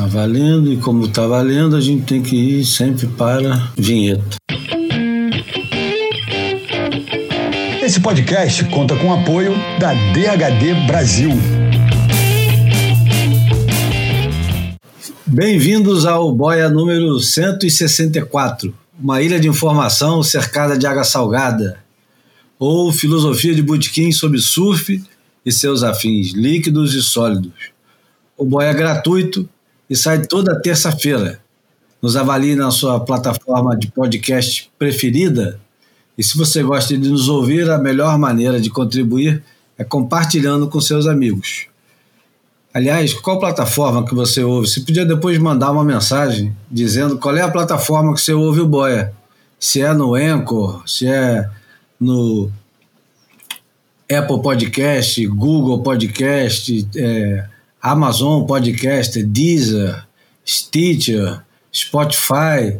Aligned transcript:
Tá 0.00 0.06
valendo, 0.06 0.72
e 0.72 0.78
como 0.78 1.08
tá 1.08 1.26
valendo, 1.26 1.76
a 1.76 1.80
gente 1.80 2.04
tem 2.04 2.22
que 2.22 2.34
ir 2.34 2.64
sempre 2.64 3.06
para 3.06 3.70
vinheta. 3.76 4.38
Esse 7.82 8.00
podcast 8.00 8.64
conta 8.70 8.96
com 8.96 9.08
o 9.08 9.12
apoio 9.12 9.52
da 9.78 9.92
DHD 9.92 10.86
Brasil. 10.86 11.32
Bem-vindos 15.26 16.06
ao 16.06 16.34
Boia 16.34 16.70
número 16.70 17.20
164, 17.20 18.72
uma 18.98 19.20
ilha 19.20 19.38
de 19.38 19.48
informação 19.48 20.22
cercada 20.22 20.78
de 20.78 20.86
água 20.86 21.04
salgada, 21.04 21.78
ou 22.58 22.90
filosofia 22.90 23.54
de 23.54 23.62
botequim 23.62 24.12
sobre 24.12 24.38
surf 24.38 25.04
e 25.44 25.52
seus 25.52 25.82
afins 25.82 26.32
líquidos 26.32 26.94
e 26.94 27.02
sólidos. 27.02 27.52
O 28.34 28.46
Boia 28.46 28.68
é 28.68 28.74
gratuito 28.74 29.46
e 29.90 29.96
sai 29.96 30.24
toda 30.24 30.60
terça-feira. 30.60 31.40
Nos 32.00 32.16
avalie 32.16 32.54
na 32.54 32.70
sua 32.70 33.00
plataforma 33.00 33.76
de 33.76 33.88
podcast 33.88 34.70
preferida. 34.78 35.60
E 36.16 36.22
se 36.22 36.38
você 36.38 36.62
gosta 36.62 36.96
de 36.96 37.08
nos 37.10 37.28
ouvir, 37.28 37.68
a 37.68 37.76
melhor 37.76 38.16
maneira 38.16 38.60
de 38.60 38.70
contribuir 38.70 39.42
é 39.76 39.82
compartilhando 39.82 40.68
com 40.68 40.80
seus 40.80 41.06
amigos. 41.06 41.66
Aliás, 42.72 43.12
qual 43.12 43.40
plataforma 43.40 44.04
que 44.04 44.14
você 44.14 44.44
ouve? 44.44 44.68
Você 44.68 44.80
podia 44.80 45.04
depois 45.04 45.36
mandar 45.38 45.72
uma 45.72 45.84
mensagem 45.84 46.56
dizendo 46.70 47.18
qual 47.18 47.36
é 47.36 47.42
a 47.42 47.50
plataforma 47.50 48.14
que 48.14 48.20
você 48.20 48.32
ouve 48.32 48.60
o 48.60 48.66
Boia. 48.66 49.12
Se 49.58 49.82
é 49.82 49.92
no 49.92 50.14
Anchor, 50.14 50.88
se 50.88 51.06
é 51.06 51.50
no 52.00 52.48
Apple 54.10 54.40
Podcast, 54.40 55.26
Google 55.26 55.82
Podcast, 55.82 56.88
é, 56.96 57.44
Amazon 57.82 58.44
Podcast, 58.44 59.22
Deezer, 59.22 60.04
Stitcher, 60.46 61.40
Spotify. 61.72 62.78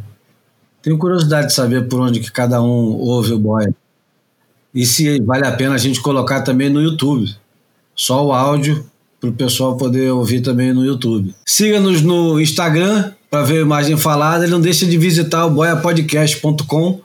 Tenho 0.82 0.98
curiosidade 0.98 1.48
de 1.48 1.54
saber 1.54 1.88
por 1.88 2.00
onde 2.00 2.20
que 2.20 2.30
cada 2.30 2.62
um 2.62 2.96
ouve 2.96 3.32
o 3.32 3.38
boy. 3.38 3.72
E 4.74 4.86
se 4.86 5.20
vale 5.20 5.46
a 5.46 5.52
pena 5.52 5.74
a 5.74 5.78
gente 5.78 6.00
colocar 6.00 6.42
também 6.42 6.70
no 6.70 6.80
YouTube. 6.80 7.34
Só 7.94 8.24
o 8.24 8.32
áudio 8.32 8.84
para 9.20 9.30
o 9.30 9.32
pessoal 9.32 9.76
poder 9.76 10.10
ouvir 10.10 10.40
também 10.40 10.72
no 10.72 10.84
YouTube. 10.84 11.34
Siga-nos 11.46 12.00
no 12.00 12.40
Instagram 12.40 13.12
para 13.30 13.42
ver 13.42 13.58
a 13.58 13.62
imagem 13.62 13.96
falada 13.96 14.46
e 14.46 14.50
não 14.50 14.60
deixe 14.60 14.86
de 14.86 14.96
visitar 14.96 15.44
o 15.46 15.50
boiapodcast.com 15.50 17.00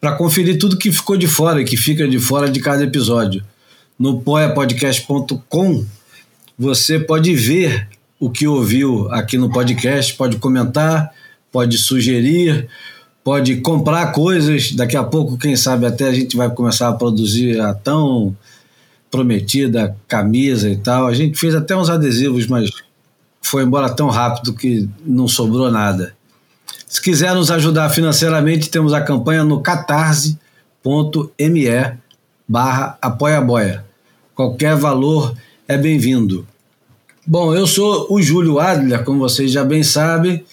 para 0.00 0.12
conferir 0.12 0.58
tudo 0.58 0.78
que 0.78 0.92
ficou 0.92 1.16
de 1.16 1.26
fora 1.26 1.60
e 1.60 1.64
que 1.64 1.76
fica 1.76 2.06
de 2.06 2.18
fora 2.18 2.48
de 2.48 2.60
cada 2.60 2.84
episódio. 2.84 3.42
No 3.98 4.12
boiapodcast.com 4.12 5.84
você 6.58 6.98
pode 6.98 7.34
ver 7.34 7.88
o 8.18 8.30
que 8.30 8.46
ouviu 8.46 9.10
aqui 9.12 9.36
no 9.36 9.50
podcast, 9.50 10.14
pode 10.14 10.38
comentar, 10.38 11.12
pode 11.52 11.76
sugerir, 11.78 12.68
pode 13.22 13.56
comprar 13.56 14.12
coisas. 14.12 14.72
Daqui 14.72 14.96
a 14.96 15.04
pouco, 15.04 15.36
quem 15.36 15.56
sabe, 15.56 15.86
até 15.86 16.08
a 16.08 16.12
gente 16.12 16.36
vai 16.36 16.48
começar 16.50 16.88
a 16.88 16.94
produzir 16.94 17.60
a 17.60 17.74
tão 17.74 18.34
prometida 19.10 19.96
camisa 20.08 20.68
e 20.68 20.76
tal. 20.76 21.06
A 21.06 21.14
gente 21.14 21.38
fez 21.38 21.54
até 21.54 21.76
uns 21.76 21.90
adesivos, 21.90 22.46
mas 22.46 22.70
foi 23.42 23.62
embora 23.62 23.90
tão 23.90 24.08
rápido 24.08 24.54
que 24.54 24.88
não 25.04 25.28
sobrou 25.28 25.70
nada. 25.70 26.14
Se 26.86 27.00
quiser 27.02 27.34
nos 27.34 27.50
ajudar 27.50 27.90
financeiramente, 27.90 28.70
temos 28.70 28.92
a 28.92 29.00
campanha 29.00 29.44
no 29.44 29.60
catarse.me 29.60 30.38
barra 32.48 32.96
apoia 33.02 33.84
Qualquer 34.34 34.76
valor 34.76 35.34
é 35.68 35.76
bem-vindo. 35.76 36.46
Bom, 37.26 37.54
eu 37.54 37.66
sou 37.66 38.06
o 38.08 38.22
Júlio 38.22 38.60
Adler, 38.60 39.04
como 39.04 39.18
vocês 39.18 39.50
já 39.50 39.64
bem 39.64 39.82
sabem, 39.82 40.44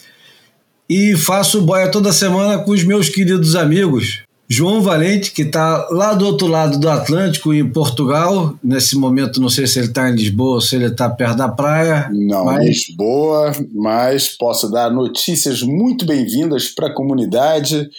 e 0.89 1.15
faço 1.15 1.61
boia 1.61 1.89
toda 1.91 2.11
semana 2.11 2.57
com 2.63 2.71
os 2.71 2.83
meus 2.83 3.09
queridos 3.09 3.55
amigos. 3.55 4.23
João 4.49 4.81
Valente, 4.81 5.31
que 5.31 5.43
está 5.43 5.87
lá 5.89 6.13
do 6.13 6.25
outro 6.25 6.47
lado 6.47 6.79
do 6.79 6.89
Atlântico, 6.89 7.53
em 7.53 7.67
Portugal. 7.67 8.55
Nesse 8.63 8.95
momento, 8.95 9.39
não 9.39 9.49
sei 9.49 9.65
se 9.65 9.79
ele 9.79 9.87
está 9.87 10.09
em 10.09 10.15
Lisboa 10.15 10.55
ou 10.55 10.61
se 10.61 10.75
ele 10.75 10.85
está 10.85 11.09
perto 11.09 11.37
da 11.37 11.47
praia. 11.47 12.09
Não, 12.11 12.45
mas... 12.45 12.65
Lisboa, 12.65 13.51
mas 13.73 14.29
posso 14.29 14.69
dar 14.69 14.91
notícias 14.91 15.61
muito 15.61 16.05
bem-vindas 16.05 16.67
para 16.67 16.87
a 16.87 16.93
comunidade. 16.93 17.89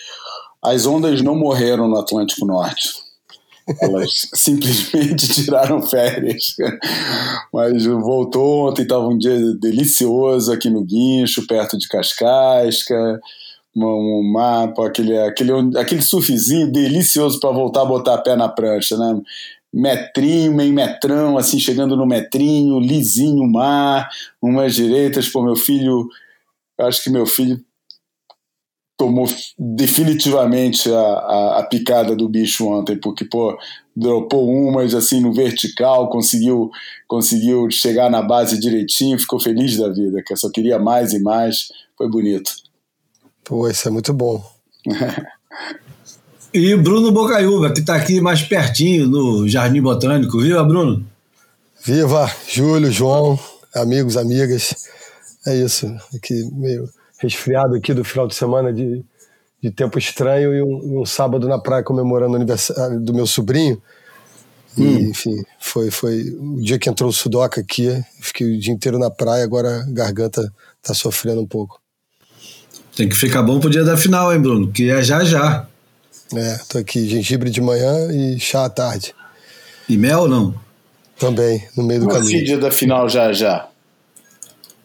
As 0.63 0.85
ondas 0.87 1.23
não 1.23 1.35
morreram 1.35 1.89
no 1.89 1.97
Atlântico 1.97 2.47
Norte. 2.47 3.04
Elas 3.81 4.29
simplesmente 4.35 5.29
tiraram 5.29 5.83
férias. 5.83 6.55
Mas 7.53 7.85
voltou 7.87 8.69
ontem, 8.69 8.83
estava 8.83 9.07
um 9.07 9.17
dia 9.17 9.39
delicioso 9.55 10.53
aqui 10.53 10.69
no 10.69 10.85
Guincho, 10.85 11.47
perto 11.47 11.79
de 11.79 11.89
Cascasca. 11.89 13.21
Um 13.77 14.31
mapa, 14.33 14.87
aquele, 14.87 15.19
aquele, 15.19 15.53
aquele 15.77 16.01
surfzinho 16.01 16.71
delicioso 16.71 17.41
para 17.41 17.51
voltar 17.51 17.83
a 17.83 17.87
botar 17.87 18.15
a 18.15 18.19
pé 18.19 18.37
na 18.37 18.49
prancha, 18.49 18.97
né? 18.97 19.21
Metrinho, 19.73 20.55
meio 20.55 20.73
metrão, 20.73 21.37
assim, 21.37 21.59
chegando 21.59 21.97
no 21.97 22.07
metrinho, 22.07 22.79
lisinho 22.79 23.45
mar, 23.51 24.09
umas 24.41 24.77
direitas. 24.77 25.29
Pô, 25.29 25.43
meu 25.43 25.57
filho, 25.57 26.09
acho 26.79 27.03
que 27.03 27.11
meu 27.11 27.27
filho 27.27 27.61
tomou 28.97 29.27
definitivamente 29.59 30.91
a, 30.91 30.99
a, 30.99 31.59
a, 31.61 31.63
picada 31.65 32.15
do 32.15 32.29
bicho 32.29 32.67
ontem, 32.67 32.97
porque, 32.97 33.25
pô, 33.25 33.57
dropou 33.95 34.49
umas 34.49 34.95
assim 34.95 35.21
no 35.21 35.33
vertical, 35.33 36.09
conseguiu, 36.09 36.71
conseguiu 37.09 37.71
chegar 37.71 38.11
na 38.11 38.23
base 38.23 38.59
direitinho, 38.59 39.19
ficou 39.19 39.41
feliz 39.41 39.77
da 39.77 39.89
vida, 39.89 40.23
que 40.25 40.37
só 40.37 40.49
queria 40.51 40.79
mais 40.79 41.13
e 41.13 41.21
mais, 41.21 41.69
foi 41.99 42.09
bonito. 42.09 42.53
Pô, 43.43 43.69
isso 43.69 43.89
é 43.89 43.91
muito 43.91 44.13
bom. 44.13 44.45
e 46.55 46.77
Bruno 46.77 47.11
Bocaiúva, 47.11 47.73
que 47.73 47.81
está 47.81 47.97
aqui 47.97 48.21
mais 48.21 48.43
pertinho 48.43 49.09
no 49.09 49.49
Jardim 49.49 49.83
Botânico. 49.83 50.41
Viva, 50.41 50.63
Bruno? 50.63 51.05
Viva, 51.85 52.31
Júlio, 52.49 52.91
João, 52.91 53.39
amigos, 53.75 54.17
amigas. 54.17 54.89
É 55.47 55.57
isso, 55.57 55.87
aqui 56.15 56.49
meio 56.53 56.89
resfriado 57.25 57.75
aqui 57.75 57.93
do 57.93 58.05
final 58.05 58.27
de 58.27 58.35
semana 58.35 58.73
de, 58.73 59.05
de 59.63 59.71
tempo 59.71 59.99
estranho 59.99 60.55
e 60.55 60.63
um, 60.63 61.01
um 61.01 61.05
sábado 61.05 61.49
na 61.49 61.59
praia 61.59 61.83
comemorando 61.83 62.33
o 62.33 62.37
aniversário 62.37 63.01
do 63.01 63.13
meu 63.13 63.27
sobrinho. 63.27 63.81
E, 64.77 64.83
hum. 64.83 65.11
enfim, 65.11 65.35
foi, 65.61 65.91
foi 65.91 66.23
o 66.39 66.61
dia 66.61 66.79
que 66.79 66.89
entrou 66.89 67.11
o 67.11 67.13
Sudoca 67.13 67.61
aqui. 67.61 67.89
Fiquei 68.21 68.57
o 68.57 68.61
dia 68.61 68.73
inteiro 68.73 68.99
na 68.99 69.11
praia, 69.11 69.45
agora 69.45 69.83
a 69.83 69.91
garganta 69.91 70.53
tá 70.83 70.95
sofrendo 70.95 71.41
um 71.41 71.47
pouco. 71.47 71.81
Tem 72.97 73.09
que 73.09 73.17
ficar 73.17 73.43
bom 73.43 73.59
pro 73.59 73.71
dia 73.71 73.85
da 73.85 73.97
final, 73.97 74.33
hein, 74.33 74.41
Bruno? 74.41 74.71
Que 74.71 74.91
é 74.91 75.03
já 75.03 75.25
já. 75.25 75.67
É, 76.35 76.59
tô 76.69 76.79
aqui, 76.79 77.09
gengibre 77.09 77.51
de 77.51 77.61
manhã 77.61 78.13
e 78.13 78.39
chá 78.39 78.65
à 78.65 78.71
tarde. 78.71 79.15
E 79.89 79.97
mel 79.97 80.29
não? 80.29 80.55
Também, 81.19 81.67
no 81.77 81.85
meio 81.85 82.01
do 82.01 82.11
assim, 82.11 82.21
caminho. 82.21 82.45
Dia 82.45 82.59
da 82.59 82.71
final 82.71 83.09
já 83.09 83.33
já? 83.33 83.69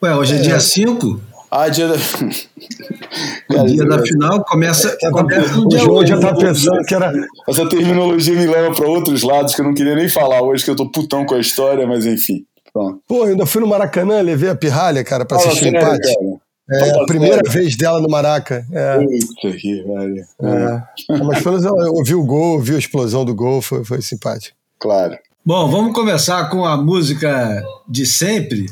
Ué, 0.01 0.15
hoje 0.15 0.35
é, 0.35 0.37
é 0.37 0.41
dia 0.41 0.59
5? 0.59 1.21
Ah, 1.51 1.67
dia 1.67 1.87
da. 1.87 1.95
o 3.61 3.65
dia 3.65 3.85
da 3.85 3.99
final 3.99 4.43
começa, 4.45 4.95
começa 5.11 5.55
no 5.55 5.67
dia 5.67 5.79
O 5.79 5.81
João 5.81 6.05
já 6.05 6.19
tá 6.19 6.35
pensando 6.35 6.83
que 6.85 6.93
era. 6.93 7.11
Essa 7.47 7.67
terminologia 7.67 8.35
me 8.35 8.45
leva 8.45 8.73
para 8.73 8.87
outros 8.87 9.23
lados 9.23 9.55
que 9.55 9.61
eu 9.61 9.65
não 9.65 9.73
queria 9.73 9.95
nem 9.95 10.07
falar 10.07 10.41
hoje, 10.41 10.63
que 10.63 10.69
eu 10.69 10.75
tô 10.75 10.89
putão 10.89 11.25
com 11.25 11.35
a 11.35 11.39
história, 11.39 11.87
mas 11.87 12.05
enfim. 12.05 12.45
Pronto. 12.71 13.01
Pô, 13.07 13.25
eu 13.25 13.31
ainda 13.31 13.45
fui 13.45 13.61
no 13.61 13.67
Maracanã, 13.67 14.21
levei 14.21 14.49
a 14.49 14.55
pirralha, 14.55 15.03
cara, 15.03 15.25
pra 15.25 15.37
assistir 15.37 15.65
o 15.65 15.67
empate. 15.69 16.13
Cara. 16.13 16.49
É 16.71 17.01
a 17.01 17.05
primeira 17.05 17.41
vez 17.49 17.75
dela 17.75 17.99
no 17.99 18.07
Maraca. 18.07 18.63
É. 18.71 18.99
Puta 18.99 19.57
que 19.57 19.81
velho. 19.81 20.23
É. 20.43 20.83
Mas 21.23 21.41
pelo 21.41 21.59
menos 21.59 21.65
eu 21.65 21.93
ouvi 21.95 22.13
o 22.13 22.23
gol, 22.23 22.53
ouvi 22.57 22.75
a 22.75 22.77
explosão 22.77 23.25
do 23.25 23.33
gol, 23.33 23.59
foi, 23.59 23.83
foi 23.83 24.01
simpático. 24.03 24.55
Claro. 24.77 25.17
Bom, 25.43 25.67
vamos 25.67 25.93
começar 25.95 26.47
com 26.49 26.63
a 26.63 26.77
música 26.77 27.63
de 27.87 28.05
sempre. 28.05 28.67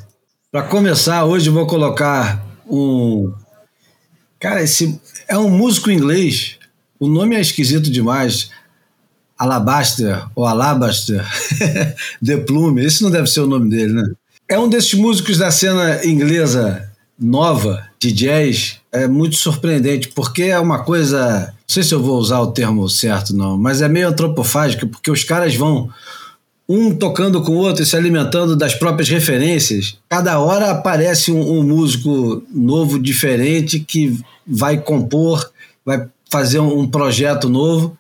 Para 0.52 0.62
começar, 0.64 1.26
hoje 1.26 1.50
eu 1.50 1.54
vou 1.54 1.66
colocar 1.66 2.47
um. 2.70 3.34
Cara, 4.40 4.62
esse 4.62 5.00
é 5.28 5.38
um 5.38 5.50
músico 5.50 5.92
inglês. 5.92 6.58
O 7.00 7.08
nome 7.08 7.36
é 7.36 7.42
esquisito 7.42 7.90
demais. 7.92 8.50
Alabaster 9.38 10.26
ou 10.36 10.46
Alabaster 10.46 11.24
de 12.22 12.38
Plume. 12.38 12.84
Esse 12.84 13.04
não 13.04 13.12
deve 13.12 13.28
ser 13.28 13.42
o 13.42 13.48
nome 13.48 13.70
dele, 13.70 13.94
né? 13.94 14.12
É 14.50 14.58
um 14.58 14.70
desses 14.70 14.94
músicos 14.94 15.38
da 15.38 15.52
cena 15.52 16.06
inglesa 16.06 16.90
nova 17.20 17.86
de 18.00 18.12
jazz. 18.12 18.78
É 18.92 19.08
muito 19.08 19.36
surpreendente, 19.36 20.08
porque 20.10 20.44
é 20.44 20.60
uma 20.60 20.84
coisa. 20.84 21.48
Não 21.48 21.74
sei 21.74 21.84
se 21.84 21.94
eu 21.94 22.02
vou 22.02 22.18
usar 22.18 22.40
o 22.40 22.52
termo 22.52 22.90
certo, 22.90 23.36
não, 23.36 23.58
mas 23.58 23.82
é 23.82 23.90
meio 23.90 24.08
antropofágica, 24.08 24.88
porque 24.88 25.12
os 25.12 25.24
caras 25.24 25.54
vão 25.56 25.90
um 26.68 26.94
tocando 26.94 27.42
com 27.42 27.54
o 27.54 27.60
outro, 27.60 27.86
se 27.86 27.96
alimentando 27.96 28.56
das 28.56 28.76
próprias 28.76 29.08
referências. 29.08 29.98
Cada 30.10 30.40
hora 30.40 30.72
aparece 30.72 31.32
um, 31.32 31.60
um 31.60 31.64
músico 31.64 32.44
novo, 32.54 33.00
diferente, 33.00 33.80
que 33.80 34.20
vai 34.46 34.78
compor, 34.78 35.50
vai 35.86 36.08
fazer 36.30 36.60
um, 36.60 36.80
um 36.80 36.88
projeto 36.88 37.48
novo. 37.48 37.98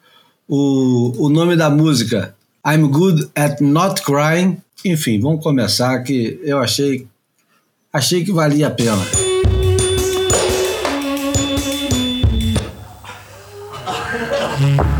O, 0.48 1.26
o 1.26 1.30
nome 1.30 1.56
da 1.56 1.70
música, 1.70 2.36
I'm 2.66 2.88
Good 2.88 3.30
at 3.36 3.62
Not 3.62 4.02
Crying. 4.02 4.58
Enfim, 4.84 5.20
vamos 5.20 5.42
começar 5.42 6.00
que 6.00 6.40
eu 6.44 6.60
achei, 6.60 7.08
achei 7.92 8.24
que 8.24 8.32
valia 8.32 8.68
a 8.68 8.72
pena. 8.72 8.98
Mm-hmm. 14.60 14.94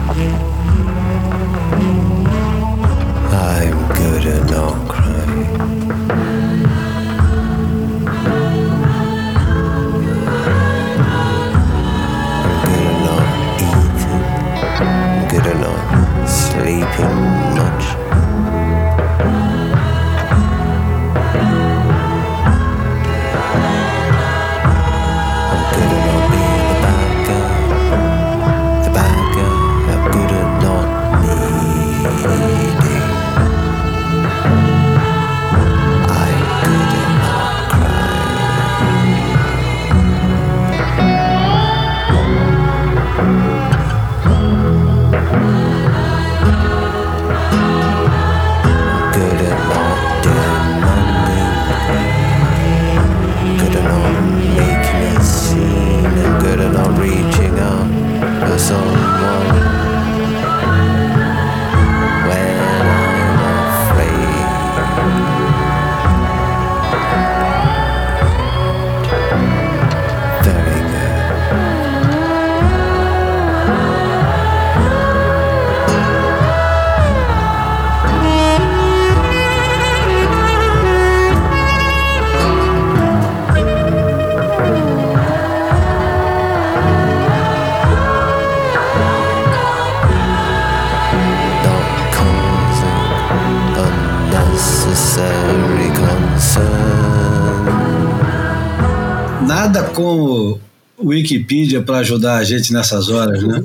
Wikipedia 101.32 101.82
para 101.82 101.98
ajudar 101.98 102.38
a 102.38 102.44
gente 102.44 102.72
nessas 102.72 103.10
horas, 103.10 103.44
né? 103.44 103.62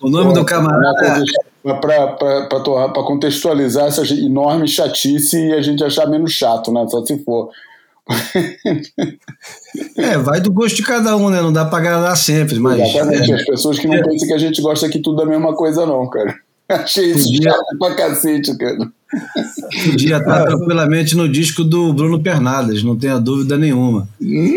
O 0.00 0.08
nome 0.10 0.34
do 0.34 0.44
camarada. 0.44 1.22
Para 1.62 3.02
contextualizar 3.04 3.86
essa 3.86 4.02
enorme 4.14 4.68
chatice 4.68 5.36
e 5.36 5.52
a 5.52 5.62
gente 5.62 5.82
achar 5.82 6.06
menos 6.08 6.32
chato, 6.32 6.72
né? 6.72 6.86
Só 6.88 7.04
se 7.04 7.18
for. 7.24 7.48
É, 9.96 10.16
vai 10.18 10.40
do 10.40 10.52
gosto 10.52 10.76
de 10.76 10.82
cada 10.84 11.16
um, 11.16 11.28
né? 11.28 11.40
Não 11.42 11.52
dá 11.52 11.64
para 11.64 11.78
agradar 11.78 12.16
sempre, 12.16 12.58
mas. 12.60 12.78
Exatamente. 12.80 13.32
é, 13.32 13.34
As 13.34 13.44
pessoas 13.44 13.78
que 13.78 13.86
não 13.88 13.94
É. 13.94 14.02
pensam 14.02 14.28
que 14.28 14.34
a 14.34 14.38
gente 14.38 14.62
gosta 14.62 14.86
aqui 14.86 15.00
tudo 15.00 15.16
da 15.16 15.26
mesma 15.26 15.54
coisa, 15.54 15.84
não, 15.84 16.08
cara. 16.08 16.34
Achei 16.68 17.10
isso 17.12 17.24
Podia- 17.32 17.50
chato 17.50 17.78
pra 17.78 17.94
cacete, 17.94 18.56
cara. 18.56 18.78
podia 19.84 20.16
estar 20.18 20.44
tranquilamente 20.44 21.16
no 21.16 21.28
disco 21.28 21.62
do 21.64 21.92
Bruno 21.92 22.20
Pernadas, 22.22 22.82
não 22.84 22.96
tenha 22.96 23.18
dúvida 23.18 23.56
nenhuma. 23.56 24.08
Hum, 24.20 24.52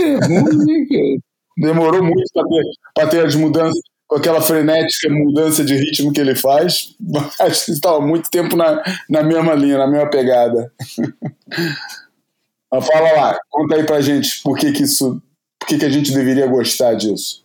é 0.00 0.26
ruim, 0.26 0.86
cara. 0.86 1.27
Demorou 1.60 2.02
muito 2.02 2.30
para 2.32 2.48
ter, 2.48 3.10
ter 3.10 3.26
as 3.26 3.34
mudanças, 3.34 3.80
com 4.06 4.16
aquela 4.16 4.40
frenética 4.40 5.08
mudança 5.10 5.64
de 5.64 5.74
ritmo 5.74 6.12
que 6.12 6.20
ele 6.20 6.34
faz. 6.34 6.94
Que 7.64 7.72
estava 7.72 8.00
muito 8.00 8.30
tempo 8.30 8.56
na, 8.56 8.82
na 9.08 9.22
mesma 9.22 9.54
linha, 9.54 9.78
na 9.78 9.86
mesma 9.86 10.08
pegada. 10.08 10.72
Mas 12.70 12.86
fala 12.86 13.12
lá, 13.12 13.38
conta 13.48 13.76
aí 13.76 13.84
pra 13.84 14.00
gente 14.00 14.42
por 14.42 14.56
que, 14.58 14.72
que 14.72 14.82
isso. 14.82 15.20
Por 15.58 15.66
que, 15.66 15.78
que 15.78 15.84
a 15.84 15.90
gente 15.90 16.12
deveria 16.12 16.46
gostar 16.46 16.94
disso? 16.94 17.44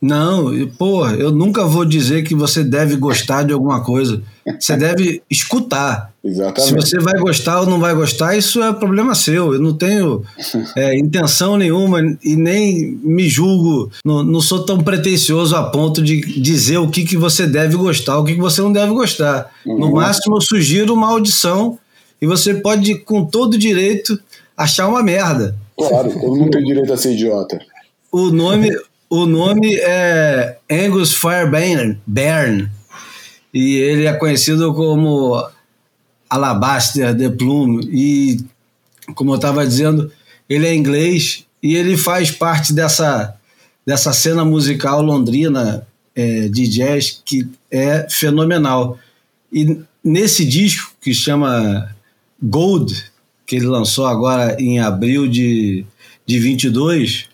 Não, 0.00 0.52
pô, 0.78 1.08
eu 1.08 1.32
nunca 1.32 1.64
vou 1.64 1.84
dizer 1.84 2.22
que 2.22 2.34
você 2.34 2.62
deve 2.62 2.94
gostar 2.96 3.42
de 3.42 3.52
alguma 3.52 3.82
coisa. 3.82 4.22
Você 4.58 4.76
deve 4.76 5.20
escutar. 5.28 6.12
Se 6.22 6.28
Exatamente. 6.28 6.74
você 6.74 6.98
vai 7.00 7.18
gostar 7.18 7.60
ou 7.60 7.66
não 7.66 7.80
vai 7.80 7.94
gostar, 7.94 8.36
isso 8.36 8.62
é 8.62 8.72
problema 8.72 9.14
seu. 9.14 9.54
Eu 9.54 9.60
não 9.60 9.74
tenho 9.74 10.22
é, 10.76 10.96
intenção 10.96 11.56
nenhuma 11.56 12.00
e 12.22 12.36
nem 12.36 12.92
me 13.02 13.28
julgo. 13.28 13.90
Não, 14.04 14.22
não 14.22 14.40
sou 14.40 14.64
tão 14.64 14.78
pretencioso 14.78 15.56
a 15.56 15.64
ponto 15.64 16.00
de 16.00 16.20
dizer 16.40 16.78
o 16.78 16.88
que, 16.88 17.04
que 17.04 17.16
você 17.16 17.46
deve 17.46 17.76
gostar, 17.76 18.18
o 18.18 18.24
que, 18.24 18.34
que 18.34 18.40
você 18.40 18.60
não 18.60 18.72
deve 18.72 18.92
gostar. 18.92 19.50
No 19.66 19.86
Uhum. 19.86 19.94
máximo, 19.94 20.36
eu 20.36 20.40
sugiro 20.40 20.94
uma 20.94 21.08
audição 21.08 21.76
e 22.22 22.26
você 22.26 22.54
pode, 22.54 22.94
com 23.00 23.24
todo 23.24 23.58
direito, 23.58 24.18
achar 24.56 24.86
uma 24.88 25.02
merda. 25.02 25.56
Claro, 25.76 26.10
todo 26.12 26.36
mundo 26.36 26.50
tem 26.52 26.64
direito 26.64 26.92
a 26.92 26.96
ser 26.96 27.14
idiota. 27.14 27.58
O 28.10 28.30
nome, 28.30 28.70
o 29.10 29.24
nome 29.26 29.76
é 29.76 30.58
Angus 30.70 31.14
Fairbairn, 31.14 31.98
Bairn, 32.06 32.68
e 33.52 33.76
ele 33.76 34.06
é 34.06 34.12
conhecido 34.12 34.74
como 34.74 35.48
Alabaster 36.28 37.14
de 37.14 37.30
Plume. 37.30 37.88
E, 37.90 38.44
como 39.14 39.32
eu 39.32 39.36
estava 39.36 39.66
dizendo, 39.66 40.12
ele 40.48 40.66
é 40.66 40.74
inglês 40.74 41.46
e 41.62 41.74
ele 41.74 41.96
faz 41.96 42.30
parte 42.30 42.72
dessa, 42.72 43.34
dessa 43.86 44.12
cena 44.12 44.44
musical 44.44 45.02
londrina 45.02 45.86
é, 46.14 46.48
de 46.48 46.68
jazz 46.68 47.22
que 47.24 47.48
é 47.70 48.06
fenomenal. 48.10 48.98
E 49.52 49.80
nesse 50.04 50.44
disco 50.44 50.92
que 51.00 51.14
chama 51.14 51.94
Gold, 52.42 53.10
que 53.46 53.56
ele 53.56 53.66
lançou 53.66 54.06
agora 54.06 54.56
em 54.60 54.78
abril 54.78 55.26
de, 55.26 55.86
de 56.26 56.38
22, 56.38 57.27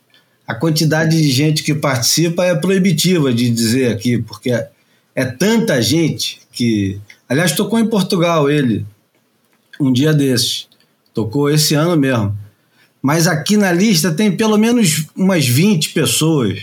a 0.47 0.55
quantidade 0.55 1.17
de 1.17 1.31
gente 1.31 1.63
que 1.63 1.75
participa 1.75 2.45
é 2.45 2.55
proibitiva 2.55 3.33
de 3.33 3.51
dizer 3.51 3.93
aqui, 3.93 4.19
porque 4.23 4.51
é, 4.51 4.69
é 5.15 5.25
tanta 5.25 5.81
gente 5.81 6.41
que. 6.53 7.01
Aliás, 7.29 7.53
tocou 7.53 7.79
em 7.79 7.87
Portugal 7.87 8.51
ele, 8.51 8.85
um 9.81 9.93
dia 9.93 10.13
desses. 10.13 10.69
Tocou 11.13 11.49
esse 11.49 11.75
ano 11.75 11.97
mesmo. 11.97 12.37
Mas 13.01 13.27
aqui 13.27 13.57
na 13.57 13.73
lista 13.73 14.13
tem 14.13 14.35
pelo 14.35 14.57
menos 14.57 15.07
umas 15.17 15.47
20 15.47 15.91
pessoas. 15.91 16.61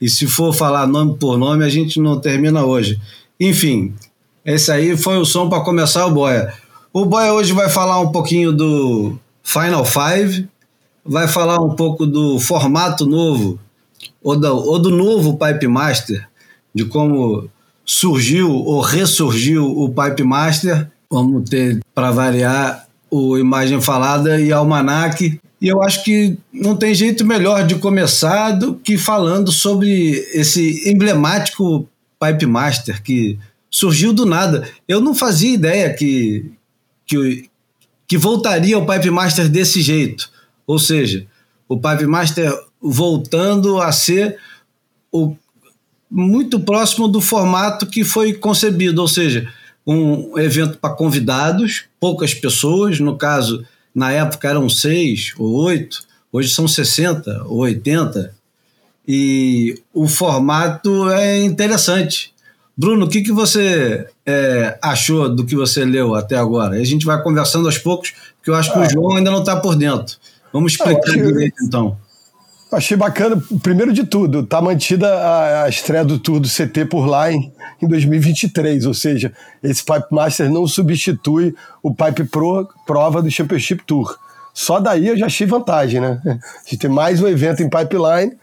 E 0.00 0.08
se 0.08 0.26
for 0.26 0.54
falar 0.54 0.86
nome 0.86 1.16
por 1.18 1.38
nome, 1.38 1.64
a 1.64 1.68
gente 1.68 2.00
não 2.00 2.20
termina 2.20 2.64
hoje. 2.64 3.00
Enfim, 3.38 3.94
esse 4.44 4.70
aí 4.70 4.96
foi 4.96 5.18
o 5.18 5.24
som 5.24 5.48
para 5.48 5.62
começar 5.62 6.06
o 6.06 6.10
Boia. 6.10 6.52
O 6.92 7.04
Boia 7.06 7.32
hoje 7.32 7.52
vai 7.52 7.68
falar 7.68 8.00
um 8.00 8.12
pouquinho 8.12 8.52
do 8.52 9.18
Final 9.42 9.84
Five, 9.84 10.48
vai 11.04 11.28
falar 11.28 11.60
um 11.60 11.74
pouco 11.74 12.06
do 12.06 12.38
formato 12.38 13.06
novo, 13.06 13.58
ou 14.22 14.38
do, 14.38 14.56
ou 14.56 14.78
do 14.78 14.90
novo 14.90 15.38
Pipe 15.38 15.66
Master, 15.66 16.28
de 16.74 16.84
como 16.84 17.48
surgiu 17.84 18.50
ou 18.50 18.80
ressurgiu 18.80 19.64
o 19.66 19.88
Pipe 19.88 20.22
Master. 20.22 20.88
Vamos 21.10 21.48
ter, 21.48 21.80
para 21.94 22.10
variar, 22.10 22.86
o 23.10 23.36
Imagem 23.36 23.80
Falada 23.80 24.40
e 24.40 24.50
Almanac. 24.50 25.38
E 25.60 25.68
eu 25.68 25.82
acho 25.82 26.02
que 26.02 26.36
não 26.52 26.74
tem 26.74 26.94
jeito 26.94 27.24
melhor 27.24 27.66
de 27.66 27.74
começar 27.76 28.52
do 28.52 28.74
que 28.74 28.96
falando 28.96 29.52
sobre 29.52 30.12
esse 30.32 30.88
emblemático 30.90 31.86
Pipe 32.18 32.46
Master 32.46 33.02
que 33.02 33.38
surgiu 33.70 34.12
do 34.12 34.24
nada. 34.24 34.66
Eu 34.88 35.00
não 35.00 35.14
fazia 35.14 35.54
ideia 35.54 35.92
que, 35.92 36.50
que, 37.06 37.48
que 38.08 38.16
voltaria 38.16 38.78
o 38.78 38.86
Pipe 38.86 39.10
Master 39.10 39.48
desse 39.48 39.82
jeito. 39.82 40.30
Ou 40.66 40.78
seja, 40.78 41.26
o 41.68 41.78
Pipe 41.78 42.06
Master 42.06 42.52
voltando 42.80 43.80
a 43.80 43.92
ser 43.92 44.36
o, 45.10 45.36
muito 46.10 46.60
próximo 46.60 47.08
do 47.08 47.20
formato 47.20 47.86
que 47.86 48.04
foi 48.04 48.34
concebido, 48.34 49.00
ou 49.00 49.08
seja, 49.08 49.48
um 49.86 50.38
evento 50.38 50.78
para 50.78 50.94
convidados, 50.94 51.84
poucas 51.98 52.34
pessoas, 52.34 53.00
no 53.00 53.16
caso, 53.16 53.64
na 53.94 54.12
época 54.12 54.48
eram 54.48 54.68
seis 54.68 55.32
ou 55.38 55.52
oito, 55.64 56.02
hoje 56.30 56.50
são 56.50 56.68
60 56.68 57.44
ou 57.46 57.58
80, 57.60 58.34
e 59.06 59.80
o 59.92 60.06
formato 60.06 61.10
é 61.10 61.42
interessante. 61.42 62.32
Bruno, 62.76 63.06
o 63.06 63.08
que, 63.08 63.22
que 63.22 63.32
você 63.32 64.06
é, 64.24 64.78
achou 64.80 65.28
do 65.28 65.44
que 65.44 65.54
você 65.54 65.84
leu 65.84 66.14
até 66.14 66.36
agora? 66.36 66.76
A 66.76 66.84
gente 66.84 67.04
vai 67.04 67.20
conversando 67.22 67.66
aos 67.66 67.78
poucos, 67.78 68.14
porque 68.36 68.50
eu 68.50 68.54
acho 68.54 68.72
que 68.72 68.78
o 68.78 68.90
João 68.90 69.16
ainda 69.16 69.30
não 69.30 69.40
está 69.40 69.56
por 69.56 69.76
dentro. 69.76 70.16
Vamos 70.52 70.72
explicar 70.72 71.00
que- 71.00 71.22
direito, 71.22 71.56
então. 71.64 71.96
Achei 72.70 72.96
bacana, 72.96 73.40
primeiro 73.62 73.92
de 73.92 74.02
tudo, 74.02 74.46
tá 74.46 74.58
mantida 74.62 75.06
a, 75.06 75.64
a 75.64 75.68
estreia 75.68 76.02
do 76.02 76.18
Tour 76.18 76.40
do 76.40 76.48
CT 76.48 76.86
por 76.86 77.04
lá 77.04 77.30
em, 77.30 77.52
em 77.82 77.86
2023, 77.86 78.86
ou 78.86 78.94
seja, 78.94 79.30
esse 79.62 79.84
Pipe 79.84 80.06
Master 80.10 80.50
não 80.50 80.66
substitui 80.66 81.54
o 81.82 81.94
Pipe 81.94 82.24
Pro 82.24 82.66
prova 82.86 83.20
do 83.20 83.30
Championship 83.30 83.82
Tour. 83.84 84.16
Só 84.54 84.80
daí 84.80 85.08
eu 85.08 85.18
já 85.18 85.26
achei 85.26 85.46
vantagem, 85.46 86.00
né? 86.00 86.18
A 86.24 86.62
gente 86.64 86.78
tem 86.78 86.90
mais 86.90 87.20
um 87.20 87.28
evento 87.28 87.62
em 87.62 87.68
pipeline, 87.68 88.38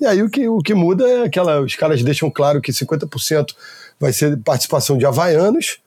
e 0.00 0.06
aí 0.06 0.22
o 0.22 0.30
que, 0.30 0.48
o 0.48 0.58
que 0.58 0.72
muda 0.72 1.06
é 1.06 1.24
aquela. 1.24 1.60
Os 1.60 1.74
caras 1.74 2.02
deixam 2.02 2.30
claro 2.30 2.62
que 2.62 2.72
50% 2.72 3.54
vai 4.00 4.10
ser 4.10 4.38
participação 4.38 4.96
de 4.96 5.04
havaianos, 5.04 5.80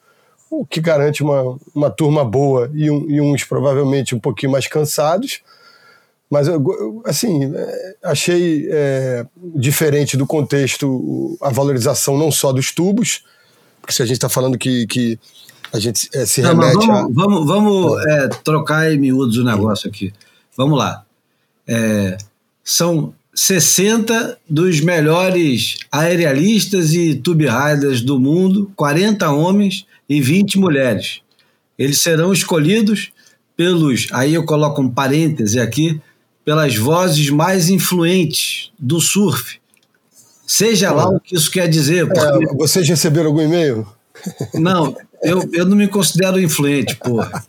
o 0.49 0.63
que 0.63 0.79
garante 0.79 1.23
uma, 1.23 1.57
uma 1.73 1.89
turma 1.89 2.23
boa 2.23 2.69
e, 2.73 2.89
um, 2.91 3.09
e 3.09 3.19
uns 3.19 3.43
provavelmente 3.43 4.13
um 4.13 4.19
pouquinho 4.19 4.51
mais 4.51 4.67
cansados 4.67 5.41
mas, 6.29 6.47
assim, 7.05 7.51
é, 7.55 7.95
achei 8.03 8.67
é, 8.69 9.25
diferente 9.55 10.15
do 10.15 10.27
contexto 10.27 11.37
a 11.41 11.49
valorização 11.49 12.17
não 12.17 12.31
só 12.31 12.53
dos 12.53 12.71
tubos, 12.71 13.23
porque 13.81 13.93
se 13.93 14.03
a 14.03 14.05
gente 14.05 14.17
está 14.17 14.29
falando 14.29 14.57
que, 14.57 14.85
que 14.85 15.19
a 15.73 15.79
gente 15.79 16.07
é, 16.13 16.25
se 16.25 16.41
não, 16.41 16.51
remete 16.51 16.85
vamos, 16.85 16.89
a... 16.89 17.07
Vamos, 17.11 17.47
vamos 17.47 18.05
é, 18.07 18.27
trocar 18.43 18.91
em 18.91 18.99
miúdos 18.99 19.37
o 19.37 19.43
negócio 19.43 19.89
aqui. 19.89 20.13
Vamos 20.55 20.77
lá. 20.77 21.03
É, 21.67 22.17
são 22.63 23.13
60 23.33 24.37
dos 24.47 24.81
melhores 24.81 25.77
aerialistas 25.91 26.93
e 26.93 27.15
tube 27.15 27.47
riders 27.47 28.01
do 28.01 28.19
mundo, 28.19 28.71
40 28.75 29.31
homens 29.31 29.85
e 30.07 30.21
20 30.21 30.59
mulheres. 30.59 31.21
Eles 31.77 32.01
serão 32.01 32.33
escolhidos 32.33 33.11
pelos, 33.55 34.07
aí 34.11 34.33
eu 34.33 34.45
coloco 34.45 34.81
um 34.81 34.89
parêntese 34.89 35.59
aqui, 35.59 36.01
pelas 36.49 36.75
vozes 36.75 37.29
mais 37.29 37.69
influentes 37.69 38.71
do 38.79 38.99
surf. 38.99 39.59
Seja 40.47 40.91
lá 40.91 41.07
o 41.07 41.19
que 41.19 41.35
isso 41.35 41.51
quer 41.51 41.67
dizer. 41.67 42.05
É, 42.05 42.05
porque... 42.07 42.43
É, 42.43 42.55
vocês 42.55 42.89
receberam 42.89 43.27
algum 43.27 43.41
e-mail? 43.41 43.87
Não, 44.55 44.97
eu, 45.21 45.47
eu 45.53 45.63
não 45.63 45.77
me 45.77 45.87
considero 45.87 46.41
influente, 46.41 46.95
porra. 46.95 47.45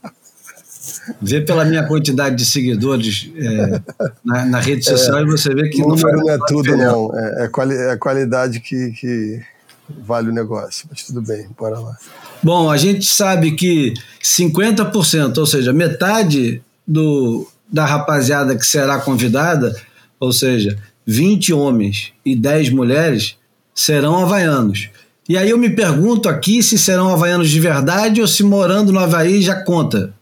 Vê 1.19 1.41
pela 1.41 1.65
minha 1.65 1.83
quantidade 1.87 2.35
de 2.35 2.45
seguidores 2.45 3.31
é, 3.35 3.81
na, 4.23 4.45
na, 4.45 4.59
rede 4.59 4.85
social 4.85 5.17
é, 5.17 5.23
e 5.23 5.25
você 5.25 5.49
vê 5.51 5.67
que. 5.69 5.81
Número 5.81 6.17
não, 6.17 6.25
não 6.25 6.29
é 6.29 6.37
tudo, 6.47 6.77
não. 6.77 7.17
É, 7.17 7.45
é, 7.45 7.47
quali 7.47 7.75
é 7.75 7.91
a 7.93 7.97
qualidade 7.97 8.59
que, 8.59 8.91
que 8.91 9.41
vale 9.89 10.29
o 10.29 10.31
negócio. 10.31 10.85
Mas 10.91 11.01
tudo 11.01 11.23
bem, 11.23 11.47
bora 11.57 11.79
lá. 11.79 11.97
Bom, 12.43 12.69
a 12.69 12.77
gente 12.77 13.07
sabe 13.07 13.53
que 13.53 13.95
50%, 14.23 15.39
ou 15.39 15.45
seja, 15.47 15.73
metade 15.73 16.61
do, 16.87 17.47
da 17.71 17.85
rapaziada 17.85 18.55
que 18.55 18.65
será 18.65 18.99
convidada, 18.99 19.75
ou 20.19 20.33
seja, 20.33 20.77
20 21.05 21.53
homens 21.53 22.13
e 22.25 22.35
10 22.35 22.69
mulheres, 22.71 23.37
serão 23.73 24.19
havaianos. 24.19 24.89
E 25.27 25.37
aí 25.37 25.49
eu 25.49 25.57
me 25.57 25.69
pergunto 25.69 26.27
aqui 26.27 26.61
se 26.61 26.77
serão 26.77 27.09
havaianos 27.09 27.49
de 27.49 27.59
verdade 27.59 28.21
ou 28.21 28.27
se 28.27 28.43
morando 28.43 28.91
no 28.91 28.99
Havaí 28.99 29.41
já 29.41 29.55
conta. 29.55 30.13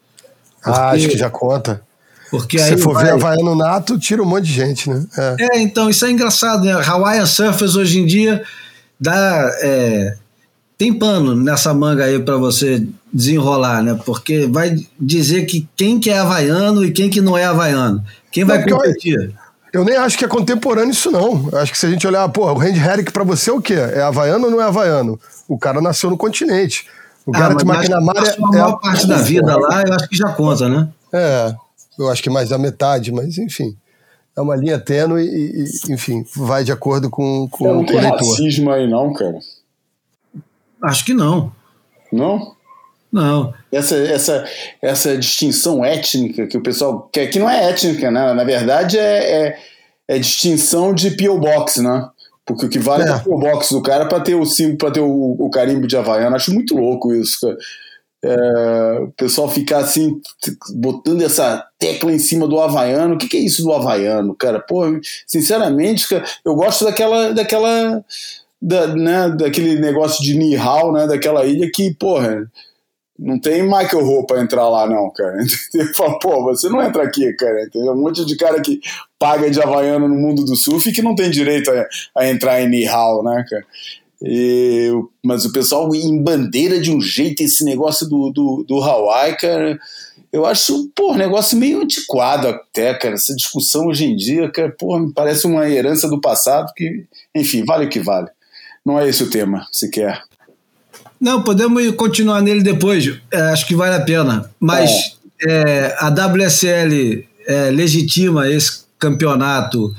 Porque, 0.62 0.80
ah, 0.80 0.90
acho 0.90 1.10
que 1.10 1.18
já 1.18 1.30
conta. 1.30 1.82
Porque 2.30 2.60
se 2.60 2.78
for 2.78 2.94
vai... 2.94 3.06
ver 3.06 3.14
Havaiano 3.14 3.56
Nato, 3.56 3.98
tira 3.98 4.22
um 4.22 4.26
monte 4.26 4.46
de 4.46 4.54
gente, 4.54 4.90
né? 4.90 5.04
É, 5.18 5.58
é 5.58 5.62
então, 5.62 5.90
isso 5.90 6.06
é 6.06 6.12
engraçado, 6.12 6.64
né? 6.64 6.74
Hawaiian 6.74 7.26
Surfers 7.26 7.76
hoje 7.76 8.00
em 8.00 8.06
dia 8.06 8.44
dá. 9.00 9.50
É, 9.62 10.16
tem 10.80 10.94
pano 10.94 11.36
nessa 11.36 11.74
manga 11.74 12.06
aí 12.06 12.18
para 12.24 12.38
você 12.38 12.88
desenrolar, 13.12 13.84
né? 13.84 14.00
Porque 14.06 14.48
vai 14.48 14.78
dizer 14.98 15.46
que 15.46 15.68
quem 15.76 16.00
que 16.00 16.10
é 16.10 16.18
havaiano 16.18 16.86
e 16.86 16.92
quem 16.92 17.10
que 17.10 17.20
não 17.20 17.38
é 17.38 17.44
havaiano. 17.44 18.02
Quem 18.32 18.46
vai 18.46 18.64
competir? 18.64 19.36
Eu, 19.74 19.82
eu, 19.82 19.86
nem 19.86 19.98
acho 19.98 20.18
que 20.18 20.24
é 20.24 20.28
contemporâneo 20.28 20.92
isso, 20.92 21.12
não. 21.12 21.50
Eu 21.52 21.60
acho 21.60 21.74
que 21.74 21.78
se 21.78 21.86
a 21.86 21.90
gente 21.90 22.08
olhar, 22.08 22.30
pô, 22.30 22.50
o 22.50 22.58
Randy 22.58 22.80
Herrick 22.80 23.12
para 23.12 23.26
você 23.26 23.50
é 23.50 23.54
o 23.54 23.62
quê? 23.62 23.74
É 23.74 24.02
havaiano 24.02 24.46
ou 24.46 24.52
não 24.52 24.62
é 24.62 24.64
havaiano? 24.64 25.20
O 25.50 25.58
cara 25.58 25.82
nasceu 25.82 26.10
no 26.10 26.16
continente. 26.16 26.86
O 27.26 27.36
ah, 27.36 27.40
Garrett 27.40 27.66
McNamara 27.66 28.26
é... 28.26 28.36
A 28.38 28.40
maior 28.40 28.80
é... 28.80 28.82
parte 28.82 29.06
da 29.06 29.18
vida 29.18 29.58
lá, 29.58 29.84
eu 29.86 29.94
acho 29.94 30.08
que 30.08 30.16
já 30.16 30.32
conta, 30.32 30.70
né? 30.70 30.88
É, 31.12 31.54
eu 32.00 32.10
acho 32.10 32.24
que 32.24 32.30
mais 32.30 32.48
da 32.50 32.58
metade, 32.58 33.12
mas 33.12 33.38
enfim. 33.38 33.76
É 34.34 34.40
uma 34.40 34.56
linha 34.56 34.80
tênue 34.80 35.26
e, 35.26 35.66
e 35.66 35.94
enfim, 35.94 36.24
vai 36.38 36.64
de 36.64 36.72
acordo 36.72 37.10
com, 37.10 37.50
com, 37.52 37.66
não 37.66 37.86
com 37.86 37.92
o 37.92 37.98
leitor. 37.98 38.02
Não 38.02 38.18
tem 38.18 38.30
racismo 38.30 38.72
aí 38.72 38.90
não, 38.90 39.12
cara. 39.12 39.40
Acho 40.84 41.06
que 41.06 41.14
não. 41.14 41.52
Não? 42.12 42.56
Não. 43.12 43.54
Essa, 43.72 43.96
essa, 43.98 44.46
essa 44.82 45.18
distinção 45.18 45.84
étnica 45.84 46.48
que 46.48 46.58
o 46.58 46.64
pessoal 46.64 47.10
quer, 47.12 47.28
que 47.28 47.40
não 47.40 47.50
é 47.50 47.70
étnica, 47.70 48.12
né? 48.12 48.34
Na 48.34 48.44
verdade 48.44 48.98
é, 48.98 49.48
é, 49.48 49.60
é 50.08 50.20
distinção 50.20 50.94
de 50.94 51.12
P.O. 51.12 51.40
Box, 51.40 51.82
né? 51.82 52.08
Porque 52.46 52.66
o 52.66 52.70
que 52.70 52.80
vale 52.80 53.04
é, 53.04 53.08
é 53.08 53.16
o 53.16 53.24
P.O. 53.24 53.40
Box 53.40 53.72
do 53.72 53.82
cara 53.82 54.06
para 54.06 54.20
ter 54.22 54.36
o 54.36 54.46
símbolo, 54.46 54.78
para 54.78 54.92
ter 54.92 55.02
o, 55.02 55.36
o, 55.40 55.50
carimbo 55.50 55.88
de 55.88 55.98
Havaiana. 55.98 56.36
Acho 56.36 56.54
muito 56.54 56.76
louco 56.76 57.14
isso, 57.14 57.42
cara. 57.42 57.58
É, 58.22 59.00
o 59.04 59.12
pessoal 59.12 59.50
ficar 59.50 59.78
assim, 59.78 60.20
botando 60.76 61.22
essa 61.22 61.66
tecla 61.80 62.12
em 62.12 62.20
cima 62.20 62.48
do 62.48 62.60
havaiano. 62.60 63.16
O 63.16 63.18
que, 63.18 63.30
que, 63.30 63.38
é 63.38 63.40
isso 63.40 63.64
do 63.64 63.72
havaiano, 63.72 64.36
cara? 64.36 64.60
Pô, 64.60 64.84
sinceramente, 65.26 66.08
cara, 66.08 66.26
eu 66.44 66.54
gosto 66.54 66.84
daquela, 66.84 67.32
daquela 67.34 68.04
da, 68.62 68.88
né, 68.88 69.30
daquele 69.30 69.80
negócio 69.80 70.24
de 70.24 70.38
Nihal, 70.38 70.92
né, 70.92 71.08
daquela 71.08 71.46
ilha 71.46 71.70
que, 71.74 71.94
porra, 71.94 72.50
não 73.18 73.40
tem 73.40 73.64
Michael 73.64 74.08
Ho 74.08 74.26
pra 74.26 74.42
entrar 74.42 74.68
lá, 74.70 74.88
não, 74.88 75.12
cara. 75.12 75.38
Entendeu? 75.44 75.94
Fala, 75.94 76.20
pô, 76.20 76.44
você 76.44 76.70
não 76.70 76.82
entra 76.82 77.04
aqui, 77.04 77.34
cara. 77.34 77.64
Entendeu? 77.66 77.92
Um 77.92 78.02
monte 78.02 78.26
de 78.26 78.36
cara 78.38 78.62
que 78.62 78.80
paga 79.20 79.52
de 79.52 79.62
havaiano 79.62 80.08
no 80.08 80.16
mundo 80.16 80.46
do 80.46 80.56
surf 80.56 80.90
e 80.90 80.94
que 80.94 81.02
não 81.02 81.16
tem 81.16 81.30
direito 81.30 81.70
a, 81.70 81.86
a 82.18 82.30
entrar 82.30 82.62
em 82.62 82.70
Nihal, 82.70 83.22
né, 83.24 83.46
cara? 83.50 83.66
E, 84.22 84.90
mas 85.24 85.46
o 85.46 85.52
pessoal 85.52 85.94
em 85.94 86.22
bandeira 86.22 86.80
de 86.80 86.92
um 86.92 87.02
jeito, 87.02 87.42
esse 87.42 87.64
negócio 87.64 88.08
do, 88.08 88.32
do, 88.32 88.66
do 88.68 88.82
Hawaii, 88.82 89.36
cara, 89.38 89.80
eu 90.32 90.46
acho, 90.46 90.90
pô, 90.96 91.16
negócio 91.16 91.58
meio 91.58 91.82
antiquado 91.82 92.48
até, 92.48 92.94
cara. 92.94 93.16
Essa 93.16 93.36
discussão 93.36 93.88
hoje 93.88 94.06
em 94.06 94.16
dia, 94.16 94.50
cara, 94.50 94.74
pô, 94.78 94.98
me 94.98 95.14
parece 95.14 95.46
uma 95.46 95.70
herança 95.70 96.08
do 96.08 96.22
passado 96.22 96.72
que, 96.74 97.06
enfim, 97.36 97.66
vale 97.66 97.86
o 97.86 97.90
que 97.90 98.00
vale 98.00 98.30
não 98.86 99.00
é 99.00 99.08
esse 99.08 99.24
o 99.24 99.30
tema 99.30 99.68
sequer. 99.72 100.22
Não, 101.20 101.44
podemos 101.44 101.92
continuar 101.96 102.42
nele 102.42 102.64
depois, 102.64 103.20
é, 103.32 103.42
acho 103.52 103.68
que 103.68 103.76
vale 103.76 103.96
a 103.96 104.02
pena. 104.06 104.50
Mas 104.60 104.90
é. 104.90 105.20
É, 105.48 105.96
a 106.00 106.10
WSL 106.10 107.26
é, 107.48 107.72
legitima 107.72 108.50
esse 108.50 108.84
campeonato 108.98 109.94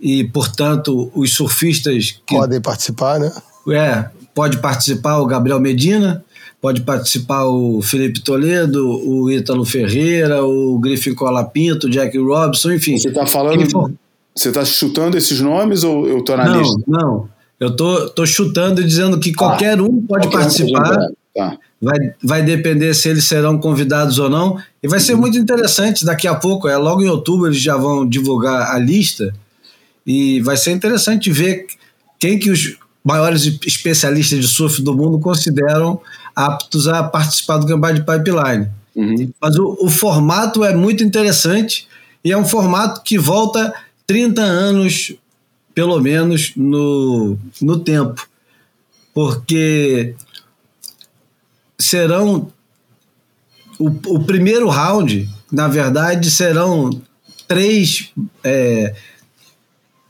e, 0.00 0.24
portanto, 0.24 1.10
os 1.14 1.34
surfistas 1.34 2.20
que. 2.26 2.34
Podem 2.34 2.60
participar, 2.60 3.18
né? 3.18 3.32
É, 3.70 4.08
pode 4.34 4.58
participar 4.58 5.18
o 5.18 5.26
Gabriel 5.26 5.60
Medina, 5.60 6.24
pode 6.60 6.82
participar 6.82 7.44
o 7.44 7.82
Felipe 7.82 8.20
Toledo, 8.20 8.88
o 8.88 9.30
Ítalo 9.30 9.64
Ferreira, 9.64 10.44
o 10.44 10.78
Griffin 10.78 11.14
Colapinto, 11.14 11.86
o 11.86 11.90
Jack 11.90 12.16
Robson, 12.18 12.72
enfim. 12.72 12.96
Você 12.96 13.08
está 13.08 13.26
falando. 13.26 13.68
For... 13.70 13.92
Você 14.34 14.48
está 14.48 14.64
chutando 14.64 15.18
esses 15.18 15.40
nomes 15.40 15.82
ou 15.82 16.06
eu 16.06 16.18
estou 16.18 16.36
na 16.36 16.44
não, 16.44 16.60
lista? 16.60 16.82
Não, 16.86 17.28
eu 17.60 17.74
tô, 17.74 18.08
tô 18.10 18.24
chutando 18.24 18.80
e 18.80 18.84
dizendo 18.84 19.18
que 19.18 19.32
qualquer 19.32 19.78
ah, 19.78 19.82
um 19.82 20.00
pode 20.02 20.30
participar. 20.30 20.96
Um 20.96 21.14
tá. 21.34 21.58
vai, 21.80 21.98
vai 22.22 22.42
depender 22.42 22.94
se 22.94 23.08
eles 23.08 23.24
serão 23.24 23.58
convidados 23.58 24.18
ou 24.18 24.30
não. 24.30 24.58
E 24.82 24.86
vai 24.86 25.00
ser 25.00 25.14
uhum. 25.14 25.20
muito 25.20 25.38
interessante 25.38 26.04
daqui 26.04 26.28
a 26.28 26.34
pouco. 26.34 26.68
É 26.68 26.76
logo 26.76 27.02
em 27.02 27.08
outubro 27.08 27.48
eles 27.48 27.60
já 27.60 27.76
vão 27.76 28.08
divulgar 28.08 28.70
a 28.74 28.78
lista. 28.78 29.34
E 30.06 30.40
vai 30.40 30.56
ser 30.56 30.70
interessante 30.70 31.30
ver 31.30 31.66
quem 32.18 32.38
que 32.38 32.50
os 32.50 32.76
maiores 33.04 33.44
especialistas 33.66 34.38
de 34.38 34.48
surf 34.48 34.82
do 34.82 34.94
mundo 34.94 35.18
consideram 35.18 36.00
aptos 36.34 36.86
a 36.86 37.02
participar 37.02 37.58
do 37.58 37.66
Gambá 37.66 37.90
de 37.90 38.02
Pipeline. 38.02 38.68
Uhum. 38.94 39.30
Mas 39.40 39.56
o, 39.56 39.76
o 39.80 39.88
formato 39.88 40.64
é 40.64 40.74
muito 40.74 41.02
interessante 41.02 41.88
e 42.24 42.30
é 42.30 42.36
um 42.36 42.44
formato 42.44 43.02
que 43.02 43.18
volta 43.18 43.72
30 44.06 44.42
anos 44.42 45.14
pelo 45.78 46.00
menos 46.00 46.54
no, 46.56 47.38
no 47.62 47.78
tempo, 47.78 48.28
porque 49.14 50.12
serão 51.78 52.50
o, 53.78 53.86
o 53.86 54.24
primeiro 54.24 54.68
round, 54.68 55.30
na 55.52 55.68
verdade, 55.68 56.32
serão 56.32 56.90
três. 57.46 58.12
É, 58.42 58.92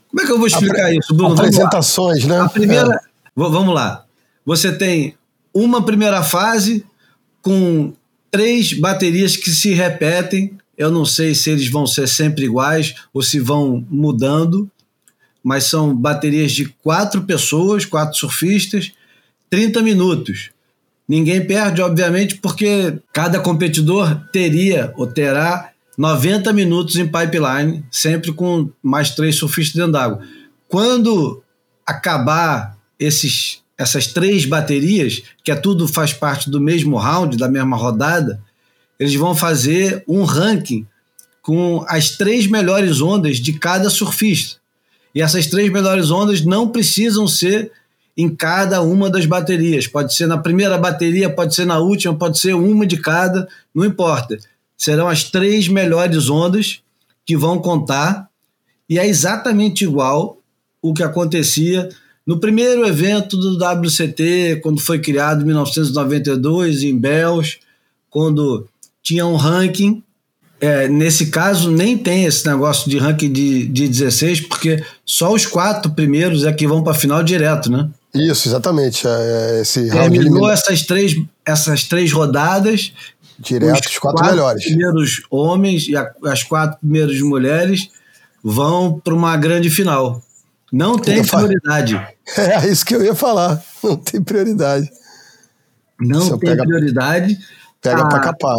como 0.09 0.23
é 0.23 0.25
que 0.25 0.33
eu 0.33 0.39
vou 0.39 0.47
explicar 0.47 0.87
Apre 0.87 0.99
isso, 1.01 1.15
Bruno? 1.15 1.35
Apresentações, 1.35 2.25
né? 2.25 2.41
A 2.41 2.49
primeira, 2.49 2.95
é. 2.95 3.01
Vamos 3.37 3.75
lá. 3.75 4.07
Você 4.47 4.73
tem 4.73 5.17
uma 5.53 5.85
primeira 5.85 6.23
fase 6.23 6.83
com 7.43 7.93
três 8.31 8.73
baterias 8.73 9.37
que 9.37 9.51
se 9.51 9.75
repetem. 9.75 10.57
Eu 10.79 10.91
não 10.91 11.05
sei 11.05 11.35
se 11.35 11.51
eles 11.51 11.71
vão 11.71 11.87
ser 11.87 12.09
sempre 12.09 12.47
iguais 12.47 12.95
ou 13.13 13.23
se 13.23 13.39
vão 13.39 13.87
mudando 13.91 14.67
mas 15.43 15.65
são 15.65 15.95
baterias 15.95 16.53
de 16.53 16.67
quatro 16.67 17.23
pessoas, 17.23 17.85
quatro 17.85 18.19
surfistas, 18.19 18.93
30 19.51 19.83
minutos. 19.83 20.51
Ninguém 21.09 21.47
perde, 21.47 21.81
obviamente, 21.81 22.37
porque 22.37 22.99
cada 23.13 23.41
competidor 23.41 24.21
teria 24.31 24.93
ou 24.97 25.07
terá 25.07 25.71
90 25.97 26.53
minutos 26.53 26.97
em 26.97 27.07
pipeline, 27.07 27.85
sempre 27.91 28.33
com 28.33 28.71
mais 28.83 29.11
três 29.11 29.37
surfistas 29.37 29.75
dentro 29.75 29.93
d'água. 29.93 30.21
Quando 30.69 31.43
acabar 31.87 32.77
esses, 32.99 33.63
essas 33.77 34.07
três 34.07 34.45
baterias, 34.45 35.23
que 35.43 35.51
é 35.51 35.57
tudo 35.57 35.89
faz 35.89 36.13
parte 36.13 36.51
do 36.51 36.61
mesmo 36.61 36.97
round, 36.99 37.39
da 37.39 37.49
mesma 37.49 37.77
rodada, 37.77 38.41
eles 39.01 39.15
vão 39.15 39.35
fazer 39.35 40.05
um 40.07 40.25
ranking 40.25 40.87
com 41.41 41.85
as 41.89 42.11
três 42.11 42.47
melhores 42.47 43.01
ondas 43.01 43.39
de 43.39 43.55
cada 43.55 43.89
surfista. 43.89 44.59
E 45.15 45.23
essas 45.23 45.47
três 45.47 45.71
melhores 45.73 46.11
ondas 46.11 46.45
não 46.45 46.69
precisam 46.69 47.27
ser 47.27 47.73
em 48.17 48.29
cada 48.29 48.83
uma 48.83 49.09
das 49.09 49.27
baterias. 49.27 49.87
Pode 49.87 50.15
ser 50.15 50.27
na 50.27 50.37
primeira 50.39 50.77
bateria, 50.77 51.31
pode 51.31 51.55
ser 51.55 51.65
na 51.65 51.79
última, 51.79 52.15
pode 52.15 52.39
ser 52.39 52.55
uma 52.55 52.87
de 52.87 52.97
cada, 52.97 53.49
não 53.73 53.85
importa. 53.85 54.37
Serão 54.77 55.09
as 55.09 55.25
três 55.25 55.69
melhores 55.69 56.29
ondas 56.29 56.81
que 57.25 57.37
vão 57.37 57.59
contar, 57.59 58.29
e 58.89 58.99
é 58.99 59.07
exatamente 59.07 59.85
igual 59.85 60.39
o 60.83 60.95
que 60.95 61.03
acontecia 61.03 61.89
no 62.27 62.39
primeiro 62.39 62.87
evento 62.87 63.37
do 63.37 63.57
WCT, 63.57 64.61
quando 64.63 64.81
foi 64.81 64.99
criado 64.99 65.43
em 65.43 65.47
1992 65.47 66.83
em 66.83 66.99
Bells, 66.99 67.59
quando 68.11 68.67
tinha 69.03 69.27
um 69.27 69.37
ranking 69.37 70.03
é, 70.61 70.89
nesse 70.89 71.27
caso, 71.27 71.71
nem 71.71 71.97
tem 71.97 72.25
esse 72.25 72.47
negócio 72.47 72.91
de 72.91 72.99
ranking 72.99 73.33
de, 73.33 73.69
de 73.69 73.89
16, 73.89 74.43
porque 74.43 74.85
só 75.05 75.33
os 75.33 75.47
quatro 75.47 75.93
primeiros 75.93 76.45
é 76.45 76.53
que 76.53 76.67
vão 76.67 76.83
para 76.83 76.93
a 76.93 76.97
final 76.97 77.23
direto, 77.23 77.71
né? 77.71 77.89
Isso, 78.15 78.49
exatamente. 78.49 79.07
É, 79.07 79.61
esse 79.61 79.89
Terminou 79.91 80.51
essas 80.51 80.83
três, 80.83 81.15
essas 81.45 81.85
três 81.85 82.13
rodadas. 82.13 82.93
Direto, 83.39 83.81
os, 83.81 83.87
os 83.87 83.99
quatro, 83.99 84.19
quatro, 84.19 84.37
melhores. 84.37 84.65
primeiros 84.65 85.23
homens 85.31 85.87
e 85.89 85.97
a, 85.97 86.11
as 86.25 86.43
quatro 86.43 86.79
primeiras 86.81 87.21
mulheres 87.21 87.89
vão 88.43 88.99
para 88.99 89.15
uma 89.15 89.37
grande 89.37 89.71
final. 89.71 90.23
Não 90.73 90.99
tem 90.99 91.25
prioridade. 91.25 92.01
É 92.37 92.69
isso 92.69 92.85
que 92.85 92.95
eu 92.95 93.03
ia 93.03 93.15
falar. 93.15 93.63
Não 93.83 93.97
tem 93.97 94.23
prioridade. 94.23 94.91
Não 95.99 96.29
tem 96.39 96.51
pega, 96.51 96.63
prioridade. 96.63 97.39
Pega 97.81 98.09
para 98.09 98.21
capar. 98.21 98.57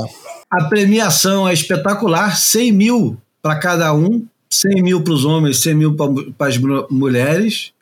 A 0.49 0.65
premiação 0.65 1.47
é 1.47 1.53
espetacular, 1.53 2.38
100 2.38 2.71
mil 2.71 3.21
para 3.41 3.57
cada 3.57 3.93
um, 3.93 4.25
100 4.49 4.81
mil 4.81 5.03
para 5.03 5.13
os 5.13 5.25
homens, 5.25 5.61
100 5.61 5.75
mil 5.75 5.95
para 5.95 6.47
as 6.47 6.57
mulheres. 6.89 7.73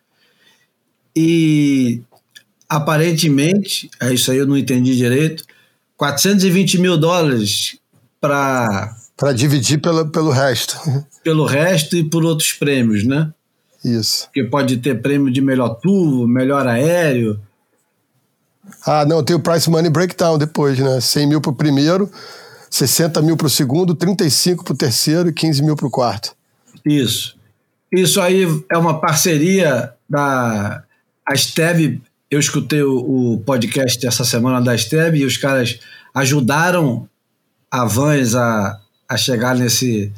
E 1.15 2.01
aparentemente, 2.67 3.89
é 3.99 4.13
isso 4.13 4.31
aí 4.31 4.37
eu 4.37 4.47
não 4.47 4.57
entendi 4.57 4.95
direito, 4.95 5.43
420 5.95 6.77
mil 6.79 6.97
dólares 6.97 7.77
para. 8.21 8.95
Para 9.15 9.33
dividir 9.33 9.81
pelo, 9.81 10.07
pelo 10.09 10.29
resto. 10.29 10.77
Pelo 11.23 11.45
resto 11.45 11.97
e 11.97 12.05
por 12.05 12.23
outros 12.23 12.53
prêmios, 12.53 13.03
né? 13.03 13.33
Isso. 13.83 14.29
Que 14.31 14.45
pode 14.45 14.77
ter 14.77 15.01
prêmio 15.01 15.29
de 15.29 15.41
melhor 15.41 15.75
tubo, 15.75 16.25
melhor 16.25 16.65
aéreo. 16.65 17.37
Ah, 18.87 19.05
não, 19.05 19.21
tem 19.21 19.35
o 19.35 19.39
Price 19.39 19.69
Money 19.69 19.91
Breakdown 19.91 20.37
depois, 20.37 20.79
né? 20.79 21.01
100 21.01 21.27
mil 21.27 21.41
para 21.41 21.51
o 21.51 21.55
primeiro, 21.55 22.09
60 22.69 23.21
mil 23.21 23.35
para 23.35 23.47
o 23.47 23.49
segundo, 23.49 23.93
35 23.93 24.63
para 24.63 24.73
o 24.73 24.77
terceiro 24.77 25.27
e 25.27 25.33
15 25.33 25.61
mil 25.61 25.75
para 25.75 25.87
o 25.87 25.91
quarto. 25.91 26.33
Isso. 26.85 27.35
Isso 27.91 28.21
aí 28.21 28.45
é 28.71 28.77
uma 28.77 29.01
parceria 29.01 29.93
da 30.09 30.83
a 31.25 31.35
Steb. 31.35 32.01
Eu 32.31 32.39
escutei 32.39 32.81
o, 32.81 33.33
o 33.33 33.39
podcast 33.39 34.07
essa 34.07 34.23
semana 34.23 34.61
da 34.61 34.77
Steb 34.77 35.17
e 35.17 35.25
os 35.25 35.35
caras 35.35 35.79
ajudaram 36.13 37.09
a 37.69 37.83
Vans 37.83 38.35
a, 38.35 38.79
a 39.07 39.17
chegar 39.17 39.53
nesse, 39.53 40.13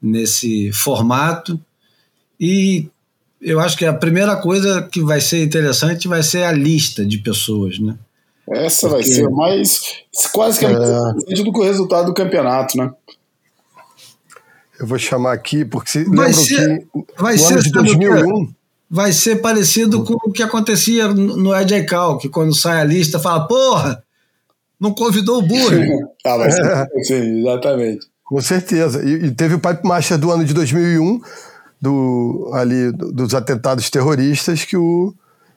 nesse 0.00 0.70
formato. 0.72 1.60
E 2.38 2.88
eu 3.40 3.58
acho 3.58 3.76
que 3.76 3.84
a 3.84 3.92
primeira 3.92 4.36
coisa 4.36 4.82
que 4.82 5.02
vai 5.02 5.20
ser 5.20 5.42
interessante 5.42 6.06
vai 6.06 6.22
ser 6.22 6.44
a 6.44 6.52
lista 6.52 7.04
de 7.04 7.18
pessoas, 7.18 7.78
né? 7.78 7.96
Essa 8.50 8.88
Porque... 8.88 9.04
vai 9.04 9.14
ser 9.14 9.28
mais 9.30 9.80
quase 10.32 10.58
que 10.58 10.66
é. 10.66 10.70
do 10.70 11.52
que 11.52 11.58
o 11.58 11.64
resultado 11.64 12.06
do 12.06 12.14
campeonato, 12.14 12.76
né? 12.76 12.90
Eu 14.78 14.86
vou 14.86 14.98
chamar 14.98 15.32
aqui, 15.32 15.64
porque 15.64 15.90
se 15.90 16.04
vai 16.04 16.32
ser, 16.32 16.80
que 16.80 17.22
vai 17.22 17.38
ser, 17.38 17.54
ano 17.54 17.62
de 17.62 17.70
2001... 17.70 18.54
Vai 18.90 19.12
ser 19.12 19.36
parecido 19.36 20.04
com 20.04 20.12
o 20.12 20.30
que 20.30 20.42
acontecia 20.42 21.08
no 21.08 21.56
Ed 21.56 21.84
Cal, 21.84 22.16
que 22.16 22.28
quando 22.28 22.54
sai 22.54 22.80
a 22.80 22.84
lista 22.84 23.18
fala, 23.18 23.48
porra, 23.48 24.04
não 24.78 24.92
convidou 24.92 25.38
o 25.38 25.42
burro. 25.42 26.12
ah, 26.24 26.36
vai 26.36 26.50
ser 26.52 26.62
assim, 27.00 27.40
exatamente. 27.40 28.06
Com 28.22 28.40
certeza. 28.40 29.02
E, 29.04 29.26
e, 29.26 29.30
teve 29.32 29.54
o 29.54 29.58
Pipe 29.58 29.84
Master 29.84 30.18
do 30.18 30.30
ano 30.30 30.44
de 30.44 30.54
2001, 30.54 31.20
do, 31.80 32.50
ali, 32.54 32.92
dos 32.92 33.34
atentados 33.34 33.90
terroristas, 33.90 34.64
que 34.64 34.76
o, 34.76 35.12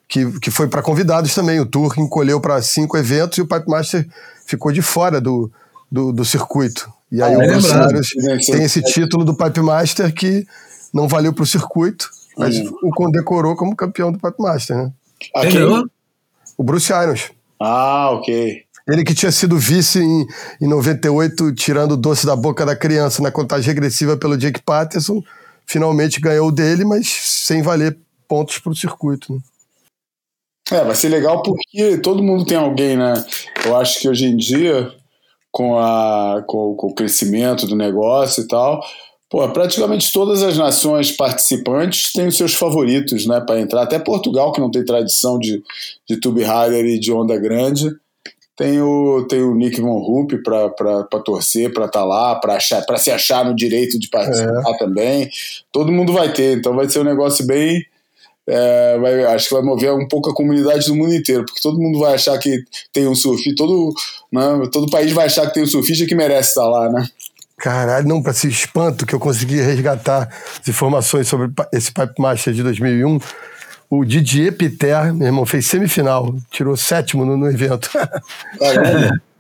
que, 0.08 0.40
que 0.40 0.50
foi 0.50 0.68
para 0.68 0.82
convidados 0.82 1.34
também. 1.34 1.60
O 1.60 1.66
Tour 1.66 1.94
encolheu 1.98 2.40
para 2.40 2.62
cinco 2.62 2.98
eventos 2.98 3.38
e 3.38 3.42
o 3.42 3.48
Pipe 3.48 3.70
Master 3.70 4.08
ficou 4.46 4.72
de 4.72 4.82
fora 4.82 5.20
do, 5.20 5.52
do, 5.92 6.12
do 6.12 6.24
circuito. 6.24 6.92
E 7.12 7.22
aí 7.22 7.34
ah, 7.34 7.38
o 7.38 7.88
Bruce 7.88 8.52
tem 8.52 8.64
esse 8.64 8.82
título 8.82 9.24
do 9.24 9.36
Pipe 9.36 9.62
Master 9.62 10.14
que 10.14 10.46
não 10.94 11.08
valeu 11.08 11.34
para 11.34 11.44
o 11.44 11.48
circuito, 11.48 12.10
mas 12.38 12.58
hum. 12.58 12.74
o 12.84 12.90
condecorou 12.92 13.56
como 13.56 13.76
campeão 13.76 14.12
do 14.12 14.20
Pipe 14.20 14.42
Master, 14.42 14.78
né? 14.78 14.92
Aquele... 15.36 15.86
O 16.58 16.64
Bruce 16.64 16.92
Irons. 16.92 17.32
Ah, 17.60 18.12
ok. 18.12 18.64
Ele 18.88 19.04
que 19.04 19.14
tinha 19.14 19.32
sido 19.32 19.58
vice 19.58 20.00
em, 20.00 20.26
em 20.62 20.68
98, 20.68 21.54
tirando 21.54 21.92
o 21.92 21.98
doce 21.98 22.26
da 22.26 22.36
boca 22.36 22.66
da 22.66 22.76
criança 22.76 23.22
na 23.22 23.32
contagem 23.32 23.68
regressiva 23.68 24.16
pelo 24.16 24.38
Jake 24.38 24.62
Patterson, 24.62 25.22
finalmente 25.66 26.22
ganhou 26.22 26.48
o 26.48 26.52
dele, 26.52 26.86
mas 26.86 27.08
sem 27.08 27.62
valer 27.62 27.98
pontos 28.28 28.60
para 28.60 28.72
o 28.72 28.76
circuito. 28.76 29.34
Né? 29.34 29.40
É, 30.72 30.84
vai 30.84 30.96
ser 30.96 31.10
legal 31.10 31.42
porque 31.42 31.98
todo 32.00 32.24
mundo 32.24 32.46
tem 32.46 32.58
alguém, 32.58 32.98
né? 32.98 33.14
Eu 33.66 33.76
acho 33.78 34.00
que 34.00 34.10
hoje 34.10 34.26
em 34.26 34.36
dia, 34.36 34.92
com, 35.52 35.78
a, 35.78 36.44
com, 36.46 36.76
com 36.76 36.88
o 36.88 36.94
crescimento 36.94 37.66
do 37.66 37.76
negócio 37.76 38.44
e 38.44 38.48
tal, 38.48 38.82
pô, 39.30 39.48
praticamente 39.50 40.12
todas 40.12 40.44
as 40.44 40.58
nações 40.58 41.12
participantes 41.12 42.12
têm 42.12 42.28
os 42.28 42.38
seus 42.38 42.54
favoritos, 42.54 43.26
né, 43.26 43.40
para 43.40 43.60
entrar. 43.60 43.84
Até 43.84 43.98
Portugal, 43.98 44.52
que 44.52 44.62
não 44.62 44.72
tem 44.72 44.84
tradição 44.84 45.40
de, 45.40 45.64
de 46.08 46.20
tube 46.20 46.42
rider 46.44 46.86
e 46.86 47.00
de 47.00 47.12
onda 47.12 47.38
grande, 47.38 47.90
tem 48.58 48.82
o, 48.82 49.26
tem 49.30 49.44
o 49.44 49.54
Nick 49.54 49.80
Von 49.80 50.00
Rupp 50.00 50.42
para 50.44 51.22
torcer, 51.24 51.72
para 51.72 51.86
estar 51.86 52.00
tá 52.00 52.06
lá, 52.06 52.36
para 52.36 52.98
se 52.98 53.12
achar 53.12 53.46
no 53.46 53.56
direito 53.56 54.00
de 54.00 54.10
participar 54.10 54.72
é. 54.72 54.78
também. 54.78 55.30
Todo 55.72 55.92
mundo 55.92 56.12
vai 56.12 56.34
ter, 56.34 56.58
então 56.58 56.76
vai 56.76 56.90
ser 56.90 57.00
um 57.00 57.04
negócio 57.04 57.46
bem 57.46 57.86
é, 58.48 58.98
vai, 58.98 59.26
acho 59.26 59.50
que 59.50 59.54
vai 59.56 59.64
mover 59.64 59.94
um 59.94 60.08
pouco 60.08 60.30
a 60.30 60.34
comunidade 60.34 60.86
do 60.88 60.96
mundo 60.96 61.14
inteiro, 61.14 61.46
porque 61.46 61.62
todo 61.62 61.80
mundo 61.80 62.00
vai 62.00 62.16
achar 62.16 62.38
que 62.38 62.64
tem 62.94 63.08
um 63.08 63.16
surfista, 63.16 63.56
todo, 63.58 63.94
né, 64.32 64.42
todo 64.72 64.90
país 64.90 65.12
vai 65.12 65.26
achar 65.26 65.48
que 65.48 65.54
tem 65.54 65.64
um 65.64 65.68
surfista 65.68 66.06
que 66.06 66.16
merece 66.16 66.50
estar 66.50 66.68
lá, 66.68 66.90
né? 66.90 67.08
Caralho, 67.58 68.08
não, 68.08 68.22
para 68.22 68.32
esse 68.32 68.48
espanto 68.48 69.06
que 69.06 69.16
eu 69.16 69.20
consegui 69.20 69.60
resgatar 69.60 70.30
as 70.62 70.68
informações 70.68 71.28
sobre 71.28 71.52
esse 71.74 71.92
Pipe 71.92 72.14
Master 72.20 72.54
de 72.54 72.62
2001, 72.64 73.20
o 73.90 74.06
Didier 74.06 74.54
Piter, 74.54 75.14
meu 75.14 75.28
irmão, 75.28 75.46
fez 75.46 75.66
semifinal, 75.66 76.36
tirou 76.52 76.78
sétimo 76.78 77.26
no, 77.26 77.36
no 77.36 77.50
evento. 77.50 77.90
Caralho. 78.60 79.22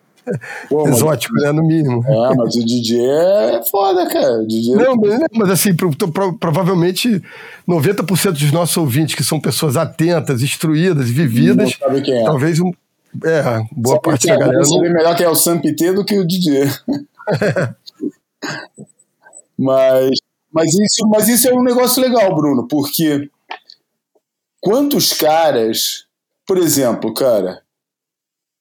Pô, 0.69 0.87
Exótico, 0.87 1.33
mas... 1.35 1.43
né? 1.43 1.51
No 1.51 1.63
mínimo. 1.63 2.03
É, 2.05 2.35
mas 2.35 2.55
o 2.55 2.65
DJ 2.65 2.99
é 2.99 3.63
foda, 3.63 4.07
cara. 4.07 4.41
O 4.41 4.47
DJ 4.47 4.75
não, 4.75 4.95
mas, 4.95 5.19
mas 5.33 5.49
assim, 5.49 5.75
pro, 5.75 5.89
pro, 5.95 6.37
provavelmente 6.37 7.21
90% 7.67 8.31
dos 8.31 8.51
nossos 8.51 8.77
ouvintes, 8.77 9.15
que 9.15 9.23
são 9.23 9.39
pessoas 9.39 9.77
atentas, 9.77 10.41
instruídas, 10.41 11.09
vividas, 11.09 11.77
é. 11.81 12.23
talvez 12.23 12.59
um, 12.59 12.71
é, 13.23 13.61
boa 13.71 13.95
Só 13.95 14.01
parte 14.01 14.27
da 14.27 14.33
é, 14.33 14.37
galera. 14.37 14.63
Não... 14.63 14.81
melhor 14.81 15.15
que 15.15 15.23
é 15.23 15.29
o 15.29 15.35
Sam 15.35 15.59
Pité 15.59 15.93
do 15.93 16.05
que 16.05 16.19
o 16.19 16.27
DJ. 16.27 16.65
mas, 19.57 20.11
mas, 20.51 20.73
isso, 20.73 21.07
mas 21.07 21.27
isso 21.27 21.47
é 21.47 21.53
um 21.53 21.63
negócio 21.63 22.01
legal, 22.01 22.35
Bruno, 22.35 22.67
porque 22.67 23.29
quantos 24.59 25.13
caras, 25.13 26.05
por 26.45 26.57
exemplo, 26.57 27.13
cara, 27.13 27.61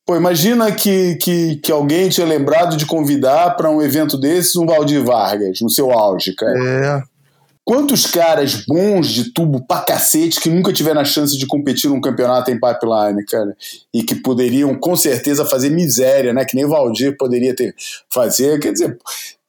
Pô, 0.06 0.14
imagina 0.14 0.70
que, 0.70 1.16
que, 1.16 1.56
que 1.56 1.72
alguém 1.72 2.08
tinha 2.08 2.24
lembrado 2.24 2.76
de 2.76 2.86
convidar 2.86 3.56
para 3.56 3.68
um 3.68 3.82
evento 3.82 4.16
desses 4.16 4.54
um 4.54 4.64
Valdir 4.64 5.02
Vargas, 5.02 5.60
no 5.60 5.68
seu 5.68 5.90
auge, 5.90 6.32
cara. 6.32 6.56
É. 6.56 7.02
Quantos 7.64 8.06
caras 8.06 8.64
bons 8.64 9.08
de 9.08 9.32
tubo 9.32 9.66
pra 9.66 9.80
cacete 9.80 10.40
que 10.40 10.48
nunca 10.48 10.72
tiveram 10.72 11.00
a 11.00 11.04
chance 11.04 11.36
de 11.36 11.44
competir 11.44 11.90
num 11.90 12.00
campeonato 12.00 12.48
em 12.52 12.54
pipeline, 12.54 13.24
cara? 13.24 13.56
E 13.92 14.04
que 14.04 14.14
poderiam, 14.14 14.72
com 14.76 14.94
certeza, 14.94 15.44
fazer 15.44 15.70
miséria, 15.70 16.32
né? 16.32 16.44
Que 16.44 16.54
nem 16.54 16.64
o 16.64 16.68
Valdir 16.68 17.16
poderia 17.16 17.56
ter 17.56 17.74
fazer. 18.08 18.60
Quer 18.60 18.72
dizer, 18.72 18.96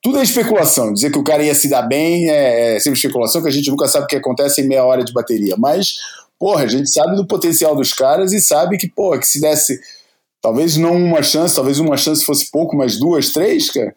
tudo 0.01 0.17
é 0.17 0.23
especulação. 0.23 0.91
Dizer 0.91 1.11
que 1.11 1.19
o 1.19 1.23
cara 1.23 1.43
ia 1.43 1.53
se 1.53 1.69
dar 1.69 1.83
bem 1.83 2.27
é, 2.31 2.77
é 2.77 2.79
sempre 2.79 2.97
especulação, 2.97 3.43
que 3.43 3.49
a 3.49 3.51
gente 3.51 3.69
nunca 3.69 3.87
sabe 3.87 4.05
o 4.05 4.07
que 4.07 4.15
acontece 4.15 4.61
em 4.61 4.67
meia 4.67 4.83
hora 4.83 5.03
de 5.03 5.13
bateria. 5.13 5.55
Mas, 5.55 5.97
porra, 6.39 6.63
a 6.63 6.67
gente 6.67 6.91
sabe 6.91 7.15
do 7.15 7.27
potencial 7.27 7.75
dos 7.75 7.93
caras 7.93 8.33
e 8.33 8.41
sabe 8.41 8.79
que, 8.79 8.89
porra, 8.89 9.19
que 9.19 9.27
se 9.27 9.39
desse 9.39 9.79
Talvez 10.47 10.77
não 10.77 10.95
uma 10.95 11.21
chance, 11.21 11.53
talvez 11.55 11.77
uma 11.77 11.97
chance 11.97 12.23
fosse 12.23 12.49
pouco, 12.49 12.75
mas 12.77 12.97
duas, 12.97 13.31
três, 13.31 13.69
cara. 13.69 13.93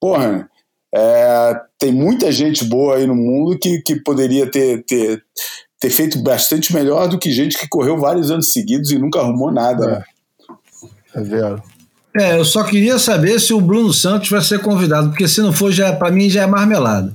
Porra, 0.00 0.48
É, 0.96 1.60
tem 1.78 1.92
muita 1.92 2.30
gente 2.32 2.64
boa 2.64 2.96
aí 2.96 3.06
no 3.06 3.14
mundo 3.16 3.58
que, 3.58 3.80
que 3.82 3.96
poderia 3.96 4.48
ter, 4.50 4.84
ter, 4.84 5.22
ter 5.80 5.90
feito 5.90 6.20
bastante 6.22 6.72
melhor 6.74 7.08
do 7.08 7.18
que 7.18 7.32
gente 7.32 7.58
que 7.58 7.68
correu 7.68 7.98
vários 7.98 8.30
anos 8.30 8.52
seguidos 8.52 8.90
e 8.92 8.98
nunca 8.98 9.18
arrumou 9.20 9.50
nada. 9.52 9.86
né? 9.86 10.04
É 11.16 11.20
vero. 11.20 11.62
É, 12.16 12.36
eu 12.38 12.44
só 12.44 12.62
queria 12.64 12.96
saber 12.98 13.40
se 13.40 13.52
o 13.52 13.60
Bruno 13.60 13.92
Santos 13.92 14.30
vai 14.30 14.40
ser 14.40 14.60
convidado, 14.60 15.08
porque 15.10 15.26
se 15.28 15.40
não 15.40 15.52
for, 15.52 15.72
já 15.72 15.92
para 15.92 16.12
mim 16.12 16.28
já 16.30 16.42
é 16.42 16.46
marmelada. 16.46 17.14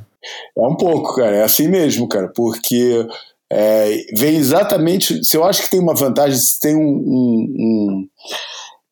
É 0.58 0.62
um 0.62 0.76
pouco, 0.76 1.16
cara. 1.16 1.38
É 1.38 1.44
assim 1.44 1.68
mesmo, 1.70 2.06
cara. 2.08 2.28
Porque 2.36 3.08
é, 3.50 3.96
vem 4.18 4.36
exatamente. 4.36 5.24
Se 5.24 5.38
eu 5.38 5.46
acho 5.46 5.62
que 5.64 5.70
tem 5.72 5.80
uma 5.80 5.96
vantagem, 5.96 6.38
se 6.38 6.60
tem 6.60 6.76
um, 6.76 6.82
um- 6.82 7.56
um, 7.58 8.08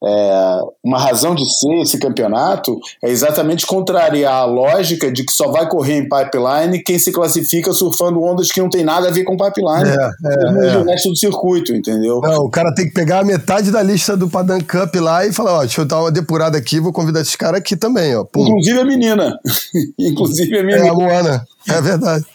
é, 0.04 0.60
uma 0.84 1.00
razão 1.00 1.34
de 1.34 1.44
ser 1.60 1.82
esse 1.82 1.98
campeonato, 1.98 2.78
é 3.04 3.10
exatamente 3.10 3.66
contrariar 3.66 4.42
a 4.42 4.46
lógica 4.46 5.12
de 5.12 5.24
que 5.24 5.32
só 5.32 5.52
vai 5.52 5.68
correr 5.68 5.98
em 5.98 6.08
pipeline 6.08 6.84
quem 6.84 7.00
se 7.00 7.12
classifica 7.12 7.74
surfando 7.74 8.22
ondas 8.22 8.52
que 8.52 8.62
não 8.62 8.70
tem 8.70 8.84
nada 8.84 9.08
a 9.08 9.12
ver 9.12 9.24
com 9.24 9.36
pipeline. 9.36 9.90
É, 9.90 10.10
é, 10.26 10.68
é. 10.68 10.84
resto 10.84 11.10
do 11.10 11.18
circuito, 11.18 11.74
entendeu? 11.74 12.22
Não, 12.22 12.46
o 12.46 12.50
cara 12.50 12.74
tem 12.76 12.86
que 12.86 12.94
pegar 12.94 13.20
a 13.20 13.26
metade 13.26 13.72
da 13.72 13.82
lista 13.82 14.16
do 14.16 14.30
Padam 14.30 14.60
Cup 14.62 14.96
lá 14.96 15.26
e 15.26 15.34
falar, 15.34 15.54
ó, 15.54 15.60
deixa 15.62 15.82
eu 15.82 15.86
dar 15.86 16.02
uma 16.02 16.12
depurada 16.12 16.58
aqui, 16.58 16.80
vou 16.80 16.94
convidar 16.94 17.22
esses 17.22 17.36
caras 17.36 17.60
aqui 17.60 17.76
também, 17.76 18.16
ó. 18.16 18.24
Pum. 18.24 18.44
Inclusive 18.48 18.80
a 18.80 18.86
menina. 18.86 19.40
Inclusive 19.98 20.56
a 20.58 20.60
É 20.60 20.64
menina. 20.64 20.92
a 20.92 20.94
Moana, 20.94 21.48
é 21.68 21.82
verdade. 21.82 22.26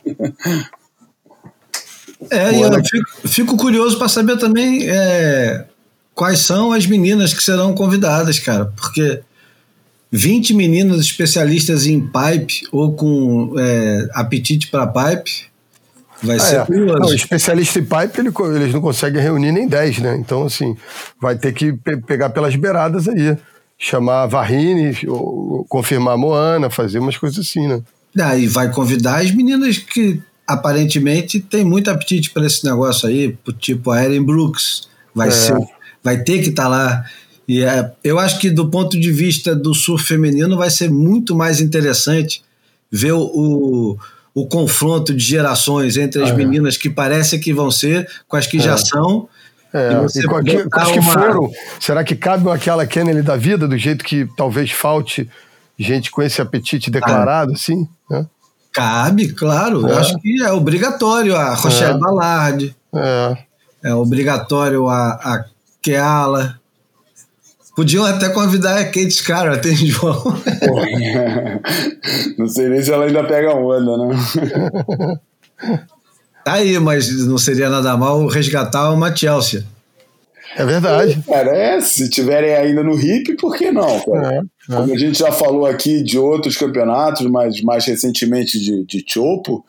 É, 2.31 2.51
e 2.51 2.55
Boa, 2.55 2.67
eu 2.67 2.71
né? 2.71 2.83
fico, 2.85 3.29
fico 3.29 3.57
curioso 3.57 3.99
para 3.99 4.09
saber 4.09 4.39
também 4.39 4.89
é, 4.89 5.65
quais 6.15 6.41
são 6.41 6.73
as 6.73 6.87
meninas 6.87 7.33
que 7.35 7.43
serão 7.43 7.75
convidadas, 7.75 8.39
cara, 8.39 8.67
porque 8.77 9.21
20 10.11 10.55
meninas 10.55 11.01
especialistas 11.01 11.87
em 11.87 12.01
pipe 12.01 12.67
ou 12.71 12.93
com 12.93 13.55
é, 13.59 14.09
apetite 14.13 14.69
para 14.69 14.87
pipe 14.87 15.47
vai 16.23 16.37
Ah, 16.37 16.41
ser 16.41 16.57
é. 16.61 16.65
curioso. 16.67 16.99
Não, 16.99 17.15
especialista 17.15 17.79
em 17.79 17.85
pipe, 17.85 18.21
ele 18.21 18.31
eles 18.57 18.75
não 18.75 18.81
conseguem 18.81 19.23
reunir 19.23 19.53
nem 19.53 19.67
10, 19.67 19.99
né? 19.99 20.17
Então, 20.17 20.45
assim, 20.45 20.77
vai 21.21 21.37
ter 21.37 21.53
que 21.53 21.73
pe- 21.73 21.97
pegar 21.97 22.31
pelas 22.31 22.55
beiradas 22.57 23.09
aí. 23.09 23.37
Chamar 23.79 24.23
a 24.23 24.27
Varrine, 24.27 24.95
confirmar 25.69 26.15
a 26.15 26.17
Moana, 26.17 26.71
fazer 26.71 27.01
umas 27.01 27.17
coisas 27.17 27.39
assim, 27.45 27.67
né? 27.67 27.83
Daí 28.15 28.47
vai 28.47 28.71
convidar 28.71 29.21
as 29.23 29.33
meninas 29.33 29.79
que 29.79 30.21
aparentemente 30.47 31.41
têm 31.41 31.65
muito 31.65 31.91
apetite 31.91 32.31
para 32.31 32.47
esse 32.47 32.65
negócio 32.65 33.09
aí, 33.09 33.37
tipo 33.59 33.91
a 33.91 34.05
Erin 34.05 34.23
Brooks, 34.23 34.83
vai, 35.15 35.29
É. 35.29 35.31
ser, 35.33 35.57
vai 36.03 36.19
ter 36.23 36.43
que 36.43 36.49
estar 36.51 36.69
lá. 36.69 37.05
E 37.47 37.63
é, 37.63 37.93
eu 38.05 38.19
acho 38.19 38.39
que 38.39 38.51
do 38.51 38.69
ponto 38.71 38.99
de 38.99 39.11
vista 39.13 39.55
do 39.55 39.75
surf 39.75 40.05
feminino 40.07 40.57
vai 40.57 40.71
ser 40.71 40.91
muito 40.91 41.35
mais 41.35 41.61
interessante 41.61 42.43
ver 42.91 43.13
o, 43.13 43.21
o, 43.23 43.99
o 44.35 44.47
confronto 44.47 45.15
de 45.15 45.25
gerações 45.25 45.97
entre 45.97 46.23
as 46.23 46.31
É. 46.31 46.35
meninas 46.35 46.77
que 46.77 46.89
parece 46.89 47.39
que 47.39 47.53
vão 47.53 47.71
ser 47.71 48.09
com 48.29 48.37
as 48.37 48.47
que 48.47 48.59
já 48.59 48.77
são. 48.77 49.29
É, 49.75 49.93
E 50.19 50.23
com, 50.25 50.37
aqui- 50.37 50.69
com 50.69 50.81
as 50.81 50.91
que 50.91 50.99
uma- 50.99 51.13
foram, 51.13 51.51
será 51.81 52.05
que 52.05 52.15
cabe 52.15 52.49
aquela 52.51 52.87
Kennedy 52.87 53.23
da 53.23 53.37
vida, 53.37 53.67
do 53.67 53.77
jeito 53.79 54.05
que 54.05 54.29
talvez 54.37 54.71
falte 54.71 55.29
gente 55.79 56.11
com 56.11 56.23
esse 56.23 56.41
apetite 56.43 56.91
declarado, 56.91 57.53
assim? 57.55 57.89
Né? 58.11 58.27
Cabe, 58.71 59.33
claro. 59.33 59.81
Eu 59.89 59.97
É. 59.97 60.01
acho 60.01 60.19
que 60.21 60.43
é 60.43 60.53
obrigatório 60.53 61.35
a 61.37 61.55
Rochelle 61.55 61.95
É. 61.95 61.99
Ballard, 61.99 62.77
É. 62.95 63.37
É 63.85 63.95
obrigatório 63.95 64.87
a, 64.89 65.13
a 65.15 65.45
Keala. 65.83 66.61
Podiam 67.75 68.05
até 68.05 68.29
convidar 68.29 68.79
a 68.79 68.85
Kate 68.85 69.11
Scarra, 69.11 69.57
tem 69.59 69.75
João. 69.75 70.23
Não 72.39 72.47
sei 72.47 72.69
nem 72.69 72.83
se 72.83 72.93
ela 72.93 73.07
ainda 73.07 73.25
pega 73.25 73.55
onda, 73.55 73.97
né? 73.97 75.21
Tá 76.45 76.55
aí, 76.55 76.77
mas 76.81 77.25
não 77.25 77.39
seria 77.39 77.71
nada 77.71 77.97
mal 77.97 78.27
resgatar 78.27 78.91
uma 78.91 79.15
Chelsea. 79.15 79.65
É 80.57 80.65
verdade. 80.65 81.23
Cara, 81.25 81.57
é, 81.57 81.81
se 81.81 82.11
tiverem 82.11 82.55
ainda 82.55 82.83
no 82.83 82.99
hip, 82.99 83.37
por 83.37 83.57
que 83.57 83.71
não? 83.71 84.01
Cara? 84.01 84.35
É, 84.35 84.39
é. 84.39 84.77
Como 84.77 84.93
a 84.93 84.99
gente 84.99 85.19
já 85.19 85.31
falou 85.31 85.67
aqui 85.67 86.03
de 86.03 86.19
outros 86.19 86.57
campeonatos, 86.57 87.25
mas 87.31 87.61
mais 87.63 87.87
recentemente 87.87 88.59
de, 88.59 88.85
de 88.85 89.05
Chopo, 89.07 89.65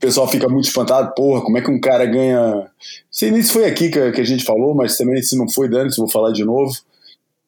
o 0.00 0.06
pessoal 0.06 0.26
fica 0.26 0.48
muito 0.48 0.64
espantado, 0.64 1.12
porra, 1.14 1.42
como 1.42 1.58
é 1.58 1.60
que 1.60 1.70
um 1.70 1.78
cara 1.78 2.06
ganha. 2.06 2.40
Não 2.40 2.66
sei 3.10 3.30
nem 3.30 3.42
se 3.42 3.52
foi 3.52 3.66
aqui 3.66 3.90
que, 3.90 3.98
a 3.98 4.24
gente 4.24 4.44
falou, 4.44 4.74
mas 4.74 4.96
também 4.96 5.20
se 5.20 5.36
não 5.36 5.46
foi, 5.46 5.68
Dani, 5.68 5.92
se 5.92 5.98
vou 5.98 6.08
falar 6.08 6.32
de 6.32 6.42
novo. 6.42 6.72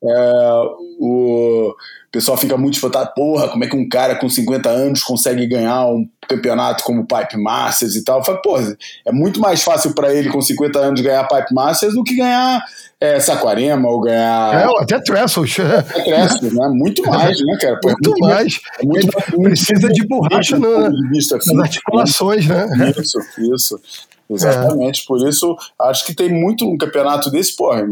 É, 0.04 0.62
o 0.98 1.74
pessoal 2.10 2.36
fica 2.36 2.56
muito 2.56 2.74
espantado, 2.74 3.12
porra, 3.14 3.48
como 3.48 3.62
é 3.64 3.68
que 3.68 3.76
um 3.76 3.88
cara 3.88 4.16
com 4.16 4.28
50 4.28 4.68
anos 4.68 5.02
consegue 5.02 5.46
ganhar 5.46 5.86
um 5.86 6.06
campeonato 6.28 6.82
como 6.84 7.06
Pipe 7.06 7.36
Masters 7.40 7.94
e 7.94 8.04
tal? 8.04 8.18
Eu 8.18 8.24
falo, 8.24 8.42
porra, 8.42 8.76
é 9.06 9.12
muito 9.12 9.40
mais 9.40 9.62
fácil 9.62 9.94
para 9.94 10.12
ele 10.12 10.28
com 10.28 10.40
50 10.42 10.78
anos 10.78 11.00
ganhar 11.00 11.26
Pipe 11.28 11.54
Masters 11.54 11.94
do 11.94 12.02
que 12.02 12.16
ganhar 12.16 12.62
é, 13.00 13.18
Saquarema 13.20 13.88
ou 13.88 14.00
ganhar 14.00 14.54
É, 14.68 14.82
até 14.82 15.00
Trestles. 15.00 15.54
cresce, 16.04 16.54
né? 16.54 16.68
Muito 16.68 17.02
mais, 17.08 17.38
né, 17.40 17.56
cara? 17.60 17.78
Pô, 17.80 17.88
é 17.90 17.92
Muito 17.92 18.18
mais. 18.20 18.60
é 18.80 18.84
muito 18.84 19.42
precisa 19.42 19.88
de 19.88 20.06
borracha 20.06 20.58
na- 20.58 20.90
vista 21.10 21.36
nas 21.36 21.44
físico, 21.44 21.62
articulações, 21.62 22.46
né? 22.46 22.66
né? 22.76 22.92
Isso, 22.98 23.18
isso. 23.38 23.80
Exatamente. 24.28 25.04
Por 25.06 25.28
isso, 25.28 25.56
acho 25.80 26.04
que 26.06 26.14
tem 26.14 26.28
muito 26.28 26.68
um 26.68 26.76
campeonato 26.76 27.30
desse, 27.30 27.54
porra. 27.56 27.84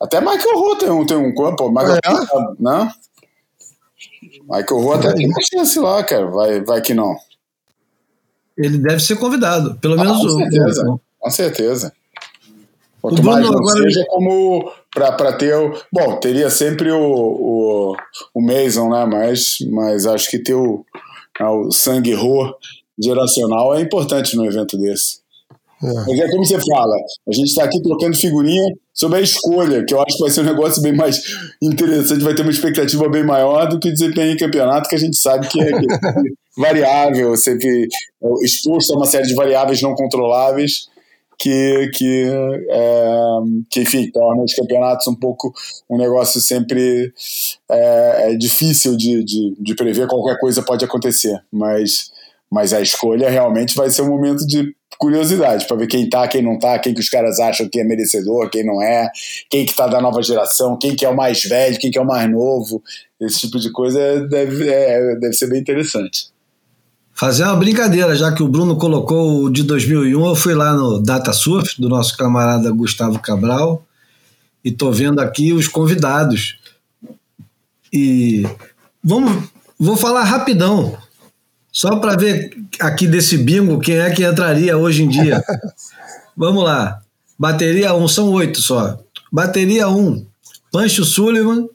Até 0.00 0.20
Michael 0.20 0.58
Rowe 0.58 0.78
tem 0.78 0.90
um, 0.90 1.06
tem 1.06 1.16
um 1.16 1.34
campo, 1.34 1.68
Michael 1.70 1.98
É. 2.04 2.08
Rowe, 2.08 2.56
né? 2.60 2.92
Michael 4.48 4.80
Rowe 4.80 4.94
até 4.98 5.12
tem 5.14 5.26
uma 5.26 5.40
chance 5.42 5.78
lá, 5.78 6.02
cara. 6.04 6.26
Vai, 6.26 6.60
vai 6.62 6.80
que 6.80 6.94
não. 6.94 7.16
Ele 8.56 8.78
deve 8.78 9.00
ser 9.00 9.16
convidado, 9.16 9.76
pelo 9.80 9.94
Ah, 9.94 10.04
menos 10.04 10.18
com 10.18 10.26
o. 10.26 10.38
certeza. 10.38 10.90
o- 10.90 11.00
Com 11.18 11.30
certeza. 11.30 11.92
Quanto 13.02 13.18
O 13.18 13.22
Bruno 13.22 13.30
mais 13.32 13.44
não 13.50 13.58
agora- 13.58 13.82
seja 13.82 14.04
como 14.08 14.72
para 14.92 15.32
ter 15.32 15.54
o. 15.56 15.72
Bom, 15.92 16.18
teria 16.18 16.50
sempre 16.50 16.90
o, 16.90 17.00
o, 17.00 17.96
o 18.34 18.40
Mason, 18.40 18.88
né? 18.90 19.04
Mas, 19.04 19.58
mas 19.70 20.06
acho 20.06 20.28
que 20.30 20.38
ter 20.38 20.54
o, 20.54 20.84
ah, 21.40 21.52
o 21.52 21.70
sangue 21.72 22.12
ro 22.14 22.54
geracional 23.00 23.74
é 23.76 23.80
importante 23.80 24.36
num 24.36 24.44
evento 24.44 24.76
desse. 24.76 25.20
É. 25.82 25.86
Mas 25.86 26.20
é 26.20 26.28
como 26.28 26.44
você 26.44 26.58
fala, 26.60 26.94
a 27.28 27.32
gente 27.32 27.48
está 27.48 27.64
aqui 27.64 27.80
trocando 27.82 28.16
figurinha 28.16 28.74
sobre 28.92 29.18
a 29.18 29.22
escolha, 29.22 29.84
que 29.84 29.94
eu 29.94 30.00
acho 30.00 30.16
que 30.16 30.22
vai 30.22 30.30
ser 30.30 30.40
um 30.40 30.44
negócio 30.44 30.82
bem 30.82 30.92
mais 30.92 31.22
interessante, 31.62 32.24
vai 32.24 32.34
ter 32.34 32.42
uma 32.42 32.50
expectativa 32.50 33.08
bem 33.08 33.24
maior 33.24 33.68
do 33.68 33.78
que 33.78 33.92
desempenho 33.92 34.32
em 34.32 34.36
campeonato, 34.36 34.88
que 34.88 34.96
a 34.96 34.98
gente 34.98 35.16
sabe 35.16 35.46
que 35.48 35.60
é, 35.60 35.70
é 35.70 35.80
variável, 36.58 37.36
sempre 37.36 37.86
exposto 38.42 38.92
a 38.92 38.96
uma 38.96 39.06
série 39.06 39.28
de 39.28 39.34
variáveis 39.34 39.80
não 39.80 39.94
controláveis 39.94 40.88
que, 41.38 41.90
que, 41.94 42.26
é, 42.68 43.14
que 43.70 43.82
enfim, 43.82 44.10
torna 44.10 44.42
os 44.42 44.54
campeonatos 44.54 45.06
um 45.06 45.14
pouco 45.14 45.52
um 45.88 45.96
negócio 45.96 46.40
sempre 46.40 47.12
é, 47.70 48.32
é 48.32 48.36
difícil 48.36 48.96
de, 48.96 49.22
de, 49.22 49.54
de 49.58 49.74
prever, 49.76 50.08
qualquer 50.08 50.36
coisa 50.40 50.62
pode 50.62 50.84
acontecer, 50.84 51.40
mas, 51.52 52.10
mas 52.50 52.72
a 52.72 52.80
escolha 52.80 53.30
realmente 53.30 53.76
vai 53.76 53.88
ser 53.88 54.02
um 54.02 54.08
momento 54.08 54.44
de 54.44 54.74
curiosidade 54.98 55.66
para 55.66 55.76
ver 55.76 55.86
quem 55.86 56.08
tá, 56.08 56.26
quem 56.26 56.42
não 56.42 56.58
tá, 56.58 56.78
quem 56.78 56.92
que 56.92 57.00
os 57.00 57.08
caras 57.08 57.38
acham 57.38 57.68
que 57.68 57.78
é 57.80 57.84
merecedor, 57.84 58.50
quem 58.50 58.66
não 58.66 58.82
é, 58.82 59.08
quem 59.48 59.64
que 59.64 59.74
tá 59.74 59.86
da 59.86 60.00
nova 60.00 60.20
geração, 60.22 60.76
quem 60.76 60.96
que 60.96 61.04
é 61.04 61.08
o 61.08 61.16
mais 61.16 61.42
velho, 61.44 61.78
quem 61.78 61.90
que 61.90 61.98
é 61.98 62.02
o 62.02 62.06
mais 62.06 62.28
novo, 62.30 62.82
esse 63.20 63.40
tipo 63.40 63.58
de 63.60 63.70
coisa 63.70 64.26
deve, 64.28 64.68
é, 64.68 65.14
deve 65.16 65.32
ser 65.34 65.48
bem 65.48 65.60
interessante. 65.60 66.30
Fazer 67.14 67.44
uma 67.44 67.56
brincadeira, 67.56 68.14
já 68.14 68.32
que 68.32 68.42
o 68.42 68.48
Bruno 68.48 68.76
colocou 68.76 69.44
o 69.44 69.50
de 69.50 69.62
2001, 69.62 70.24
eu 70.24 70.34
fui 70.36 70.54
lá 70.54 70.72
no 70.72 71.00
Data 71.00 71.32
Surf, 71.32 71.80
do 71.80 71.88
nosso 71.88 72.16
camarada 72.16 72.70
Gustavo 72.70 73.18
Cabral, 73.18 73.84
e 74.64 74.70
tô 74.70 74.92
vendo 74.92 75.20
aqui 75.20 75.52
os 75.52 75.66
convidados. 75.66 76.58
E 77.92 78.46
vamos, 79.02 79.48
vou 79.78 79.96
falar 79.96 80.24
rapidão, 80.24 80.96
só 81.72 81.96
para 81.96 82.16
ver 82.16 82.50
aqui 82.80 83.06
desse 83.06 83.36
bingo 83.38 83.78
quem 83.78 83.96
é 83.98 84.10
que 84.10 84.24
entraria 84.24 84.76
hoje 84.76 85.02
em 85.02 85.08
dia. 85.08 85.42
Vamos 86.36 86.64
lá. 86.64 87.00
Bateria 87.38 87.94
1, 87.94 88.08
são 88.08 88.30
oito 88.32 88.60
só. 88.60 88.98
Bateria 89.30 89.88
1, 89.88 90.26
Pancho 90.72 91.04
Sullivan, 91.04 91.66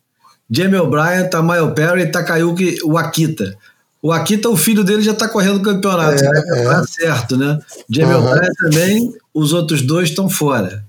Jamie 0.49 0.79
O'Brien, 0.79 1.29
Tamayo 1.29 1.73
Perry 1.73 2.01
e 2.03 2.07
Takayuki 2.11 2.77
Wakita. 2.85 3.55
O 4.01 4.11
Akita, 4.11 4.49
o 4.49 4.57
filho 4.57 4.83
dele 4.83 5.01
já 5.01 5.13
está 5.13 5.29
correndo 5.29 5.57
o 5.57 5.61
campeonato, 5.61 6.21
É, 6.21 6.29
né? 6.29 6.43
é. 6.57 6.63
Tá 6.65 6.83
certo, 6.85 7.37
né? 7.37 7.57
Jamie 7.89 8.13
Uhum. 8.15 8.27
O'Brien 8.27 8.51
também, 8.59 9.13
os 9.33 9.53
outros 9.53 9.81
dois 9.81 10.09
estão 10.09 10.29
fora. 10.29 10.83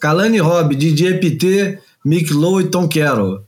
Kalani 0.00 0.38
Robb, 0.38 0.74
DJ 0.74 1.18
PT, 1.18 1.78
Mick 2.04 2.32
Lowe 2.32 2.62
e 2.64 2.68
Tom 2.68 2.88
Carroll. 2.88 3.42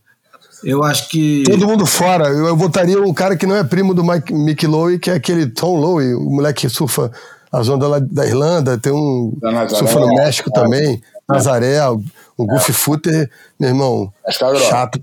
Eu 0.64 0.82
acho 0.82 1.08
que. 1.08 1.44
Todo 1.44 1.66
mundo 1.68 1.86
fora. 1.86 2.28
Eu, 2.28 2.46
eu 2.48 2.56
botaria 2.56 3.00
um 3.00 3.14
cara 3.14 3.36
que 3.36 3.46
não 3.46 3.54
é 3.56 3.62
primo 3.64 3.94
do 3.94 4.02
Mike, 4.04 4.32
Mick 4.34 4.66
Lowe, 4.66 4.98
que 4.98 5.10
é 5.10 5.14
aquele 5.14 5.46
Tom 5.46 5.76
Lowe, 5.78 6.14
o 6.14 6.30
moleque 6.30 6.62
que 6.62 6.68
surfa 6.68 7.10
as 7.50 7.68
ondas 7.68 7.88
lá 7.88 7.98
da 7.98 8.26
Irlanda, 8.26 8.76
tem 8.76 8.92
um 8.92 9.32
Nazaré, 9.40 9.68
surfa 9.68 10.00
no 10.00 10.12
é. 10.12 10.14
México 10.24 10.50
É. 10.50 10.52
também, 10.52 11.02
Nazaré, 11.28 11.88
o, 11.88 12.02
o 12.36 12.44
Goofy 12.46 12.72
Footer, 12.72 13.30
meu 13.58 13.70
irmão, 13.70 14.12
Casca 14.24 14.48
grossa. 14.50 14.64
chato, 14.66 15.00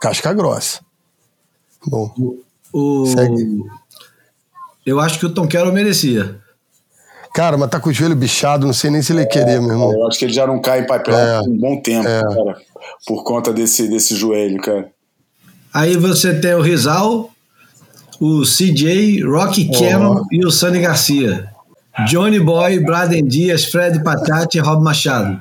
casca 0.00 0.32
grossa. 0.32 0.80
Bom, 1.86 2.10
O... 2.72 3.06
Segue. 3.06 3.64
Eu 4.86 4.98
acho 5.00 5.18
que 5.18 5.26
o 5.26 5.34
Tom 5.34 5.46
Carroll 5.48 5.72
merecia. 5.72 6.36
Cara, 7.34 7.56
mas 7.56 7.70
tá 7.70 7.78
com 7.80 7.88
o 7.88 7.92
joelho 7.92 8.14
bichado, 8.16 8.66
não 8.66 8.72
sei 8.74 8.90
nem 8.90 9.00
se 9.02 9.12
ele 9.12 9.20
ia 9.20 9.26
querer, 9.26 9.60
meu 9.60 9.70
irmão. 9.72 9.92
Eu 9.92 10.06
acho 10.06 10.18
que 10.18 10.24
ele 10.26 10.32
já 10.32 10.46
não 10.46 10.60
cai 10.60 10.80
em 10.80 10.86
pipeline 10.86 11.22
É. 11.22 11.34
há 11.36 11.40
um 11.42 11.56
bom 11.56 11.80
tempo, 11.80 12.06
É. 12.08 12.20
cara. 12.22 12.60
Por 13.06 13.24
conta 13.24 13.52
desse, 13.52 13.88
desse 13.88 14.14
joelho, 14.14 14.60
cara. 14.60 14.90
Aí 15.72 15.96
você 15.96 16.34
tem 16.34 16.54
o 16.54 16.60
Rizal, 16.60 17.30
o 18.20 18.42
CJ, 18.42 19.22
Rocky 19.24 19.70
Cannon 19.70 20.22
e 20.30 20.44
o 20.44 20.50
Sonny 20.50 20.80
Garcia. 20.80 21.48
Johnny 22.08 22.40
Boy, 22.40 22.80
Braden 22.80 23.26
Dias, 23.26 23.64
Fred 23.64 24.02
Patati 24.02 24.58
e 24.58 24.60
Rob 24.60 24.82
Machado. 24.82 25.40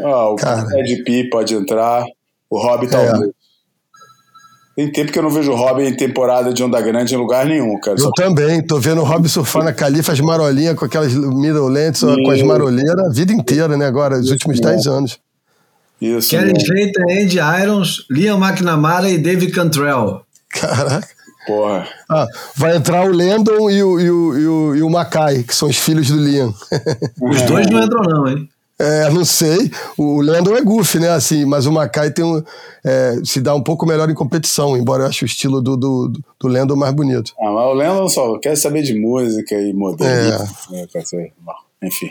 Ah, 0.00 0.30
o 0.30 0.36
Cara. 0.36 0.66
Ed 0.80 1.02
P 1.04 1.28
pode 1.30 1.54
entrar. 1.54 2.04
O 2.50 2.58
É. 2.58 2.62
Rob 2.62 2.88
talvez. 2.88 3.32
Tem 4.74 4.92
tempo 4.92 5.10
que 5.10 5.18
eu 5.18 5.22
não 5.22 5.30
vejo 5.30 5.52
o 5.52 5.56
Rob 5.56 5.82
em 5.82 5.96
temporada 5.96 6.52
de 6.52 6.62
onda 6.62 6.78
grande 6.82 7.14
em 7.14 7.16
lugar 7.16 7.46
nenhum, 7.46 7.80
cara. 7.80 7.96
Só 7.96 8.08
Eu 8.08 8.12
também, 8.12 8.62
tô 8.62 8.78
vendo 8.78 9.00
o 9.00 9.04
Rob 9.04 9.26
surfar 9.26 9.64
na 9.64 9.72
Califa, 9.72 10.12
as 10.12 10.20
marolinhas 10.20 10.76
com 10.76 10.84
aquelas 10.84 11.14
middle 11.14 11.68
lengths, 11.68 12.02
ó, 12.02 12.14
com 12.14 12.30
as 12.30 12.42
maroleiras, 12.42 13.06
a 13.06 13.08
vida 13.08 13.32
inteira, 13.32 13.74
né? 13.76 13.86
Agora, 13.86 14.18
os 14.18 14.30
últimos 14.30 14.60
10 14.60 14.86
anos. 14.86 15.18
Isso. 16.00 16.30
Kelly. 16.30 16.52
Slater, 16.56 17.04
Andy 17.10 17.38
Irons, 17.62 18.06
Liam 18.10 18.38
McNamara 18.38 19.08
e 19.08 19.18
David 19.18 19.52
Cantrell. 19.52 20.22
Caraca. 20.50 21.16
Porra. 21.46 21.86
Ah, 22.10 22.26
vai 22.56 22.76
entrar 22.76 23.06
o 23.06 23.12
Landon 23.12 23.70
e 23.70 23.82
o, 23.82 24.00
e 24.00 24.10
o, 24.10 24.38
e 24.38 24.46
o, 24.48 24.76
e 24.76 24.82
o 24.82 24.90
Mackay, 24.90 25.44
que 25.44 25.54
são 25.54 25.68
os 25.68 25.76
filhos 25.76 26.08
do 26.08 26.18
Liam. 26.18 26.52
Os 27.22 27.42
dois 27.42 27.70
não 27.70 27.84
entram, 27.84 28.02
não, 28.02 28.28
hein? 28.28 28.48
É, 28.78 29.08
não 29.08 29.24
sei. 29.24 29.70
O 29.96 30.20
Landon 30.20 30.54
é 30.54 30.60
goofy, 30.60 30.98
né? 30.98 31.10
Assim, 31.10 31.46
mas 31.46 31.64
o 31.66 31.72
Mackay 31.72 32.10
tem 32.10 32.24
um, 32.24 32.42
é, 32.84 33.14
se 33.24 33.40
dá 33.40 33.54
um 33.54 33.62
pouco 33.62 33.86
melhor 33.86 34.10
em 34.10 34.14
competição, 34.14 34.76
embora 34.76 35.04
eu 35.04 35.06
ache 35.06 35.24
o 35.24 35.26
estilo 35.26 35.62
do, 35.62 35.76
do, 35.76 36.12
do 36.38 36.48
Landon 36.48 36.76
mais 36.76 36.92
bonito. 36.92 37.32
Ah, 37.40 37.50
mas 37.50 37.64
o 37.64 37.72
Lennon 37.72 38.08
só 38.08 38.38
quer 38.38 38.56
saber 38.56 38.82
de 38.82 38.98
música 38.98 39.54
e 39.54 39.72
modernismo. 39.72 40.46
É. 40.74 41.32
bom, 41.40 41.52
enfim. 41.82 42.10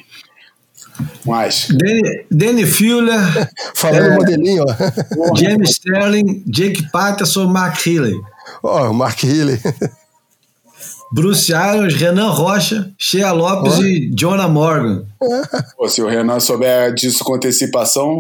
Mas, 1.25 1.67
Danny, 1.69 2.25
Danny 2.29 2.65
Fuller, 2.65 3.19
Falando 3.73 4.11
É. 4.11 4.15
modelinho, 4.15 4.63
ó. 4.67 5.35
James 5.35 5.71
Sterling, 5.71 6.43
Jake 6.47 6.89
Patterson, 6.91 7.45
Mark 7.47 7.85
Healy. 7.85 8.15
Ó, 8.63 8.89
o 8.89 8.93
Mark 8.93 9.23
Healy. 9.23 9.59
Bruce 11.11 11.51
Irons, 11.51 11.93
Renan 11.95 12.29
Rocha, 12.29 12.91
Shea 12.97 13.31
Lopes 13.31 13.79
Ó. 13.79 13.81
e 13.83 14.11
Jonah 14.13 14.47
Morgan. 14.47 15.05
pô, 15.77 15.87
se 15.87 16.01
o 16.01 16.07
Renan 16.07 16.39
souber 16.39 16.93
disso 16.93 17.23
com 17.23 17.35
antecipação, 17.35 18.19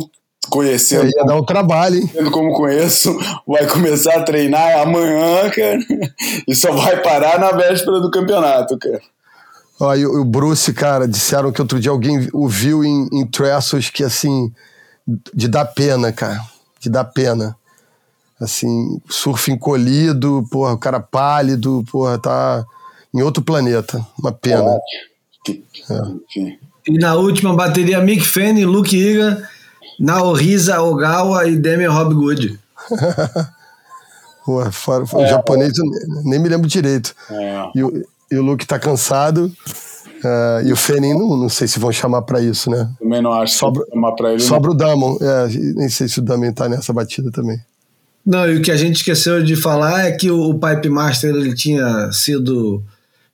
conhecendo 0.49 1.05
Ia 1.15 1.25
dar 1.25 1.35
um 1.35 1.43
trabalho, 1.43 1.97
hein? 1.97 2.09
Sendo 2.13 2.31
como 2.31 2.53
conheço, 2.53 3.17
vai 3.47 3.65
começar 3.67 4.15
a 4.15 4.23
treinar 4.23 4.79
amanhã, 4.81 5.49
cara, 5.49 5.79
e 6.47 6.55
só 6.55 6.71
vai 6.71 7.01
parar 7.01 7.39
na 7.39 7.51
véspera 7.51 7.99
do 7.99 8.11
campeonato, 8.11 8.77
cara. 8.77 9.01
Ó, 9.79 9.93
e 9.95 10.05
o 10.05 10.23
Bruce, 10.23 10.71
cara, 10.73 11.07
disseram 11.07 11.51
que 11.51 11.61
outro 11.61 11.79
dia 11.79 11.91
alguém 11.91 12.29
o 12.33 12.47
viu 12.47 12.83
em, 12.83 13.07
em 13.11 13.25
Trestles 13.25 13.89
que, 13.89 14.03
assim, 14.03 14.51
de 15.33 15.47
dar 15.47 15.65
pena, 15.65 16.11
cara. 16.13 16.39
De 16.79 16.89
dar 16.89 17.03
pena. 17.05 17.55
Assim, 18.39 19.01
surf 19.09 19.51
encolhido, 19.51 20.45
porra, 20.51 20.73
o 20.73 20.77
cara 20.77 20.99
pálido, 20.99 21.83
porra, 21.91 22.17
tá 22.17 22.65
em 23.13 23.21
outro 23.21 23.43
planeta. 23.43 24.05
Uma 24.19 24.31
pena. 24.31 24.77
Enfim. 25.47 26.57
E 26.87 26.97
na 26.97 27.15
última 27.15 27.53
bateria, 27.55 27.99
Mick 28.01 28.21
Fanning, 28.23 28.65
Luke 28.65 28.95
Egan, 28.95 29.41
Naohisa 29.99 30.81
Ogawa 30.81 31.47
e 31.47 31.57
Damian 31.57 31.91
Hobgood. 31.91 32.59
Porra, 34.45 34.71
fora, 34.71 35.03
o 35.03 35.25
japonês 35.25 35.75
eu 35.77 35.85
ne- 35.85 36.21
nem 36.29 36.39
me 36.39 36.47
lembro 36.47 36.67
direito. 36.67 37.15
É. 37.31 37.65
E, 37.73 37.83
o, 37.83 38.05
e 38.31 38.35
o 38.35 38.41
Luke 38.43 38.65
tá 38.65 38.77
cansado. 38.79 39.51
ah, 40.23 40.61
e 40.65 40.71
o 40.71 40.75
Fenin, 40.75 41.13
não, 41.13 41.37
não 41.37 41.49
sei 41.49 41.67
se 41.67 41.79
vão 41.79 41.91
chamar 41.91 42.21
pra 42.23 42.41
isso, 42.41 42.69
né? 42.69 42.89
Também 42.99 43.21
não 43.21 43.31
acho 43.33 43.57
Sobra- 43.57 43.83
que 43.85 43.91
chamar 43.91 44.11
pra 44.13 44.31
ele. 44.31 44.39
Sobra 44.41 44.71
o 44.71 44.73
Damon. 44.73 45.17
É, 45.21 45.47
nem 45.75 45.89
sei 45.89 46.07
se 46.07 46.19
o 46.19 46.21
Damon 46.23 46.51
tá 46.53 46.67
nessa 46.69 46.91
batida 46.93 47.31
também. 47.31 47.57
Não, 48.25 48.49
e 48.49 48.57
o 48.57 48.61
que 48.61 48.71
a 48.71 48.77
gente 48.77 48.95
esqueceu 48.95 49.43
de 49.43 49.55
falar 49.55 50.05
é 50.05 50.11
que 50.11 50.31
o, 50.31 50.49
o 50.49 50.59
Pipe 50.59 50.89
Master 50.89 51.29
ele 51.35 51.53
tinha 51.53 52.11
sido 52.11 52.83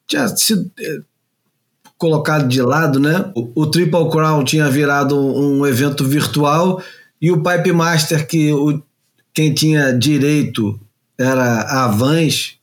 tinha 0.05 0.27
sido 0.27 0.69
eh, 0.77 0.99
colocado 1.97 2.47
de 2.47 2.61
lado, 2.61 2.99
né? 2.99 3.31
O, 3.33 3.61
o 3.61 3.65
Triple 3.71 4.09
Crown 4.09 4.43
tinha 4.43 4.69
virado 4.69 5.17
um, 5.17 5.59
um 5.61 5.65
evento 5.65 6.03
virtual 6.05 6.81
e 7.21 7.31
o 7.31 7.41
Pipe 7.41 7.71
Master 7.71 8.27
que 8.27 8.51
o, 8.51 8.81
quem 9.33 9.53
tinha 9.53 9.93
direito 9.93 10.77
era 11.17 11.61
a 11.61 11.87
Vans. 11.87 12.57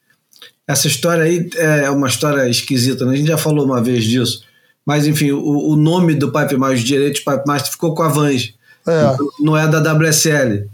Essa 0.68 0.86
história 0.86 1.24
aí 1.24 1.48
é 1.56 1.88
uma 1.88 2.06
história 2.06 2.46
esquisita, 2.46 3.06
né? 3.06 3.14
A 3.14 3.16
gente 3.16 3.28
já 3.28 3.38
falou 3.38 3.64
uma 3.64 3.82
vez 3.82 4.04
disso. 4.04 4.42
Mas 4.84 5.06
enfim, 5.06 5.32
o, 5.32 5.70
o 5.70 5.76
nome 5.76 6.14
do 6.14 6.30
Pipe 6.30 6.58
Master, 6.58 6.78
os 6.78 6.84
direitos 6.84 7.24
do 7.24 7.30
Pipe 7.30 7.46
Master 7.46 7.72
ficou 7.72 7.94
com 7.94 8.02
a 8.02 8.08
Vans. 8.08 8.52
É. 8.86 9.16
Não 9.40 9.56
é 9.56 9.66
da 9.66 9.80
WSL. 9.94 10.68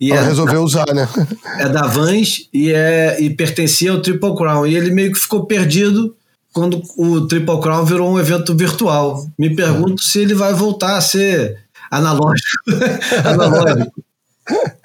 E 0.00 0.10
Ela 0.10 0.22
é- 0.22 0.24
resolveu 0.24 0.62
usar, 0.62 0.86
né? 0.92 1.08
é 1.60 1.68
da 1.68 1.86
Vans 1.86 2.48
e, 2.52 2.72
é, 2.72 3.20
e 3.20 3.30
pertencia 3.30 3.92
ao 3.92 4.02
Triple 4.02 4.34
Crown. 4.34 4.66
E 4.66 4.74
ele 4.74 4.90
meio 4.90 5.12
que 5.12 5.18
ficou 5.18 5.46
perdido 5.46 6.16
quando 6.52 6.82
o 6.96 7.26
Triple 7.28 7.60
Crown 7.60 7.84
virou 7.84 8.10
um 8.12 8.18
evento 8.18 8.52
virtual. 8.56 9.24
Me 9.38 9.54
pergunto 9.54 10.02
se 10.02 10.18
ele 10.18 10.34
vai 10.34 10.52
voltar 10.54 10.96
a 10.96 11.00
ser 11.00 11.56
analógico. 11.88 12.64
analógico. 13.24 14.02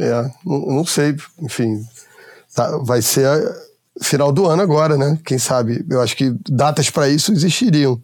É, 0.00 0.30
não, 0.46 0.60
não 0.60 0.86
sei, 0.86 1.16
enfim. 1.42 1.84
Tá, 2.58 2.76
vai 2.78 3.00
ser 3.00 3.24
a- 3.24 3.56
final 4.02 4.32
do 4.32 4.46
ano 4.46 4.60
agora, 4.60 4.96
né? 4.96 5.16
Quem 5.24 5.38
sabe? 5.38 5.84
Eu 5.88 6.00
acho 6.00 6.16
que 6.16 6.34
datas 6.50 6.90
para 6.90 7.08
isso 7.08 7.30
existiriam. 7.30 8.02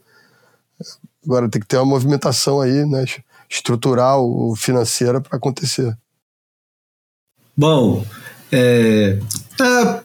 Agora 1.25 1.49
tem 1.49 1.59
que 1.59 1.67
ter 1.67 1.75
uma 1.75 1.83
movimentação 1.83 2.61
aí, 2.61 2.85
né? 2.85 3.03
Estrutural, 3.49 4.55
financeira 4.55 5.19
para 5.19 5.35
acontecer. 5.35 5.93
Bom, 7.57 8.05
é, 8.49 9.19
ah, 9.59 10.03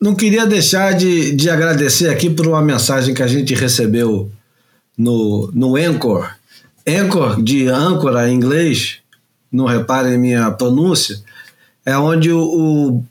não 0.00 0.14
queria 0.14 0.46
deixar 0.46 0.94
de, 0.94 1.36
de 1.36 1.50
agradecer 1.50 2.08
aqui 2.08 2.30
por 2.30 2.46
uma 2.46 2.62
mensagem 2.62 3.14
que 3.14 3.22
a 3.22 3.26
gente 3.26 3.54
recebeu 3.54 4.32
no, 4.96 5.50
no 5.52 5.76
Anchor. 5.76 6.34
Anchor, 6.88 7.42
de 7.42 7.68
âncora 7.68 8.30
em 8.30 8.34
inglês, 8.36 9.00
não 9.50 9.66
reparem 9.66 10.16
minha 10.16 10.50
pronúncia, 10.50 11.20
é 11.84 11.96
onde 11.98 12.32
o, 12.32 13.04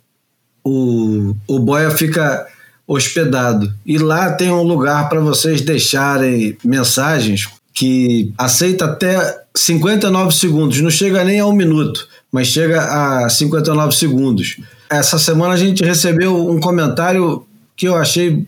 o, 0.64 1.36
o 1.48 1.60
boia 1.60 1.92
fica 1.92 2.48
hospedado. 2.88 3.74
E 3.86 3.98
lá 3.98 4.34
tem 4.34 4.52
um 4.52 4.64
lugar 4.64 5.08
para 5.10 5.20
vocês 5.20 5.62
deixarem 5.62 6.58
mensagens 6.64 7.48
que 7.74 8.34
aceita 8.38 8.86
até 8.86 9.42
59 9.56 10.34
segundos, 10.34 10.82
não 10.82 10.90
chega 10.90 11.24
nem 11.24 11.40
a 11.40 11.46
um 11.46 11.54
minuto, 11.54 12.08
mas 12.32 12.48
chega 12.48 12.82
a 12.82 13.30
59 13.30 13.96
segundos. 13.96 14.58
Essa 14.90 15.18
semana 15.18 15.54
a 15.54 15.58
gente 15.58 15.84
recebeu 15.84 16.50
um 16.50 16.60
comentário 16.60 17.46
que 17.76 17.88
eu 17.88 17.96
achei 17.96 18.46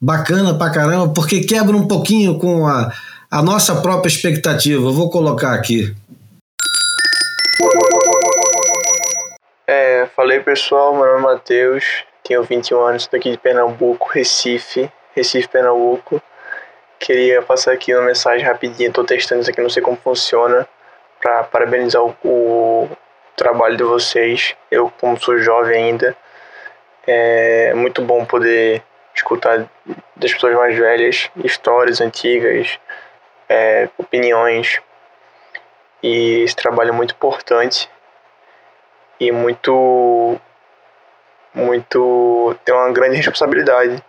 bacana 0.00 0.54
pra 0.54 0.70
caramba, 0.70 1.08
porque 1.10 1.40
quebra 1.40 1.76
um 1.76 1.86
pouquinho 1.86 2.36
com 2.38 2.66
a, 2.66 2.92
a 3.30 3.42
nossa 3.42 3.76
própria 3.76 4.08
expectativa. 4.08 4.84
Eu 4.84 4.92
vou 4.92 5.08
colocar 5.08 5.54
aqui. 5.54 5.94
Falei 10.14 10.40
pessoal, 10.40 10.94
meu 10.94 11.06
nome 11.06 11.18
é 11.18 11.22
Matheus, 11.22 12.04
tenho 12.22 12.42
21 12.42 12.80
anos, 12.80 13.02
estou 13.02 13.18
aqui 13.18 13.30
de 13.30 13.38
Pernambuco, 13.38 14.08
Recife, 14.08 14.90
Recife, 15.14 15.48
Pernambuco. 15.48 16.20
Queria 16.98 17.42
passar 17.42 17.72
aqui 17.72 17.94
uma 17.94 18.04
mensagem 18.04 18.46
rapidinha, 18.46 18.88
estou 18.88 19.04
testando 19.04 19.40
isso 19.40 19.50
aqui, 19.50 19.60
não 19.60 19.70
sei 19.70 19.82
como 19.82 19.96
funciona, 19.96 20.68
para 21.20 21.44
parabenizar 21.44 22.02
o, 22.02 22.14
o 22.24 22.88
trabalho 23.36 23.76
de 23.76 23.82
vocês. 23.82 24.54
Eu, 24.70 24.92
como 25.00 25.18
sou 25.18 25.38
jovem 25.38 25.84
ainda, 25.84 26.16
é 27.06 27.72
muito 27.74 28.02
bom 28.02 28.24
poder 28.24 28.82
escutar 29.14 29.66
das 30.14 30.32
pessoas 30.32 30.54
mais 30.54 30.76
velhas 30.76 31.30
histórias 31.42 32.00
antigas, 32.00 32.78
é, 33.48 33.88
opiniões, 33.98 34.80
e 36.02 36.42
esse 36.42 36.54
trabalho 36.54 36.90
é 36.90 36.92
muito 36.92 37.14
importante 37.14 37.90
e 39.22 39.30
muito 39.30 40.36
muito 41.54 42.56
tem 42.64 42.74
uma 42.74 42.90
grande 42.90 43.16
responsabilidade 43.16 44.02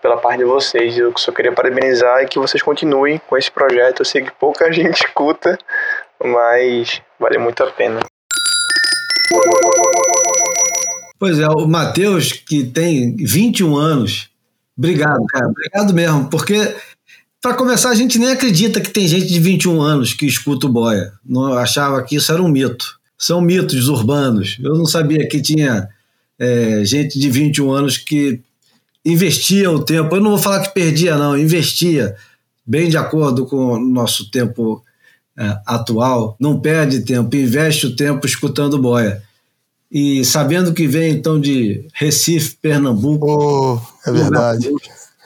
pela 0.00 0.16
parte 0.16 0.38
de 0.38 0.44
vocês. 0.44 0.96
Eu 0.96 1.12
só 1.16 1.32
queria 1.32 1.52
parabenizar 1.52 2.22
e 2.22 2.28
que 2.28 2.38
vocês 2.38 2.62
continuem 2.62 3.20
com 3.26 3.36
esse 3.36 3.50
projeto. 3.50 4.00
Eu 4.00 4.04
sei 4.04 4.22
que 4.22 4.30
pouca 4.32 4.70
gente 4.72 5.04
escuta, 5.04 5.58
mas 6.22 7.02
vale 7.18 7.38
muito 7.38 7.64
a 7.64 7.70
pena. 7.72 8.00
Pois 11.18 11.38
é, 11.38 11.48
o 11.48 11.66
Matheus, 11.66 12.32
que 12.32 12.64
tem 12.64 13.16
21 13.16 13.76
anos, 13.76 14.30
obrigado, 14.76 15.24
cara, 15.26 15.46
obrigado 15.46 15.94
mesmo, 15.94 16.28
porque 16.28 16.76
para 17.40 17.54
começar 17.54 17.90
a 17.90 17.94
gente 17.94 18.18
nem 18.18 18.30
acredita 18.30 18.80
que 18.80 18.90
tem 18.90 19.06
gente 19.06 19.26
de 19.26 19.40
21 19.40 19.80
anos 19.80 20.12
que 20.12 20.26
escuta 20.26 20.66
o 20.66 20.68
Boia. 20.68 21.12
Não 21.24 21.54
achava 21.54 22.02
que 22.02 22.16
isso 22.16 22.30
era 22.32 22.42
um 22.42 22.48
mito. 22.48 23.01
São 23.22 23.40
mitos 23.40 23.86
urbanos. 23.86 24.58
Eu 24.60 24.74
não 24.74 24.84
sabia 24.84 25.28
que 25.28 25.40
tinha 25.40 25.88
é, 26.36 26.84
gente 26.84 27.20
de 27.20 27.30
21 27.30 27.70
anos 27.70 27.96
que 27.96 28.40
investia 29.04 29.70
o 29.70 29.84
tempo. 29.84 30.16
Eu 30.16 30.20
não 30.20 30.30
vou 30.30 30.40
falar 30.40 30.58
que 30.58 30.74
perdia, 30.74 31.16
não, 31.16 31.38
investia 31.38 32.16
bem 32.66 32.88
de 32.88 32.96
acordo 32.96 33.46
com 33.46 33.74
o 33.74 33.78
nosso 33.78 34.28
tempo 34.28 34.82
é, 35.38 35.56
atual. 35.64 36.36
Não 36.40 36.58
perde 36.58 37.04
tempo, 37.04 37.36
investe 37.36 37.86
o 37.86 37.94
tempo 37.94 38.26
escutando 38.26 38.76
boia. 38.76 39.22
E 39.88 40.24
sabendo 40.24 40.74
que 40.74 40.88
vem 40.88 41.12
então 41.12 41.40
de 41.40 41.86
Recife, 41.94 42.56
Pernambuco. 42.60 43.24
Oh, 43.24 43.80
é 44.04 44.10
verdade. 44.10 44.68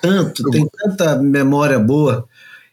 Tanto, 0.02 0.42
tem 0.50 0.68
tanta 0.68 1.16
memória 1.16 1.78
boa. 1.78 2.28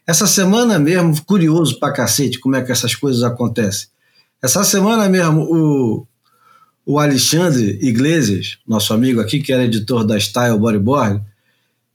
Essa 0.06 0.26
semana 0.26 0.78
mesmo, 0.78 1.24
curioso 1.24 1.80
pra 1.80 1.94
cacete 1.94 2.38
como 2.38 2.56
é 2.56 2.62
que 2.62 2.70
essas 2.70 2.94
coisas 2.94 3.22
acontecem. 3.22 3.93
Essa 4.44 4.62
semana 4.62 5.08
mesmo, 5.08 5.40
o, 5.40 6.06
o 6.84 6.98
Alexandre 6.98 7.78
Iglesias, 7.80 8.58
nosso 8.68 8.92
amigo 8.92 9.18
aqui, 9.18 9.40
que 9.40 9.50
era 9.50 9.64
editor 9.64 10.04
da 10.04 10.20
Style 10.20 10.58
Bodyboard, 10.58 11.22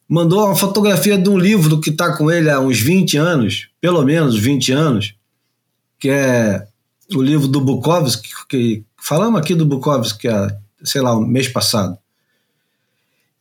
mandou 0.08 0.44
uma 0.44 0.56
fotografia 0.56 1.16
de 1.16 1.30
um 1.30 1.38
livro 1.38 1.80
que 1.80 1.92
está 1.92 2.18
com 2.18 2.32
ele 2.32 2.50
há 2.50 2.60
uns 2.60 2.80
20 2.80 3.18
anos, 3.18 3.70
pelo 3.80 4.04
menos 4.04 4.36
20 4.36 4.72
anos, 4.72 5.14
que 6.00 6.10
é 6.10 6.66
o 7.16 7.22
livro 7.22 7.48
do 7.48 7.62
Bukowski, 7.62 8.30
que 8.50 8.84
falamos 8.98 9.40
aqui 9.40 9.54
do 9.54 9.68
Bukowski, 9.68 10.28
há, 10.28 10.52
sei 10.84 11.02
lá, 11.02 11.16
um 11.16 11.28
mês 11.28 11.48
passado. 11.48 12.00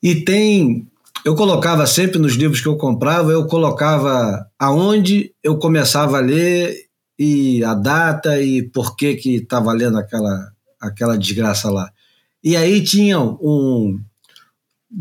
E 0.03 0.17
tem 0.17 0.87
eu 1.25 1.35
colocava 1.35 1.87
sempre 1.87 2.19
nos 2.19 2.35
livros 2.35 2.61
que 2.61 2.69
eu 2.69 2.77
comprava, 2.77 3.33
eu 3.33 3.47
colocava 3.47 4.47
aonde 4.59 5.33
eu 5.43 5.57
começava 5.57 6.19
a 6.19 6.21
ler 6.21 6.88
e 7.19 7.65
a 7.65 7.75
data 7.75 8.41
e 8.41 8.63
por 8.63 8.97
que 8.97 9.15
que 9.17 9.37
estava 9.37 9.73
lendo 9.73 9.99
aquela, 9.99 10.53
aquela 10.81 11.19
desgraça 11.19 11.71
lá. 11.71 11.91
E 12.43 12.57
aí 12.57 12.83
tinha 12.83 13.19
um... 13.21 14.01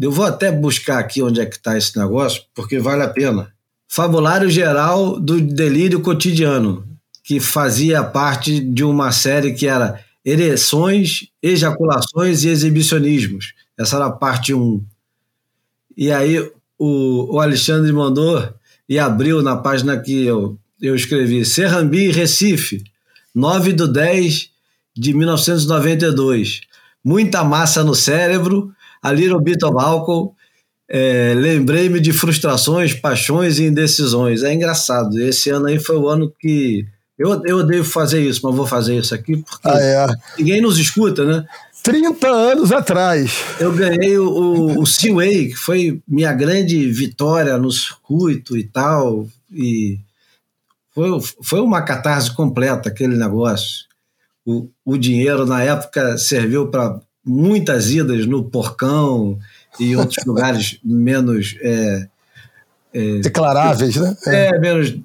Eu 0.02 0.12
vou 0.12 0.26
até 0.26 0.52
buscar 0.52 1.00
aqui 1.00 1.22
onde 1.22 1.40
é 1.40 1.46
que 1.46 1.56
está 1.56 1.78
esse 1.78 1.98
negócio, 1.98 2.44
porque 2.54 2.80
vale 2.80 3.04
a 3.04 3.10
pena. 3.10 3.54
Fabulário 3.88 4.50
Geral 4.50 5.20
do 5.20 5.40
Delírio 5.40 6.02
Cotidiano, 6.02 6.86
que 7.24 7.40
fazia 7.40 8.04
parte 8.04 8.60
de 8.60 8.84
uma 8.84 9.12
série 9.12 9.54
que 9.54 9.68
era 9.68 10.04
Ereções, 10.26 11.30
Ejaculações 11.42 12.44
e 12.44 12.50
Exibicionismos. 12.50 13.54
Essa 13.78 13.96
era 13.96 14.08
a 14.08 14.12
parte 14.12 14.54
1. 14.54 14.84
E 15.96 16.12
aí 16.12 16.40
o, 16.78 17.36
o 17.36 17.40
Alexandre 17.40 17.94
mandou 17.94 18.54
e 18.90 19.00
abriu 19.00 19.42
na 19.42 19.56
página 19.56 19.98
que 19.98 20.26
eu, 20.26 20.60
eu 20.82 20.96
escrevi: 20.96 21.46
Serrambi, 21.46 22.12
Recife, 22.12 22.84
9 23.34 23.74
de 23.74 23.88
10 23.88 24.50
de 24.96 25.14
1992. 25.14 26.62
Muita 27.04 27.44
massa 27.44 27.84
no 27.84 27.96
cérebro, 27.96 28.72
a 29.02 29.12
little 29.12 29.42
bit 29.42 29.64
of 29.64 29.76
alcohol. 29.80 30.36
É, 30.90 31.34
Lembrei-me 31.36 32.00
de 32.00 32.14
frustrações, 32.14 32.94
paixões 32.94 33.60
e 33.60 33.66
indecisões. 33.66 34.44
É 34.44 34.54
engraçado. 34.54 35.20
Esse 35.20 35.50
ano 35.50 35.68
aí 35.68 35.80
foi 35.80 35.98
o 35.98 36.08
ano 36.08 36.34
que. 36.40 36.86
Eu, 37.18 37.42
eu 37.46 37.64
devo 37.64 37.84
fazer 37.84 38.22
isso, 38.22 38.42
mas 38.44 38.56
vou 38.56 38.68
fazer 38.68 38.96
isso 38.96 39.14
aqui 39.16 39.38
porque 39.38 39.68
ah, 39.68 39.80
é. 39.80 40.08
ninguém 40.38 40.62
nos 40.62 40.78
escuta, 40.78 41.26
né? 41.26 41.44
30 41.82 42.28
anos 42.28 42.72
atrás. 42.72 43.32
Eu 43.60 43.72
ganhei 43.74 44.18
o, 44.18 44.30
o, 44.30 44.82
o 44.82 44.86
Seaway, 44.86 45.48
que 45.48 45.56
foi 45.56 46.02
minha 46.08 46.32
grande 46.34 46.92
vitória 46.92 47.58
no 47.58 47.72
circuito 47.72 48.58
e 48.58 48.64
tal. 48.64 49.28
E 49.52 49.98
foi, 50.98 51.10
foi 51.44 51.60
uma 51.60 51.84
catarse 51.84 52.36
completa 52.36 52.90
aquele 52.90 53.16
negócio. 53.16 53.86
O, 54.44 54.68
o 54.84 54.98
dinheiro, 54.98 55.46
na 55.46 55.62
época, 55.62 56.18
serviu 56.18 56.70
para 56.70 57.00
muitas 57.24 57.92
idas 57.92 58.26
no 58.26 58.44
Porcão 58.46 59.38
e 59.80 59.96
outros 59.96 60.18
lugares 60.26 60.80
menos. 60.84 61.56
É, 61.62 62.08
é, 62.96 63.20
Declaráveis, 63.20 63.96
né? 63.96 64.18
É. 64.26 64.48
é, 64.48 64.60
menos 64.60 64.98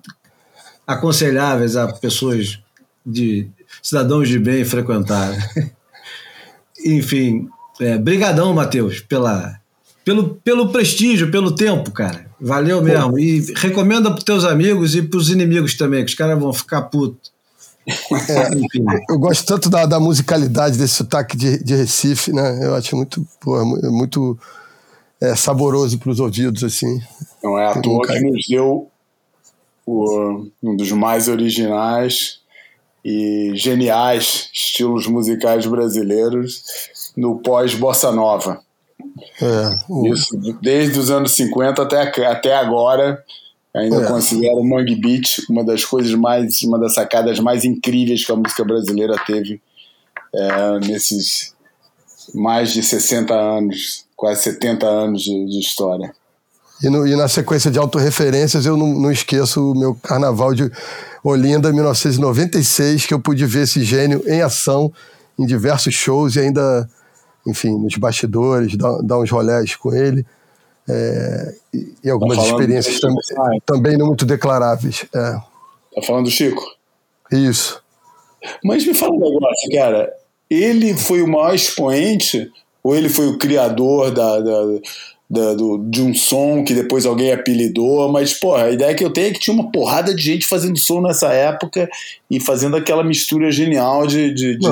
aconselháveis 0.86 1.76
a 1.76 1.92
pessoas 1.92 2.58
de 3.04 3.50
cidadãos 3.82 4.30
de 4.30 4.38
bem 4.38 4.64
frequentar. 4.64 5.30
enfim, 6.86 7.50
é, 7.78 7.98
brigadão, 7.98 8.54
Matheus, 8.54 9.00
pela, 9.00 9.60
pelo, 10.02 10.36
pelo 10.36 10.72
prestígio, 10.72 11.30
pelo 11.30 11.54
tempo, 11.54 11.90
cara. 11.90 12.31
Valeu 12.42 12.82
mesmo. 12.82 13.16
E 13.18 13.40
recomenda 13.54 14.10
para 14.10 14.24
teus 14.24 14.44
amigos 14.44 14.96
e 14.96 15.02
para 15.02 15.16
os 15.16 15.30
inimigos 15.30 15.76
também, 15.76 16.04
que 16.04 16.10
os 16.10 16.16
caras 16.16 16.38
vão 16.38 16.52
ficar 16.52 16.82
putos. 16.82 17.30
É, 18.28 19.12
eu 19.12 19.18
gosto 19.18 19.46
tanto 19.46 19.70
da, 19.70 19.86
da 19.86 20.00
musicalidade 20.00 20.76
desse 20.76 20.94
sotaque 20.94 21.36
de, 21.36 21.62
de 21.62 21.76
Recife, 21.76 22.32
né? 22.32 22.66
Eu 22.66 22.74
acho 22.74 22.96
muito, 22.96 23.24
porra, 23.40 23.64
muito 23.64 24.36
é, 25.20 25.36
saboroso 25.36 25.98
para 25.98 26.10
os 26.10 26.18
ouvidos, 26.18 26.64
assim. 26.64 27.00
Não 27.42 27.56
é 27.56 27.66
à 27.66 27.80
toa 27.80 28.06
que 28.06 28.20
nos 28.20 28.44
deu 28.48 28.88
o, 29.86 30.46
um 30.62 30.76
dos 30.76 30.90
mais 30.90 31.28
originais 31.28 32.40
e 33.04 33.52
geniais 33.54 34.48
estilos 34.52 35.06
musicais 35.06 35.66
brasileiros 35.66 36.62
no 37.16 37.38
pós-bossa 37.38 38.10
nova. 38.10 38.60
É, 39.40 40.08
Isso 40.08 40.36
desde 40.60 40.98
os 40.98 41.10
anos 41.10 41.32
50 41.32 41.82
até, 41.82 42.26
até 42.26 42.54
agora. 42.54 43.22
Ainda 43.74 44.02
é. 44.02 44.06
considero 44.06 44.56
o 44.56 44.68
Mangue 44.68 44.96
Beat 44.96 45.38
uma 45.48 45.64
das 45.64 45.82
coisas 45.82 46.12
mais, 46.14 46.60
uma 46.62 46.78
das 46.78 46.94
sacadas 46.94 47.40
mais 47.40 47.64
incríveis 47.64 48.24
que 48.24 48.30
a 48.30 48.36
música 48.36 48.62
brasileira 48.64 49.16
teve 49.26 49.62
é, 50.34 50.78
nesses 50.80 51.54
mais 52.34 52.72
de 52.72 52.82
60 52.82 53.34
anos, 53.34 54.04
quase 54.16 54.42
70 54.42 54.86
anos 54.86 55.22
de, 55.22 55.46
de 55.46 55.58
história. 55.58 56.12
E, 56.82 56.90
no, 56.90 57.06
e, 57.06 57.14
na 57.14 57.28
sequência 57.28 57.70
de 57.70 57.78
autorreferências, 57.78 58.66
eu 58.66 58.76
não, 58.76 58.88
não 58.88 59.10
esqueço 59.10 59.72
o 59.72 59.78
meu 59.78 59.94
carnaval 59.94 60.52
de 60.52 60.70
Olinda, 61.22 61.72
1996, 61.72 63.06
que 63.06 63.14
eu 63.14 63.20
pude 63.20 63.46
ver 63.46 63.62
esse 63.62 63.84
gênio 63.84 64.22
em 64.26 64.42
ação 64.42 64.92
em 65.38 65.46
diversos 65.46 65.94
shows 65.94 66.36
e 66.36 66.40
ainda, 66.40 66.88
enfim, 67.46 67.78
nos 67.78 67.96
bastidores, 67.96 68.76
dar, 68.76 69.02
dar 69.02 69.18
uns 69.18 69.30
rolés 69.30 69.76
com 69.76 69.94
ele. 69.94 70.24
É, 70.88 71.54
e, 71.72 71.94
e, 72.04 72.10
algumas 72.10 72.38
tá 72.38 72.44
experiências 72.44 73.00
tam, 73.00 73.14
também 73.64 73.96
não 73.96 74.06
muito 74.06 74.26
declaráveis. 74.26 75.04
É. 75.14 75.32
Tá 75.94 76.02
falando 76.04 76.24
do 76.24 76.30
Chico? 76.30 76.62
Isso. 77.30 77.80
Mas 78.64 78.86
me 78.86 78.94
fala 78.94 79.12
um 79.12 79.20
negócio, 79.20 79.70
cara. 79.72 80.12
Ele 80.50 80.94
foi 80.96 81.22
o 81.22 81.28
maior 81.28 81.54
expoente 81.54 82.50
ou 82.82 82.96
ele 82.96 83.08
foi 83.08 83.28
o 83.28 83.38
criador 83.38 84.10
da, 84.10 84.40
da 84.40 84.80
da, 85.32 85.54
do, 85.54 85.78
de 85.78 86.02
um 86.02 86.12
som 86.12 86.62
que 86.62 86.74
depois 86.74 87.06
alguém 87.06 87.32
apelidou, 87.32 88.06
mas, 88.12 88.34
porra, 88.34 88.64
a 88.64 88.70
ideia 88.70 88.94
que 88.94 89.02
eu 89.02 89.10
tenho 89.10 89.28
é 89.28 89.30
que 89.30 89.40
tinha 89.40 89.54
uma 89.54 89.72
porrada 89.72 90.14
de 90.14 90.22
gente 90.22 90.46
fazendo 90.46 90.78
som 90.78 91.00
nessa 91.00 91.32
época 91.32 91.88
e 92.30 92.38
fazendo 92.38 92.76
aquela 92.76 93.02
mistura 93.02 93.50
genial 93.50 94.06
de. 94.06 94.30
de, 94.34 94.58
de 94.58 94.68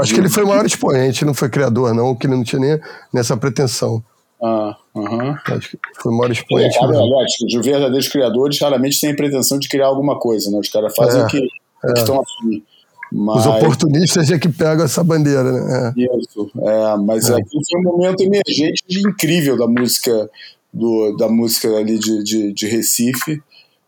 acho 0.00 0.14
que 0.14 0.20
ele 0.20 0.28
foi 0.28 0.44
o 0.44 0.48
maior 0.48 0.64
expoente, 0.64 1.24
não 1.24 1.34
foi 1.34 1.48
criador, 1.48 1.94
não, 1.94 2.14
que 2.14 2.26
ele 2.26 2.36
não 2.36 2.44
tinha 2.44 2.60
nem 2.60 2.80
nessa 3.12 3.36
pretensão. 3.36 4.02
Ah, 4.42 4.76
uhum. 4.94 5.34
Acho 5.46 5.70
que 5.70 5.78
foi 6.00 6.12
o 6.12 6.16
maior 6.16 6.30
expoente. 6.30 6.76
É, 6.76 6.84
aliás, 6.84 7.32
os 7.44 7.66
verdadeiros 7.66 8.08
criadores 8.08 8.60
raramente 8.60 9.00
têm 9.00 9.10
a 9.10 9.16
pretensão 9.16 9.58
de 9.58 9.68
criar 9.68 9.86
alguma 9.86 10.18
coisa, 10.18 10.50
né? 10.50 10.58
Os 10.58 10.68
caras 10.68 10.94
fazem 10.94 11.20
é, 11.20 11.24
o 11.24 11.26
que, 11.26 11.38
é. 11.38 11.92
estão 11.92 12.20
afim. 12.20 12.62
Mas... 13.10 13.40
Os 13.40 13.46
oportunistas 13.46 14.30
é 14.30 14.38
que 14.38 14.48
pegam 14.48 14.84
essa 14.84 15.02
bandeira, 15.02 15.50
né? 15.50 15.94
É. 15.96 16.18
Isso, 16.18 16.50
é, 16.56 16.96
mas 16.98 17.28
é. 17.28 17.34
aqui 17.34 17.58
foi 17.70 17.80
um 17.80 17.84
momento 17.84 18.20
emergente 18.20 18.84
incrível 18.90 19.56
da 19.56 19.66
música 19.66 20.30
do, 20.72 21.16
da 21.16 21.28
música 21.28 21.68
ali 21.76 21.98
de, 21.98 22.22
de, 22.22 22.52
de, 22.52 22.66
Recife, 22.66 23.42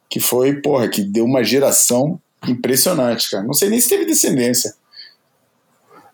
que 0.09 0.19
foi, 0.19 0.55
porra, 0.55 0.89
que 0.89 1.03
deu 1.03 1.25
uma 1.25 1.45
geração 1.45 2.19
impressionante, 2.49 3.31
cara. 3.31 3.45
Não 3.45 3.53
sei 3.53 3.69
nem 3.69 3.81
se 3.81 3.89
teve 3.89 4.07
descendência. 4.07 4.75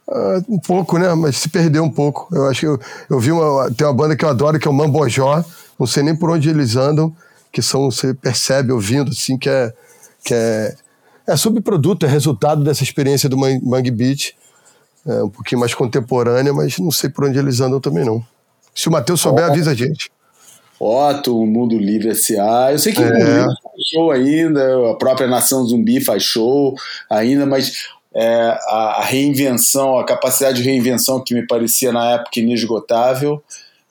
Uh, 0.08 0.44
um 0.48 0.58
pouco, 0.58 0.98
né? 0.98 1.12
Mas 1.14 1.36
se 1.36 1.48
perdeu 1.48 1.82
um 1.82 1.90
pouco. 1.90 2.28
Eu 2.32 2.46
acho 2.46 2.60
que 2.60 2.66
eu, 2.66 2.80
eu 3.10 3.18
vi 3.18 3.32
uma. 3.32 3.70
Tem 3.72 3.86
uma 3.86 3.92
banda 3.92 4.16
que 4.16 4.24
eu 4.24 4.28
adoro, 4.28 4.58
que 4.58 4.68
é 4.68 4.70
o 4.70 4.74
Mambojó. 4.74 5.44
Não 5.78 5.86
sei 5.86 6.02
nem 6.02 6.14
por 6.14 6.30
onde 6.30 6.48
eles 6.48 6.76
andam, 6.76 7.14
que 7.52 7.60
são, 7.60 7.90
você 7.90 8.14
percebe 8.14 8.72
ouvindo, 8.72 9.10
assim, 9.10 9.36
que 9.36 9.48
é. 9.48 9.72
Que 10.24 10.34
é 10.34 10.76
é 11.26 11.36
subproduto, 11.36 12.06
é 12.06 12.08
resultado 12.08 12.62
dessa 12.62 12.84
experiência 12.84 13.28
do 13.28 13.36
Mangue 13.36 13.90
Beach, 13.90 14.34
é 15.04 15.22
um 15.24 15.28
pouquinho 15.28 15.60
mais 15.60 15.74
contemporânea, 15.74 16.52
mas 16.54 16.78
não 16.78 16.92
sei 16.92 17.10
por 17.10 17.24
onde 17.24 17.38
eles 17.38 17.60
andam 17.60 17.80
também 17.80 18.04
não. 18.04 18.24
Se 18.74 18.88
o 18.88 18.92
Matheus 18.92 19.20
souber, 19.20 19.44
avisa 19.44 19.72
a 19.72 19.74
gente. 19.74 20.10
Otto, 20.78 21.40
o 21.40 21.46
Mundo 21.46 21.78
Livre 21.78 22.10
S.A. 22.10 22.72
Eu 22.72 22.78
sei 22.78 22.92
que 22.92 23.02
é. 23.02 23.06
o 23.06 23.08
Mundo 23.08 23.24
Livre 23.24 23.54
faz 23.62 23.88
show 23.90 24.10
ainda, 24.10 24.90
a 24.90 24.94
própria 24.94 25.26
Nação 25.26 25.64
Zumbi 25.64 26.00
faz 26.00 26.22
show 26.22 26.76
ainda, 27.10 27.46
mas 27.46 27.88
é, 28.16 28.58
a, 28.68 29.02
reinvenção, 29.04 29.98
a 29.98 30.04
capacidade 30.04 30.62
de 30.62 30.62
reinvenção 30.62 31.22
que 31.22 31.34
me 31.34 31.46
parecia 31.46 31.92
na 31.92 32.12
época 32.12 32.40
inesgotável, 32.40 33.42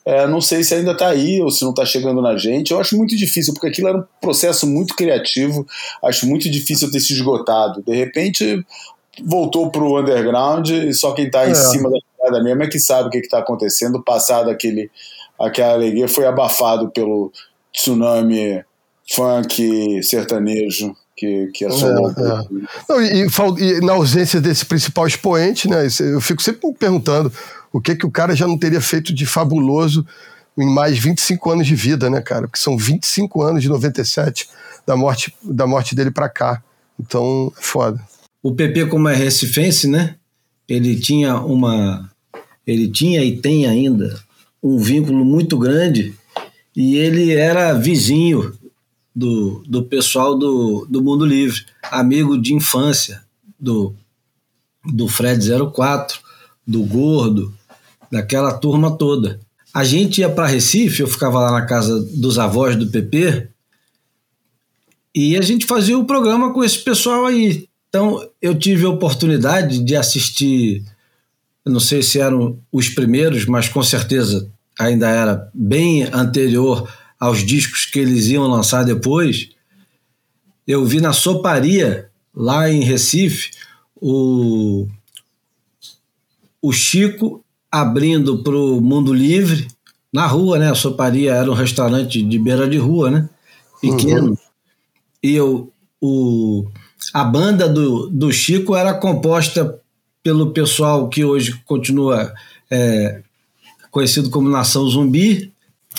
é, 0.04 0.26
não 0.26 0.40
sei 0.40 0.64
se 0.64 0.74
ainda 0.74 0.92
está 0.92 1.08
aí 1.08 1.40
ou 1.40 1.48
se 1.50 1.62
não 1.62 1.70
está 1.70 1.84
chegando 1.84 2.20
na 2.20 2.36
gente. 2.36 2.72
Eu 2.72 2.80
acho 2.80 2.96
muito 2.96 3.16
difícil, 3.16 3.54
porque 3.54 3.68
aquilo 3.68 3.88
era 3.88 3.98
um 3.98 4.04
processo 4.20 4.66
muito 4.66 4.94
criativo. 4.96 5.64
Acho 6.04 6.26
muito 6.26 6.50
difícil 6.50 6.90
ter 6.90 7.00
se 7.00 7.12
esgotado. 7.12 7.82
De 7.82 7.94
repente, 7.94 8.64
voltou 9.24 9.70
para 9.70 9.82
o 9.82 9.98
underground 9.98 10.68
e 10.70 10.92
só 10.92 11.12
quem 11.12 11.26
está 11.26 11.46
é. 11.46 11.50
em 11.50 11.54
cima 11.54 11.90
da 11.90 11.98
molecada 12.18 12.42
mesmo 12.42 12.62
é 12.64 12.68
que 12.68 12.78
sabe 12.80 13.08
o 13.08 13.10
que 13.10 13.18
está 13.18 13.38
acontecendo. 13.38 14.02
Passado 14.02 14.50
aquele, 14.50 14.90
aquela 15.40 15.74
alegria, 15.74 16.08
foi 16.08 16.26
abafado 16.26 16.90
pelo 16.90 17.32
tsunami 17.72 18.64
funk 19.08 20.02
sertanejo 20.02 20.94
que, 21.16 21.46
que 21.54 21.64
assolou. 21.64 22.10
É, 22.10 22.12
é. 22.12 22.44
Não, 22.88 23.02
e, 23.02 23.26
e, 23.58 23.80
na 23.80 23.94
ausência 23.94 24.40
desse 24.40 24.66
principal 24.66 25.06
expoente, 25.06 25.68
né, 25.68 25.86
eu 26.00 26.20
fico 26.20 26.42
sempre 26.42 26.68
me 26.68 26.74
perguntando 26.74 27.32
o 27.72 27.80
que, 27.80 27.96
que 27.96 28.06
o 28.06 28.10
cara 28.10 28.36
já 28.36 28.46
não 28.46 28.58
teria 28.58 28.80
feito 28.80 29.14
de 29.14 29.24
fabuloso 29.24 30.06
em 30.56 30.66
mais 30.66 30.98
25 30.98 31.50
anos 31.50 31.66
de 31.66 31.74
vida, 31.74 32.08
né, 32.08 32.20
cara? 32.20 32.42
Porque 32.42 32.58
são 32.58 32.76
25 32.76 33.42
anos 33.42 33.62
de 33.62 33.68
97 33.68 34.48
da 34.86 34.96
morte, 34.96 35.34
da 35.42 35.66
morte 35.66 35.94
dele 35.94 36.10
para 36.10 36.28
cá. 36.28 36.62
Então, 36.98 37.52
é 37.58 37.62
foda. 37.62 38.00
O 38.42 38.54
PP, 38.54 38.86
como 38.86 39.08
é 39.08 39.14
recifense, 39.14 39.88
né? 39.88 40.14
Ele 40.68 40.96
tinha 40.96 41.36
uma. 41.36 42.10
Ele 42.66 42.88
tinha 42.88 43.22
e 43.22 43.36
tem 43.36 43.66
ainda 43.66 44.18
um 44.62 44.78
vínculo 44.78 45.24
muito 45.24 45.56
grande 45.58 46.14
e 46.74 46.96
ele 46.96 47.32
era 47.32 47.72
vizinho 47.72 48.52
do, 49.16 49.62
do 49.66 49.82
pessoal 49.82 50.38
do, 50.38 50.86
do 50.90 51.02
Mundo 51.02 51.24
Livre, 51.24 51.64
amigo 51.90 52.36
de 52.36 52.52
infância 52.52 53.24
do, 53.58 53.94
do 54.84 55.08
Fred 55.08 55.48
04, 55.72 56.20
do 56.66 56.82
Gordo, 56.82 57.54
daquela 58.12 58.52
turma 58.52 58.90
toda. 58.90 59.40
A 59.72 59.84
gente 59.84 60.20
ia 60.20 60.28
para 60.28 60.46
Recife, 60.46 61.00
eu 61.00 61.08
ficava 61.08 61.40
lá 61.40 61.50
na 61.50 61.64
casa 61.64 61.98
dos 62.14 62.38
avós 62.38 62.76
do 62.76 62.88
PP, 62.88 63.48
e 65.14 65.34
a 65.34 65.40
gente 65.40 65.64
fazia 65.64 65.98
o 65.98 66.04
programa 66.04 66.52
com 66.52 66.62
esse 66.62 66.78
pessoal 66.80 67.24
aí. 67.24 67.66
Então 67.88 68.22
eu 68.42 68.54
tive 68.54 68.84
a 68.84 68.90
oportunidade 68.90 69.82
de 69.82 69.96
assistir, 69.96 70.84
não 71.64 71.80
sei 71.80 72.02
se 72.02 72.20
eram 72.20 72.58
os 72.70 72.90
primeiros, 72.90 73.46
mas 73.46 73.66
com 73.66 73.82
certeza 73.82 74.50
ainda 74.78 75.08
era 75.08 75.50
bem 75.54 76.02
anterior 76.12 76.86
aos 77.18 77.44
discos 77.44 77.86
que 77.86 77.98
eles 77.98 78.26
iam 78.26 78.46
lançar 78.46 78.84
depois, 78.84 79.50
eu 80.66 80.84
vi 80.84 81.00
na 81.00 81.12
Soparia, 81.12 82.10
lá 82.34 82.70
em 82.70 82.82
Recife, 82.82 83.50
o, 83.94 84.86
o 86.60 86.72
Chico 86.72 87.44
abrindo 87.70 88.42
para 88.42 88.56
o 88.56 88.80
Mundo 88.80 89.12
Livre, 89.12 89.68
na 90.12 90.26
rua, 90.26 90.58
né? 90.58 90.70
A 90.70 90.74
Soparia 90.74 91.34
era 91.34 91.50
um 91.50 91.54
restaurante 91.54 92.22
de 92.22 92.38
beira 92.38 92.68
de 92.68 92.78
rua, 92.78 93.10
né? 93.10 93.28
Pequeno. 93.80 94.30
Uhum. 94.30 94.36
E 95.22 95.34
eu, 95.34 95.72
o, 96.00 96.66
a 97.12 97.24
banda 97.24 97.68
do, 97.68 98.08
do 98.08 98.32
Chico 98.32 98.74
era 98.74 98.94
composta 98.94 99.78
pelo 100.22 100.50
pessoal 100.52 101.08
que 101.08 101.24
hoje 101.24 101.60
continua 101.64 102.32
é, 102.70 103.22
conhecido 103.90 104.30
como 104.30 104.48
Nação 104.48 104.88
Zumbi, 104.88 105.52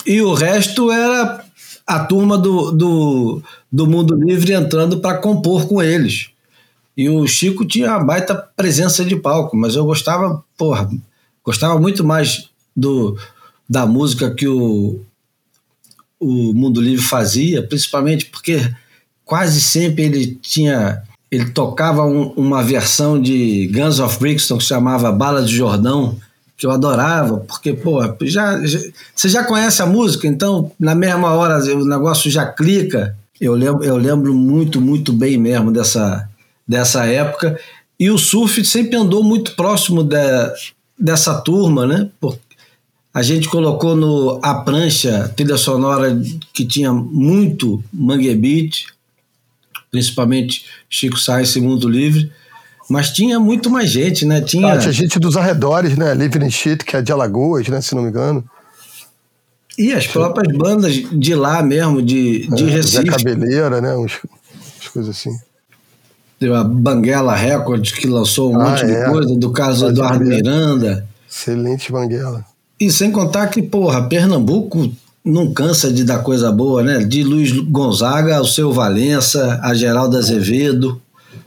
e 0.08 0.22
o 0.22 0.34
resto 0.34 0.90
era 0.90 1.44
a 1.86 2.00
turma 2.00 2.38
do, 2.38 2.72
do, 2.72 3.44
do 3.70 3.86
Mundo 3.86 4.16
Livre 4.16 4.54
entrando 4.54 5.00
para 5.00 5.18
compor 5.18 5.68
com 5.68 5.84
eles. 5.84 6.30
E 6.96 7.10
o 7.10 7.28
Chico 7.28 7.66
tinha 7.66 7.90
uma 7.90 8.04
baita 8.04 8.34
presença 8.34 9.04
de 9.04 9.18
palco, 9.18 9.56
mas 9.56 9.76
eu 9.76 9.86
gostava, 9.86 10.44
porra, 10.58 10.90
gostava 11.44 11.78
muito 11.78 12.06
mais 12.06 12.50
do, 12.76 13.18
da 13.70 13.86
música 13.86 14.32
que 14.32 14.48
o, 14.48 15.02
o 16.20 16.54
Mundo 16.54 16.82
Livre 16.82 17.04
fazia, 17.04 17.62
principalmente 17.62 18.26
porque 18.28 18.74
quase 19.26 19.60
sempre 19.60 20.06
ele 20.06 20.40
tinha. 20.42 21.04
Ele 21.30 21.50
tocava 21.50 22.06
um, 22.06 22.30
uma 22.38 22.64
versão 22.64 23.22
de 23.22 23.68
Guns 23.68 24.00
of 24.00 24.18
Brixton 24.18 24.58
que 24.58 24.64
se 24.64 24.70
chamava 24.70 25.12
Bala 25.12 25.44
de 25.44 25.54
Jordão, 25.54 26.18
que 26.58 26.66
eu 26.66 26.72
adorava, 26.72 27.38
porque, 27.42 27.72
pô, 27.72 28.02
já, 28.24 28.66
já, 28.66 28.80
você 29.16 29.30
já 29.30 29.44
conhece 29.44 29.82
a 29.82 29.86
música, 29.86 30.28
então 30.28 30.72
na 30.80 30.96
mesma 30.96 31.32
hora 31.34 31.64
o 31.76 31.86
negócio 31.86 32.32
já 32.32 32.48
clica. 32.48 33.16
Eu 33.40 33.54
lembro, 33.54 33.84
eu 33.84 33.96
lembro 33.96 34.34
muito, 34.34 34.82
muito 34.82 35.14
bem 35.14 35.38
mesmo 35.38 35.72
dessa, 35.72 36.28
dessa 36.68 37.06
época. 37.06 37.60
E 38.00 38.10
o 38.10 38.18
surf 38.18 38.66
sempre 38.66 38.98
andou 38.98 39.24
muito 39.24 39.56
próximo 39.56 40.04
de, 40.04 40.18
dessa 40.98 41.40
turma, 41.42 41.86
né? 41.86 42.10
Porque 42.20 42.40
a 43.14 43.22
gente 43.22 43.48
colocou 43.48 43.96
no 43.96 44.40
A 44.44 44.56
Prancha, 44.56 45.32
trilha 45.36 45.58
sonora 45.58 46.20
que 46.54 46.66
tinha 46.66 46.92
muito 46.92 47.84
Mangue 47.94 48.34
Beat, 48.36 48.86
principalmente 49.92 50.66
Chico 50.90 51.20
Sainz 51.20 51.56
e 51.56 51.62
Mundo 51.62 51.88
Livre. 51.88 52.32
Mas 52.90 53.10
tinha 53.10 53.40
muito 53.40 53.70
mais 53.70 53.90
gente, 53.90 54.26
né? 54.26 54.42
Tinha, 54.42 54.74
ah, 54.74 54.78
tinha 54.78 54.94
gente 54.94 55.20
dos 55.20 55.36
arredores, 55.36 55.98
né? 55.98 56.14
Living 56.14 56.50
Shit, 56.50 56.86
que 56.86 56.96
é 56.96 57.02
de 57.02 57.12
Alagoas, 57.12 57.68
né? 57.68 57.82
Se 57.82 57.94
não 57.94 58.04
me 58.04 58.10
engano. 58.10 58.44
E 59.78 59.94
as 59.94 60.08
próprias 60.08 60.56
bandas 60.58 60.94
de 60.94 61.36
lá 61.36 61.62
mesmo, 61.62 62.02
de, 62.02 62.48
de 62.48 62.64
é, 62.64 62.68
Recife. 62.68 63.04
Zé 63.04 63.04
Cabeleira, 63.04 63.82
né? 63.82 63.96
Uns, 63.96 64.20
umas 64.24 64.88
coisas 64.92 65.16
assim. 65.16 65.38
Teve 66.40 66.54
a 66.54 66.64
Banguela 66.64 67.36
Records, 67.36 67.92
que 67.92 68.08
lançou 68.08 68.54
um 68.54 68.62
ah, 68.62 68.70
monte 68.70 68.84
é. 68.84 68.86
de 68.88 69.12
coisa, 69.12 69.36
do 69.36 69.52
caso 69.52 69.86
do 69.86 69.92
Eduardo 69.92 70.26
Miranda. 70.26 71.08
Excelente 71.30 71.92
Banguela. 71.92 72.46
E 72.80 72.92
sem 72.92 73.12
contar 73.12 73.48
que, 73.48 73.62
porra, 73.62 74.08
Pernambuco 74.08 74.92
não 75.26 75.52
cansa 75.52 75.92
de 75.92 76.04
dar 76.04 76.20
coisa 76.20 76.52
boa, 76.52 76.82
né? 76.82 77.00
De 77.04 77.24
Luiz 77.24 77.52
Gonzaga 77.52 78.38
ao 78.38 78.46
seu 78.46 78.72
Valença, 78.72 79.60
a 79.62 79.74
Geraldo 79.74 80.18
Azevedo. 80.18 81.02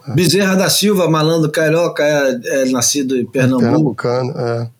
Bezerra 0.08 0.56
da 0.56 0.70
Silva, 0.70 1.08
malandro 1.08 1.50
carioca, 1.50 2.02
é, 2.02 2.62
é 2.62 2.64
nascido 2.66 3.16
em 3.16 3.26
Pernambuco. 3.26 3.62
Pernambucano, 3.62 4.38
é. 4.38 4.70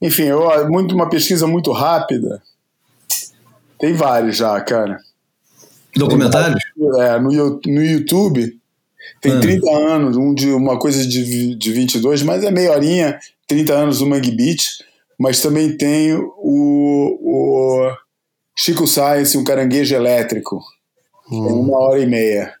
Enfim, 0.00 0.24
eu, 0.24 0.68
muito, 0.68 0.94
uma 0.94 1.08
pesquisa 1.08 1.46
muito 1.46 1.72
rápida. 1.72 2.42
Tem 3.78 3.94
vários 3.94 4.36
já, 4.36 4.60
cara. 4.60 4.98
Documentários? 5.94 6.60
É, 6.98 7.18
no, 7.18 7.30
no 7.30 7.82
YouTube 7.82 8.58
tem 9.20 9.32
ah. 9.32 9.40
30 9.40 9.70
anos, 9.70 10.16
um 10.16 10.34
de 10.34 10.50
uma 10.50 10.78
coisa 10.78 11.06
de, 11.06 11.54
de 11.54 11.72
22, 11.72 12.22
mas 12.22 12.44
é 12.44 12.50
meia 12.50 12.72
horinha, 12.72 13.18
30 13.46 13.72
anos 13.72 13.98
do 13.98 14.06
Mangue 14.06 14.30
Beach, 14.30 14.84
mas 15.18 15.40
também 15.40 15.76
tem 15.76 16.14
o, 16.14 16.28
o 16.38 17.96
Chico 18.56 18.86
Science, 18.86 19.36
um 19.36 19.44
caranguejo 19.44 19.94
elétrico. 19.94 20.60
Hum. 21.30 21.62
uma 21.62 21.78
hora 21.78 21.98
e 21.98 22.06
meia. 22.06 22.54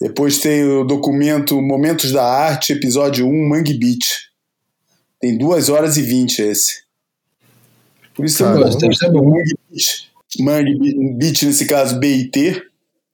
Depois 0.00 0.38
tem 0.38 0.64
o 0.64 0.84
documento 0.84 1.60
Momentos 1.60 2.12
da 2.12 2.24
Arte, 2.24 2.72
episódio 2.72 3.26
1, 3.26 3.48
Mangue 3.48 3.74
Beach. 3.74 4.28
Tem 5.20 5.36
2 5.36 5.68
horas 5.68 5.96
e 5.96 6.02
20 6.02 6.38
esse. 6.40 6.82
Por 8.14 8.24
isso 8.24 8.44
ah, 8.44 8.50
é 8.50 9.10
bom. 9.10 9.30
Mangue 9.30 9.54
Beach. 9.68 10.08
Mangue 10.40 11.14
Beach, 11.16 11.46
nesse 11.46 11.66
caso, 11.66 11.98
BIT, 11.98 12.62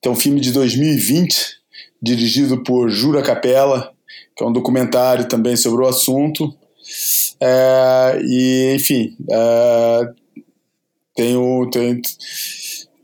que 0.02 0.08
é 0.08 0.10
um 0.10 0.16
filme 0.16 0.40
de 0.40 0.52
2020, 0.52 1.56
dirigido 2.02 2.62
por 2.62 2.90
Jura 2.90 3.22
Capella, 3.22 3.90
que 4.36 4.44
é 4.44 4.46
um 4.46 4.52
documentário 4.52 5.26
também 5.26 5.56
sobre 5.56 5.82
o 5.82 5.88
assunto. 5.88 6.54
É, 7.40 8.20
e, 8.22 8.74
enfim, 8.74 9.16
é, 9.30 10.12
tem 11.14 11.36
o. 11.36 11.70
Tem, 11.70 12.02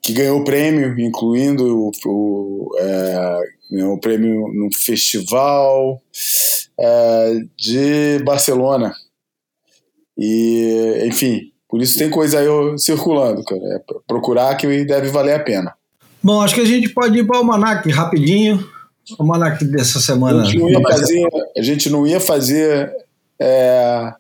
que 0.02 0.12
ganhou 0.12 0.40
o 0.40 0.44
prêmio, 0.44 0.98
incluindo 0.98 1.64
o, 1.64 1.92
o 2.06 2.70
é, 2.78 3.40
um 3.72 3.98
prêmio 3.98 4.48
no 4.52 4.68
festival 4.74 6.00
é, 6.78 7.40
de 7.56 8.18
Barcelona. 8.24 8.92
E, 10.18 11.04
enfim, 11.06 11.52
por 11.68 11.80
isso 11.80 11.98
tem 11.98 12.10
coisa 12.10 12.40
aí 12.40 12.46
circulando, 12.78 13.44
cara. 13.44 13.60
É 13.62 13.94
procurar 14.06 14.54
que 14.56 14.84
deve 14.84 15.08
valer 15.08 15.34
a 15.34 15.40
pena. 15.40 15.74
Bom, 16.22 16.40
acho 16.42 16.54
que 16.54 16.60
a 16.60 16.66
gente 16.66 16.90
pode 16.90 17.18
ir 17.18 17.26
para 17.26 17.36
o 17.36 17.40
Almanac 17.40 17.88
rapidinho. 17.90 18.58
O 19.18 19.22
Almanac 19.22 19.64
dessa 19.64 20.00
semana. 20.00 20.42
A 20.42 20.44
gente 20.44 20.58
não 20.58 20.68
ia 20.68 20.80
fazer, 20.82 21.28
a 21.56 21.62
gente 21.62 21.90
não 21.90 22.06
ia 22.06 22.20
fazer, 22.20 22.92
é, 23.40 24.12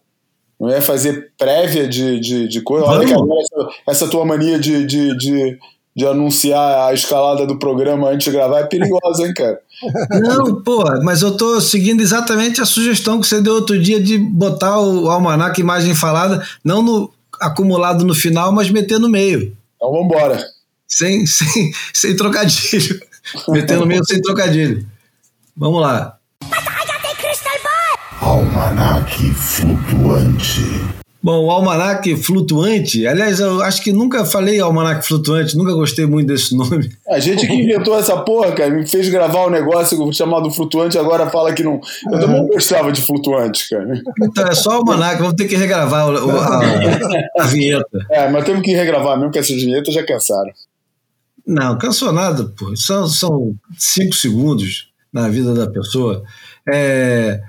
não 0.58 0.70
ia 0.70 0.80
fazer 0.80 1.32
prévia 1.36 1.86
de, 1.86 2.18
de, 2.20 2.48
de 2.48 2.60
coisa. 2.62 2.86
Olha 2.86 3.06
que 3.06 3.12
agora 3.12 3.40
essa, 3.40 3.68
essa, 3.88 4.08
tua 4.08 4.24
mania 4.24 4.58
de, 4.58 4.86
de, 4.86 5.16
de 5.18 5.58
de 6.00 6.06
anunciar 6.06 6.88
a 6.88 6.94
escalada 6.94 7.46
do 7.46 7.58
programa 7.58 8.08
antes 8.08 8.24
de 8.24 8.30
gravar 8.30 8.60
é 8.60 8.64
perigosa, 8.64 9.26
hein, 9.26 9.34
cara? 9.34 9.60
Não, 10.22 10.62
pô, 10.62 10.82
mas 11.02 11.20
eu 11.20 11.36
tô 11.36 11.60
seguindo 11.60 12.00
exatamente 12.00 12.58
a 12.58 12.64
sugestão 12.64 13.20
que 13.20 13.26
você 13.26 13.38
deu 13.38 13.52
outro 13.52 13.78
dia 13.78 14.02
de 14.02 14.16
botar 14.16 14.80
o 14.80 15.10
almanac 15.10 15.60
imagem 15.60 15.94
falada, 15.94 16.42
não 16.64 16.80
no 16.80 17.12
acumulado 17.38 18.02
no 18.02 18.14
final, 18.14 18.50
mas 18.50 18.70
meter 18.70 18.98
no 18.98 19.10
meio. 19.10 19.54
Então 19.76 19.92
vambora. 19.92 20.42
Sem, 20.88 21.26
sem, 21.28 21.70
sem 21.92 22.16
trocadilho. 22.16 22.98
meter 23.50 23.76
no 23.76 23.84
meio 23.84 24.02
sem 24.06 24.22
trocadilho. 24.22 24.86
Vamos 25.54 25.82
lá. 25.82 26.16
Almanac 28.22 29.34
flutuante. 29.34 30.64
Bom, 31.22 31.44
o 31.44 31.50
almanac 31.50 32.16
flutuante, 32.16 33.06
aliás, 33.06 33.40
eu 33.40 33.62
acho 33.62 33.82
que 33.82 33.92
nunca 33.92 34.24
falei 34.24 34.58
almanac 34.58 35.06
flutuante, 35.06 35.54
nunca 35.54 35.74
gostei 35.74 36.06
muito 36.06 36.28
desse 36.28 36.56
nome. 36.56 36.90
A 37.10 37.18
gente 37.18 37.46
que 37.46 37.52
inventou 37.52 37.98
essa 37.98 38.16
porra, 38.16 38.52
cara, 38.52 38.70
me 38.70 38.86
fez 38.88 39.06
gravar 39.10 39.46
um 39.46 39.50
negócio 39.50 40.10
chamado 40.14 40.50
flutuante, 40.50 40.96
agora 40.96 41.28
fala 41.28 41.52
que 41.52 41.62
não. 41.62 41.78
Eu 42.10 42.20
também 42.20 42.46
gostava 42.46 42.90
de 42.90 43.02
flutuante, 43.02 43.68
cara. 43.68 44.00
Então 44.22 44.46
é 44.46 44.54
só 44.54 44.70
almanac, 44.76 45.18
vamos 45.20 45.34
ter 45.34 45.46
que 45.46 45.56
regravar 45.56 46.08
o- 46.08 46.26
o- 46.26 46.40
a, 46.40 46.60
a 47.42 47.46
vinheta. 47.48 47.98
É, 48.10 48.26
mas 48.30 48.42
temos 48.44 48.62
que 48.62 48.72
regravar 48.72 49.18
mesmo, 49.18 49.30
que 49.30 49.38
essas 49.38 49.56
vinhetas 49.62 49.92
já 49.92 50.02
cansaram. 50.02 50.50
Não, 51.46 51.76
cansou 51.76 52.12
nada, 52.12 52.50
pô. 52.58 52.74
São, 52.76 53.06
são 53.06 53.54
cinco 53.76 54.14
segundos 54.14 54.88
na 55.12 55.28
vida 55.28 55.52
da 55.52 55.66
pessoa. 55.68 56.22
É, 56.72 57.40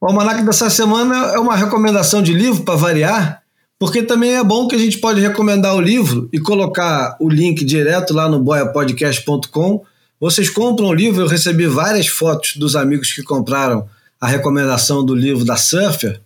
O 0.00 0.06
Almanac 0.06 0.42
dessa 0.42 0.70
semana 0.70 1.14
é 1.34 1.38
uma 1.38 1.54
recomendação 1.54 2.22
de 2.22 2.32
livro 2.32 2.62
para 2.62 2.74
variar, 2.74 3.42
porque 3.78 4.02
também 4.02 4.34
é 4.34 4.42
bom 4.42 4.66
que 4.66 4.74
a 4.74 4.78
gente 4.78 4.96
pode 4.96 5.20
recomendar 5.20 5.76
o 5.76 5.80
livro 5.80 6.26
e 6.32 6.40
colocar 6.40 7.18
o 7.20 7.28
link 7.28 7.62
direto 7.66 8.14
lá 8.14 8.26
no 8.26 8.40
boiapodcast.com. 8.40 9.84
Vocês 10.18 10.48
compram 10.48 10.88
o 10.88 10.94
livro, 10.94 11.20
eu 11.20 11.26
recebi 11.26 11.66
várias 11.66 12.06
fotos 12.06 12.56
dos 12.56 12.76
amigos 12.76 13.12
que 13.12 13.22
compraram 13.22 13.86
a 14.18 14.26
recomendação 14.26 15.04
do 15.04 15.14
livro 15.14 15.44
da 15.44 15.58
Surfer 15.58 16.18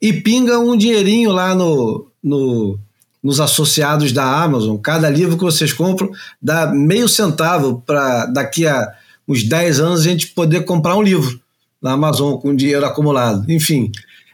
e 0.00 0.12
pinga 0.12 0.60
um 0.60 0.76
dinheirinho 0.76 1.32
lá 1.32 1.56
no, 1.56 2.06
no, 2.22 2.78
nos 3.20 3.40
associados 3.40 4.12
da 4.12 4.24
Amazon. 4.24 4.76
Cada 4.76 5.10
livro 5.10 5.36
que 5.36 5.42
vocês 5.42 5.72
compram 5.72 6.08
dá 6.40 6.68
meio 6.68 7.08
centavo 7.08 7.82
para 7.84 8.26
daqui 8.26 8.64
a 8.64 8.92
uns 9.26 9.42
10 9.42 9.80
anos 9.80 10.00
a 10.00 10.04
gente 10.04 10.28
poder 10.28 10.64
comprar 10.64 10.96
um 10.96 11.02
livro 11.02 11.41
na 11.82 11.92
Amazon 11.92 12.38
com 12.38 12.54
dinheiro 12.54 12.86
acumulado. 12.86 13.50
Enfim, 13.50 13.90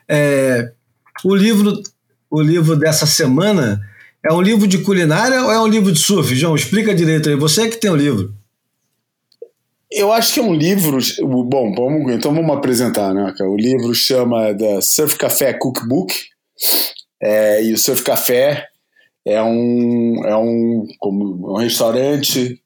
é, 0.09 0.72
o 1.24 1.34
livro 1.34 1.82
o 2.30 2.42
livro 2.42 2.76
dessa 2.76 3.07
semana 3.07 3.80
é 4.24 4.32
um 4.32 4.42
livro 4.42 4.66
de 4.66 4.78
culinária 4.78 5.42
ou 5.42 5.51
é 5.51 5.61
um 5.61 5.66
livro 5.66 5.92
de 5.92 5.99
surf? 5.99 6.34
João, 6.34 6.55
explica 6.55 6.94
direito 6.94 7.28
aí. 7.28 7.36
Você 7.36 7.62
é 7.62 7.68
que 7.68 7.76
tem 7.76 7.90
o 7.90 7.96
livro. 7.96 8.34
Eu 9.90 10.12
acho 10.12 10.34
que 10.34 10.40
é 10.40 10.42
um 10.42 10.53
livro. 10.53 10.99
Bom, 11.22 11.72
vamos, 11.74 12.12
então 12.12 12.34
vamos 12.34 12.55
apresentar, 12.55 13.14
né? 13.14 13.34
O 13.40 13.57
livro 13.57 13.94
chama 13.94 14.55
The 14.55 14.80
Surf 14.82 15.16
Café 15.16 15.55
Cookbook. 15.55 16.14
É, 17.20 17.64
e 17.64 17.72
o 17.72 17.78
Surf 17.78 18.03
Café 18.03 18.66
é 19.26 19.42
um, 19.42 20.22
é 20.24 20.36
um, 20.36 20.86
como, 20.99 21.53
um 21.53 21.57
restaurante 21.57 22.61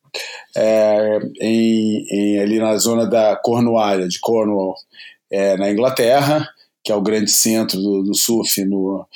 é, 0.56 1.18
em, 1.40 2.06
em- 2.10 2.38
ali 2.40 2.58
na 2.58 2.76
zona 2.78 3.06
da 3.06 3.36
Cornualha, 3.36 4.08
de 4.08 4.18
Cornwall, 4.20 4.74
é, 5.30 5.56
na 5.56 5.70
Inglaterra, 5.70 6.46
que 6.84 6.92
é 6.92 6.94
o 6.94 7.00
grande 7.02 7.30
centro 7.30 7.80
do, 7.80 8.02
do 8.02 8.14
surf 8.14 8.64
no, 8.64 9.06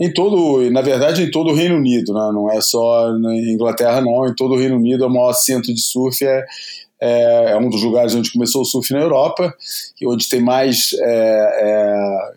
em 0.00 0.12
todo, 0.12 0.68
na 0.70 0.82
verdade, 0.82 1.22
em 1.22 1.30
todo 1.30 1.50
o 1.50 1.54
Reino 1.54 1.76
Unido, 1.76 2.12
né? 2.12 2.30
não 2.32 2.50
é 2.50 2.60
só 2.60 3.12
na 3.18 3.34
Inglaterra, 3.36 4.00
não. 4.00 4.26
Em 4.26 4.34
todo 4.34 4.54
o 4.54 4.58
Reino 4.58 4.76
Unido, 4.76 5.04
é 5.04 5.06
o 5.06 5.10
maior 5.10 5.32
centro 5.32 5.72
de 5.72 5.80
surf 5.80 6.24
é, 6.24 6.44
é, 7.00 7.52
é 7.52 7.56
um 7.58 7.68
dos 7.70 7.82
lugares 7.82 8.14
onde 8.14 8.32
começou 8.32 8.62
o 8.62 8.64
surf 8.64 8.92
na 8.92 9.00
Europa, 9.00 9.54
e 10.00 10.06
onde 10.06 10.28
tem 10.28 10.40
mais 10.40 10.90
é, 11.00 11.60
é, 11.62 12.32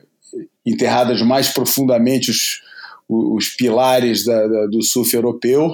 enterradas 0.65 1.21
mais 1.21 1.49
profundamente 1.49 2.29
os, 2.31 2.61
os 3.09 3.49
pilares 3.49 4.25
da- 4.25 4.47
da- 4.47 4.67
do 4.67 4.83
surf 4.83 5.13
europeu 5.15 5.71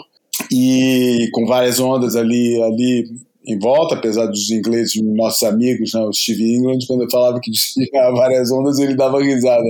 e 0.51 1.29
com 1.33 1.45
várias 1.45 1.79
ondas 1.79 2.15
ali 2.15 2.61
ali 2.61 3.05
em 3.43 3.57
volta, 3.57 3.95
apesar 3.95 4.27
dos 4.27 4.51
ingleses, 4.51 4.93
nossos 5.01 5.41
amigos, 5.41 5.93
né, 5.95 6.01
o 6.01 6.13
Steve 6.13 6.55
England, 6.57 6.77
quando 6.87 7.03
eu 7.05 7.09
falava 7.09 7.39
que 7.41 7.49
tinha 7.51 8.11
várias 8.13 8.51
ondas, 8.51 8.77
ele 8.77 8.95
dava 8.95 9.19
risada. 9.21 9.65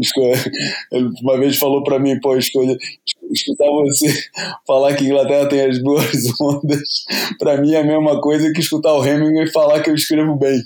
Esco- 0.00 0.20
Ele 0.90 1.10
uma 1.22 1.38
vez 1.38 1.58
falou 1.58 1.84
para 1.84 1.98
mim, 1.98 2.18
pô, 2.20 2.36
escolha, 2.38 2.74
escutar 3.30 3.66
você 3.70 4.06
falar 4.66 4.94
que 4.96 5.04
Inglaterra 5.04 5.46
tem 5.46 5.60
as 5.60 5.82
duas 5.82 6.10
ondas, 6.40 7.04
para 7.38 7.60
mim 7.60 7.72
é 7.74 7.80
a 7.80 7.84
mesma 7.84 8.18
coisa 8.20 8.50
que 8.50 8.60
escutar 8.60 8.94
o 8.94 9.04
Hemingway 9.04 9.46
falar 9.52 9.82
que 9.82 9.90
eu 9.90 9.94
escrevo 9.94 10.34
bem. 10.36 10.58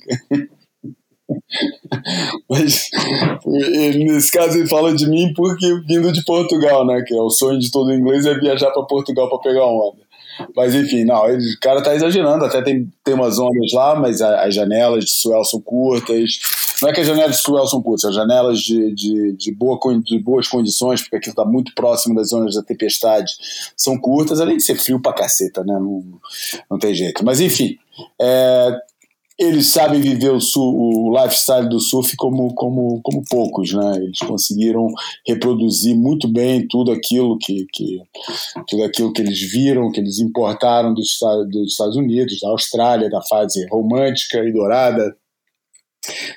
Mas 2.48 2.88
ele, 3.46 4.04
nesse 4.04 4.30
caso 4.30 4.58
ele 4.58 4.68
fala 4.68 4.94
de 4.94 5.08
mim 5.08 5.32
porque 5.34 5.66
vindo 5.86 6.12
de 6.12 6.24
Portugal, 6.24 6.86
né? 6.86 7.02
Que 7.06 7.14
é 7.14 7.20
o 7.20 7.30
sonho 7.30 7.58
de 7.58 7.70
todo 7.70 7.92
inglês 7.92 8.26
é 8.26 8.34
viajar 8.38 8.70
para 8.70 8.82
Portugal 8.84 9.28
para 9.28 9.38
pegar 9.38 9.66
onda. 9.66 10.06
Mas 10.54 10.74
enfim, 10.74 11.04
não, 11.04 11.26
ele, 11.28 11.42
o 11.54 11.60
cara 11.60 11.82
tá 11.82 11.94
exagerando, 11.94 12.44
até 12.44 12.60
tem, 12.60 12.90
tem 13.02 13.14
umas 13.14 13.38
ondas 13.38 13.72
lá, 13.72 13.94
mas 13.98 14.20
a- 14.20 14.44
as 14.44 14.54
janelas 14.54 15.04
de 15.06 15.10
Suel 15.10 15.42
são 15.44 15.60
curtas. 15.60 16.30
Não 16.82 16.90
é 16.90 16.92
que 16.92 17.00
as 17.00 17.06
janelas 17.06 17.36
de 17.36 17.42
Suel 17.42 17.66
são 17.66 17.80
curtas, 17.80 18.10
as 18.10 18.14
janelas 18.14 18.58
de, 18.60 18.94
de, 18.94 19.32
de, 19.32 19.54
boa, 19.54 19.78
de 20.04 20.18
boas 20.18 20.46
condições, 20.46 21.00
porque 21.00 21.16
aquilo 21.16 21.32
está 21.32 21.44
muito 21.44 21.72
próximo 21.74 22.14
das 22.14 22.28
zonas 22.28 22.54
da 22.54 22.62
tempestade, 22.62 23.32
são 23.74 23.98
curtas, 23.98 24.38
além 24.38 24.58
de 24.58 24.62
ser 24.62 24.74
frio 24.76 25.00
pra 25.00 25.14
caceta, 25.14 25.64
né? 25.64 25.72
Não, 25.72 26.04
não 26.70 26.78
tem 26.78 26.94
jeito. 26.94 27.24
Mas 27.24 27.40
enfim, 27.40 27.78
é, 28.20 28.76
eles 29.38 29.66
sabem 29.66 30.00
viver 30.00 30.30
o, 30.30 30.38
o 30.56 31.10
lifestyle 31.22 31.68
do 31.68 31.78
surf 31.78 32.16
como, 32.16 32.54
como, 32.54 33.00
como 33.02 33.22
poucos, 33.28 33.72
né? 33.72 33.96
Eles 33.96 34.18
conseguiram 34.20 34.88
reproduzir 35.26 35.94
muito 35.94 36.26
bem 36.26 36.66
tudo 36.66 36.90
aquilo 36.90 37.36
que, 37.38 37.66
que 37.72 38.00
tudo 38.66 38.84
aquilo 38.84 39.12
que 39.12 39.20
eles 39.20 39.40
viram, 39.40 39.92
que 39.92 40.00
eles 40.00 40.18
importaram 40.18 40.94
dos, 40.94 41.18
dos 41.50 41.72
Estados 41.72 41.96
Unidos, 41.96 42.40
da 42.40 42.48
Austrália, 42.48 43.10
da 43.10 43.20
fase 43.22 43.66
romântica 43.68 44.38
e 44.38 44.52
dourada 44.52 45.14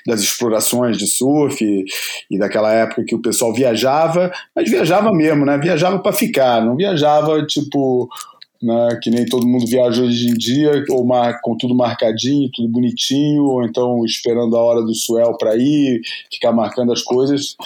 das 0.06 0.20
explorações 0.20 0.98
de 0.98 1.06
surf 1.06 1.64
e, 1.64 1.84
e 2.30 2.38
daquela 2.38 2.72
época 2.72 3.04
que 3.04 3.14
o 3.14 3.22
pessoal 3.22 3.54
viajava, 3.54 4.30
mas 4.54 4.68
viajava 4.68 5.12
mesmo, 5.12 5.46
né? 5.46 5.56
Viajava 5.58 6.00
para 6.00 6.12
ficar, 6.12 6.64
não 6.64 6.76
viajava 6.76 7.46
tipo 7.46 8.08
né, 8.62 8.98
que 9.02 9.10
nem 9.10 9.24
todo 9.24 9.46
mundo 9.46 9.66
viaja 9.66 10.02
hoje 10.02 10.28
em 10.28 10.34
dia, 10.34 10.84
ou 10.90 11.04
mar, 11.04 11.40
com 11.40 11.56
tudo 11.56 11.74
marcadinho, 11.74 12.50
tudo 12.54 12.68
bonitinho, 12.68 13.44
ou 13.44 13.64
então 13.64 14.04
esperando 14.04 14.56
a 14.56 14.62
hora 14.62 14.82
do 14.82 14.94
swell 14.94 15.36
para 15.38 15.56
ir, 15.56 16.00
ficar 16.30 16.52
marcando 16.52 16.92
as 16.92 17.02
coisas, 17.02 17.56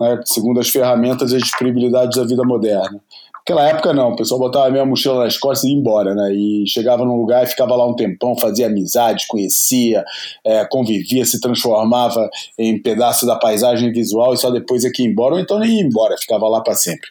né, 0.00 0.20
segundo 0.24 0.60
as 0.60 0.68
ferramentas 0.68 1.32
e 1.32 1.36
as 1.36 1.42
disponibilidades 1.42 2.16
da 2.16 2.24
vida 2.24 2.44
moderna. 2.44 3.00
Naquela 3.46 3.68
época 3.68 3.92
não, 3.92 4.12
o 4.12 4.16
pessoal 4.16 4.40
botava 4.40 4.68
a 4.68 4.70
minha 4.70 4.86
mochila 4.86 5.22
nas 5.22 5.36
costas 5.36 5.68
e 5.68 5.72
ia 5.74 5.78
embora, 5.78 6.14
né? 6.14 6.32
E 6.32 6.64
chegava 6.66 7.04
num 7.04 7.16
lugar 7.20 7.44
e 7.44 7.46
ficava 7.46 7.76
lá 7.76 7.86
um 7.86 7.94
tempão, 7.94 8.34
fazia 8.38 8.68
amizade, 8.68 9.26
conhecia, 9.28 10.02
é, 10.42 10.64
convivia, 10.64 11.26
se 11.26 11.38
transformava 11.38 12.30
em 12.58 12.80
pedaço 12.80 13.26
da 13.26 13.36
paisagem 13.36 13.92
visual 13.92 14.32
e 14.32 14.38
só 14.38 14.50
depois 14.50 14.82
é 14.82 14.90
que 14.90 15.02
ia 15.02 15.10
embora, 15.10 15.34
ou 15.34 15.40
então 15.40 15.58
nem 15.58 15.76
ia 15.76 15.82
embora, 15.82 16.16
ficava 16.16 16.48
lá 16.48 16.62
para 16.62 16.74
sempre. 16.74 17.06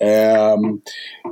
É, 0.00 0.56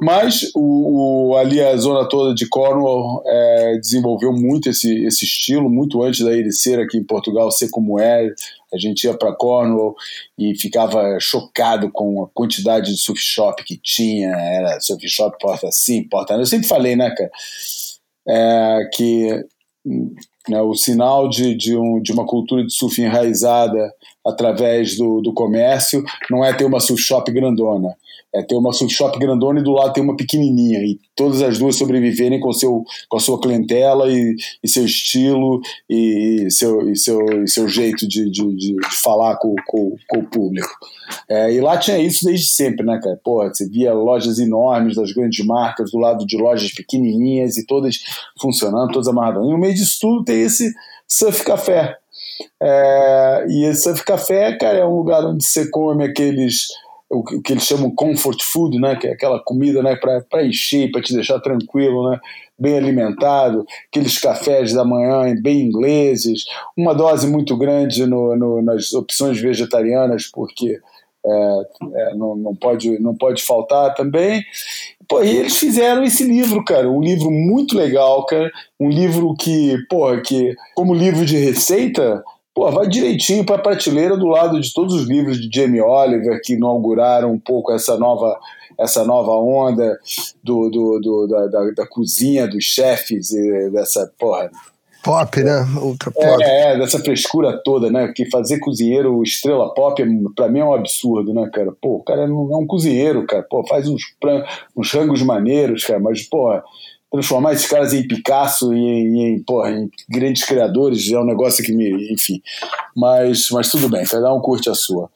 mas 0.01 0.53
o, 0.55 1.31
o- 1.33 1.37
ali 1.37 1.61
a 1.61 1.77
zona 1.77 2.09
toda 2.09 2.33
de 2.33 2.49
Cornwall 2.49 3.25
é, 3.27 3.79
desenvolveu 3.81 4.33
muito 4.33 4.69
esse, 4.71 5.05
esse 5.05 5.25
estilo, 5.25 5.69
muito 5.69 6.01
antes 6.01 6.25
da 6.25 6.33
ele 6.33 6.53
ser 6.53 6.79
aqui 6.79 6.97
em 6.97 7.03
Portugal 7.05 7.51
ser 7.51 7.71
como 7.71 7.99
é. 7.99 8.31
A 8.73 8.79
gente 8.79 9.05
ia 9.05 9.17
para 9.17 9.35
Cornwall 9.35 9.95
e 10.39 10.55
ficava 10.59 11.19
chocado 11.21 11.91
com 11.91 12.23
a 12.23 12.29
quantidade 12.29 12.93
de 12.93 12.99
surf 12.99 13.21
shop 13.21 13.65
que 13.65 13.79
tinha. 13.83 14.29
Era 14.29 14.81
surf 14.81 15.09
shop 15.09 15.37
porta 15.41 15.71
sim, 15.71 16.07
porta 16.09 16.35
não. 16.35 16.41
Eu 16.41 16.47
sempre 16.47 16.69
falei, 16.69 16.97
né, 16.97 17.11
cara, 17.11 17.31
é, 18.29 18.91
que 18.93 19.45
né, 20.49 20.61
o 20.61 20.75
sinal 20.75 21.29
de, 21.29 21.55
de, 21.55 21.77
um, 21.77 22.01
de 22.01 22.13
uma 22.13 22.27
cultura 22.27 22.65
de 22.65 22.73
surf 22.73 23.01
enraizada 23.01 23.93
através 24.27 24.97
do, 24.97 25.21
do 25.21 25.33
comércio 25.33 26.05
não 26.31 26.45
é 26.45 26.53
ter 26.53 26.65
uma 26.65 26.81
surf 26.81 27.03
shop 27.03 27.31
grandona, 27.31 27.95
é 28.35 28.43
ter 28.43 28.55
uma 28.55 28.73
surf 28.73 28.93
shop 28.93 29.19
grandona 29.19 29.61
e 29.61 29.63
do 29.63 29.73
lado 29.73 29.93
ter 29.93 30.01
uma 30.01 30.17
pequenininha 30.17 30.81
e 30.81 30.99
todas 31.17 31.41
as 31.41 31.59
duas 31.59 31.77
sobreviverem 31.77 32.39
com, 32.39 32.53
seu, 32.53 32.85
com 33.09 33.17
a 33.17 33.21
sua 33.21 33.41
clientela 33.41 34.11
e, 34.11 34.37
e 34.63 34.69
seu 34.69 34.85
estilo 34.85 35.61
e, 35.89 36.45
e 36.47 36.51
seu, 36.51 36.91
e, 36.91 36.97
seu, 36.97 37.21
e 37.43 37.49
seu 37.49 37.69
jeito 37.69 38.07
de, 38.07 38.31
de, 38.31 38.55
de, 38.55 38.77
de 38.77 38.97
falar 39.03 39.37
com, 39.37 39.55
com, 39.67 39.97
com 40.09 40.19
o 40.19 40.27
público. 40.27 40.69
É, 41.29 41.53
e 41.53 41.61
lá 41.61 41.79
tinha 41.79 41.99
isso 41.99 42.25
desde 42.25 42.47
sempre, 42.47 42.85
né, 42.85 43.01
cara? 43.03 43.19
Porra, 43.25 43.49
você 43.49 43.69
via 43.69 43.95
lojas 43.95 44.39
enormes 44.39 44.97
das 44.97 45.13
grandes 45.13 45.45
marcas 45.45 45.91
do 45.91 45.99
lado 45.99 46.27
de 46.27 46.37
lojas 46.37 46.71
pequenininhas 46.73 47.57
e 47.57 47.67
todas 47.67 47.99
funcionando, 48.41 48.93
todas 48.93 49.09
amarradas. 49.09 49.45
E 49.45 49.51
no 49.51 49.59
meio 49.59 49.75
disso 49.75 49.99
tudo 50.01 50.25
tem 50.25 50.43
esse 50.43 50.73
surf 51.07 51.45
café. 51.45 51.97
É, 52.61 53.47
e 53.49 53.65
esse 53.65 53.85
surf 53.85 54.05
café, 54.05 54.57
cara, 54.57 54.79
é 54.79 54.85
um 54.85 54.97
lugar 54.97 55.25
onde 55.25 55.45
você 55.45 55.69
come 55.71 56.05
aqueles 56.05 56.69
o 57.11 57.25
que 57.25 57.37
o 57.37 57.43
que 57.43 57.53
eles 57.53 57.65
chamam 57.65 57.91
comfort 57.91 58.43
food, 58.43 58.79
né, 58.79 58.97
que 58.97 59.07
é 59.07 59.13
aquela 59.13 59.41
comida, 59.41 59.83
né, 59.83 59.97
para 59.97 60.45
encher, 60.45 60.91
para 60.91 61.03
te 61.03 61.15
deixar 61.15 61.41
tranquilo, 61.41 62.11
né, 62.11 62.21
bem 62.59 62.77
alimentado, 62.77 63.65
aqueles 63.89 64.19
cafés 64.19 64.73
da 64.73 64.85
manhã 64.85 65.35
bem 65.41 65.61
ingleses, 65.61 66.45
uma 66.77 66.95
dose 66.95 67.27
muito 67.27 67.57
grande 67.57 68.05
no, 68.05 68.37
no, 68.37 68.63
nas 68.63 68.93
opções 68.93 69.41
vegetarianas, 69.41 70.27
porque 70.27 70.79
é, 71.25 71.63
é, 71.95 72.15
não, 72.15 72.37
não, 72.37 72.55
pode, 72.55 72.99
não 73.01 73.15
pode 73.15 73.43
faltar 73.43 73.95
também. 73.95 74.43
Pô, 75.09 75.23
e 75.23 75.29
eles 75.29 75.57
fizeram 75.57 76.03
esse 76.05 76.25
livro, 76.25 76.65
cara, 76.65 76.91
um 76.91 77.01
livro 77.01 77.31
muito 77.31 77.77
legal, 77.77 78.25
cara, 78.27 78.51
um 78.79 78.89
livro 78.89 79.35
que, 79.35 79.77
porra, 79.89 80.21
que 80.21 80.55
como 80.75 80.95
livro 80.95 81.25
de 81.25 81.37
receita, 81.37 82.23
pô, 82.59 82.73
vai 82.73 82.89
direitinho 82.89 83.47
para 83.47 83.55
a 83.55 83.61
prateleira 83.61 84.17
do 84.17 84.27
lado 84.27 84.61
de 84.61 84.73
todos 84.75 84.93
os 84.95 85.07
livros 85.07 85.41
de 85.41 85.49
Jamie 85.55 85.81
Oliver 85.81 86.41
que 86.43 86.55
inauguraram 86.55 87.31
um 87.31 87.39
pouco 87.39 87.73
essa 87.73 87.97
nova 87.97 88.37
essa 88.77 89.05
nova 89.05 89.33
onda 89.33 89.99
do, 90.43 90.69
do, 90.71 91.01
do 91.01 91.27
da, 91.27 91.47
da, 91.49 91.71
da, 91.71 91.87
cozinha, 91.87 92.47
dos 92.47 92.63
chefes, 92.63 93.31
dessa 93.73 94.09
porra. 94.17 94.51
Pop, 95.03 95.43
né? 95.43 95.67
Ultra 95.83 96.13
pop. 96.13 96.43
É, 96.45 96.75
é, 96.75 96.79
dessa 96.79 97.01
frescura 97.01 97.61
toda, 97.65 97.91
né? 97.91 98.07
Porque 98.07 98.31
fazer 98.31 98.61
cozinheiro 98.61 99.21
estrela 99.25 99.75
pop, 99.75 100.01
pra 100.37 100.49
mim 100.49 100.61
é 100.61 100.65
um 100.65 100.75
absurdo, 100.75 101.35
né, 101.35 101.51
cara? 101.53 101.73
Pô, 101.81 101.97
o 101.97 102.05
cara 102.05 102.29
não 102.29 102.53
é 102.53 102.57
um 102.57 102.67
cozinheiro, 102.69 103.27
cara. 103.27 103.43
Pô, 103.43 103.67
faz 103.67 103.89
uns, 103.89 104.03
uns 104.77 104.93
rangos 104.93 105.23
maneiros, 105.23 105.85
cara, 105.85 105.99
mas, 105.99 106.23
porra 106.23 106.63
transformar 107.11 107.55
esses 107.55 107.67
caras 107.67 107.95
em 107.95 108.07
Picasso 108.07 108.73
e 108.73 108.79
em, 108.79 109.35
em, 109.35 109.43
porra, 109.43 109.71
em 109.71 109.91
grandes 110.09 110.45
criadores 110.45 111.11
é 111.11 111.19
um 111.19 111.25
negócio 111.25 111.65
que 111.65 111.73
me. 111.73 112.13
Enfim. 112.13 112.43
Mas, 112.95 113.49
mas 113.51 113.71
tudo 113.71 113.89
bem, 113.89 114.05
cada 114.05 114.33
um 114.33 114.41
curte 114.41 114.69
a 114.69 114.75
sua. 114.75 115.09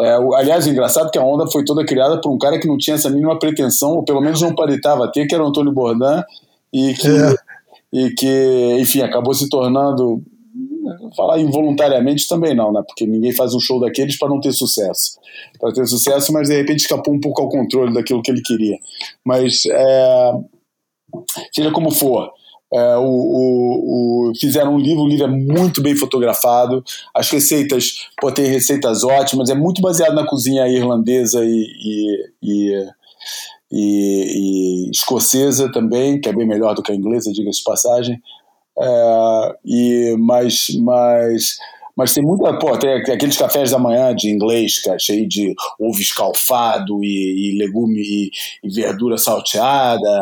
É, 0.00 0.18
o, 0.18 0.34
aliás, 0.34 0.66
o 0.66 0.70
engraçado 0.70 1.08
é 1.08 1.10
que 1.10 1.18
a 1.18 1.24
onda 1.24 1.50
foi 1.50 1.64
toda 1.64 1.84
criada 1.84 2.20
por 2.20 2.30
um 2.30 2.38
cara 2.38 2.58
que 2.58 2.68
não 2.68 2.78
tinha 2.78 2.94
essa 2.94 3.10
mínima 3.10 3.38
pretensão, 3.38 3.96
ou 3.96 4.04
pelo 4.04 4.20
menos 4.20 4.40
não 4.40 4.54
paritava 4.54 5.10
ter, 5.10 5.26
que 5.26 5.34
era 5.34 5.44
o 5.44 5.48
Antônio 5.48 5.72
Bourdain, 5.72 6.22
e 6.72 6.94
que, 6.94 7.08
é. 7.08 7.34
e 7.92 8.10
que 8.10 8.76
enfim, 8.78 9.02
acabou 9.02 9.34
se 9.34 9.48
tornando. 9.48 10.22
Falar 11.16 11.38
involuntariamente 11.38 12.26
também 12.26 12.54
não, 12.54 12.72
né? 12.72 12.82
Porque 12.86 13.06
ninguém 13.06 13.32
faz 13.32 13.54
um 13.54 13.60
show 13.60 13.78
daqueles 13.78 14.18
para 14.18 14.28
não 14.28 14.40
ter 14.40 14.52
sucesso. 14.52 15.18
Para 15.60 15.72
ter 15.72 15.86
sucesso, 15.86 16.32
mas 16.32 16.48
de 16.48 16.56
repente 16.56 16.80
escapou 16.80 17.14
um 17.14 17.20
pouco 17.20 17.42
ao 17.42 17.48
controle 17.48 17.92
daquilo 17.92 18.22
que 18.22 18.30
ele 18.30 18.40
queria. 18.40 18.78
Mas 19.24 19.62
é, 19.66 20.32
seja 21.52 21.70
como 21.70 21.90
for. 21.90 22.30
É, 22.72 22.96
o, 22.96 23.02
o, 23.02 24.30
o, 24.30 24.32
fizeram 24.38 24.76
um 24.76 24.78
livro, 24.78 25.02
o 25.02 25.08
livro 25.08 25.24
é 25.24 25.28
muito 25.28 25.82
bem 25.82 25.96
fotografado, 25.96 26.84
as 27.12 27.28
receitas, 27.28 28.08
pô, 28.20 28.30
tem 28.30 28.46
receitas 28.46 29.02
ótimas, 29.02 29.50
é 29.50 29.54
muito 29.56 29.82
baseado 29.82 30.14
na 30.14 30.24
cozinha 30.24 30.68
irlandesa 30.68 31.44
e, 31.44 31.66
e, 32.40 32.86
e, 33.72 34.86
e, 34.86 34.90
escocesa 34.90 35.70
também, 35.72 36.20
que 36.20 36.28
é 36.28 36.32
bem 36.32 36.46
melhor 36.46 36.74
do 36.74 36.82
que 36.82 36.92
a 36.92 36.94
inglesa, 36.94 37.32
diga-se 37.32 37.58
de 37.58 37.64
passagem. 37.64 38.22
É, 38.78 39.56
e, 39.64 40.16
mas, 40.16 40.68
mas 40.80 41.56
mas 42.00 42.14
tem 42.14 42.24
muita, 42.24 42.58
pô, 42.58 42.78
tem 42.78 42.94
aqueles 42.94 43.36
cafés 43.36 43.72
da 43.72 43.78
manhã 43.78 44.14
de 44.14 44.30
inglês, 44.30 44.78
cara, 44.78 44.98
cheio 44.98 45.28
de 45.28 45.54
ovo 45.78 46.00
escalfado 46.00 47.04
e, 47.04 47.52
e 47.52 47.58
legume 47.58 48.00
e, 48.00 48.30
e, 48.64 48.70
verdura 48.74 49.18
salteada, 49.18 50.18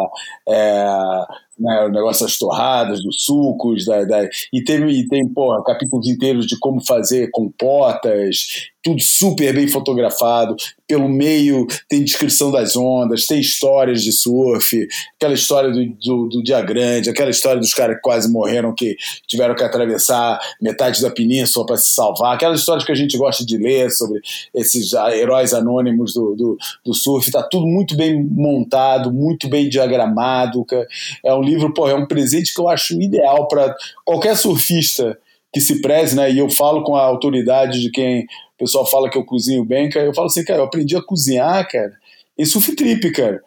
é, 0.48 1.24
né, 1.56 1.84
o 1.84 1.88
negócio 1.88 2.26
das 2.26 2.36
torradas, 2.36 3.00
dos 3.00 3.22
sucos, 3.22 3.84
da, 3.84 4.02
da, 4.02 4.28
e, 4.52 4.64
tem, 4.64 4.90
e 4.90 5.06
tem, 5.06 5.28
porra, 5.28 5.62
capítulos 5.62 6.08
inteiros 6.08 6.48
de 6.48 6.58
como 6.58 6.84
fazer 6.84 7.30
compotas, 7.30 8.70
tudo 8.82 9.00
super 9.00 9.54
bem 9.54 9.68
fotografado. 9.68 10.54
Pelo 10.86 11.08
meio 11.08 11.66
tem 11.88 12.02
descrição 12.02 12.50
das 12.50 12.76
ondas, 12.76 13.26
tem 13.26 13.40
histórias 13.40 14.02
de 14.02 14.12
surf, 14.12 14.88
aquela 15.16 15.34
história 15.34 15.70
do, 15.70 15.84
do, 16.02 16.28
do 16.28 16.42
dia 16.42 16.60
grande, 16.62 17.10
aquela 17.10 17.30
história 17.30 17.60
dos 17.60 17.74
caras 17.74 17.96
que 17.96 18.02
quase 18.02 18.30
morreram, 18.30 18.74
que 18.74 18.96
tiveram 19.26 19.54
que 19.54 19.62
atravessar 19.62 20.38
metade 20.60 21.02
da 21.02 21.10
península 21.10 21.66
para 21.66 21.76
se 21.76 21.90
salvar, 21.92 22.34
aquelas 22.34 22.60
histórias 22.60 22.84
que 22.84 22.92
a 22.92 22.94
gente 22.94 23.18
gosta 23.18 23.44
de 23.44 23.58
ler 23.58 23.90
sobre 23.90 24.20
esses 24.54 24.92
heróis 24.92 25.52
anônimos 25.52 26.14
do, 26.14 26.34
do, 26.34 26.58
do 26.84 26.94
surf. 26.94 27.26
Está 27.26 27.42
tudo 27.42 27.66
muito 27.66 27.96
bem 27.96 28.24
montado, 28.24 29.12
muito 29.12 29.48
bem 29.48 29.68
diagramado. 29.68 30.64
É 31.24 31.34
um 31.34 31.42
livro, 31.42 31.74
pô, 31.74 31.88
é 31.88 31.94
um 31.94 32.06
presente 32.06 32.54
que 32.54 32.60
eu 32.60 32.68
acho 32.68 32.94
ideal 33.00 33.46
para 33.48 33.74
qualquer 34.04 34.36
surfista 34.36 35.18
que 35.52 35.60
se 35.60 35.80
preze, 35.80 36.14
né? 36.14 36.30
E 36.30 36.38
eu 36.38 36.48
falo 36.50 36.82
com 36.82 36.94
a 36.94 37.02
autoridade 37.02 37.80
de 37.80 37.90
quem 37.90 38.26
o 38.58 38.64
pessoal 38.64 38.84
fala 38.84 39.08
que 39.08 39.16
eu 39.16 39.24
cozinho 39.24 39.64
bem, 39.64 39.88
cara. 39.88 40.06
Eu 40.06 40.14
falo 40.14 40.26
assim, 40.26 40.44
cara, 40.44 40.60
eu 40.60 40.64
aprendi 40.64 40.96
a 40.96 41.02
cozinhar, 41.02 41.66
cara, 41.70 41.92
em 42.36 42.44
surf 42.44 42.74
trip, 42.74 43.12
cara. 43.12 43.40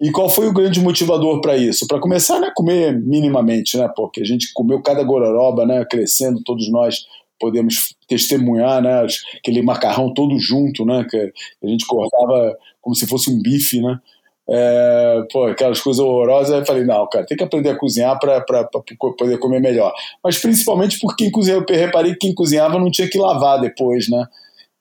E 0.00 0.10
qual 0.10 0.28
foi 0.28 0.48
o 0.48 0.52
grande 0.52 0.80
motivador 0.80 1.40
para 1.40 1.56
isso? 1.56 1.86
Para 1.86 2.00
começar, 2.00 2.40
né, 2.40 2.50
comer 2.54 2.92
minimamente, 2.92 3.78
né, 3.78 3.88
porque 3.96 4.20
a 4.20 4.24
gente 4.24 4.52
comeu 4.52 4.82
cada 4.82 5.02
gororoba, 5.02 5.64
né, 5.64 5.86
crescendo, 5.88 6.42
todos 6.42 6.70
nós 6.70 7.06
podemos 7.40 7.94
testemunhar, 8.08 8.82
né, 8.82 9.06
aquele 9.38 9.62
macarrão 9.62 10.12
todo 10.12 10.38
junto, 10.38 10.84
né, 10.84 11.06
que 11.08 11.16
a 11.62 11.66
gente 11.66 11.86
cortava 11.86 12.58
como 12.82 12.94
se 12.94 13.06
fosse 13.06 13.30
um 13.30 13.40
bife, 13.40 13.80
né, 13.80 13.98
é, 14.48 15.24
pô, 15.32 15.44
aquelas 15.44 15.80
coisas 15.80 16.00
horrorosas. 16.00 16.56
Eu 16.56 16.66
falei, 16.66 16.84
não, 16.84 17.06
cara, 17.08 17.26
tem 17.26 17.36
que 17.36 17.42
aprender 17.42 17.70
a 17.70 17.78
cozinhar 17.78 18.18
para 18.18 18.44
poder 19.18 19.38
comer 19.38 19.60
melhor. 19.60 19.92
Mas 20.22 20.38
principalmente 20.38 20.98
porque 21.00 21.24
quem 21.24 21.32
cozinhava, 21.32 21.64
eu 21.68 21.76
reparei 21.76 22.12
que 22.12 22.18
quem 22.18 22.34
cozinhava 22.34 22.78
não 22.78 22.90
tinha 22.90 23.08
que 23.08 23.18
lavar 23.18 23.60
depois, 23.60 24.08
né? 24.08 24.24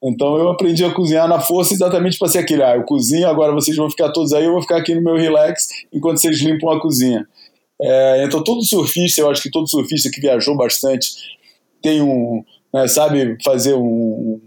Então 0.04 0.38
eu 0.38 0.50
aprendi 0.50 0.84
a 0.84 0.94
cozinhar 0.94 1.28
na 1.28 1.40
força 1.40 1.74
exatamente 1.74 2.18
para 2.18 2.28
ser 2.28 2.40
aquele, 2.40 2.64
ah, 2.64 2.76
eu 2.76 2.84
cozinho, 2.84 3.28
agora 3.28 3.54
vocês 3.54 3.76
vão 3.76 3.90
ficar 3.90 4.12
todos 4.12 4.34
aí, 4.34 4.46
eu 4.46 4.52
vou 4.52 4.62
ficar 4.62 4.78
aqui 4.78 4.94
no 4.94 5.02
meu 5.02 5.16
relax 5.16 5.68
enquanto 5.92 6.20
vocês 6.20 6.40
limpam 6.42 6.70
a 6.70 6.80
cozinha. 6.80 7.28
É, 7.82 8.24
então 8.24 8.44
todo 8.44 8.64
surfista, 8.64 9.22
eu 9.22 9.30
acho 9.30 9.42
que 9.42 9.52
todo 9.52 9.68
surfista 9.68 10.10
que 10.12 10.22
viajou 10.22 10.56
bastante 10.56 11.12
tem 11.82 12.02
um, 12.02 12.44
né, 12.74 12.88
sabe 12.88 13.38
fazer 13.44 13.74
um, 13.74 14.40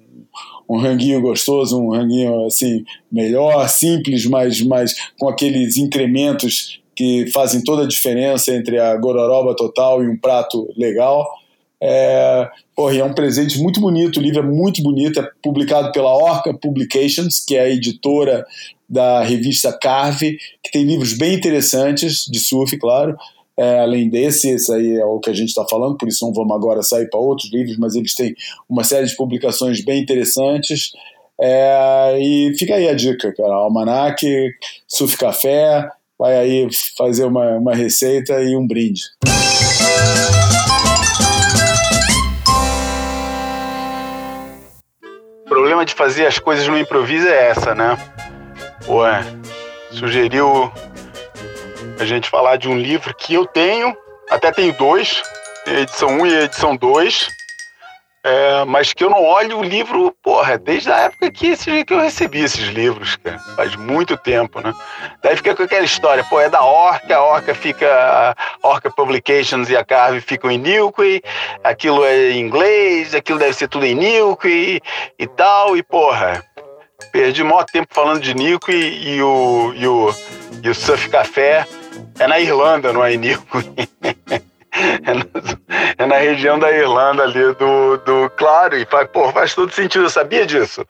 um 0.68 0.78
ranguinho 0.78 1.20
gostoso, 1.20 1.80
um 1.80 1.90
ranguinho 1.90 2.46
assim 2.46 2.84
melhor, 3.10 3.68
simples, 3.68 4.26
mas, 4.26 4.60
mas 4.60 4.94
com 5.18 5.28
aqueles 5.28 5.76
incrementos 5.76 6.80
que 6.94 7.30
fazem 7.32 7.62
toda 7.62 7.84
a 7.84 7.88
diferença 7.88 8.52
entre 8.52 8.78
a 8.78 8.96
gororoba 8.96 9.54
total 9.54 10.02
e 10.02 10.08
um 10.08 10.16
prato 10.16 10.68
legal. 10.76 11.26
É, 11.80 12.48
porra, 12.74 12.96
é 12.96 13.04
um 13.04 13.14
presente 13.14 13.58
muito 13.58 13.80
bonito, 13.80 14.18
o 14.18 14.22
livro 14.22 14.40
é 14.40 14.42
muito 14.42 14.82
bonito, 14.82 15.20
é 15.20 15.30
publicado 15.42 15.92
pela 15.92 16.12
Orca 16.12 16.52
Publications, 16.52 17.44
que 17.44 17.56
é 17.56 17.60
a 17.60 17.70
editora 17.70 18.44
da 18.88 19.22
revista 19.22 19.72
Carve, 19.72 20.38
que 20.62 20.70
tem 20.72 20.84
livros 20.84 21.12
bem 21.12 21.34
interessantes, 21.34 22.24
de 22.24 22.40
surf, 22.40 22.76
claro. 22.78 23.16
É, 23.56 23.80
além 23.80 24.08
desse, 24.08 24.48
esse 24.50 24.72
aí 24.72 24.96
é 24.96 25.04
o 25.04 25.18
que 25.18 25.30
a 25.30 25.32
gente 25.32 25.48
está 25.48 25.66
falando, 25.68 25.96
por 25.96 26.08
isso 26.08 26.24
não 26.24 26.32
vamos 26.32 26.54
agora 26.54 26.80
sair 26.82 27.10
para 27.10 27.18
outros 27.18 27.52
livros, 27.52 27.76
mas 27.76 27.96
eles 27.96 28.14
têm 28.14 28.34
uma 28.68 28.84
série 28.84 29.06
de 29.06 29.16
publicações 29.16 29.84
bem 29.84 30.00
interessantes. 30.00 30.92
É, 31.40 32.18
e 32.20 32.54
fica 32.56 32.74
aí 32.74 32.88
a 32.88 32.94
dica, 32.94 33.32
cara. 33.34 33.54
Almanac, 33.54 34.24
Surf 34.86 35.16
Café, 35.16 35.88
vai 36.18 36.36
aí 36.36 36.68
fazer 36.96 37.24
uma, 37.24 37.58
uma 37.58 37.74
receita 37.74 38.40
e 38.42 38.56
um 38.56 38.66
brinde. 38.66 39.02
O 39.24 40.57
problema 45.78 45.84
de 45.84 45.94
fazer 45.94 46.26
as 46.26 46.38
coisas 46.38 46.66
no 46.66 46.78
improviso 46.78 47.28
é 47.28 47.48
essa, 47.50 47.74
né? 47.74 47.96
Ué, 48.86 49.22
sugeriu 49.90 50.72
a 51.98 52.04
gente 52.04 52.28
falar 52.28 52.56
de 52.56 52.68
um 52.68 52.78
livro 52.78 53.14
que 53.14 53.34
eu 53.34 53.46
tenho, 53.46 53.96
até 54.30 54.50
tenho 54.50 54.72
dois, 54.72 55.22
a 55.66 55.72
edição 55.80 56.08
1 56.08 56.26
e 56.26 56.36
a 56.36 56.42
edição 56.44 56.76
2, 56.76 57.28
é, 58.28 58.64
mas 58.66 58.92
que 58.92 59.02
eu 59.02 59.08
não 59.08 59.24
olho 59.24 59.58
o 59.58 59.62
livro, 59.62 60.14
porra, 60.22 60.58
desde 60.58 60.92
a 60.92 60.98
época 60.98 61.30
que, 61.30 61.46
esse, 61.46 61.82
que 61.82 61.94
eu 61.94 62.00
recebi 62.00 62.40
esses 62.40 62.68
livros, 62.68 63.16
cara. 63.16 63.38
Faz 63.56 63.74
muito 63.74 64.18
tempo, 64.18 64.60
né? 64.60 64.74
Daí 65.22 65.34
fica 65.34 65.54
com 65.54 65.62
aquela 65.62 65.84
história, 65.84 66.22
pô, 66.24 66.38
é 66.38 66.50
da 66.50 66.62
Orca, 66.62 67.16
a 67.16 67.24
Orca 67.24 67.54
fica. 67.54 67.88
A 68.62 68.68
Orca 68.68 68.90
Publications 68.90 69.70
e 69.70 69.76
a 69.76 69.82
Carve 69.82 70.20
ficam 70.20 70.50
em 70.50 70.58
Nilqui, 70.58 71.22
aquilo 71.64 72.04
é 72.04 72.32
em 72.32 72.40
inglês, 72.40 73.14
aquilo 73.14 73.38
deve 73.38 73.54
ser 73.54 73.68
tudo 73.68 73.86
em 73.86 73.94
Nilqui 73.94 74.82
e 75.18 75.26
tal, 75.26 75.74
e 75.74 75.82
porra. 75.82 76.44
Perdi 77.10 77.42
maior 77.42 77.64
tempo 77.64 77.94
falando 77.94 78.20
de 78.20 78.34
Nilqui 78.34 78.72
e 78.72 79.22
o, 79.22 79.72
e 79.74 79.86
o, 79.86 80.14
e 80.62 80.68
o 80.68 80.74
Surf 80.74 81.08
Café. 81.08 81.66
É 82.18 82.26
na 82.26 82.38
Irlanda, 82.38 82.92
não 82.92 83.02
é 83.02 83.14
em 83.14 83.16
Nilqui. 83.16 83.88
É 85.04 85.14
na, 85.14 85.24
é 85.98 86.06
na, 86.06 86.16
região 86.16 86.58
da 86.58 86.70
Irlanda 86.70 87.22
ali 87.22 87.54
do, 87.54 87.96
do 87.98 88.30
claro 88.36 88.76
e 88.76 88.84
faz, 88.86 89.08
pô, 89.08 89.32
faz 89.32 89.54
todo 89.54 89.72
sentido, 89.72 90.04
eu 90.04 90.10
sabia 90.10 90.46
disso. 90.46 90.84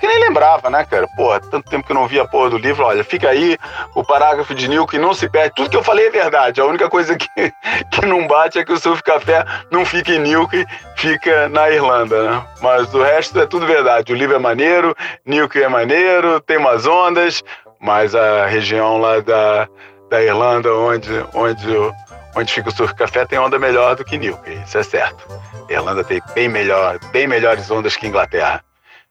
Que 0.00 0.06
nem 0.06 0.20
lembrava, 0.20 0.70
né, 0.70 0.84
cara? 0.84 1.08
Porra, 1.16 1.40
tanto 1.40 1.68
tempo 1.68 1.84
que 1.84 1.90
eu 1.90 1.96
não 1.96 2.06
via 2.06 2.22
a 2.22 2.28
porra 2.28 2.50
do 2.50 2.58
livro. 2.58 2.84
Olha, 2.84 3.02
fica 3.02 3.28
aí 3.28 3.58
o 3.94 4.04
parágrafo 4.04 4.54
de 4.54 4.68
Nil 4.68 4.86
que 4.86 4.96
não 4.96 5.12
se 5.12 5.28
perde. 5.28 5.56
Tudo 5.56 5.70
que 5.70 5.76
eu 5.76 5.82
falei 5.82 6.06
é 6.06 6.10
verdade. 6.10 6.60
A 6.60 6.66
única 6.66 6.88
coisa 6.88 7.16
que, 7.16 7.28
que 7.90 8.06
não 8.06 8.26
bate 8.26 8.58
é 8.58 8.64
que 8.64 8.72
o 8.72 8.78
Surf 8.78 9.02
Café 9.02 9.44
não 9.72 9.84
fica 9.84 10.12
em 10.12 10.20
Nilk, 10.20 10.64
fica 10.96 11.48
na 11.48 11.68
Irlanda, 11.68 12.30
né? 12.30 12.46
Mas 12.62 12.94
o 12.94 13.02
resto 13.02 13.40
é 13.40 13.46
tudo 13.46 13.66
verdade. 13.66 14.12
O 14.12 14.16
livro 14.16 14.36
é 14.36 14.38
maneiro, 14.38 14.94
Nilk 15.26 15.60
é 15.60 15.68
maneiro, 15.68 16.40
tem 16.40 16.58
umas 16.58 16.86
ondas, 16.86 17.42
mas 17.80 18.14
a 18.14 18.46
região 18.46 18.98
lá 18.98 19.18
da, 19.18 19.68
da 20.08 20.22
Irlanda, 20.22 20.72
onde, 20.74 21.24
onde 21.34 21.76
o 21.76 21.92
onde 22.34 22.52
fica 22.52 22.68
o 22.68 22.72
Surf 22.72 22.94
Café 22.94 23.24
tem 23.26 23.38
onda 23.38 23.58
melhor 23.58 23.96
do 23.96 24.04
que 24.04 24.18
Newcastle, 24.18 24.62
isso 24.64 24.78
é 24.78 24.82
certo. 24.82 25.24
A 25.68 25.72
Irlanda 25.72 26.04
tem 26.04 26.20
bem, 26.34 26.48
melhor, 26.48 26.98
bem 27.12 27.26
melhores 27.26 27.70
ondas 27.70 27.96
que 27.96 28.06
Inglaterra. 28.06 28.62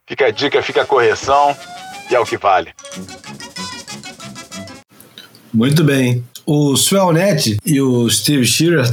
Fica 0.05 0.27
a 0.27 0.31
dica, 0.31 0.61
fica 0.61 0.81
a 0.83 0.85
correção 0.85 1.55
e 2.09 2.15
é 2.15 2.19
o 2.19 2.25
que 2.25 2.37
vale. 2.37 2.73
Muito 5.53 5.83
bem. 5.83 6.23
O 6.45 6.75
Swellnet 6.77 7.57
e 7.65 7.81
o 7.81 8.09
Steve 8.09 8.45
Shearer 8.45 8.85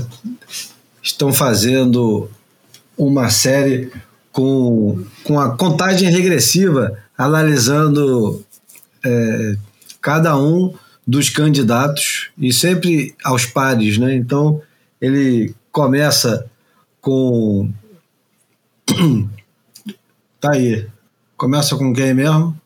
estão 1.03 1.33
fazendo 1.33 2.29
uma 2.97 3.31
série 3.31 3.93
com, 4.33 5.05
com 5.22 5.39
a 5.39 5.57
contagem 5.57 6.11
regressiva, 6.11 6.99
analisando 7.16 8.45
é, 9.05 9.57
cada 10.01 10.37
um 10.37 10.75
dos 11.07 11.28
candidatos 11.28 12.30
e 12.38 12.52
sempre 12.52 13.14
aos 13.22 13.44
pares, 13.46 13.98
né? 13.98 14.14
Então 14.14 14.61
ele 15.00 15.55
começa 15.70 16.46
com 17.00 17.70
tá 20.40 20.52
aí, 20.52 20.86
começa 21.36 21.76
com 21.76 21.92
quem 21.92 22.14
mesmo? 22.14 22.59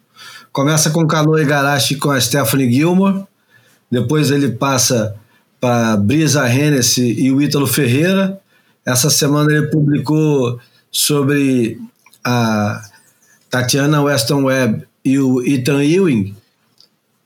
Começa 0.52 0.90
com 0.90 1.06
Canoa 1.06 1.42
Igarashi 1.42 1.96
com 1.96 2.10
a 2.10 2.20
Stephanie 2.20 2.72
Gilmore, 2.72 3.24
depois 3.90 4.30
ele 4.30 4.50
passa 4.52 5.16
para 5.60 5.96
Brisa 5.96 6.48
Hennessy 6.48 7.20
e 7.20 7.32
o 7.32 7.42
Ítalo 7.42 7.66
Ferreira. 7.66 8.40
Essa 8.84 9.10
semana 9.10 9.52
ele 9.52 9.66
publicou 9.66 10.58
sobre 10.90 11.80
a 12.24 12.82
Tatiana 13.50 14.02
Weston 14.02 14.44
Webb 14.44 14.86
e 15.04 15.18
o 15.18 15.42
Ethan 15.42 15.82
Ewing. 15.82 16.34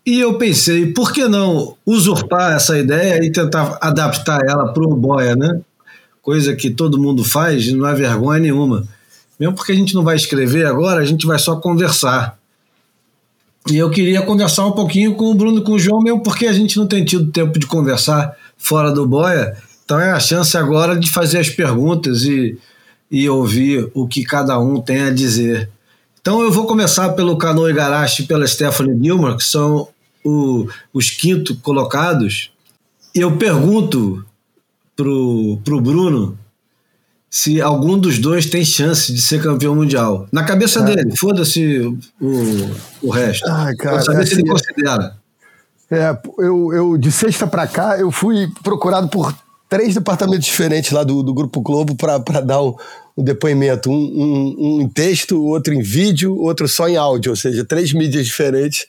E 0.05 0.19
eu 0.19 0.37
pensei, 0.37 0.93
por 0.93 1.13
que 1.13 1.29
não 1.29 1.77
usurpar 1.87 2.53
essa 2.53 2.77
ideia 2.77 3.25
e 3.25 3.31
tentar 3.31 3.79
adaptar 3.81 4.41
ela 4.45 4.73
para 4.73 4.83
o 4.83 4.97
boia, 4.97 5.37
né? 5.37 5.61
Coisa 6.21 6.57
que 6.57 6.71
todo 6.71 7.01
mundo 7.01 7.25
faz, 7.25 7.73
não 7.73 7.87
é 7.87 7.95
vergonha 7.95 8.41
nenhuma. 8.41 8.85
Mesmo 9.39 9.55
porque 9.55 9.73
a 9.73 9.75
gente 9.75 9.95
não 9.95 10.03
vai 10.03 10.17
escrever 10.17 10.67
agora, 10.67 11.01
a 11.01 11.05
gente 11.05 11.27
vai 11.27 11.39
só 11.39 11.57
conversar. 11.57 12.37
E 13.71 13.77
eu 13.77 13.91
queria 13.91 14.23
conversar 14.23 14.67
um 14.67 14.73
pouquinho 14.73 15.15
com 15.15 15.31
o 15.31 15.35
Bruno 15.35 15.61
e 15.61 15.65
com 15.65 15.73
o 15.73 15.79
João, 15.79 16.03
mesmo 16.03 16.23
porque 16.23 16.47
a 16.47 16.53
gente 16.53 16.77
não 16.77 16.87
tem 16.87 17.05
tido 17.05 17.31
tempo 17.31 17.59
de 17.59 17.67
conversar 17.67 18.37
fora 18.59 18.91
do 18.91 19.07
boia. 19.07 19.57
Então 19.85 20.01
é 20.01 20.11
a 20.11 20.19
chance 20.19 20.57
agora 20.57 20.97
de 20.97 21.11
fazer 21.11 21.39
as 21.39 21.49
perguntas 21.49 22.23
e, 22.23 22.59
e 23.11 23.29
ouvir 23.29 23.89
o 23.95 24.09
que 24.09 24.25
cada 24.25 24.59
um 24.59 24.81
tem 24.81 25.03
a 25.03 25.11
dizer. 25.11 25.71
Então 26.21 26.41
eu 26.41 26.51
vou 26.51 26.67
começar 26.67 27.11
pelo 27.11 27.37
Cano 27.37 27.69
Igarashi 27.69 28.23
e 28.23 28.27
pela 28.27 28.47
Stephanie 28.47 28.97
Gilmore, 29.01 29.37
que 29.37 29.45
são 29.45 29.89
o, 30.25 30.69
os 30.93 31.11
quinto 31.11 31.57
colocados. 31.57 32.51
E 33.15 33.21
eu 33.21 33.37
pergunto 33.37 34.25
pro, 34.97 35.59
pro 35.65 35.81
Bruno 35.81 36.39
se 37.31 37.63
algum 37.63 37.99
dos 37.99 38.19
dois 38.19 38.45
tem 38.47 38.63
chance 38.63 39.11
de 39.11 39.21
ser 39.23 39.43
campeão 39.43 39.75
mundial. 39.75 40.29
Na 40.31 40.45
cabeça 40.45 40.81
Cara. 40.81 40.97
dele, 40.97 41.17
foda-se 41.17 41.79
o, 42.21 42.71
o 43.03 43.11
resto. 43.11 43.49
Ai, 43.51 43.75
cara, 43.75 44.03
saber 44.03 44.27
se 44.27 44.35
ele 44.35 44.43
assim, 44.43 44.51
considera. 44.51 45.17
É, 45.91 46.17
eu, 46.39 46.73
eu 46.73 46.99
de 46.99 47.11
sexta 47.11 47.47
pra 47.47 47.67
cá, 47.67 47.99
eu 47.99 48.11
fui 48.11 48.51
procurado 48.63 49.09
por 49.09 49.35
três 49.67 49.95
departamentos 49.95 50.45
diferentes 50.45 50.91
lá 50.91 51.03
do, 51.03 51.23
do 51.23 51.33
Grupo 51.33 51.63
Globo 51.63 51.95
para 51.97 52.19
dar 52.41 52.63
um, 52.63 52.75
um 53.17 53.25
depoimento. 53.25 53.91
Um, 53.91 53.95
um, 53.95 54.57
um 54.59 54.81
em 54.83 54.89
texto, 54.89 55.43
outro 55.43 55.73
em 55.73 55.81
vídeo, 55.81 56.37
outro 56.39 56.69
só 56.69 56.87
em 56.87 56.99
áudio, 56.99 57.31
ou 57.31 57.37
seja, 57.37 57.65
três 57.65 57.95
mídias 57.95 58.27
diferentes. 58.27 58.87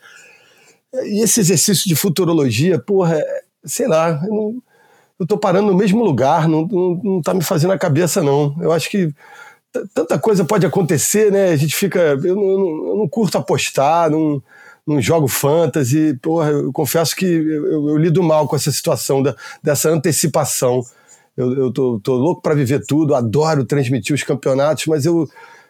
E 1.06 1.24
esse 1.24 1.40
exercício 1.40 1.88
de 1.88 1.96
futurologia, 1.96 2.80
porra, 2.80 3.18
é- 3.18 3.42
sei 3.66 3.88
lá, 3.88 4.22
eu, 4.26 4.34
não, 4.34 4.64
eu 5.20 5.28
tô 5.28 5.38
parando 5.38 5.72
no 5.72 5.78
mesmo 5.78 6.04
lugar, 6.04 6.48
não, 6.48 6.68
não, 6.68 7.02
não 7.04 7.22
tá 7.22 7.34
me 7.34 7.44
fazendo 7.44 7.74
a 7.74 7.78
cabeça, 7.80 8.22
não. 8.22 8.56
Eu 8.62 8.72
acho 8.72 8.90
que 8.90 9.14
tanta 9.94 10.20
coisa 10.20 10.46
pode 10.46 10.66
acontecer, 10.66 11.32
né? 11.32 11.50
A 11.50 11.56
gente 11.56 11.76
fica. 11.76 12.00
Eu 12.00 12.36
não, 12.36 12.44
eu 12.44 12.60
não, 12.60 12.88
eu 12.90 12.96
não 12.98 13.08
curto 13.10 13.38
apostar, 13.38 14.10
não, 14.10 14.42
não 14.86 15.02
jogo 15.02 15.28
fantasy. 15.28 16.14
Porra, 16.22 16.52
eu 16.52 16.72
confesso 16.72 17.16
que 17.16 17.26
eu- 17.26 17.90
eu 17.90 17.98
lido 17.98 18.22
mal 18.22 18.48
com 18.48 18.56
essa 18.56 18.72
situação 18.72 19.24
da, 19.24 19.36
dessa 19.64 19.90
antecipação. 19.90 20.82
Eu, 21.36 21.54
eu 21.56 21.72
tô, 21.74 22.00
tô 22.00 22.14
louco 22.16 22.42
para 22.42 22.54
viver 22.54 22.86
tudo, 22.86 23.16
adoro 23.16 23.66
transmitir 23.66 24.14
os 24.14 24.22
campeonatos, 24.24 24.86
mas 24.86 25.06
eu, 25.06 25.28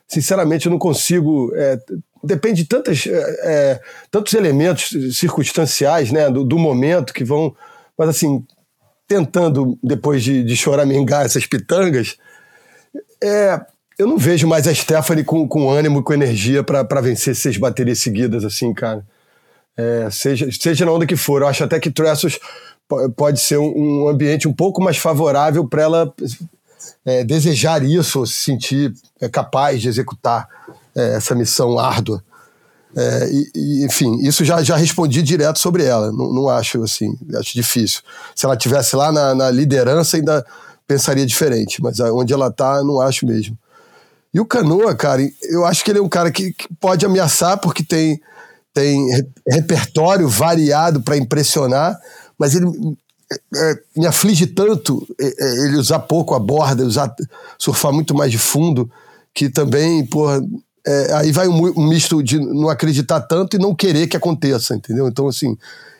sinceramente, 0.08 0.66
eu 0.66 0.72
não 0.72 0.80
consigo. 0.80 1.52
é, 1.56 1.80
depende 2.24 2.64
de 2.64 2.70
tantas, 2.70 3.06
é, 3.08 3.80
tantos 4.10 4.34
elementos 4.34 4.90
circunstanciais, 5.16 6.12
né, 6.12 6.30
do, 6.30 6.44
do 6.44 6.58
momento 6.58 7.14
que 7.14 7.24
vão. 7.24 7.56
Mas 7.98 8.10
assim, 8.10 8.46
tentando, 9.08 9.78
depois 9.84 10.24
de, 10.24 10.44
de 10.44 10.56
choramingar 10.56 11.26
essas 11.26 11.46
pitangas, 11.46 12.18
é, 13.22 13.60
eu 13.98 14.08
não 14.08 14.18
vejo 14.18 14.48
mais 14.48 14.68
a 14.68 14.74
Stephanie 14.74 15.24
com, 15.24 15.48
com 15.48 15.70
ânimo 15.70 16.02
com 16.02 16.14
energia 16.14 16.64
para 16.64 17.02
vencer 17.02 17.36
seis 17.36 17.58
baterias 17.58 18.00
seguidas, 18.00 18.44
assim, 18.44 18.74
cara. 18.74 19.06
É, 19.76 20.08
seja, 20.12 20.48
seja 20.52 20.86
na 20.86 20.92
onda 20.92 21.06
que 21.06 21.16
for. 21.16 21.42
Eu 21.42 21.48
acho 21.48 21.64
até 21.64 21.80
que 21.80 21.92
Tressos 21.92 22.40
po- 22.88 23.10
pode 23.12 23.40
ser 23.40 23.58
um, 23.58 24.06
um 24.06 24.08
ambiente 24.08 24.48
um 24.48 24.54
pouco 24.54 24.82
mais 24.82 24.98
favorável 24.98 25.68
para 25.68 25.82
ela 25.84 26.14
é, 27.06 27.24
desejar 27.24 27.84
isso, 27.84 28.20
ou 28.20 28.26
se 28.26 28.34
sentir 28.34 28.94
é, 29.20 29.28
capaz 29.28 29.82
de 29.82 29.88
executar 29.88 30.48
é, 30.96 31.16
essa 31.16 31.36
missão 31.36 31.78
árdua. 31.80 32.24
É, 32.96 33.30
e, 33.32 33.52
e, 33.56 33.86
enfim, 33.86 34.20
isso 34.22 34.46
já, 34.46 34.62
já 34.62 34.76
respondi 34.76 35.22
direto 35.24 35.58
sobre 35.60 35.84
ela. 35.84 36.12
Não, 36.12 36.32
não 36.32 36.50
acho 36.50 36.84
assim, 36.84 37.18
acho 37.40 37.54
difícil. 37.54 38.02
Se 38.36 38.46
ela 38.46 38.56
tivesse 38.56 38.96
lá 38.96 39.12
na, 39.12 39.34
na 39.34 39.50
liderança, 39.50 40.18
ainda 40.18 40.46
pensaria 40.88 41.26
diferente, 41.26 41.82
mas 41.82 42.00
onde 42.00 42.34
ela 42.34 42.52
tá, 42.52 42.84
não 42.84 43.02
acho 43.02 43.26
mesmo. 43.26 43.58
E 44.34 44.40
o 44.40 44.46
Canoa, 44.46 44.96
cara, 44.96 45.22
eu 45.44 45.66
acho 45.66 45.84
que 45.84 45.92
ele 45.92 46.00
é 46.00 46.02
um 46.02 46.10
cara 46.10 46.32
que, 46.32 46.52
que 46.54 46.68
pode 46.80 47.06
ameaçar 47.06 47.58
porque 47.60 47.84
tem, 47.84 48.20
tem 48.74 49.08
re- 49.12 49.28
repertório 49.48 50.28
variado 50.28 51.02
para 51.02 51.18
impressionar, 51.18 51.98
mas 52.38 52.56
ele 52.56 52.66
é, 53.56 53.80
me 53.96 54.06
aflige 54.06 54.48
tanto 54.48 55.08
é, 55.20 55.26
é, 55.26 55.66
ele 55.66 55.78
usar 55.78 56.00
pouco 56.00 56.34
a 56.34 56.40
borda, 56.40 56.84
usar 56.86 57.14
surfar 57.58 57.94
muito 57.94 58.14
mais 58.16 58.32
de 58.32 58.40
fundo, 58.40 58.90
que 59.34 59.50
também, 59.50 60.06
porra, 60.06 60.42
é, 60.86 61.14
aí 61.14 61.32
vai 61.32 61.48
um, 61.48 61.80
um 61.80 61.88
misto 61.88 62.22
de 62.24 62.40
não 62.40 62.70
acreditar 62.70 63.22
tanto 63.22 63.56
e 63.56 63.60
não 63.60 63.74
querer 63.76 64.08
que 64.08 64.18
aconteça, 64.18 64.76
entendeu? 64.76 65.08
Então, 65.08 65.28
assim, 65.28 65.58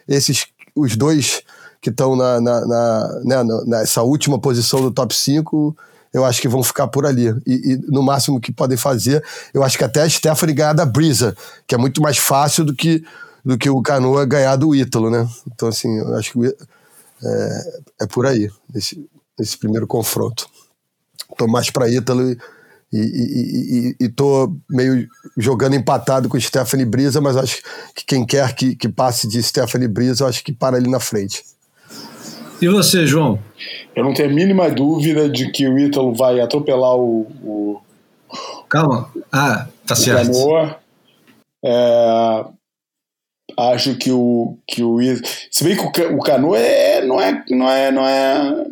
esses 0.08 0.46
os 0.76 0.96
dois 0.96 1.42
que 1.82 1.90
estão 1.90 2.16
na, 2.16 2.40
na, 2.42 2.66
na- 2.66 3.20
né, 3.24 3.44
nessa 3.68 4.02
última 4.02 4.40
posição 4.40 4.82
do 4.82 4.90
top 4.92 5.14
5, 5.14 5.76
eu 6.14 6.24
acho 6.26 6.42
que 6.42 6.48
vão 6.48 6.64
ficar 6.64 6.88
por 6.88 7.06
ali. 7.06 7.28
E, 7.46 7.74
e 7.74 7.78
no 7.92 8.02
máximo 8.02 8.40
que 8.40 8.52
podem 8.52 8.78
fazer, 8.78 9.24
eu 9.54 9.64
acho 9.64 9.78
que 9.78 9.84
até 9.84 10.02
a 10.02 10.10
Stephanie 10.10 10.56
ganhar 10.56 10.74
da 10.74 10.86
Brisa, 10.86 11.36
que 11.68 11.76
é 11.76 11.78
muito 11.78 12.02
mais 12.02 12.18
fácil 12.18 12.64
do 12.64 12.74
que, 12.74 13.04
do 13.44 13.58
que 13.58 13.70
o 13.70 13.82
Canoa 13.82 14.26
ganhar 14.26 14.56
do 14.56 14.74
Ítalo, 14.74 15.10
né? 15.10 15.28
Então, 15.52 15.68
assim, 15.68 15.98
eu 16.00 16.16
acho 16.16 16.32
que 16.34 16.56
é, 17.24 17.82
é 18.02 18.08
por 18.08 18.26
aí, 18.26 18.50
nesse, 18.74 19.06
nesse 19.38 19.58
primeiro 19.58 19.86
confronto. 19.88 20.48
Tô 21.38 21.48
mais 21.48 21.70
para 21.70 21.90
Ítalo 21.90 22.32
e, 22.32 22.38
e, 22.96 23.96
e, 24.00 24.06
e, 24.06 24.10
tô 24.10 24.56
meio 24.70 25.08
jogando 25.36 25.76
empatado 25.76 26.30
com 26.30 26.40
Stephanie 26.40 26.86
Brisa, 26.86 27.20
mas 27.20 27.36
acho 27.36 27.62
que 27.96 28.06
quem 28.06 28.24
quer 28.24 28.54
que, 28.54 28.76
que 28.76 28.88
passe 28.88 29.28
de 29.28 29.42
Stephanie 29.42 29.88
Brisa, 29.88 30.28
acho 30.28 30.44
que 30.44 30.54
para 30.54 30.78
ali 30.78 30.88
na 30.88 31.00
frente. 31.00 31.44
E 32.62 32.68
você, 32.68 33.08
João? 33.08 33.40
Eu 33.96 34.04
não 34.04 34.14
tenho 34.14 34.30
a 34.30 34.34
mínima 34.34 34.70
dúvida 34.70 35.28
de 35.28 35.52
que 35.52 35.68
o 35.68 35.78
Ítalo 35.80 36.14
vai 36.14 36.40
atropelar 36.40 36.96
o, 36.96 37.22
o, 37.44 37.82
Calma. 38.70 39.10
Ah, 39.32 39.68
tá 39.86 39.96
certo. 39.96 40.32
Canoa. 40.32 40.80
É, 41.66 42.46
acho 43.58 43.96
que 43.96 44.12
o 44.12 44.58
que 44.68 44.84
o 44.84 45.02
Ítalo, 45.02 45.34
se 45.52 45.64
bem 45.64 45.76
que 45.76 46.02
o, 46.02 46.18
o 46.18 46.20
Canoa 46.22 46.60
é 46.60 47.06
não 47.06 47.20
é 47.20 47.44
não 47.50 47.70
é 47.70 47.92
não 47.92 48.08
é 48.08 48.66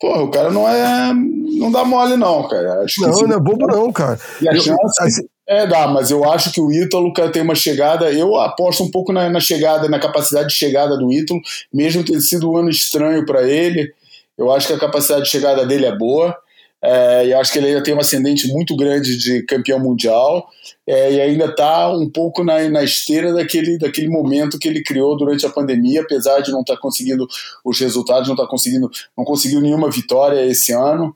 porra, 0.00 0.22
o 0.22 0.30
cara 0.30 0.50
não 0.50 0.68
é 0.68 1.12
não 1.58 1.70
dá 1.72 1.84
mole 1.84 2.16
não, 2.16 2.46
cara. 2.48 2.82
Acho 2.84 3.00
Não, 3.02 3.10
não 3.22 3.36
é 3.36 3.40
bobo 3.40 3.66
não, 3.66 3.92
cara. 3.92 4.18
E 4.40 4.48
a 4.48 4.52
Eu- 4.52 4.60
chance 4.60 5.02
assim, 5.02 5.26
é, 5.46 5.66
dá, 5.66 5.86
mas 5.88 6.10
eu 6.10 6.30
acho 6.30 6.52
que 6.52 6.60
o 6.60 6.70
Ítalo 6.70 7.12
cara, 7.12 7.30
tem 7.32 7.42
uma 7.42 7.54
chegada. 7.54 8.12
Eu 8.12 8.36
aposto 8.36 8.82
um 8.84 8.90
pouco 8.90 9.12
na, 9.12 9.28
na 9.30 9.40
chegada, 9.40 9.88
na 9.88 9.98
capacidade 9.98 10.48
de 10.48 10.54
chegada 10.54 10.96
do 10.96 11.12
Ítalo, 11.12 11.40
mesmo 11.72 12.04
tendo 12.04 12.20
sido 12.20 12.50
um 12.50 12.56
ano 12.58 12.70
estranho 12.70 13.24
para 13.26 13.42
ele. 13.48 13.92
Eu 14.36 14.52
acho 14.52 14.68
que 14.68 14.72
a 14.74 14.78
capacidade 14.78 15.24
de 15.24 15.30
chegada 15.30 15.66
dele 15.66 15.86
é 15.86 15.96
boa. 15.96 16.36
É, 16.82 17.26
e 17.26 17.34
acho 17.34 17.52
que 17.52 17.58
ele 17.58 17.68
ainda 17.68 17.82
tem 17.82 17.92
um 17.92 18.00
ascendente 18.00 18.46
muito 18.52 18.76
grande 18.76 19.16
de 19.16 19.42
campeão 19.42 19.80
mundial. 19.80 20.48
é, 20.86 21.12
e 21.12 21.20
ainda 21.20 21.46
está 21.46 21.90
um 21.90 22.08
pouco 22.08 22.44
na, 22.44 22.68
na 22.68 22.84
esteira 22.84 23.32
daquele, 23.32 23.78
daquele 23.78 24.08
momento 24.08 24.58
que 24.58 24.68
ele 24.68 24.82
criou 24.82 25.16
durante 25.16 25.44
a 25.44 25.50
pandemia, 25.50 26.02
apesar 26.02 26.40
de 26.40 26.52
não 26.52 26.60
estar 26.60 26.76
conseguindo 26.76 27.26
os 27.64 27.80
resultados, 27.80 28.28
não 28.28 28.34
estar 28.34 28.46
conseguindo, 28.46 28.88
não 29.16 29.24
conseguiu 29.24 29.60
nenhuma 29.60 29.90
vitória 29.90 30.44
esse 30.46 30.72
ano. 30.72 31.14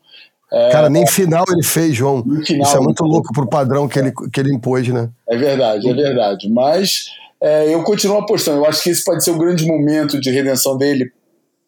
cara, 0.72 0.90
nem 0.90 1.06
final 1.06 1.44
ele 1.48 1.62
fez, 1.62 1.94
João. 1.94 2.22
Final, 2.44 2.66
Isso 2.66 2.76
é 2.76 2.80
muito 2.80 3.04
louco 3.04 3.32
pro 3.32 3.48
padrão 3.48 3.88
que 3.88 3.98
ele, 3.98 4.12
que 4.32 4.40
ele 4.40 4.52
impôs, 4.52 4.86
né? 4.88 5.08
É 5.28 5.36
verdade, 5.36 5.88
é 5.88 5.94
verdade. 5.94 6.50
Mas 6.50 7.06
é, 7.40 7.72
eu 7.72 7.82
continuo 7.82 8.18
apostando. 8.18 8.58
Eu 8.58 8.66
acho 8.66 8.82
que 8.82 8.90
esse 8.90 9.04
pode 9.04 9.24
ser 9.24 9.30
o 9.30 9.38
grande 9.38 9.64
momento 9.64 10.20
de 10.20 10.30
redenção 10.30 10.76
dele 10.76 11.10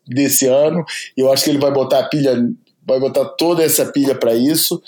desse 0.06 0.46
ano. 0.46 0.84
E 1.16 1.20
eu 1.20 1.32
acho 1.32 1.44
que 1.44 1.50
ele 1.50 1.58
vai 1.58 1.72
botar 1.72 2.00
a 2.00 2.08
pilha, 2.08 2.36
vai 2.86 3.00
botar 3.00 3.24
toda 3.24 3.62
essa 3.62 3.86
pilha 3.86 4.14
para 4.14 4.34
isso. 4.34 4.82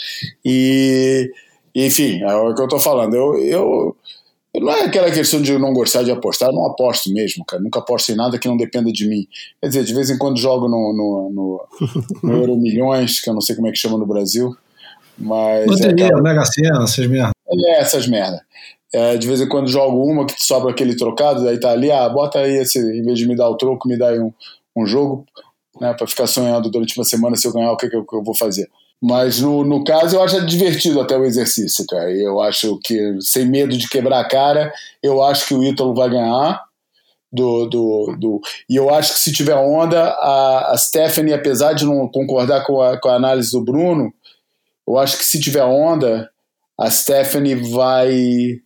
E, 0.45 1.31
enfim, 1.75 2.23
é 2.23 2.35
o 2.35 2.55
que 2.55 2.63
eu 2.63 2.69
tô 2.69 2.79
falando. 2.79 3.15
Eu, 3.15 3.37
eu, 3.39 3.97
não 4.61 4.73
é 4.73 4.85
aquela 4.85 5.11
questão 5.11 5.41
de 5.41 5.53
eu 5.53 5.59
não 5.59 5.73
gostar 5.73 6.03
de 6.03 6.11
apostar, 6.11 6.49
eu 6.49 6.55
não 6.55 6.67
aposto 6.67 7.13
mesmo, 7.13 7.45
cara. 7.45 7.63
Nunca 7.63 7.81
aposto 7.81 8.11
em 8.11 8.17
nada 8.17 8.39
que 8.39 8.49
não 8.49 8.57
dependa 8.57 8.91
de 8.93 9.07
mim. 9.07 9.27
Quer 9.61 9.69
dizer, 9.69 9.85
de 9.85 9.95
vez 9.95 10.11
em 10.11 10.19
quando 10.19 10.39
jogo 10.39 10.69
no, 10.69 10.93
no, 10.93 11.31
no, 11.31 11.69
no 12.23 12.33
Euro 12.41 12.57
Milhões, 12.57 13.21
que 13.21 13.29
eu 13.29 13.35
não 13.35 13.41
sei 13.41 13.55
como 13.55 13.69
é 13.69 13.73
que 13.73 13.79
chama 13.79 13.99
no 13.99 14.07
Brasil. 14.07 14.55
Mas. 15.19 15.67
Loteria, 15.67 16.09
é, 16.09 16.21
Mega 16.21 16.45
Sena, 16.45 16.85
essas 16.85 17.07
merdas. 17.07 17.33
é 17.49 17.81
essas 17.81 18.07
merda. 18.07 18.43
É, 18.93 19.17
de 19.17 19.27
vez 19.27 19.41
em 19.41 19.49
quando 19.49 19.69
jogo 19.69 20.03
uma 20.03 20.27
que 20.27 20.35
sobra 20.39 20.71
aquele 20.71 20.97
trocado, 20.97 21.47
aí 21.49 21.59
tá 21.59 21.71
ali, 21.71 21.91
ah, 21.91 22.09
bota 22.09 22.39
aí 22.39 22.59
esse, 22.59 22.79
em 22.79 23.03
vez 23.03 23.19
de 23.19 23.27
me 23.27 23.37
dar 23.37 23.49
o 23.49 23.57
troco, 23.57 23.89
me 23.89 23.99
dá 23.99 24.09
aí 24.09 24.21
um, 24.21 24.33
um 24.77 24.87
jogo, 24.87 25.27
né, 25.81 25.95
pra 25.95 26.07
ficar 26.07 26.27
sonhando 26.27 26.71
durante 26.71 26.97
uma 26.99 27.05
semana 27.05 27.37
se 27.37 27.47
eu 27.47 27.53
ganhar, 27.53 27.73
o 27.73 27.77
que, 27.77 27.89
que, 27.89 27.97
eu, 27.97 28.05
que 28.05 28.17
eu 28.17 28.23
vou 28.23 28.37
fazer. 28.37 28.69
Mas 29.01 29.41
no, 29.41 29.63
no 29.65 29.85
caso, 29.85 30.17
eu 30.17 30.23
acho 30.23 30.45
divertido 30.47 31.01
até 31.01 31.17
o 31.17 31.25
exercício, 31.25 31.85
cara. 31.87 32.11
Eu 32.11 32.41
acho 32.41 32.79
que, 32.83 33.17
sem 33.21 33.47
medo 33.47 33.77
de 33.77 33.89
quebrar 33.89 34.21
a 34.21 34.29
cara, 34.29 34.73
eu 35.03 35.23
acho 35.23 35.47
que 35.47 35.55
o 35.55 35.63
Ítalo 35.63 35.95
vai 35.95 36.09
ganhar. 36.09 36.65
Do, 37.31 37.67
do, 37.67 38.17
do, 38.19 38.41
e 38.71 38.77
eu 38.77 38.89
acho 38.89 39.13
que 39.13 39.19
se 39.19 39.33
tiver 39.33 39.57
onda, 39.57 40.01
a, 40.01 40.73
a 40.73 40.79
Stephanie, 40.79 41.35
apesar 41.35 41.75
de 41.75 41.85
não 41.85 42.09
concordar 42.09 42.65
com 42.65 42.81
a, 42.81 42.99
com 42.99 43.09
a 43.09 43.17
análise 43.17 43.51
do 43.51 43.63
Bruno, 43.63 44.11
eu 44.89 44.97
acho 44.97 45.19
que 45.19 45.25
se 45.25 45.39
tiver 45.39 45.65
onda, 45.65 46.31
a 46.79 46.89
Stephanie 46.89 47.57
vai 47.57 48.61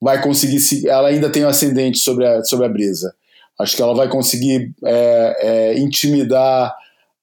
vai 0.00 0.20
conseguir 0.22 0.58
se 0.58 0.88
ela 0.88 1.08
ainda 1.08 1.30
tem 1.30 1.44
um 1.44 1.48
ascendente 1.48 1.98
sobre 1.98 2.26
a, 2.26 2.42
sobre 2.42 2.66
a 2.66 2.68
brisa 2.68 3.14
acho 3.58 3.76
que 3.76 3.82
ela 3.82 3.94
vai 3.94 4.08
conseguir 4.08 4.72
é, 4.84 5.36
é, 5.40 5.78
intimidar 5.78 6.74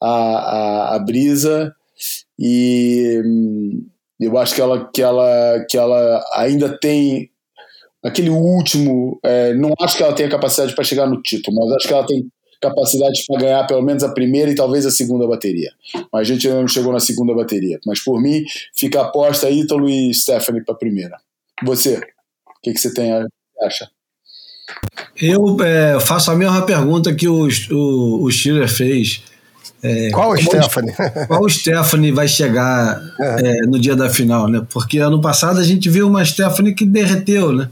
a, 0.01 0.09
a, 0.09 0.95
a, 0.95 0.99
brisa 0.99 1.73
e 2.37 3.21
hum, 3.25 3.87
eu 4.19 4.37
acho 4.37 4.55
que 4.55 4.61
ela 4.61 4.89
que 4.91 5.01
ela 5.01 5.65
que 5.69 5.77
ela 5.77 6.23
ainda 6.35 6.77
tem 6.79 7.29
aquele 8.03 8.29
último 8.29 9.19
é, 9.23 9.53
não 9.53 9.73
acho 9.81 9.97
que 9.97 10.03
ela 10.03 10.13
tenha 10.13 10.29
capacidade 10.29 10.75
para 10.75 10.83
chegar 10.83 11.07
no 11.07 11.21
título 11.21 11.57
mas 11.57 11.71
acho 11.77 11.87
que 11.87 11.93
ela 11.93 12.05
tem 12.05 12.27
capacidade 12.61 13.23
para 13.27 13.41
ganhar 13.41 13.67
pelo 13.67 13.81
menos 13.81 14.03
a 14.03 14.13
primeira 14.13 14.49
e 14.49 14.55
talvez 14.55 14.85
a 14.85 14.91
segunda 14.91 15.27
bateria. 15.27 15.69
Mas 16.13 16.21
a 16.21 16.23
gente 16.23 16.47
ainda 16.47 16.61
não 16.61 16.67
chegou 16.69 16.93
na 16.93 16.99
segunda 17.01 17.35
bateria. 17.35 17.77
Mas 17.85 18.01
por 18.01 18.21
mim, 18.21 18.45
fica 18.73 19.01
aposta 19.01 19.49
Ítalo 19.49 19.89
e 19.89 20.13
Stephanie 20.13 20.63
para 20.63 20.73
a 20.73 20.77
primeira. 20.77 21.17
Você? 21.65 21.99
que, 22.63 22.71
que 22.71 22.79
você 22.79 22.93
tem 22.93 23.11
a, 23.11 23.27
acha? 23.61 23.91
Eu 25.21 25.57
é, 25.61 25.99
faço 25.99 26.31
a 26.31 26.35
mesma 26.35 26.61
pergunta 26.63 27.13
que 27.13 27.27
o, 27.27 27.47
o, 27.71 28.23
o 28.23 28.31
Schiller 28.31 28.67
fez. 28.67 29.23
É, 29.81 30.09
qual 30.11 30.31
o 30.31 30.37
Stephanie? 30.37 30.93
Qual 31.27 31.43
o 31.43 31.49
Stephanie 31.49 32.11
vai 32.11 32.27
chegar 32.27 33.01
é. 33.19 33.57
É, 33.57 33.61
no 33.63 33.77
dia 33.77 33.95
da 33.95 34.09
final, 34.09 34.47
né? 34.47 34.65
Porque 34.69 34.97
ano 34.99 35.19
passado 35.21 35.59
a 35.59 35.63
gente 35.63 35.89
viu 35.89 36.07
uma 36.07 36.23
Stephanie 36.23 36.73
que 36.73 36.85
derreteu, 36.85 37.51
né? 37.51 37.69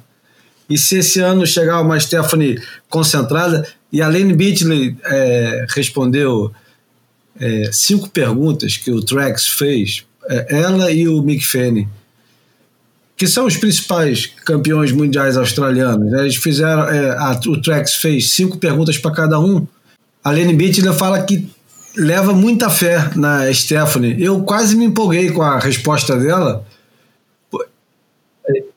E 0.69 0.77
se 0.77 0.97
esse 0.97 1.21
ano 1.21 1.45
chegar 1.47 1.81
uma 1.81 1.99
Stephanie 1.99 2.61
concentrada, 2.89 3.65
e 3.91 4.01
a 4.01 4.07
Lane 4.07 4.33
Beatley 4.33 4.97
é, 5.05 5.65
respondeu 5.69 6.51
é, 7.39 7.69
cinco 7.71 8.09
perguntas 8.09 8.77
que 8.77 8.91
o 8.91 9.01
Trax 9.01 9.47
fez, 9.47 10.05
ela 10.49 10.91
e 10.91 11.07
o 11.07 11.21
Mick 11.21 11.45
Fanning 11.45 11.87
que 13.21 13.27
são 13.27 13.45
os 13.45 13.55
principais 13.55 14.25
campeões 14.25 14.91
mundiais 14.91 15.37
australianos. 15.37 16.11
Eles 16.11 16.37
fizeram, 16.37 16.89
é, 16.89 17.11
a, 17.11 17.39
o 17.45 17.61
Trex 17.61 17.93
fez 17.93 18.31
cinco 18.31 18.57
perguntas 18.57 18.97
para 18.97 19.11
cada 19.11 19.39
um. 19.39 19.67
A 20.23 20.31
Lene 20.31 20.55
Bittler 20.55 20.91
fala 20.91 21.21
que 21.21 21.47
leva 21.95 22.33
muita 22.33 22.67
fé 22.67 23.11
na 23.15 23.53
Stephanie. 23.53 24.15
Eu 24.19 24.41
quase 24.41 24.75
me 24.75 24.85
empolguei 24.85 25.29
com 25.29 25.43
a 25.43 25.59
resposta 25.59 26.17
dela. 26.17 26.65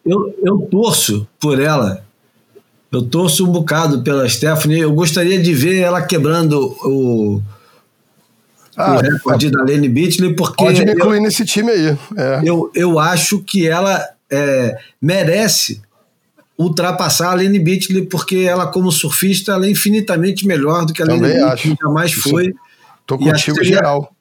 Eu, 0.05 0.35
eu 0.45 0.59
torço 0.71 1.27
por 1.41 1.59
ela. 1.59 2.05
Eu 2.93 3.01
torço 3.01 3.47
um 3.47 3.51
bocado 3.51 4.03
pela 4.03 4.29
Stephanie. 4.29 4.81
Eu 4.81 4.93
gostaria 4.93 5.43
de 5.43 5.55
ver 5.55 5.79
ela 5.79 6.03
quebrando 6.03 6.61
o, 6.85 7.41
ah, 8.77 8.97
o 8.97 8.99
recorde 8.99 9.51
da 9.51 9.63
Lene 9.63 9.89
Bittler, 9.89 10.37
porque. 10.37 10.63
Pode 10.63 10.85
me 10.85 10.93
incluir 10.93 11.17
eu, 11.17 11.23
nesse 11.23 11.47
time 11.47 11.71
aí. 11.71 11.97
É. 12.15 12.43
Eu, 12.45 12.71
eu 12.75 12.99
acho 12.99 13.39
que 13.39 13.67
ela 13.67 14.14
é, 14.35 14.77
merece 15.01 15.81
ultrapassar 16.59 17.33
a 17.33 17.35
Lene 17.35 17.59
Bitley, 17.59 18.07
porque 18.07 18.37
ela, 18.37 18.67
como 18.67 18.91
surfista, 18.93 19.53
ela 19.53 19.67
é 19.67 19.71
infinitamente 19.71 20.47
melhor 20.47 20.85
do 20.85 20.93
que 20.93 21.03
a 21.03 21.07
Lene 21.07 21.29
Bitley 21.29 21.77
jamais 21.81 22.13
foi. 22.13 22.55
Estou 23.01 23.19
contigo 23.19 23.57
seria, 23.57 23.75
geral. 23.75 24.15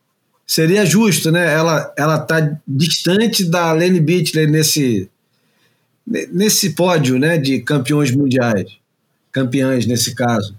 Seria 0.45 0.86
justo, 0.86 1.32
né? 1.32 1.53
Ela 1.53 1.93
ela 1.97 2.16
está 2.18 2.57
distante 2.68 3.45
da 3.45 3.72
Lene 3.72 3.99
Bitley 3.99 4.47
nesse 4.47 5.09
nesse 6.05 6.72
pódio, 6.72 7.18
né, 7.18 7.38
de 7.38 7.61
campeões 7.61 8.11
mundiais, 8.11 8.72
campeãs 9.32 9.86
nesse 9.86 10.14
caso. 10.14 10.53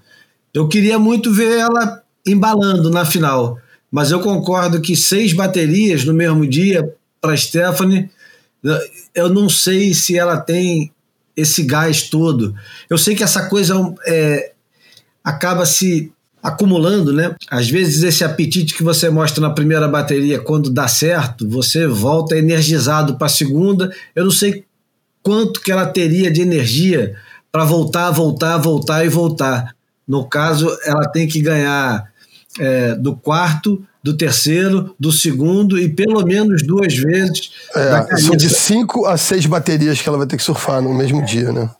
Eu 0.54 0.68
queria 0.68 0.98
muito 0.98 1.30
ver 1.30 1.58
ela 1.58 2.02
embalando 2.26 2.90
na 2.90 3.04
final, 3.04 3.58
mas 3.90 4.10
eu 4.10 4.20
concordo 4.20 4.80
que 4.80 4.96
seis 4.96 5.34
baterias 5.34 6.02
no 6.04 6.14
mesmo 6.14 6.46
dia 6.46 6.94
para 7.20 7.36
Stephanie 7.36 8.08
eu 9.14 9.28
não 9.28 9.48
sei 9.48 9.92
se 9.92 10.18
ela 10.18 10.38
tem 10.38 10.92
esse 11.36 11.62
gás 11.64 12.08
todo. 12.08 12.54
Eu 12.88 12.96
sei 12.96 13.14
que 13.14 13.22
essa 13.22 13.48
coisa 13.48 13.74
é, 14.06 14.52
acaba 15.22 15.66
se 15.66 16.12
acumulando, 16.42 17.12
né? 17.12 17.34
Às 17.50 17.70
vezes 17.70 18.02
esse 18.02 18.22
apetite 18.22 18.74
que 18.74 18.82
você 18.82 19.08
mostra 19.08 19.40
na 19.40 19.50
primeira 19.50 19.88
bateria, 19.88 20.38
quando 20.38 20.70
dá 20.70 20.86
certo, 20.86 21.48
você 21.48 21.86
volta 21.86 22.36
energizado 22.36 23.16
para 23.16 23.26
a 23.26 23.30
segunda. 23.30 23.90
Eu 24.14 24.24
não 24.24 24.30
sei 24.30 24.64
quanto 25.22 25.60
que 25.60 25.72
ela 25.72 25.86
teria 25.86 26.30
de 26.30 26.42
energia 26.42 27.16
para 27.50 27.64
voltar, 27.64 28.10
voltar, 28.10 28.58
voltar 28.58 29.04
e 29.06 29.08
voltar. 29.08 29.74
No 30.06 30.28
caso, 30.28 30.68
ela 30.84 31.08
tem 31.08 31.26
que 31.26 31.40
ganhar 31.40 32.12
é, 32.58 32.94
do 32.94 33.16
quarto 33.16 33.82
do 34.04 34.14
terceiro, 34.14 34.94
do 35.00 35.10
segundo 35.10 35.78
e 35.78 35.88
pelo 35.88 36.22
menos 36.26 36.62
duas 36.62 36.94
vezes. 36.94 37.50
É, 37.74 38.16
são 38.18 38.36
de 38.36 38.50
cinco 38.50 39.06
a 39.06 39.16
seis 39.16 39.46
baterias 39.46 40.02
que 40.02 40.06
ela 40.06 40.18
vai 40.18 40.26
ter 40.26 40.36
que 40.36 40.42
surfar 40.42 40.82
no 40.82 40.92
mesmo 40.92 41.24
dia, 41.24 41.50
né? 41.50 41.70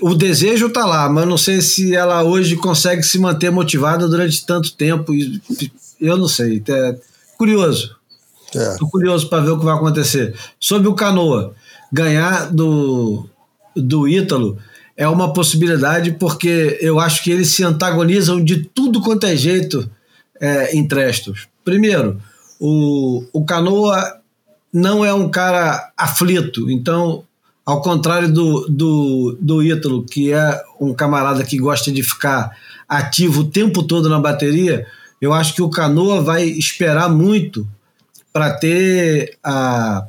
O 0.00 0.16
desejo 0.16 0.66
está 0.66 0.84
lá, 0.84 1.08
mas 1.08 1.24
não 1.28 1.38
sei 1.38 1.62
se 1.62 1.94
ela 1.94 2.24
hoje 2.24 2.56
consegue 2.56 3.04
se 3.04 3.16
manter 3.16 3.52
motivada 3.52 4.08
durante 4.08 4.44
tanto 4.44 4.72
tempo. 4.72 5.12
Eu 6.00 6.16
não 6.16 6.26
sei. 6.26 6.60
É 6.68 6.96
curioso. 7.38 7.94
Estou 8.52 8.88
é. 8.88 8.90
curioso 8.90 9.28
para 9.28 9.44
ver 9.44 9.50
o 9.50 9.58
que 9.58 9.64
vai 9.64 9.76
acontecer. 9.76 10.34
Sobre 10.58 10.88
o 10.88 10.94
Canoa, 10.94 11.54
ganhar 11.92 12.50
do, 12.52 13.24
do 13.76 14.08
Ítalo 14.08 14.58
é 14.96 15.06
uma 15.06 15.32
possibilidade 15.32 16.10
porque 16.12 16.76
eu 16.80 16.98
acho 16.98 17.22
que 17.22 17.30
eles 17.30 17.50
se 17.50 17.62
antagonizam 17.62 18.42
de 18.42 18.64
tudo 18.64 19.00
quanto 19.00 19.26
é 19.26 19.36
jeito 19.36 19.88
é, 20.42 20.76
em 20.76 20.86
Trestos. 20.88 21.46
Primeiro, 21.64 22.20
o, 22.58 23.24
o 23.32 23.44
Canoa 23.44 24.20
não 24.72 25.04
é 25.04 25.14
um 25.14 25.30
cara 25.30 25.92
aflito, 25.96 26.68
então, 26.68 27.22
ao 27.64 27.80
contrário 27.80 28.32
do, 28.32 28.66
do, 28.68 29.38
do 29.40 29.62
Ítalo, 29.62 30.04
que 30.04 30.32
é 30.32 30.60
um 30.80 30.92
camarada 30.92 31.44
que 31.44 31.56
gosta 31.58 31.92
de 31.92 32.02
ficar 32.02 32.56
ativo 32.88 33.42
o 33.42 33.50
tempo 33.50 33.84
todo 33.84 34.08
na 34.08 34.18
bateria, 34.18 34.84
eu 35.20 35.32
acho 35.32 35.54
que 35.54 35.62
o 35.62 35.70
Canoa 35.70 36.20
vai 36.20 36.44
esperar 36.44 37.08
muito 37.08 37.66
para 38.32 38.52
ter 38.54 39.38
a, 39.44 40.04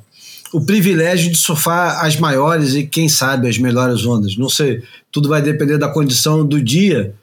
o 0.51 0.65
privilégio 0.65 1.31
de 1.31 1.37
surfar 1.37 2.03
as 2.03 2.17
maiores 2.17 2.73
e, 2.73 2.87
quem 2.87 3.07
sabe, 3.07 3.47
as 3.47 3.59
melhores 3.59 4.03
ondas. 4.05 4.35
Não 4.35 4.49
sei, 4.49 4.81
tudo 5.11 5.29
vai 5.29 5.41
depender 5.41 5.77
da 5.77 5.89
condição 5.89 6.43
do 6.43 6.59
dia 6.59 7.13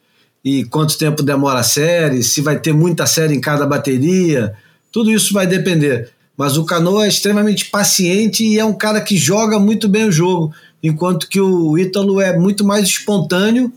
e 0.45 0.65
quanto 0.65 0.97
tempo 0.97 1.23
demora 1.23 1.61
a 1.61 1.65
série, 1.65 2.23
se 2.23 2.41
vai 2.41 2.59
ter 2.59 2.73
muita 2.73 3.07
série 3.07 3.35
em 3.35 3.41
cada 3.41 3.67
bateria, 3.67 4.55
tudo 4.91 5.11
isso 5.11 5.35
vai 5.35 5.47
depender. 5.47 6.11
Mas 6.37 6.57
o 6.57 6.65
Canoa 6.65 7.05
é 7.05 7.09
extremamente 7.09 7.67
paciente 7.67 8.45
e 8.45 8.59
é 8.59 8.65
um 8.65 8.73
cara 8.73 9.01
que 9.01 9.17
joga 9.17 9.59
muito 9.59 9.89
bem 9.89 10.07
o 10.07 10.13
jogo, 10.13 10.55
enquanto 10.83 11.29
que 11.29 11.41
o 11.41 11.77
Ítalo 11.77 12.21
é 12.21 12.39
muito 12.39 12.65
mais 12.65 12.89
espontâneo. 12.89 13.71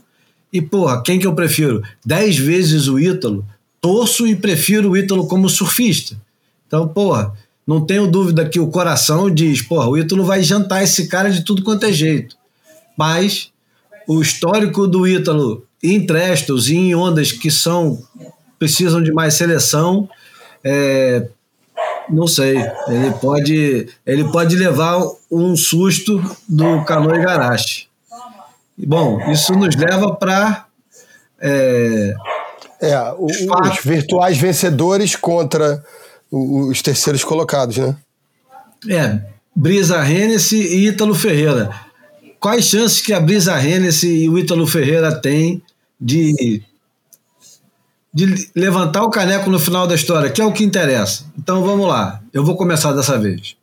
E, 0.50 0.62
porra, 0.62 1.02
quem 1.02 1.18
que 1.18 1.26
eu 1.26 1.34
prefiro? 1.34 1.82
Dez 2.04 2.38
vezes 2.38 2.88
o 2.88 2.98
Ítalo. 2.98 3.44
Torço 3.80 4.26
e 4.26 4.34
prefiro 4.34 4.92
o 4.92 4.96
Ítalo 4.96 5.26
como 5.26 5.48
surfista. 5.48 6.16
Então, 6.66 6.88
porra, 6.88 7.34
não 7.66 7.84
tenho 7.84 8.06
dúvida 8.06 8.48
que 8.48 8.58
o 8.58 8.68
coração 8.68 9.30
diz, 9.30 9.60
porra, 9.60 9.88
o 9.88 9.98
Ítalo 9.98 10.24
vai 10.24 10.42
jantar 10.42 10.82
esse 10.82 11.06
cara 11.06 11.30
de 11.30 11.44
tudo 11.44 11.62
quanto 11.62 11.84
é 11.84 11.92
jeito. 11.92 12.36
Mas 12.96 13.50
o 14.06 14.22
histórico 14.22 14.86
do 14.86 15.06
Ítalo 15.06 15.66
em 15.84 16.06
trestos 16.06 16.68
e 16.68 16.76
em 16.76 16.94
ondas 16.94 17.30
que 17.30 17.50
são 17.50 18.02
precisam 18.58 19.02
de 19.02 19.12
mais 19.12 19.34
seleção, 19.34 20.08
é, 20.62 21.28
não 22.08 22.26
sei, 22.26 22.56
ele 22.88 23.12
pode, 23.20 23.88
ele 24.06 24.24
pode 24.24 24.56
levar 24.56 25.02
um 25.30 25.54
susto 25.54 26.22
do 26.48 26.82
Cano 26.84 27.14
Igarashi. 27.14 27.88
Bom, 28.76 29.20
isso 29.30 29.52
nos 29.52 29.76
leva 29.76 30.14
para 30.16 30.66
é, 31.38 32.14
é, 32.80 33.14
os, 33.18 33.36
os 33.40 33.84
virtuais 33.84 34.38
vencedores 34.38 35.14
contra 35.14 35.84
os 36.30 36.82
terceiros 36.82 37.22
colocados, 37.22 37.76
né? 37.76 37.96
É, 38.88 39.20
Brisa 39.54 40.04
Hennessy 40.04 40.56
e 40.56 40.88
Ítalo 40.88 41.14
Ferreira. 41.14 41.70
Quais 42.40 42.64
chances 42.64 43.00
que 43.00 43.12
a 43.12 43.20
Brisa 43.20 43.58
Hennessy 43.62 44.24
e 44.24 44.28
o 44.28 44.38
Ítalo 44.38 44.66
Ferreira 44.66 45.14
têm 45.14 45.62
de, 46.04 46.62
de 48.12 48.50
levantar 48.54 49.02
o 49.04 49.10
caneco 49.10 49.48
no 49.48 49.58
final 49.58 49.86
da 49.86 49.94
história, 49.94 50.30
que 50.30 50.42
é 50.42 50.44
o 50.44 50.52
que 50.52 50.62
interessa. 50.62 51.24
Então 51.38 51.64
vamos 51.64 51.88
lá, 51.88 52.20
eu 52.30 52.44
vou 52.44 52.56
começar 52.56 52.92
dessa 52.92 53.18
vez. 53.18 53.56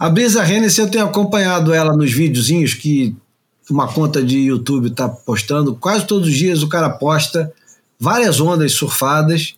A 0.00 0.10
Brisa 0.10 0.44
Hennessy, 0.44 0.80
eu 0.80 0.90
tenho 0.90 1.04
acompanhado 1.04 1.72
ela 1.72 1.96
nos 1.96 2.12
videozinhos 2.12 2.74
que 2.74 3.14
uma 3.70 3.86
conta 3.86 4.22
de 4.22 4.38
YouTube 4.38 4.88
está 4.88 5.08
postando. 5.08 5.76
Quase 5.76 6.06
todos 6.06 6.28
os 6.28 6.34
dias 6.34 6.64
o 6.64 6.68
cara 6.68 6.90
posta 6.90 7.52
várias 7.98 8.40
ondas 8.40 8.72
surfadas. 8.72 9.54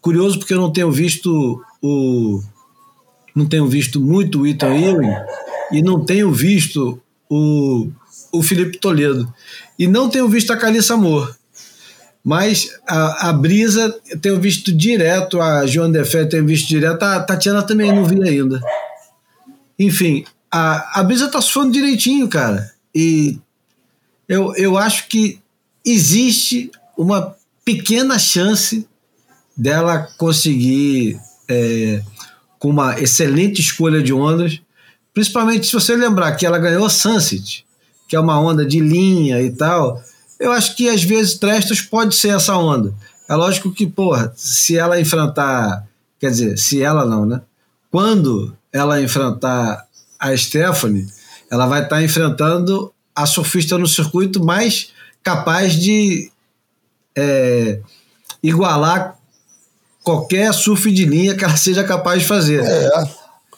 Curioso 0.00 0.40
porque 0.40 0.52
eu 0.52 0.60
não 0.60 0.72
tenho 0.72 0.90
visto 0.90 1.62
o. 1.80 2.42
Não 3.34 3.46
tenho 3.46 3.66
visto 3.68 4.00
muito 4.00 4.40
o 4.40 4.46
Ethan 4.46 4.74
Ewing 4.74 5.14
e 5.70 5.82
não 5.82 6.04
tenho 6.04 6.32
visto 6.32 7.00
o, 7.28 7.88
o 8.36 8.42
Felipe 8.42 8.78
Toledo. 8.78 9.32
E 9.78 9.86
não 9.86 10.08
tenho 10.08 10.28
visto 10.28 10.52
a 10.52 10.56
Calissa 10.56 10.94
Amor. 10.94 11.36
Mas 12.24 12.68
a, 12.88 13.28
a 13.28 13.32
Brisa 13.32 13.94
tenho 14.20 14.40
visto 14.40 14.72
direto, 14.72 15.40
a 15.40 15.64
Joan 15.66 15.92
Defé 15.92 16.24
tenho 16.24 16.44
visto 16.44 16.66
direto, 16.66 17.02
a 17.02 17.20
Tatiana 17.20 17.62
também 17.62 17.94
não 17.94 18.04
vi 18.04 18.20
ainda. 18.28 18.60
Enfim, 19.78 20.24
a, 20.50 21.00
a 21.00 21.04
Brisa 21.04 21.28
tá 21.28 21.40
surfando 21.40 21.72
direitinho, 21.72 22.28
cara. 22.28 22.72
E 22.94 23.38
eu, 24.28 24.54
eu 24.56 24.76
acho 24.76 25.06
que 25.08 25.38
existe 25.84 26.70
uma 26.96 27.36
pequena 27.64 28.18
chance 28.18 28.88
dela 29.56 30.08
conseguir, 30.18 31.20
é, 31.48 32.02
com 32.58 32.70
uma 32.70 33.00
excelente 33.00 33.60
escolha 33.60 34.02
de 34.02 34.12
ondas, 34.12 34.60
principalmente 35.14 35.66
se 35.66 35.72
você 35.72 35.94
lembrar 35.94 36.32
que 36.36 36.44
ela 36.44 36.58
ganhou 36.58 36.88
Sunset, 36.90 37.65
que 38.08 38.16
é 38.16 38.20
uma 38.20 38.40
onda 38.40 38.64
de 38.64 38.80
linha 38.80 39.40
e 39.40 39.50
tal. 39.50 40.02
Eu 40.38 40.52
acho 40.52 40.76
que 40.76 40.88
às 40.88 41.02
vezes 41.02 41.38
Trestos 41.38 41.80
pode 41.80 42.14
ser 42.14 42.34
essa 42.34 42.56
onda. 42.56 42.94
É 43.28 43.34
lógico 43.34 43.72
que, 43.72 43.86
porra, 43.86 44.32
se 44.36 44.76
ela 44.76 45.00
enfrentar. 45.00 45.86
Quer 46.18 46.30
dizer, 46.30 46.58
se 46.58 46.82
ela 46.82 47.04
não, 47.04 47.26
né? 47.26 47.40
Quando 47.90 48.56
ela 48.72 49.00
enfrentar 49.00 49.86
a 50.18 50.36
Stephanie, 50.36 51.06
ela 51.50 51.66
vai 51.66 51.82
estar 51.82 52.02
enfrentando 52.02 52.92
a 53.14 53.26
surfista 53.26 53.78
no 53.78 53.86
circuito 53.86 54.44
mais 54.44 54.90
capaz 55.22 55.74
de 55.74 56.30
é, 57.16 57.80
igualar 58.42 59.16
qualquer 60.02 60.52
surf 60.54 60.90
de 60.92 61.04
linha 61.04 61.34
que 61.34 61.44
ela 61.44 61.56
seja 61.56 61.82
capaz 61.82 62.22
de 62.22 62.28
fazer. 62.28 62.62
É. 62.62 62.90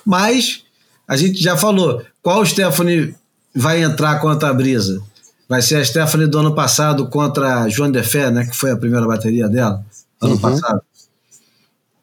Mas 0.04 0.62
a 1.06 1.16
gente 1.16 1.42
já 1.42 1.56
falou, 1.56 2.02
qual 2.22 2.44
Stephanie 2.46 3.14
vai 3.54 3.82
entrar 3.82 4.20
contra 4.20 4.48
a 4.48 4.54
Brisa? 4.54 5.00
Vai 5.48 5.62
ser 5.62 5.76
a 5.76 5.84
Stephanie 5.84 6.26
do 6.26 6.38
ano 6.38 6.54
passado 6.54 7.08
contra 7.08 7.62
a 7.62 7.68
Joan 7.68 7.90
Defé, 7.90 8.30
né, 8.30 8.44
que 8.46 8.56
foi 8.56 8.70
a 8.70 8.76
primeira 8.76 9.06
bateria 9.06 9.48
dela, 9.48 9.84
ano 10.20 10.34
Uhum. 10.34 10.38
passado. 10.40 10.82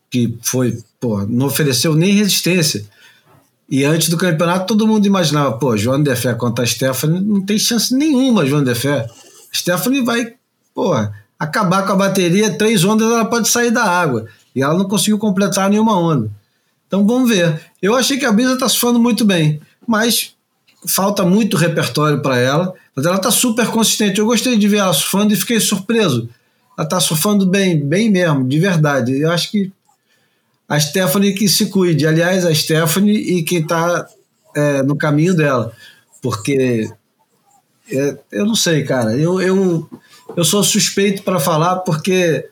Que 0.09 0.37
foi, 0.41 0.77
pô, 0.99 1.23
não 1.25 1.47
ofereceu 1.47 1.93
nem 1.95 2.13
resistência. 2.13 2.85
E 3.69 3.83
antes 3.83 4.09
do 4.09 4.17
campeonato, 4.17 4.67
todo 4.67 4.87
mundo 4.87 5.05
imaginava, 5.05 5.57
pô, 5.57 5.75
Joan 5.75 6.01
Defé 6.01 6.33
contra 6.33 6.63
a 6.63 6.67
Stephanie, 6.67 7.19
não 7.21 7.41
tem 7.43 7.57
chance 7.57 7.93
nenhuma, 7.95 8.45
Joan 8.45 8.63
Defé. 8.63 9.07
Stephanie 9.53 10.03
vai, 10.03 10.33
pô, 10.73 10.93
acabar 11.37 11.85
com 11.85 11.93
a 11.93 11.95
bateria, 11.95 12.51
três 12.57 12.83
ondas 12.83 13.09
ela 13.11 13.25
pode 13.25 13.47
sair 13.47 13.71
da 13.71 13.83
água. 13.83 14.27
E 14.55 14.61
ela 14.61 14.77
não 14.77 14.87
conseguiu 14.87 15.17
completar 15.17 15.69
nenhuma 15.69 15.97
onda. 15.99 16.29
Então 16.87 17.05
vamos 17.05 17.29
ver. 17.29 17.59
Eu 17.81 17.95
achei 17.95 18.17
que 18.17 18.25
a 18.25 18.31
Brisa 18.31 18.53
está 18.53 18.69
surfando 18.69 18.99
muito 18.99 19.25
bem, 19.25 19.59
mas 19.87 20.34
falta 20.87 21.23
muito 21.23 21.57
repertório 21.57 22.21
para 22.21 22.37
ela. 22.37 22.73
Mas 22.95 23.05
ela 23.05 23.17
está 23.17 23.31
super 23.31 23.67
consistente. 23.67 24.19
Eu 24.19 24.25
gostei 24.25 24.57
de 24.57 24.67
ver 24.67 24.77
ela 24.77 24.93
surfando 24.93 25.33
e 25.33 25.37
fiquei 25.37 25.59
surpreso. 25.59 26.29
Ela 26.77 26.85
está 26.85 26.99
surfando 26.99 27.45
bem, 27.45 27.79
bem 27.79 28.09
mesmo, 28.09 28.47
de 28.47 28.59
verdade. 28.59 29.19
Eu 29.19 29.31
acho 29.31 29.51
que 29.51 29.71
a 30.67 30.79
Stephanie 30.79 31.33
que 31.33 31.47
se 31.47 31.67
cuide. 31.67 32.07
Aliás, 32.07 32.45
a 32.45 32.53
Stephanie 32.53 33.37
e 33.37 33.43
quem 33.43 33.59
está 33.59 34.07
no 34.85 34.95
caminho 34.95 35.35
dela. 35.35 35.71
Porque 36.21 36.89
é, 37.91 38.17
eu 38.31 38.45
não 38.45 38.55
sei, 38.55 38.83
cara. 38.83 39.15
Eu, 39.15 39.41
eu, 39.41 39.89
eu 40.35 40.43
sou 40.43 40.63
suspeito 40.63 41.23
para 41.23 41.39
falar 41.39 41.77
porque 41.77 42.47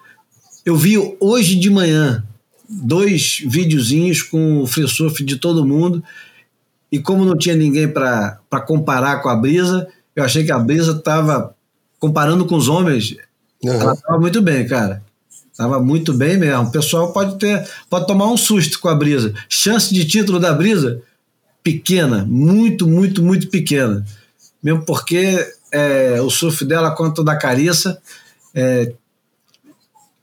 eu 0.66 0.76
vi 0.76 0.98
hoje 1.20 1.56
de 1.56 1.70
manhã 1.70 2.24
dois 2.70 3.42
videozinhos 3.46 4.22
com 4.22 4.60
o 4.60 4.68
free 4.68 4.88
surf 4.88 5.24
de 5.24 5.38
todo 5.38 5.66
mundo 5.66 6.04
e 6.94 7.00
como 7.00 7.26
não 7.26 7.36
tinha 7.36 7.56
ninguém 7.56 7.88
para 7.88 8.38
comparar 8.68 9.24
com 9.24 9.28
a 9.28 9.36
Brisa, 9.36 9.88
eu 10.16 10.24
achei 10.24 10.44
que 10.44 10.52
a 10.52 10.60
Brisa 10.60 10.92
estava 10.92 11.56
comparando 12.00 12.46
com 12.46 12.56
os 12.56 12.68
homens, 12.68 13.18
Uhum. 13.64 13.74
ela 13.74 13.94
estava 13.94 14.20
muito 14.20 14.44
bem, 14.44 14.68
cara. 14.68 15.02
Estava 15.52 15.80
muito 15.80 16.14
bem 16.14 16.38
mesmo. 16.38 16.66
O 16.66 16.72
pessoal 16.72 17.12
pode 17.12 17.40
ter, 17.40 17.68
pode 17.90 18.06
tomar 18.06 18.28
um 18.28 18.38
susto 18.38 18.80
com 18.80 18.90
a 18.90 18.94
Brisa. 18.94 19.34
Chance 19.50 19.92
de 19.92 20.06
título 20.06 20.40
da 20.40 20.54
Brisa 20.54 21.02
pequena, 21.64 22.26
muito, 22.30 22.86
muito, 22.88 23.24
muito 23.24 23.50
pequena. 23.50 24.06
Mesmo 24.62 24.86
porque 24.86 25.52
é, 25.72 26.22
o 26.22 26.30
surf 26.30 26.64
dela 26.64 26.92
quanto 26.92 27.22
o 27.22 27.24
da 27.24 27.36
Carissa, 27.36 28.00
é, 28.54 28.94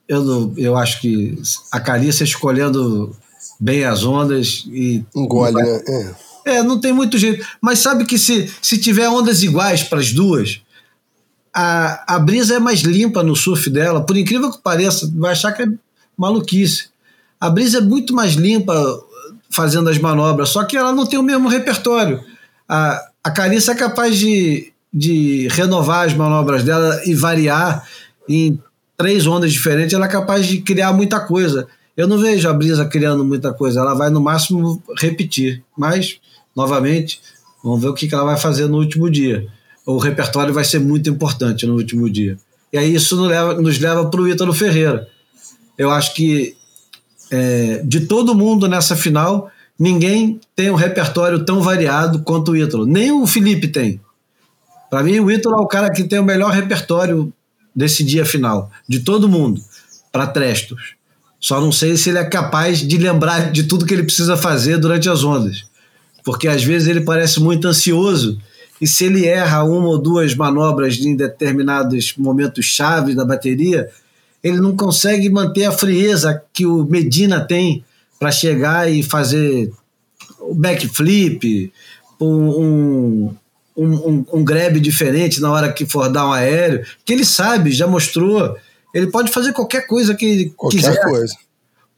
eu, 0.06 0.54
eu 0.56 0.76
acho 0.76 1.00
que 1.00 1.36
a 1.72 1.80
Carissa 1.80 2.22
escolhendo 2.22 3.16
bem 3.58 3.84
as 3.84 4.04
ondas 4.04 4.64
e 4.68 5.04
Engole, 5.16 5.54
né? 5.54 5.82
É. 5.88 6.29
é, 6.44 6.62
não 6.62 6.80
tem 6.80 6.92
muito 6.92 7.18
jeito. 7.18 7.46
Mas 7.60 7.78
sabe 7.78 8.04
que 8.04 8.18
se, 8.18 8.52
se 8.60 8.78
tiver 8.78 9.08
ondas 9.08 9.42
iguais 9.42 9.82
para 9.82 9.98
as 10.00 10.12
duas, 10.12 10.60
a, 11.54 12.16
a 12.16 12.18
brisa 12.18 12.56
é 12.56 12.58
mais 12.58 12.80
limpa 12.80 13.22
no 13.22 13.36
surf 13.36 13.68
dela. 13.70 14.04
Por 14.04 14.16
incrível 14.16 14.50
que 14.50 14.58
pareça, 14.58 15.10
vai 15.14 15.32
achar 15.32 15.52
que 15.52 15.62
é 15.62 15.68
maluquice. 16.16 16.88
A 17.40 17.48
brisa 17.48 17.78
é 17.78 17.80
muito 17.80 18.14
mais 18.14 18.32
limpa 18.34 18.74
fazendo 19.50 19.88
as 19.88 19.98
manobras, 19.98 20.50
só 20.50 20.64
que 20.64 20.76
ela 20.76 20.92
não 20.92 21.06
tem 21.06 21.18
o 21.18 21.22
mesmo 21.22 21.48
repertório. 21.48 22.22
A, 22.68 23.08
a 23.24 23.30
Carissa 23.30 23.72
é 23.72 23.74
capaz 23.74 24.16
de, 24.16 24.72
de 24.92 25.48
renovar 25.48 26.06
as 26.06 26.14
manobras 26.14 26.62
dela 26.62 27.00
e 27.04 27.14
variar 27.14 27.84
em 28.28 28.58
três 28.96 29.26
ondas 29.26 29.50
diferentes, 29.50 29.94
ela 29.94 30.04
é 30.04 30.10
capaz 30.10 30.46
de 30.46 30.60
criar 30.60 30.92
muita 30.92 31.18
coisa. 31.18 31.66
Eu 31.96 32.06
não 32.06 32.18
vejo 32.18 32.48
a 32.48 32.52
Brisa 32.52 32.84
criando 32.84 33.24
muita 33.24 33.52
coisa, 33.52 33.80
ela 33.80 33.94
vai 33.94 34.10
no 34.10 34.20
máximo 34.20 34.82
repetir. 34.98 35.62
Mas, 35.76 36.20
novamente, 36.54 37.20
vamos 37.62 37.80
ver 37.80 37.88
o 37.88 37.94
que 37.94 38.12
ela 38.14 38.24
vai 38.24 38.36
fazer 38.36 38.66
no 38.66 38.78
último 38.78 39.10
dia. 39.10 39.46
O 39.86 39.98
repertório 39.98 40.52
vai 40.52 40.64
ser 40.64 40.78
muito 40.78 41.08
importante 41.08 41.66
no 41.66 41.74
último 41.74 42.08
dia. 42.08 42.38
E 42.72 42.78
aí 42.78 42.94
isso 42.94 43.16
nos 43.16 43.28
leva, 43.28 43.54
nos 43.54 43.78
leva 43.78 44.04
para 44.08 44.20
o 44.20 44.28
Ítalo 44.28 44.52
Ferreira. 44.52 45.08
Eu 45.76 45.90
acho 45.90 46.14
que 46.14 46.56
é, 47.30 47.82
de 47.84 48.00
todo 48.00 48.34
mundo 48.34 48.68
nessa 48.68 48.94
final, 48.94 49.50
ninguém 49.78 50.40
tem 50.54 50.70
um 50.70 50.74
repertório 50.74 51.44
tão 51.44 51.62
variado 51.62 52.20
quanto 52.20 52.52
o 52.52 52.56
Ítalo. 52.56 52.86
Nem 52.86 53.12
o 53.12 53.26
Felipe 53.26 53.68
tem. 53.68 54.00
Para 54.90 55.02
mim, 55.02 55.20
o 55.20 55.30
Ítalo 55.30 55.56
é 55.56 55.60
o 55.60 55.66
cara 55.66 55.90
que 55.90 56.04
tem 56.04 56.18
o 56.18 56.24
melhor 56.24 56.52
repertório 56.52 57.32
desse 57.74 58.04
dia 58.04 58.24
final, 58.24 58.70
de 58.88 59.00
todo 59.00 59.28
mundo, 59.28 59.60
para 60.10 60.26
Trestos. 60.26 60.94
Só 61.38 61.60
não 61.60 61.72
sei 61.72 61.96
se 61.96 62.10
ele 62.10 62.18
é 62.18 62.24
capaz 62.24 62.80
de 62.80 62.98
lembrar 62.98 63.50
de 63.50 63.62
tudo 63.62 63.86
que 63.86 63.94
ele 63.94 64.02
precisa 64.02 64.36
fazer 64.36 64.76
durante 64.76 65.08
as 65.08 65.24
ondas. 65.24 65.64
Porque 66.24 66.48
às 66.48 66.62
vezes 66.62 66.88
ele 66.88 67.00
parece 67.00 67.40
muito 67.40 67.66
ansioso 67.66 68.38
e 68.80 68.86
se 68.86 69.04
ele 69.04 69.26
erra 69.26 69.62
uma 69.62 69.88
ou 69.88 69.98
duas 69.98 70.34
manobras 70.34 70.98
em 70.98 71.14
determinados 71.14 72.14
momentos 72.16 72.64
chave 72.64 73.14
da 73.14 73.24
bateria, 73.24 73.90
ele 74.42 74.58
não 74.58 74.74
consegue 74.74 75.28
manter 75.28 75.66
a 75.66 75.72
frieza 75.72 76.42
que 76.52 76.64
o 76.64 76.84
Medina 76.84 77.40
tem 77.40 77.84
para 78.18 78.32
chegar 78.32 78.90
e 78.90 79.02
fazer 79.02 79.70
o 80.40 80.54
backflip, 80.54 81.70
um, 82.18 82.26
um, 82.26 83.36
um, 83.76 84.24
um, 84.32 84.44
grab 84.44 84.80
diferente 84.80 85.40
na 85.40 85.52
hora 85.52 85.72
que 85.72 85.84
for 85.84 86.10
dar 86.10 86.26
um 86.26 86.32
aéreo, 86.32 86.84
que 87.04 87.12
ele 87.12 87.24
sabe, 87.24 87.72
já 87.72 87.86
mostrou. 87.86 88.56
Ele 88.94 89.08
pode 89.08 89.30
fazer 89.30 89.52
qualquer 89.52 89.86
coisa 89.86 90.14
que 90.14 90.24
ele 90.24 90.52
Qualquer 90.56 90.78
quiser. 90.78 91.02
coisa. 91.02 91.34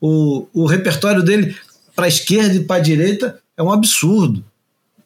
O, 0.00 0.46
o 0.52 0.66
repertório 0.66 1.22
dele 1.22 1.56
para 1.94 2.06
a 2.06 2.08
esquerda 2.08 2.54
e 2.54 2.64
para 2.64 2.76
a 2.76 2.80
direita 2.84 3.41
é 3.56 3.62
um 3.62 3.70
absurdo. 3.72 4.44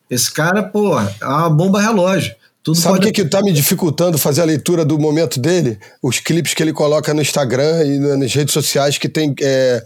Esse 0.08 0.30
cara, 0.32 0.62
pô, 0.62 0.98
é 1.00 1.24
uma 1.26 1.50
bomba 1.50 1.80
relógio. 1.80 2.34
Tudo 2.62 2.76
Sabe 2.78 2.98
o 2.98 3.00
pode 3.00 3.12
que 3.12 3.22
que 3.22 3.28
tá 3.28 3.42
me 3.42 3.52
dificultando 3.52 4.18
fazer 4.18 4.40
a 4.42 4.44
leitura 4.44 4.84
do 4.84 4.98
momento 4.98 5.38
dele? 5.38 5.78
Os 6.02 6.18
clipes 6.18 6.52
que 6.54 6.62
ele 6.62 6.72
coloca 6.72 7.12
no 7.14 7.22
Instagram 7.22 7.84
e 7.84 7.98
na- 7.98 8.16
nas 8.16 8.32
redes 8.34 8.52
sociais 8.52 8.98
que 8.98 9.08
tem 9.08 9.34
é, 9.40 9.84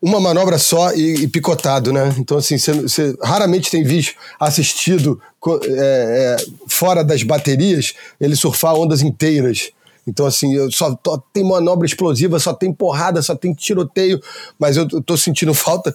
uma 0.00 0.20
manobra 0.20 0.58
só 0.58 0.92
e, 0.92 1.22
e 1.22 1.28
picotado, 1.28 1.90
né? 1.92 2.14
Então, 2.18 2.36
assim, 2.36 2.58
você 2.58 3.16
raramente 3.22 3.70
tem 3.70 3.82
visto, 3.82 4.14
assistido 4.38 5.20
é, 5.64 6.36
é, 6.40 6.44
fora 6.68 7.02
das 7.02 7.22
baterias, 7.22 7.94
ele 8.20 8.36
surfar 8.36 8.74
ondas 8.74 9.00
inteiras. 9.00 9.70
Então, 10.06 10.26
assim, 10.26 10.52
eu 10.54 10.70
só 10.72 10.94
tô- 10.96 11.16
tem 11.32 11.44
manobra 11.44 11.86
explosiva, 11.86 12.38
só 12.40 12.52
tem 12.52 12.72
porrada, 12.72 13.22
só 13.22 13.34
tem 13.36 13.54
tiroteio, 13.54 14.20
mas 14.58 14.76
eu, 14.76 14.86
eu 14.92 15.00
tô 15.00 15.16
sentindo 15.16 15.54
falta 15.54 15.94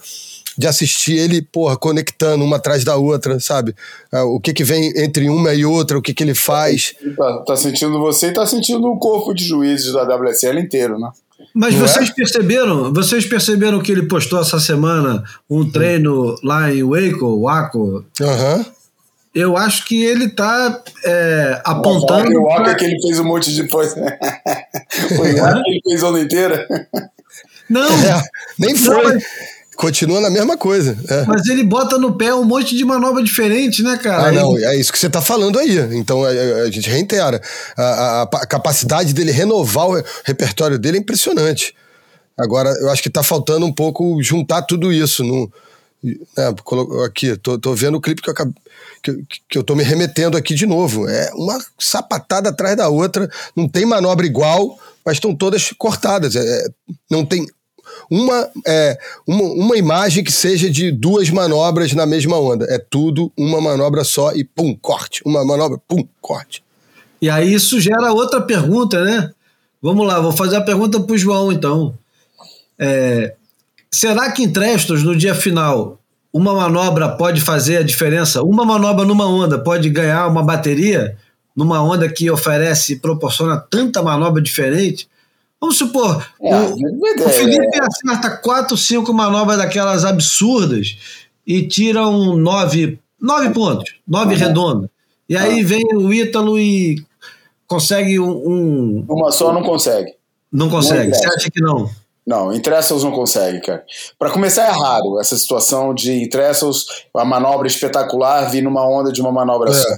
de 0.57 0.67
assistir 0.67 1.17
ele, 1.17 1.41
porra, 1.41 1.77
conectando 1.77 2.43
uma 2.43 2.55
atrás 2.57 2.83
da 2.83 2.95
outra, 2.95 3.39
sabe? 3.39 3.75
Ah, 4.11 4.23
O 4.23 4.39
que 4.39 4.53
que 4.53 4.63
vem 4.63 4.91
entre 4.97 5.29
uma 5.29 5.53
e 5.53 5.63
outra, 5.65 5.97
o 5.97 6.01
que 6.01 6.13
que 6.13 6.23
ele 6.23 6.33
faz. 6.33 6.95
Tá, 7.15 7.43
tá 7.47 7.55
sentindo 7.55 7.99
você 7.99 8.27
e 8.27 8.33
tá 8.33 8.45
sentindo 8.45 8.87
o 8.87 8.97
corpo 8.97 9.33
de 9.33 9.43
juízes 9.45 9.93
da 9.93 10.03
WSL 10.03 10.59
inteiro, 10.59 10.97
né? 10.99 11.09
Mas 11.53 11.75
Não 11.75 11.85
é? 11.85 11.87
vocês 11.87 12.09
perceberam, 12.09 12.91
vocês 12.93 13.25
perceberam 13.25 13.79
que 13.81 13.91
ele 13.91 14.07
postou 14.07 14.39
essa 14.41 14.59
semana 14.59 15.23
um 15.49 15.69
treino 15.69 16.35
lá 16.43 16.73
em 16.73 16.83
Waco, 16.83 17.41
Waco? 17.41 18.05
Aham. 18.21 18.65
Eu 19.35 19.55
acho 19.55 19.85
que 19.85 20.03
ele 20.03 20.29
tá 20.29 20.81
é, 21.05 21.61
O 21.67 21.69
apontando. 21.69 22.41
Walker 22.41 22.63
pra- 22.63 22.75
que 22.75 22.85
ele 22.85 22.99
fez 23.03 23.19
um 23.19 23.23
monte 23.23 23.53
de 23.53 23.67
coisa. 23.67 23.93
Foi 25.15 25.31
o 25.31 25.35
que 25.63 25.69
ele 25.69 25.81
fez 25.87 26.03
a 26.03 26.07
onda 26.07 26.19
inteira. 26.21 26.67
Não, 27.69 27.83
É, 27.87 28.23
nem 28.57 28.73
Não, 28.73 28.79
foi. 28.81 29.03
mas- 29.13 29.23
Continua 29.77 30.19
na 30.19 30.29
mesma 30.31 30.57
coisa. 30.57 30.97
é. 31.07 31.23
mas 31.25 31.45
ele 31.47 31.63
bota 31.63 31.97
no 31.99 32.17
pé 32.17 32.33
um 32.33 32.43
monte 32.43 32.75
de 32.75 32.83
manobra 32.83 33.23
diferente, 33.23 33.83
né, 33.83 33.95
cara? 33.97 34.27
Ah, 34.29 34.31
não, 34.31 34.57
é 34.57 34.75
isso 34.75 34.91
que 34.91 34.97
você 34.97 35.05
está 35.07 35.21
falando 35.21 35.59
aí. 35.59 35.77
Então 35.95 36.23
a, 36.23 36.29
a- 36.29 36.63
a 36.63 36.71
gente 36.71 36.89
reitera. 36.89 37.39
A, 37.77 37.83
a- 37.83 38.21
a 38.23 38.47
capacidade 38.47 39.13
dele 39.13 39.31
renovar 39.31 39.87
o 39.87 39.93
re- 39.95 40.03
repertório 40.25 40.79
dele 40.79 40.97
é 40.97 40.99
impressionante. 41.01 41.75
Agora, 42.35 42.69
eu 42.81 42.89
acho 42.89 43.01
que 43.03 43.07
está 43.07 43.21
faltando 43.21 43.65
um 43.65 43.71
pouco 43.73 44.21
juntar 44.21 44.63
tudo 44.63 44.91
isso. 44.91 45.23
No, 45.23 45.51
é, 46.37 46.53
colo- 46.63 47.03
aqui, 47.03 47.35
tô, 47.37 47.57
tô 47.59 47.73
vendo 47.75 47.97
o 47.97 48.01
clipe 48.01 48.21
que 48.21 48.29
eu, 48.29 48.35
que, 49.03 49.23
que 49.49 49.57
eu 49.57 49.63
tô 49.63 49.75
me 49.75 49.83
remetendo 49.83 50.35
aqui 50.37 50.55
de 50.55 50.65
novo. 50.65 51.07
É 51.07 51.31
uma 51.35 51.57
sapatada 51.79 52.49
atrás 52.49 52.75
da 52.75 52.89
outra. 52.89 53.29
Não 53.55 53.67
tem 53.69 53.85
manobra 53.85 54.25
igual, 54.25 54.77
mas 55.05 55.17
estão 55.17 55.35
todas 55.35 55.71
cortadas. 55.77 56.35
É, 56.35 56.39
é, 56.41 56.67
não 57.09 57.23
tem 57.25 57.45
uma, 58.09 58.49
é, 58.65 58.97
uma, 59.25 59.43
uma 59.43 59.77
imagem 59.77 60.23
que 60.23 60.31
seja 60.31 60.69
de 60.69 60.91
duas 60.91 61.29
manobras 61.29 61.93
na 61.93 62.05
mesma 62.05 62.37
onda. 62.37 62.65
É 62.69 62.77
tudo 62.77 63.31
uma 63.37 63.59
manobra 63.61 64.03
só 64.03 64.33
e 64.33 64.43
pum, 64.43 64.75
corte. 64.75 65.21
Uma 65.25 65.45
manobra, 65.45 65.79
pum, 65.87 66.07
corte. 66.21 66.63
E 67.21 67.29
aí 67.29 67.53
isso 67.53 67.79
gera 67.79 68.11
outra 68.11 68.41
pergunta, 68.41 69.03
né? 69.03 69.31
Vamos 69.81 70.05
lá, 70.05 70.19
vou 70.19 70.31
fazer 70.31 70.57
a 70.57 70.61
pergunta 70.61 70.99
para 70.99 71.13
o 71.13 71.17
João, 71.17 71.51
então. 71.51 71.97
É, 72.79 73.35
será 73.91 74.31
que 74.31 74.43
em 74.43 74.51
Trestos, 74.51 75.03
no 75.03 75.15
dia 75.15 75.33
final, 75.33 75.99
uma 76.31 76.53
manobra 76.53 77.09
pode 77.09 77.41
fazer 77.41 77.77
a 77.77 77.83
diferença? 77.83 78.43
Uma 78.43 78.65
manobra 78.65 79.05
numa 79.05 79.27
onda 79.27 79.57
pode 79.59 79.89
ganhar 79.89 80.27
uma 80.27 80.43
bateria 80.43 81.17
numa 81.55 81.81
onda 81.81 82.07
que 82.07 82.29
oferece 82.29 82.93
e 82.93 82.99
proporciona 82.99 83.57
tanta 83.57 84.03
manobra 84.03 84.41
diferente? 84.41 85.07
Vamos 85.59 85.77
supor, 85.77 86.23
É, 86.41 86.55
o, 86.55 86.59
é, 86.59 87.25
o 87.25 87.29
Felipe 87.29 87.79
acerta 87.81 88.37
quatro, 88.37 88.77
cinco 88.77 89.11
manobras 89.13 89.57
daquelas 89.57 90.05
absurdas 90.05 90.97
e 91.45 91.67
tira 91.67 92.07
um 92.07 92.35
nove, 92.37 92.99
nove 93.19 93.49
pontos, 93.49 93.95
nove 94.07 94.35
redondo. 94.35 94.89
E 95.27 95.35
aí 95.35 95.63
vem 95.63 95.83
o 95.95 96.13
Ítalo 96.13 96.59
e 96.59 97.03
consegue 97.65 98.19
um. 98.19 98.29
um- 98.29 99.05
Uma 99.09 99.31
só 99.31 99.51
não 99.51 99.63
consegue. 99.63 100.13
não 100.51 100.69
consegue. 100.69 101.09
Não 101.11 101.17
Você 101.17 101.25
acha 101.27 101.49
que 101.51 101.59
não? 101.61 101.89
Não, 102.25 102.53
em 102.53 102.59
Trestles 102.61 103.03
não 103.03 103.11
consegue, 103.11 103.61
cara. 103.61 103.83
Para 104.19 104.29
começar, 104.29 104.63
é 104.67 104.69
raro 104.71 105.19
essa 105.19 105.35
situação 105.37 105.93
de 105.93 106.11
em 106.11 106.29
Trestles, 106.29 106.85
a 107.15 107.23
manobra 107.25 107.67
espetacular 107.67 108.51
vir 108.51 108.61
numa 108.61 108.85
onda 108.87 109.11
de 109.11 109.21
uma 109.21 109.31
manobra 109.31 109.71
É. 109.71 109.73
só. 109.73 109.89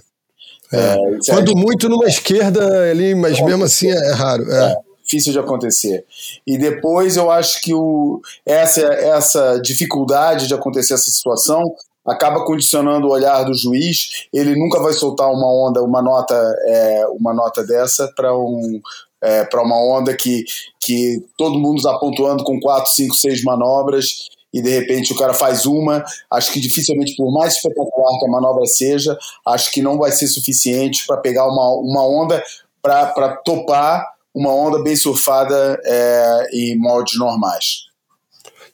É, 0.71 0.95
isso 1.17 1.31
é 1.31 1.33
Quando 1.35 1.55
muito 1.57 1.89
numa 1.89 2.05
esquerda 2.05 2.89
ali, 2.91 3.15
mas 3.15 3.41
mesmo 3.41 3.63
assim 3.63 3.89
é, 3.89 3.95
é 3.95 4.13
raro. 4.13 4.43
É. 4.51 4.75
difícil 5.09 5.33
de 5.33 5.39
acontecer. 5.39 6.05
E 6.45 6.57
depois 6.57 7.17
eu 7.17 7.31
acho 7.31 7.59
que 7.61 7.73
o, 7.73 8.21
essa, 8.45 8.81
essa 8.81 9.59
dificuldade 9.59 10.47
de 10.47 10.53
acontecer 10.53 10.93
essa 10.93 11.09
situação 11.09 11.63
acaba 12.05 12.45
condicionando 12.45 13.07
o 13.07 13.11
olhar 13.11 13.43
do 13.43 13.53
juiz. 13.53 14.27
Ele 14.31 14.55
nunca 14.55 14.79
vai 14.79 14.93
soltar 14.93 15.31
uma 15.31 15.51
onda, 15.51 15.83
uma 15.83 16.01
nota, 16.01 16.35
é, 16.65 17.05
uma 17.19 17.33
nota 17.33 17.63
dessa 17.63 18.11
para 18.15 18.35
um 18.37 18.79
é, 19.21 19.43
para 19.43 19.61
uma 19.61 19.75
onda 19.75 20.15
que, 20.15 20.45
que 20.79 21.21
todo 21.37 21.59
mundo 21.59 21.77
está 21.77 21.93
pontuando 21.97 22.41
com 22.45 22.57
4, 22.57 22.89
5, 22.89 23.15
6 23.15 23.43
manobras 23.43 24.29
e 24.53 24.61
de 24.61 24.69
repente 24.69 25.11
o 25.11 25.15
cara 25.17 25.33
faz 25.33 25.65
uma. 25.65 26.05
Acho 26.31 26.53
que 26.53 26.59
dificilmente, 26.61 27.17
por 27.17 27.29
mais 27.33 27.55
espetacular 27.55 28.17
que 28.17 28.25
a 28.25 28.31
manobra 28.31 28.65
seja, 28.65 29.17
acho 29.45 29.71
que 29.71 29.81
não 29.81 29.97
vai 29.97 30.13
ser 30.13 30.27
suficiente 30.27 31.05
para 31.05 31.17
pegar 31.17 31.45
uma, 31.47 31.69
uma 31.81 32.07
onda 32.07 32.41
para 32.81 33.35
topar 33.43 34.05
uma 34.33 34.53
onda 34.53 34.81
bem 34.81 34.95
surfada 34.95 35.79
é, 35.83 36.47
em 36.53 36.77
moldes 36.77 37.17
normais. 37.17 37.89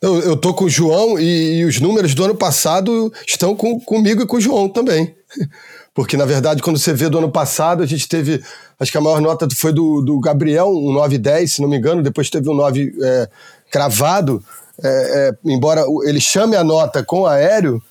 Eu, 0.01 0.19
eu 0.19 0.37
tô 0.37 0.53
com 0.53 0.65
o 0.65 0.69
João 0.69 1.17
e, 1.19 1.59
e 1.59 1.65
os 1.65 1.79
números 1.79 2.13
do 2.13 2.23
ano 2.23 2.35
passado 2.35 3.11
estão 3.25 3.55
com, 3.55 3.79
comigo 3.79 4.21
e 4.21 4.25
com 4.25 4.37
o 4.37 4.41
João 4.41 4.69
também. 4.69 5.15
Porque, 5.95 6.17
na 6.17 6.25
verdade, 6.25 6.61
quando 6.61 6.77
você 6.77 6.93
vê 6.93 7.07
do 7.07 7.17
ano 7.17 7.31
passado, 7.31 7.81
a 7.81 7.85
gente 7.85 8.07
teve. 8.09 8.43
Acho 8.77 8.91
que 8.91 8.97
a 8.97 9.01
maior 9.01 9.21
nota 9.21 9.47
foi 9.55 9.71
do, 9.71 10.01
do 10.01 10.19
Gabriel, 10.19 10.67
um 10.67 10.93
9,10, 10.93 11.47
se 11.47 11.61
não 11.61 11.69
me 11.69 11.77
engano. 11.77 12.03
Depois 12.03 12.29
teve 12.29 12.49
um 12.49 12.53
9 12.53 12.93
é, 13.01 13.29
cravado. 13.71 14.43
É, 14.83 15.29
é, 15.29 15.31
embora 15.45 15.85
ele 16.03 16.19
chame 16.19 16.57
a 16.57 16.65
nota 16.65 17.01
com 17.01 17.25
aéreo, 17.25 17.81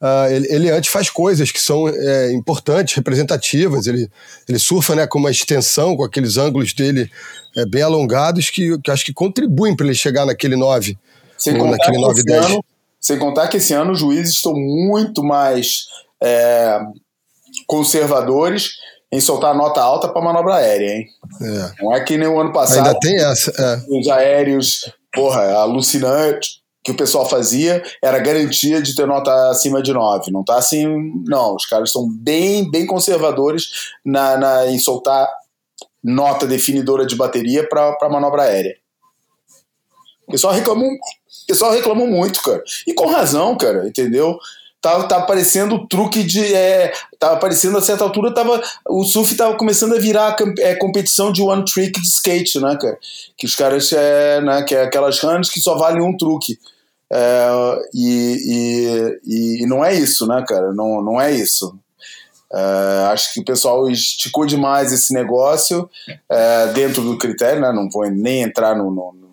ah, 0.00 0.30
ele, 0.30 0.46
ele 0.50 0.70
antes 0.70 0.90
faz 0.90 1.10
coisas 1.10 1.50
que 1.50 1.60
são 1.60 1.88
é, 1.88 2.32
importantes, 2.32 2.94
representativas. 2.94 3.86
Ele, 3.86 4.08
ele 4.48 4.58
surfa 4.58 4.94
né, 4.94 5.06
com 5.06 5.18
uma 5.18 5.30
extensão, 5.30 5.96
com 5.96 6.04
aqueles 6.04 6.36
ângulos 6.36 6.72
dele 6.72 7.10
é, 7.56 7.66
bem 7.66 7.82
alongados, 7.82 8.48
que, 8.48 8.78
que 8.78 8.90
acho 8.90 9.04
que 9.04 9.12
contribuem 9.12 9.74
para 9.74 9.86
ele 9.86 9.94
chegar 9.94 10.24
naquele 10.24 10.54
9. 10.54 10.96
Sem 11.36 11.60
ou 11.60 11.66
naquele 11.66 11.96
que 11.96 12.02
9 12.02 12.14
esse 12.14 12.24
10. 12.24 12.44
ano, 12.46 12.64
sem 13.00 13.18
contar 13.18 13.48
que 13.48 13.56
esse 13.56 13.72
ano 13.72 13.92
os 13.92 13.98
juízes 13.98 14.36
estão 14.36 14.54
muito 14.54 15.22
mais 15.22 15.86
é, 16.22 16.80
conservadores 17.66 18.70
em 19.10 19.20
soltar 19.20 19.56
nota 19.56 19.80
alta 19.80 20.08
para 20.08 20.22
manobra 20.22 20.56
aérea, 20.56 20.96
hein? 20.96 21.06
É. 21.40 21.82
Não 21.82 21.94
é 21.94 22.00
que 22.00 22.18
nem 22.18 22.28
o 22.28 22.38
ano 22.38 22.52
passado. 22.52 22.86
Ainda 22.86 22.98
tem 23.00 23.16
essa. 23.16 23.50
É. 23.50 23.98
os 23.98 24.06
aéreos, 24.08 24.92
porra, 25.12 25.54
alucinante 25.54 26.58
que 26.88 26.92
o 26.92 26.96
pessoal 26.96 27.28
fazia 27.28 27.82
era 28.02 28.18
garantia 28.18 28.80
de 28.80 28.94
ter 28.96 29.06
nota 29.06 29.30
acima 29.50 29.82
de 29.82 29.92
9. 29.92 30.30
Não 30.30 30.42
tá 30.42 30.56
assim, 30.56 30.86
não. 31.26 31.54
Os 31.54 31.66
caras 31.66 31.92
são 31.92 32.08
bem, 32.10 32.70
bem 32.70 32.86
conservadores 32.86 33.92
na, 34.02 34.38
na- 34.38 34.66
em 34.68 34.78
soltar 34.78 35.28
nota 36.02 36.46
definidora 36.46 37.04
de 37.04 37.14
bateria 37.14 37.68
para 37.68 38.08
manobra 38.08 38.44
aérea. 38.44 38.74
O 40.26 40.30
pessoal 40.32 40.52
reclamou, 40.54 40.88
o 40.88 41.46
pessoal 41.46 41.72
reclamou 41.72 42.06
muito, 42.06 42.40
cara. 42.42 42.62
E 42.86 42.94
com 42.94 43.06
razão, 43.06 43.54
cara, 43.56 43.86
entendeu? 43.86 44.38
Tava, 44.80 45.08
tava 45.08 45.26
parecendo 45.26 45.86
truque 45.88 46.22
de. 46.22 46.54
É, 46.54 46.92
tava 47.18 47.36
parecendo 47.38 47.76
a 47.76 47.82
certa 47.82 48.04
altura, 48.04 48.32
tava, 48.32 48.62
o 48.88 49.02
surf 49.04 49.34
tava 49.34 49.56
começando 49.56 49.94
a 49.94 49.98
virar 49.98 50.34
cam- 50.36 50.54
é, 50.60 50.74
competição 50.76 51.32
de 51.32 51.42
one 51.42 51.64
trick 51.64 52.00
de 52.00 52.06
skate, 52.06 52.60
né, 52.60 52.78
cara? 52.80 52.96
Que 53.36 53.44
os 53.44 53.56
caras, 53.56 53.92
é, 53.92 54.40
né, 54.40 54.62
que 54.62 54.74
é 54.76 54.82
aquelas 54.84 55.18
runs 55.20 55.50
que 55.50 55.60
só 55.60 55.76
valem 55.76 56.00
um 56.02 56.16
truque. 56.16 56.58
É, 57.10 57.48
e, 57.94 59.18
e, 59.24 59.62
e 59.62 59.66
não 59.66 59.84
é 59.84 59.94
isso, 59.94 60.26
né, 60.26 60.44
cara? 60.46 60.72
Não, 60.72 61.02
não 61.02 61.20
é 61.20 61.32
isso. 61.32 61.78
É, 62.52 63.08
acho 63.12 63.32
que 63.34 63.40
o 63.40 63.44
pessoal 63.44 63.88
esticou 63.90 64.46
demais 64.46 64.92
esse 64.92 65.12
negócio 65.12 65.88
é, 66.28 66.66
dentro 66.68 67.02
do 67.02 67.18
critério, 67.18 67.60
né? 67.60 67.72
Não 67.72 67.88
vou 67.90 68.08
nem 68.10 68.42
entrar 68.42 68.74
no, 68.76 68.90
no- 68.90 69.12
no- 69.12 69.28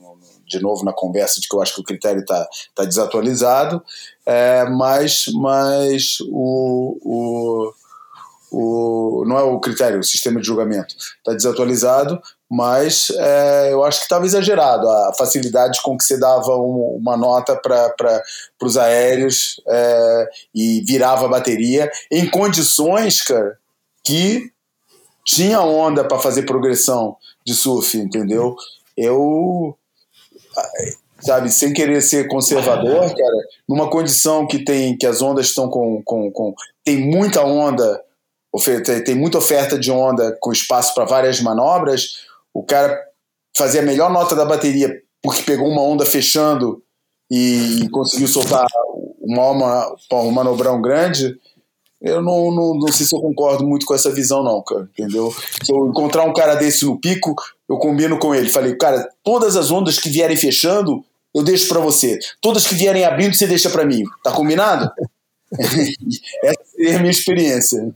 de 0.48 0.62
novo 0.62 0.84
na 0.86 0.94
conversa 0.94 1.42
de 1.42 1.48
que 1.48 1.56
eu 1.56 1.62
acho 1.62 1.74
que 1.76 1.82
o 1.82 1.84
critério 1.84 2.22
está 2.22 2.48
tá 2.76 2.84
desatualizado, 2.86 3.82
é, 4.26 4.64
mas, 4.66 5.26
mas 5.34 6.18
o, 6.30 7.00
o, 7.02 7.74
o, 8.52 9.26
não 9.26 9.38
é 9.38 9.44
o 9.44 9.60
critério, 9.60 10.00
o 10.00 10.04
sistema 10.04 10.40
de 10.40 10.46
julgamento 10.46 10.96
está 11.18 11.34
desatualizado, 11.34 12.22
mas 12.50 13.08
é, 13.18 13.74
eu 13.74 13.84
acho 13.84 14.00
que 14.00 14.06
estava 14.06 14.26
exagerado 14.26 14.88
a 14.88 15.14
facilidade 15.18 15.82
com 15.82 15.98
que 15.98 16.04
você 16.04 16.20
dava 16.20 16.56
um- 16.58 16.98
uma 17.00 17.18
nota 17.18 17.56
para 17.56 18.24
os 18.62 18.78
aéreos 18.78 19.60
é, 19.68 20.30
e 20.54 20.82
virava 20.82 21.26
a 21.26 21.30
bateria 21.30 21.92
em 22.12 22.30
condições, 22.30 23.22
cara, 23.22 23.58
que 24.04 24.52
tinha 25.26 25.60
onda 25.62 26.04
para 26.04 26.20
fazer 26.20 26.44
progressão 26.44 27.18
de 27.46 27.56
surf, 27.56 27.98
entendeu? 27.98 28.56
Eu, 28.96 29.76
sabe, 31.20 31.50
sem 31.52 31.74
querer 31.74 32.02
ser 32.02 32.28
conservador, 32.28 33.02
cara, 33.14 33.38
numa 33.68 33.90
condição 33.90 34.46
que 34.46 34.64
tem 34.64 34.96
que 34.96 35.08
as 35.08 35.22
ondas 35.22 35.48
estão 35.48 35.68
com, 35.68 36.02
com, 36.04 36.32
com 36.32 36.54
tem 36.84 37.00
muita 37.00 37.44
onda, 37.44 38.02
tem 39.04 39.16
muita 39.16 39.40
oferta 39.40 39.78
de 39.80 39.92
onda 39.92 40.38
com 40.40 40.52
espaço 40.52 40.94
para 40.94 41.06
várias 41.06 41.42
manobras, 41.42 42.24
o 42.56 42.64
cara 42.64 42.98
fazer 43.56 43.80
a 43.80 43.84
melhor 43.84 44.10
nota 44.10 44.36
da 44.36 44.46
bateria 44.46 44.90
porque 45.22 45.44
pegou 45.44 45.68
uma 45.68 45.82
onda 45.82 46.06
fechando 46.06 46.82
e 47.30 47.88
conseguiu 47.92 48.28
soltar 48.28 48.66
uma, 49.20 49.50
uma, 49.50 49.98
um 50.22 50.32
manobrão 50.32 50.82
grande, 50.82 51.36
eu 52.02 52.22
não, 52.22 52.52
não, 52.52 52.76
não 52.76 52.92
sei 52.92 53.06
se 53.06 53.16
eu 53.16 53.20
concordo 53.20 53.66
muito 53.66 53.86
com 53.86 53.96
essa 53.96 54.12
visão, 54.12 54.44
não, 54.44 54.62
cara, 54.62 54.88
entendeu? 54.94 55.34
Se 55.64 55.74
eu 55.74 55.88
encontrar 55.88 56.24
um 56.24 56.34
cara 56.34 56.54
desse 56.54 56.86
no 56.86 57.00
pico, 57.00 57.34
eu 57.68 57.78
combino 57.78 58.20
com 58.20 58.36
ele. 58.36 58.50
Falei, 58.50 58.76
cara, 58.76 59.10
todas 59.24 59.56
as 59.56 59.72
ondas 59.72 59.98
que 59.98 60.10
vierem 60.10 60.38
fechando, 60.38 61.04
eu 61.34 61.44
deixo 61.44 61.68
pra 61.68 61.80
você. 61.80 62.20
Todas 62.40 62.68
que 62.68 62.76
vierem 62.76 63.04
abrindo, 63.04 63.34
você 63.34 63.48
deixa 63.48 63.72
pra 63.72 63.86
mim. 63.86 64.04
Tá 64.24 64.32
combinado? 64.32 64.92
Essa 66.44 66.60
é 66.78 66.96
a 66.96 67.00
minha 67.00 67.12
experiência. 67.12 67.92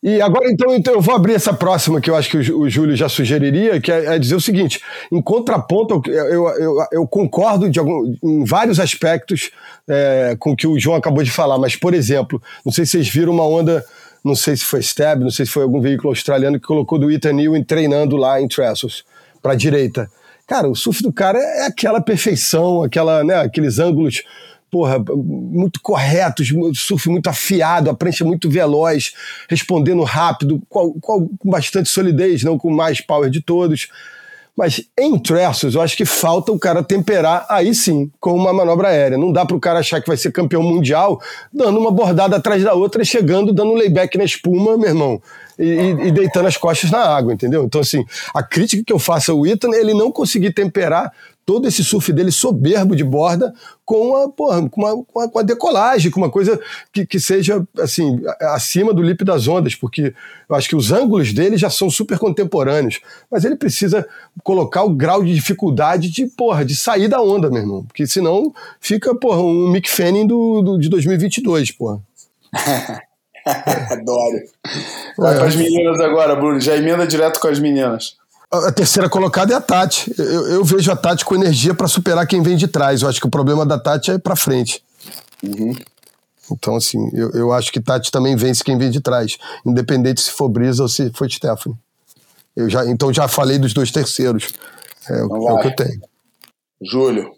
E 0.00 0.20
agora, 0.20 0.48
então, 0.48 0.74
então, 0.76 0.94
eu 0.94 1.00
vou 1.00 1.14
abrir 1.14 1.34
essa 1.34 1.52
próxima 1.52 2.00
que 2.00 2.08
eu 2.08 2.14
acho 2.14 2.30
que 2.30 2.52
o, 2.52 2.70
Júlio 2.70 2.94
já 2.94 3.08
sugeriria, 3.08 3.80
que 3.80 3.90
é, 3.90 4.14
é, 4.14 4.18
dizer 4.18 4.36
o 4.36 4.40
seguinte: 4.40 4.80
em 5.10 5.20
contraponto, 5.20 6.00
eu, 6.08 6.48
eu, 6.50 6.86
eu, 6.92 7.06
concordo 7.06 7.68
de 7.68 7.80
algum, 7.80 8.14
em 8.22 8.44
vários 8.44 8.78
aspectos 8.78 9.50
é, 9.88 10.36
com 10.38 10.52
o 10.52 10.56
que 10.56 10.68
o 10.68 10.78
João 10.78 10.96
acabou 10.96 11.24
de 11.24 11.32
falar, 11.32 11.58
mas, 11.58 11.74
por 11.74 11.94
exemplo, 11.94 12.40
não 12.64 12.72
sei 12.72 12.86
se 12.86 12.92
vocês 12.92 13.08
viram 13.08 13.32
uma 13.32 13.44
onda, 13.44 13.84
não 14.24 14.36
sei 14.36 14.56
se 14.56 14.64
foi 14.64 14.78
Stab, 14.80 15.20
não 15.20 15.30
sei 15.30 15.44
se 15.44 15.50
foi 15.50 15.64
algum 15.64 15.80
veículo 15.80 16.10
australiano 16.10 16.60
que 16.60 16.66
colocou 16.66 16.96
do 16.96 17.10
Ethan 17.10 17.40
Ewing 17.40 17.64
treinando 17.64 18.16
lá 18.16 18.40
em 18.40 18.46
Trestles, 18.46 19.04
para 19.42 19.52
a 19.52 19.56
direita. 19.56 20.08
Cara, 20.46 20.68
o 20.68 20.76
surf 20.76 21.02
do 21.02 21.12
cara 21.12 21.38
é 21.38 21.66
aquela 21.66 22.00
perfeição, 22.00 22.84
aquela, 22.84 23.24
né, 23.24 23.34
aqueles 23.34 23.80
ângulos 23.80 24.22
porra, 24.70 24.98
muito 24.98 25.80
corretos, 25.80 26.52
surf 26.74 27.08
muito 27.08 27.28
afiado, 27.28 27.90
a 27.90 27.94
prancha 27.94 28.24
muito 28.24 28.50
veloz, 28.50 29.12
respondendo 29.48 30.02
rápido, 30.02 30.60
com, 30.68 31.28
bastante 31.44 31.88
solidez, 31.88 32.42
não 32.42 32.58
com 32.58 32.70
mais 32.70 33.00
power 33.00 33.30
de 33.30 33.40
todos. 33.40 33.88
Mas 34.58 34.82
em 34.98 35.16
Tressos, 35.16 35.76
eu 35.76 35.80
acho 35.80 35.96
que 35.96 36.04
falta 36.04 36.50
o 36.50 36.58
cara 36.58 36.82
temperar 36.82 37.46
aí 37.48 37.72
sim, 37.72 38.10
com 38.18 38.34
uma 38.34 38.52
manobra 38.52 38.88
aérea. 38.88 39.16
Não 39.16 39.32
dá 39.32 39.46
para 39.46 39.56
o 39.56 39.60
cara 39.60 39.78
achar 39.78 40.00
que 40.00 40.08
vai 40.08 40.16
ser 40.16 40.32
campeão 40.32 40.64
mundial 40.64 41.20
dando 41.52 41.78
uma 41.78 41.92
bordada 41.92 42.34
atrás 42.34 42.64
da 42.64 42.74
outra 42.74 43.00
e 43.00 43.06
chegando, 43.06 43.52
dando 43.52 43.70
um 43.70 43.76
layback 43.76 44.18
na 44.18 44.24
espuma, 44.24 44.76
meu 44.76 44.88
irmão, 44.88 45.22
e, 45.56 46.08
e, 46.08 46.10
deitando 46.10 46.48
as 46.48 46.56
costas 46.56 46.90
na 46.90 46.98
água, 46.98 47.32
entendeu? 47.32 47.62
Então, 47.62 47.80
assim, 47.80 48.04
a 48.34 48.42
crítica 48.42 48.82
que 48.84 48.92
eu 48.92 48.98
faço 48.98 49.30
ao 49.30 49.46
Ethan 49.46 49.70
ele 49.72 49.94
não 49.94 50.10
conseguir 50.10 50.52
temperar 50.52 51.12
todo 51.48 51.66
esse 51.66 51.82
surf 51.82 52.12
dele 52.12 52.30
soberbo 52.30 52.94
de 52.94 53.02
borda 53.02 53.54
com 53.82 54.14
a, 54.14 54.28
porra, 54.28 54.68
com 54.68 54.82
uma, 54.82 55.02
com, 55.02 55.20
a, 55.20 55.30
com 55.30 55.38
a 55.38 55.42
decolagem, 55.42 56.10
com 56.10 56.20
uma 56.20 56.28
coisa 56.28 56.60
que, 56.92 57.06
que 57.06 57.18
seja 57.18 57.66
assim 57.78 58.20
acima 58.52 58.92
do 58.92 59.00
lip 59.00 59.24
das 59.24 59.48
ondas, 59.48 59.74
porque 59.74 60.12
eu 60.46 60.54
acho 60.54 60.68
que 60.68 60.76
os 60.76 60.92
ângulos 60.92 61.32
dele 61.32 61.56
já 61.56 61.70
são 61.70 61.88
super 61.88 62.18
contemporâneos, 62.18 63.00
mas 63.30 63.46
ele 63.46 63.56
precisa 63.56 64.06
colocar 64.44 64.82
o 64.82 64.90
grau 64.90 65.24
de 65.24 65.34
dificuldade 65.34 66.10
de, 66.10 66.26
porra, 66.26 66.66
de 66.66 66.76
sair 66.76 67.08
da 67.08 67.22
onda, 67.22 67.48
meu 67.48 67.62
irmão, 67.62 67.82
porque 67.82 68.06
senão 68.06 68.52
fica, 68.78 69.14
porra, 69.14 69.40
um 69.40 69.70
Mick 69.70 69.88
Fanning 69.88 70.26
do, 70.26 70.60
do, 70.60 70.78
de 70.78 70.90
2022, 70.90 71.70
porra. 71.70 71.98
Adoro. 73.90 74.38
Vai 75.16 75.32
é. 75.32 75.38
para 75.38 75.46
as 75.46 75.56
meninas 75.56 75.98
agora, 75.98 76.36
Bruno. 76.36 76.60
Já 76.60 76.76
emenda 76.76 77.06
direto 77.06 77.40
com 77.40 77.48
as 77.48 77.58
meninas. 77.58 78.17
A 78.50 78.72
terceira 78.72 79.10
colocada 79.10 79.52
é 79.52 79.56
a 79.56 79.60
Tati. 79.60 80.12
Eu, 80.16 80.48
eu 80.48 80.64
vejo 80.64 80.90
a 80.90 80.96
Tati 80.96 81.24
com 81.24 81.34
energia 81.34 81.74
para 81.74 81.86
superar 81.86 82.26
quem 82.26 82.42
vem 82.42 82.56
de 82.56 82.66
trás. 82.66 83.02
Eu 83.02 83.08
acho 83.08 83.20
que 83.20 83.26
o 83.26 83.30
problema 83.30 83.66
da 83.66 83.78
Tati 83.78 84.10
é 84.10 84.18
para 84.18 84.34
frente. 84.34 84.82
Uhum. 85.42 85.76
Então, 86.50 86.76
assim, 86.76 87.10
eu, 87.12 87.30
eu 87.32 87.52
acho 87.52 87.70
que 87.70 87.78
Tati 87.78 88.10
também 88.10 88.36
vence 88.36 88.64
quem 88.64 88.78
vem 88.78 88.90
de 88.90 89.02
trás, 89.02 89.36
independente 89.66 90.22
se 90.22 90.30
for 90.30 90.48
Brisa 90.48 90.82
ou 90.82 90.88
se 90.88 91.10
for 91.10 91.30
Stephanie. 91.30 91.76
Eu 92.56 92.70
já, 92.70 92.86
então 92.86 93.12
já 93.12 93.28
falei 93.28 93.58
dos 93.58 93.74
dois 93.74 93.90
terceiros. 93.90 94.48
É, 95.10 95.24
então 95.24 95.48
é 95.48 95.52
o 95.52 95.60
que 95.60 95.68
eu 95.68 95.76
tenho. 95.76 96.00
Júlio. 96.82 97.32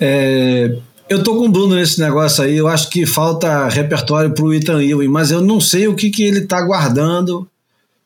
É, 0.00 0.76
eu 1.08 1.22
tô 1.22 1.36
com 1.36 1.46
o 1.46 1.48
Bruno 1.48 1.76
nesse 1.76 2.00
negócio 2.00 2.42
aí. 2.42 2.56
Eu 2.56 2.66
acho 2.66 2.90
que 2.90 3.06
falta 3.06 3.68
repertório 3.68 4.34
pro 4.34 4.52
Ethan 4.52 4.82
Ewing, 4.82 5.08
mas 5.08 5.30
eu 5.30 5.40
não 5.40 5.60
sei 5.60 5.86
o 5.86 5.94
que, 5.94 6.10
que 6.10 6.24
ele 6.24 6.46
tá 6.46 6.60
guardando 6.60 7.48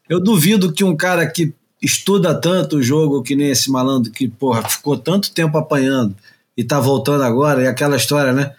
eu 0.09 0.21
duvido 0.21 0.73
que 0.73 0.85
um 0.85 0.97
cara 0.97 1.27
que 1.27 1.53
estuda 1.83 2.35
tanto 2.35 2.77
o 2.77 2.83
jogo, 2.83 3.23
que 3.23 3.37
nem 3.37 3.51
esse 3.51 3.71
malandro 3.71 4.11
que, 4.11 4.29
porra, 4.29 4.69
ficou 4.69 4.97
tanto 4.97 5.31
tempo 5.31 5.57
apanhando 5.59 6.15
e 6.57 6.65
tá 6.65 6.81
voltando 6.81 7.23
agora, 7.23 7.63
e 7.63 7.67
aquela 7.67 7.97
história, 7.97 8.33
né? 8.33 8.53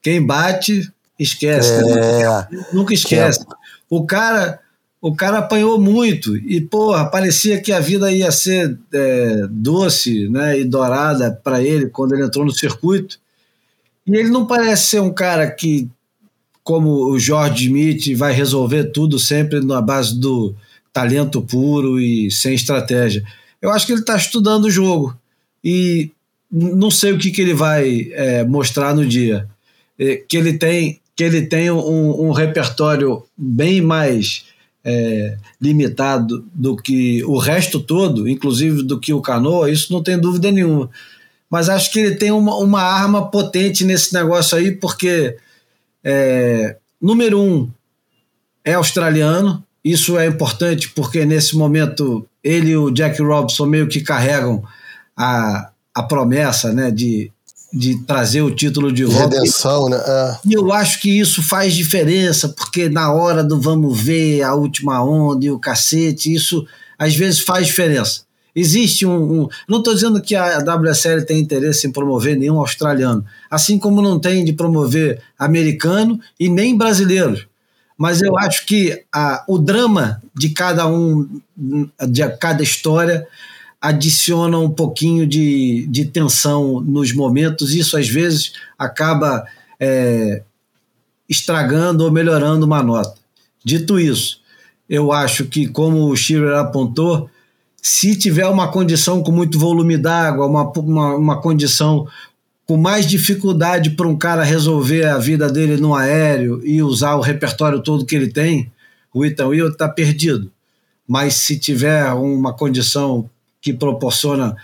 Quem 0.00 0.24
bate, 0.24 0.90
esquece. 1.18 1.70
É, 1.70 2.48
Nunca 2.72 2.94
esquece. 2.94 3.44
O 3.88 4.04
cara. 4.04 4.60
O 5.04 5.16
cara 5.16 5.38
apanhou 5.38 5.80
muito 5.80 6.36
e, 6.36 6.60
porra, 6.60 7.04
parecia 7.10 7.60
que 7.60 7.72
a 7.72 7.80
vida 7.80 8.12
ia 8.12 8.30
ser 8.30 8.78
é, 8.94 9.48
doce 9.50 10.28
né, 10.28 10.60
e 10.60 10.64
dourada 10.64 11.40
para 11.42 11.60
ele 11.60 11.88
quando 11.88 12.12
ele 12.12 12.24
entrou 12.24 12.44
no 12.44 12.52
circuito. 12.52 13.18
E 14.06 14.14
ele 14.14 14.28
não 14.28 14.46
parece 14.46 14.90
ser 14.90 15.00
um 15.00 15.12
cara 15.12 15.50
que, 15.50 15.90
como 16.62 17.10
o 17.10 17.18
George 17.18 17.64
Smith, 17.64 18.16
vai 18.16 18.32
resolver 18.32 18.92
tudo 18.92 19.18
sempre 19.18 19.58
na 19.58 19.82
base 19.82 20.16
do, 20.20 20.54
talento 20.92 21.42
puro 21.42 22.00
e 22.00 22.30
sem 22.30 22.54
estratégia. 22.54 23.24
Eu 23.60 23.70
acho 23.70 23.86
que 23.86 23.92
ele 23.92 24.00
está 24.00 24.16
estudando 24.16 24.64
o 24.64 24.70
jogo 24.70 25.16
e 25.64 26.10
não 26.50 26.90
sei 26.90 27.12
o 27.12 27.18
que, 27.18 27.30
que 27.30 27.40
ele 27.40 27.54
vai 27.54 28.10
é, 28.12 28.44
mostrar 28.44 28.94
no 28.94 29.06
dia. 29.06 29.48
É, 29.98 30.16
que 30.16 30.36
ele 30.36 30.58
tem, 30.58 31.00
que 31.16 31.24
ele 31.24 31.42
tem 31.42 31.70
um, 31.70 32.28
um 32.28 32.32
repertório 32.32 33.24
bem 33.36 33.80
mais 33.80 34.44
é, 34.84 35.36
limitado 35.60 36.44
do 36.52 36.76
que 36.76 37.22
o 37.24 37.38
resto 37.38 37.80
todo, 37.80 38.28
inclusive 38.28 38.82
do 38.82 38.98
que 38.98 39.12
o 39.12 39.22
Canoa, 39.22 39.70
isso 39.70 39.92
não 39.92 40.02
tem 40.02 40.18
dúvida 40.18 40.50
nenhuma. 40.50 40.90
Mas 41.48 41.68
acho 41.68 41.92
que 41.92 42.00
ele 42.00 42.16
tem 42.16 42.30
uma, 42.30 42.56
uma 42.56 42.82
arma 42.82 43.30
potente 43.30 43.84
nesse 43.84 44.12
negócio 44.12 44.56
aí, 44.56 44.72
porque, 44.72 45.36
é, 46.02 46.76
número 47.00 47.40
um, 47.40 47.70
é 48.64 48.74
australiano, 48.74 49.62
isso 49.84 50.16
é 50.16 50.26
importante 50.26 50.90
porque 50.90 51.24
nesse 51.24 51.56
momento 51.56 52.26
ele 52.42 52.70
e 52.70 52.76
o 52.76 52.90
Jack 52.90 53.20
Robinson 53.20 53.66
meio 53.66 53.88
que 53.88 54.00
carregam 54.00 54.62
a, 55.16 55.70
a 55.94 56.02
promessa 56.04 56.72
né, 56.72 56.90
de, 56.90 57.32
de 57.72 57.98
trazer 58.04 58.42
o 58.42 58.54
título 58.54 58.92
de 58.92 59.04
volta. 59.04 59.36
Redenção, 59.36 59.88
né? 59.88 60.00
É. 60.06 60.38
E 60.46 60.52
eu 60.52 60.72
acho 60.72 61.00
que 61.00 61.18
isso 61.18 61.42
faz 61.42 61.74
diferença, 61.74 62.48
porque 62.48 62.88
na 62.88 63.12
hora 63.12 63.42
do 63.42 63.60
vamos 63.60 64.00
ver 64.00 64.42
a 64.42 64.54
última 64.54 65.02
onda 65.04 65.44
e 65.44 65.50
o 65.50 65.58
cacete, 65.58 66.32
isso 66.32 66.64
às 66.98 67.16
vezes 67.16 67.40
faz 67.40 67.66
diferença. 67.66 68.22
Existe 68.54 69.06
um. 69.06 69.42
um 69.42 69.48
não 69.66 69.78
estou 69.78 69.94
dizendo 69.94 70.20
que 70.20 70.36
a 70.36 70.58
WSL 70.58 71.24
tem 71.24 71.40
interesse 71.40 71.86
em 71.86 71.90
promover 71.92 72.36
nenhum 72.36 72.58
australiano, 72.58 73.24
assim 73.50 73.78
como 73.78 74.02
não 74.02 74.20
tem 74.20 74.44
de 74.44 74.52
promover 74.52 75.20
americano 75.38 76.20
e 76.38 76.48
nem 76.48 76.76
brasileiros 76.76 77.46
mas 78.02 78.20
eu 78.20 78.36
acho 78.36 78.66
que 78.66 79.04
a, 79.14 79.44
o 79.46 79.56
drama 79.56 80.20
de 80.34 80.48
cada 80.48 80.88
um, 80.88 81.40
de 81.56 82.28
cada 82.36 82.60
história, 82.60 83.24
adiciona 83.80 84.58
um 84.58 84.68
pouquinho 84.68 85.24
de, 85.24 85.86
de 85.88 86.06
tensão 86.06 86.80
nos 86.80 87.12
momentos. 87.12 87.72
Isso 87.72 87.96
às 87.96 88.08
vezes 88.08 88.54
acaba 88.76 89.46
é, 89.78 90.42
estragando 91.28 92.02
ou 92.02 92.10
melhorando 92.10 92.66
uma 92.66 92.82
nota. 92.82 93.14
Dito 93.64 94.00
isso, 94.00 94.40
eu 94.88 95.12
acho 95.12 95.44
que, 95.44 95.68
como 95.68 96.10
o 96.10 96.16
Schiller 96.16 96.56
apontou, 96.56 97.30
se 97.80 98.18
tiver 98.18 98.48
uma 98.48 98.66
condição 98.66 99.22
com 99.22 99.30
muito 99.30 99.60
volume 99.60 99.96
d'água, 99.96 100.44
uma, 100.44 100.68
uma, 100.72 101.14
uma 101.14 101.40
condição 101.40 102.08
com 102.66 102.76
mais 102.76 103.06
dificuldade 103.06 103.90
para 103.90 104.08
um 104.08 104.16
cara 104.16 104.42
resolver 104.42 105.04
a 105.04 105.18
vida 105.18 105.50
dele 105.50 105.76
no 105.76 105.94
aéreo 105.94 106.60
e 106.64 106.82
usar 106.82 107.16
o 107.16 107.20
repertório 107.20 107.82
todo 107.82 108.06
que 108.06 108.14
ele 108.14 108.28
tem, 108.28 108.70
o 109.12 109.24
Ethan 109.24 109.48
Will 109.48 109.68
está 109.68 109.88
perdido. 109.88 110.50
Mas 111.06 111.34
se 111.34 111.58
tiver 111.58 112.10
uma 112.12 112.54
condição 112.54 113.28
que 113.60 113.72
proporciona 113.72 114.56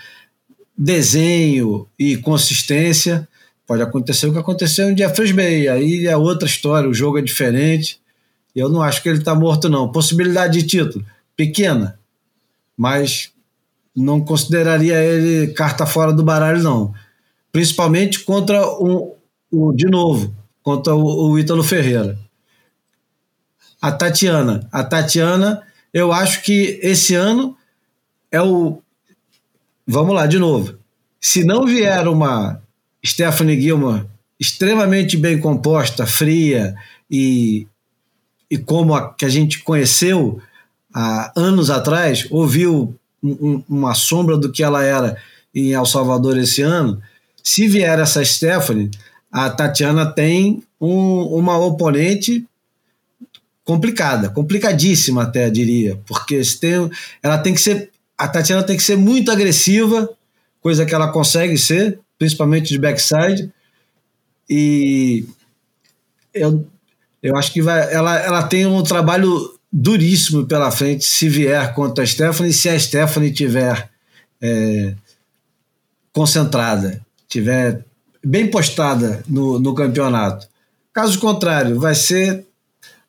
desenho 0.76 1.86
e 1.98 2.16
consistência, 2.16 3.28
pode 3.66 3.82
acontecer 3.82 4.26
o 4.26 4.32
que 4.32 4.38
aconteceu 4.38 4.88
em 4.90 4.96
Jeffers 4.96 5.32
Bay. 5.32 5.68
Aí 5.68 6.06
é 6.06 6.16
outra 6.16 6.48
história, 6.48 6.88
o 6.88 6.94
jogo 6.94 7.18
é 7.18 7.22
diferente. 7.22 8.00
Eu 8.54 8.68
não 8.68 8.82
acho 8.82 9.02
que 9.02 9.08
ele 9.08 9.18
está 9.18 9.34
morto, 9.34 9.68
não. 9.68 9.90
Possibilidade 9.90 10.60
de 10.60 10.66
título, 10.66 11.04
pequena, 11.36 11.98
mas 12.76 13.32
não 13.94 14.20
consideraria 14.20 15.02
ele 15.02 15.48
carta 15.52 15.84
fora 15.84 16.12
do 16.12 16.22
baralho, 16.22 16.62
não 16.62 16.94
principalmente 17.52 18.20
contra 18.20 18.66
o, 18.66 19.16
o 19.50 19.72
de 19.72 19.86
novo, 19.86 20.34
contra 20.62 20.94
o, 20.94 21.30
o 21.30 21.38
Ítalo 21.38 21.62
Ferreira. 21.62 22.18
A 23.80 23.92
Tatiana. 23.92 24.68
A 24.72 24.82
Tatiana, 24.82 25.62
eu 25.92 26.12
acho 26.12 26.42
que 26.42 26.78
esse 26.82 27.14
ano 27.14 27.56
é 28.30 28.40
o. 28.40 28.82
Vamos 29.86 30.14
lá, 30.14 30.26
de 30.26 30.38
novo. 30.38 30.78
Se 31.20 31.44
não 31.44 31.64
vier 31.66 32.06
uma 32.06 32.60
Stephanie 33.04 33.60
Gilmore 33.60 34.06
extremamente 34.38 35.16
bem 35.16 35.40
composta, 35.40 36.06
fria 36.06 36.74
e, 37.10 37.66
e 38.50 38.58
como 38.58 38.94
a 38.94 39.12
que 39.12 39.24
a 39.24 39.28
gente 39.28 39.62
conheceu 39.62 40.40
há 40.94 41.32
anos 41.36 41.70
atrás, 41.70 42.26
ouviu 42.30 42.94
um, 43.22 43.62
uma 43.68 43.94
sombra 43.94 44.36
do 44.36 44.50
que 44.50 44.62
ela 44.62 44.84
era 44.84 45.16
em 45.54 45.72
El 45.72 45.86
Salvador 45.86 46.38
esse 46.38 46.62
ano, 46.62 47.00
se 47.48 47.66
vier 47.66 47.98
essa 47.98 48.22
Stephanie, 48.22 48.90
a 49.32 49.48
Tatiana 49.48 50.04
tem 50.04 50.62
um, 50.78 51.22
uma 51.38 51.58
oponente 51.58 52.46
complicada, 53.64 54.28
complicadíssima 54.28 55.22
até 55.22 55.48
diria, 55.48 55.98
porque 56.06 56.42
tem, 56.60 56.90
ela 57.22 57.38
tem 57.38 57.54
que 57.54 57.60
ser, 57.60 57.90
a 58.18 58.28
Tatiana 58.28 58.62
tem 58.62 58.76
que 58.76 58.82
ser 58.82 58.96
muito 58.96 59.30
agressiva, 59.30 60.10
coisa 60.60 60.84
que 60.84 60.94
ela 60.94 61.10
consegue 61.10 61.56
ser, 61.56 61.98
principalmente 62.18 62.68
de 62.68 62.78
backside, 62.78 63.50
e 64.48 65.24
eu 66.34 66.66
Eu 67.22 67.34
acho 67.34 67.50
que 67.50 67.62
vai, 67.62 67.92
ela, 67.92 68.14
ela 68.18 68.42
tem 68.42 68.66
um 68.66 68.82
trabalho 68.82 69.58
duríssimo 69.72 70.46
pela 70.46 70.70
frente 70.70 71.04
se 71.04 71.28
vier 71.30 71.74
contra 71.74 72.04
a 72.04 72.06
Stephanie, 72.06 72.52
se 72.52 72.68
a 72.68 72.78
Stephanie 72.78 73.32
tiver 73.32 73.90
é, 74.40 74.94
concentrada, 76.12 77.00
tiver 77.28 77.84
bem 78.24 78.50
postada 78.50 79.22
no, 79.28 79.58
no 79.58 79.74
campeonato. 79.74 80.48
Caso 80.92 81.18
contrário, 81.20 81.78
vai 81.78 81.94
ser 81.94 82.46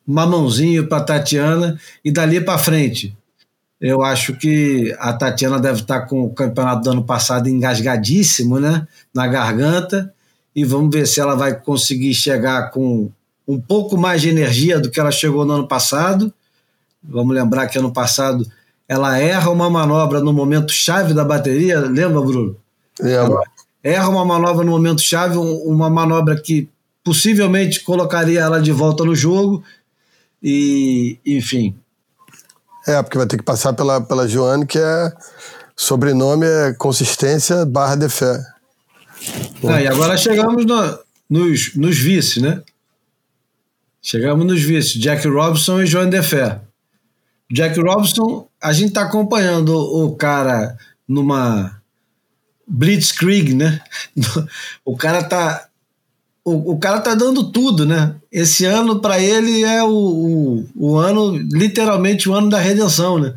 mamãozinho 0.06 0.86
para 0.86 1.02
Tatiana 1.02 1.80
e 2.04 2.12
dali 2.12 2.40
para 2.40 2.58
frente. 2.58 3.16
Eu 3.80 4.02
acho 4.02 4.34
que 4.34 4.94
a 4.98 5.12
Tatiana 5.12 5.58
deve 5.58 5.80
estar 5.80 6.02
com 6.02 6.22
o 6.22 6.30
campeonato 6.30 6.82
do 6.82 6.90
ano 6.90 7.04
passado 7.04 7.48
engasgadíssimo, 7.48 8.60
né, 8.60 8.86
na 9.14 9.26
garganta, 9.26 10.12
e 10.54 10.64
vamos 10.64 10.94
ver 10.94 11.06
se 11.06 11.20
ela 11.20 11.34
vai 11.34 11.58
conseguir 11.58 12.12
chegar 12.12 12.70
com 12.70 13.10
um 13.48 13.58
pouco 13.58 13.96
mais 13.96 14.20
de 14.20 14.28
energia 14.28 14.78
do 14.78 14.90
que 14.90 15.00
ela 15.00 15.10
chegou 15.10 15.44
no 15.44 15.54
ano 15.54 15.66
passado. 15.66 16.32
Vamos 17.02 17.34
lembrar 17.34 17.68
que 17.68 17.78
ano 17.78 17.92
passado 17.92 18.46
ela 18.86 19.18
erra 19.18 19.50
uma 19.50 19.70
manobra 19.70 20.20
no 20.20 20.32
momento 20.32 20.72
chave 20.72 21.14
da 21.14 21.24
bateria, 21.24 21.80
lembra, 21.80 22.20
Bruno? 22.20 22.56
Lembra. 23.00 23.40
Erra 23.82 24.08
uma 24.08 24.24
manobra 24.24 24.64
no 24.64 24.72
momento 24.72 25.00
chave, 25.00 25.36
uma 25.36 25.88
manobra 25.88 26.40
que 26.40 26.68
possivelmente 27.02 27.80
colocaria 27.80 28.40
ela 28.40 28.60
de 28.60 28.72
volta 28.72 29.04
no 29.04 29.14
jogo. 29.14 29.62
E, 30.42 31.18
enfim. 31.24 31.74
É, 32.86 33.02
porque 33.02 33.18
vai 33.18 33.26
ter 33.26 33.36
que 33.36 33.42
passar 33.42 33.72
pela, 33.72 34.00
pela 34.00 34.28
Joane, 34.28 34.66
que 34.66 34.78
é. 34.78 35.12
Sobrenome 35.76 36.44
é 36.46 36.74
consistência 36.74 37.64
barra 37.64 37.94
de 37.94 38.08
fé. 38.10 38.38
Ah, 39.66 39.80
e 39.80 39.86
agora 39.86 40.14
chegamos 40.16 40.66
no, 40.66 40.98
nos, 41.28 41.74
nos 41.74 41.98
vice, 41.98 42.40
né? 42.40 42.62
Chegamos 44.02 44.46
nos 44.46 44.60
vice, 44.60 44.98
Jack 44.98 45.26
Robson 45.26 45.80
e 45.80 45.86
Joan 45.86 46.10
Defé. 46.10 46.60
Jack 47.50 47.80
Robson, 47.80 48.46
a 48.62 48.72
gente 48.72 48.88
está 48.88 49.02
acompanhando 49.02 49.74
o 49.74 50.14
cara 50.16 50.76
numa 51.08 51.79
blitzkrieg, 52.70 53.54
né? 53.54 53.80
O 54.84 54.96
cara 54.96 55.22
tá 55.22 55.66
o, 56.44 56.72
o 56.72 56.78
cara 56.78 57.00
tá 57.00 57.14
dando 57.14 57.50
tudo, 57.50 57.84
né? 57.84 58.14
Esse 58.32 58.64
ano 58.64 59.00
para 59.00 59.20
ele 59.20 59.62
é 59.62 59.82
o, 59.82 59.90
o, 59.90 60.68
o, 60.74 60.96
ano, 60.96 61.36
literalmente 61.36 62.28
o 62.28 62.34
ano 62.34 62.48
da 62.48 62.58
redenção, 62.58 63.18
né? 63.18 63.34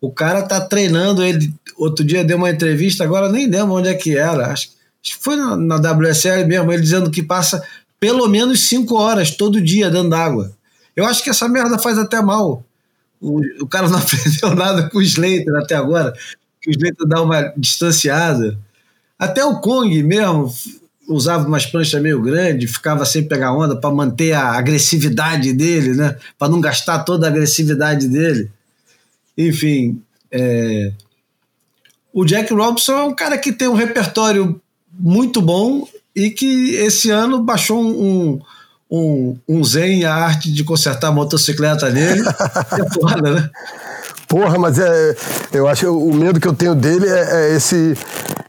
O 0.00 0.10
cara 0.10 0.42
tá 0.42 0.60
treinando, 0.60 1.22
ele 1.22 1.52
outro 1.76 2.04
dia 2.04 2.24
deu 2.24 2.36
uma 2.36 2.50
entrevista, 2.50 3.04
agora 3.04 3.30
nem 3.30 3.48
lembro 3.48 3.74
onde 3.74 3.88
é 3.88 3.94
que 3.94 4.16
era, 4.16 4.46
acho, 4.46 4.70
acho 5.02 5.16
que 5.16 5.22
foi 5.22 5.36
na, 5.36 5.56
na 5.56 5.76
WSL 5.76 6.46
mesmo, 6.46 6.72
ele 6.72 6.82
dizendo 6.82 7.10
que 7.10 7.22
passa 7.22 7.62
pelo 8.00 8.26
menos 8.28 8.68
cinco 8.68 8.94
horas 8.96 9.32
todo 9.32 9.60
dia 9.60 9.90
dando 9.90 10.14
água. 10.14 10.52
Eu 10.96 11.04
acho 11.04 11.22
que 11.22 11.30
essa 11.30 11.48
merda 11.48 11.78
faz 11.78 11.98
até 11.98 12.20
mal. 12.22 12.64
O, 13.20 13.40
o 13.60 13.66
cara 13.66 13.88
não 13.88 13.98
aprendeu 13.98 14.54
nada 14.54 14.88
com 14.88 14.98
o 14.98 15.02
Slater 15.02 15.54
até 15.56 15.74
agora, 15.74 16.12
que 16.60 16.70
o 16.70 16.72
Slater 16.72 17.06
dá 17.06 17.20
uma 17.20 17.52
distanciada. 17.56 18.58
Até 19.18 19.44
o 19.44 19.60
Kong 19.60 20.02
mesmo 20.02 20.52
usava 21.08 21.48
umas 21.48 21.64
pranchas 21.64 22.00
meio 22.02 22.20
grandes, 22.20 22.70
ficava 22.70 23.04
sem 23.04 23.26
pegar 23.26 23.52
onda 23.52 23.74
para 23.74 23.94
manter 23.94 24.32
a 24.32 24.52
agressividade 24.52 25.52
dele, 25.54 25.94
né? 25.94 26.16
Para 26.38 26.50
não 26.50 26.60
gastar 26.60 27.00
toda 27.00 27.26
a 27.26 27.30
agressividade 27.30 28.06
dele. 28.08 28.50
Enfim, 29.36 30.02
é... 30.30 30.92
o 32.12 32.24
Jack 32.24 32.52
Robinson 32.52 32.92
é 32.92 33.02
um 33.04 33.14
cara 33.14 33.38
que 33.38 33.52
tem 33.52 33.68
um 33.68 33.74
repertório 33.74 34.60
muito 34.92 35.40
bom 35.40 35.88
e 36.14 36.30
que 36.30 36.74
esse 36.74 37.10
ano 37.10 37.42
baixou 37.42 37.80
um, 37.82 38.40
um, 38.90 39.38
um 39.48 39.64
zen 39.64 40.04
a 40.04 40.14
arte 40.14 40.52
de 40.52 40.62
consertar 40.62 41.08
a 41.08 41.12
motocicleta 41.12 41.90
dele. 41.90 42.22
é 42.28 43.00
foda, 43.00 43.34
né? 43.34 43.50
Porra, 44.28 44.58
mas 44.58 44.78
é, 44.78 45.16
eu 45.54 45.66
acho 45.66 45.80
que 45.80 45.86
o 45.86 46.12
medo 46.12 46.38
que 46.38 46.46
eu 46.46 46.54
tenho 46.54 46.74
dele 46.74 47.08
é, 47.08 47.50
é 47.50 47.56
esse, 47.56 47.96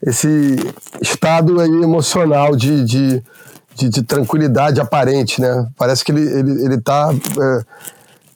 esse 0.06 0.58
estado 1.02 1.60
aí 1.62 1.70
emocional 1.70 2.54
de, 2.54 2.84
de, 2.84 3.24
de, 3.76 3.90
de, 3.90 4.04
tranquilidade 4.04 4.82
aparente, 4.82 5.40
né? 5.40 5.68
Parece 5.78 6.04
que 6.04 6.12
ele, 6.12 6.22
ele, 6.22 6.66
ele 6.66 6.82
tá 6.82 7.12
é, 7.14 7.64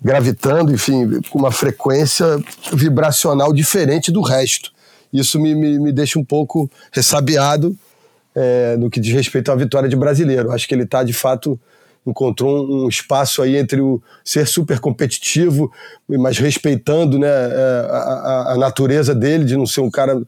gravitando, 0.01 0.73
enfim, 0.73 1.19
com 1.29 1.37
uma 1.37 1.51
frequência 1.51 2.25
vibracional 2.71 3.51
diferente 3.51 4.09
do 4.09 4.21
resto. 4.21 4.71
Isso 5.11 5.37
me, 5.37 5.53
me, 5.53 5.77
me 5.79 5.91
deixa 5.91 6.17
um 6.17 6.23
pouco 6.23 6.71
ressabiado 6.93 7.75
é, 8.33 8.77
no 8.77 8.89
que 8.89 9.01
diz 9.01 9.13
respeito 9.13 9.51
à 9.51 9.55
vitória 9.55 9.89
de 9.89 9.97
brasileiro. 9.97 10.49
Acho 10.51 10.65
que 10.65 10.73
ele 10.73 10.83
está, 10.83 11.03
de 11.03 11.13
fato, 11.13 11.59
encontrou 12.05 12.69
um 12.69 12.87
espaço 12.87 13.41
aí 13.41 13.55
entre 13.55 13.81
o 13.81 14.01
ser 14.23 14.45
super 14.47 14.79
competitivo, 14.79 15.71
mas 16.07 16.37
respeitando 16.37 17.17
né, 17.17 17.27
é, 17.27 17.87
a, 17.89 18.53
a, 18.53 18.57
natureza 18.57 19.15
dele, 19.15 19.45
de 19.45 19.55
não 19.55 19.65
ser 19.65 19.81
um 19.81 19.89
cara 19.89 20.21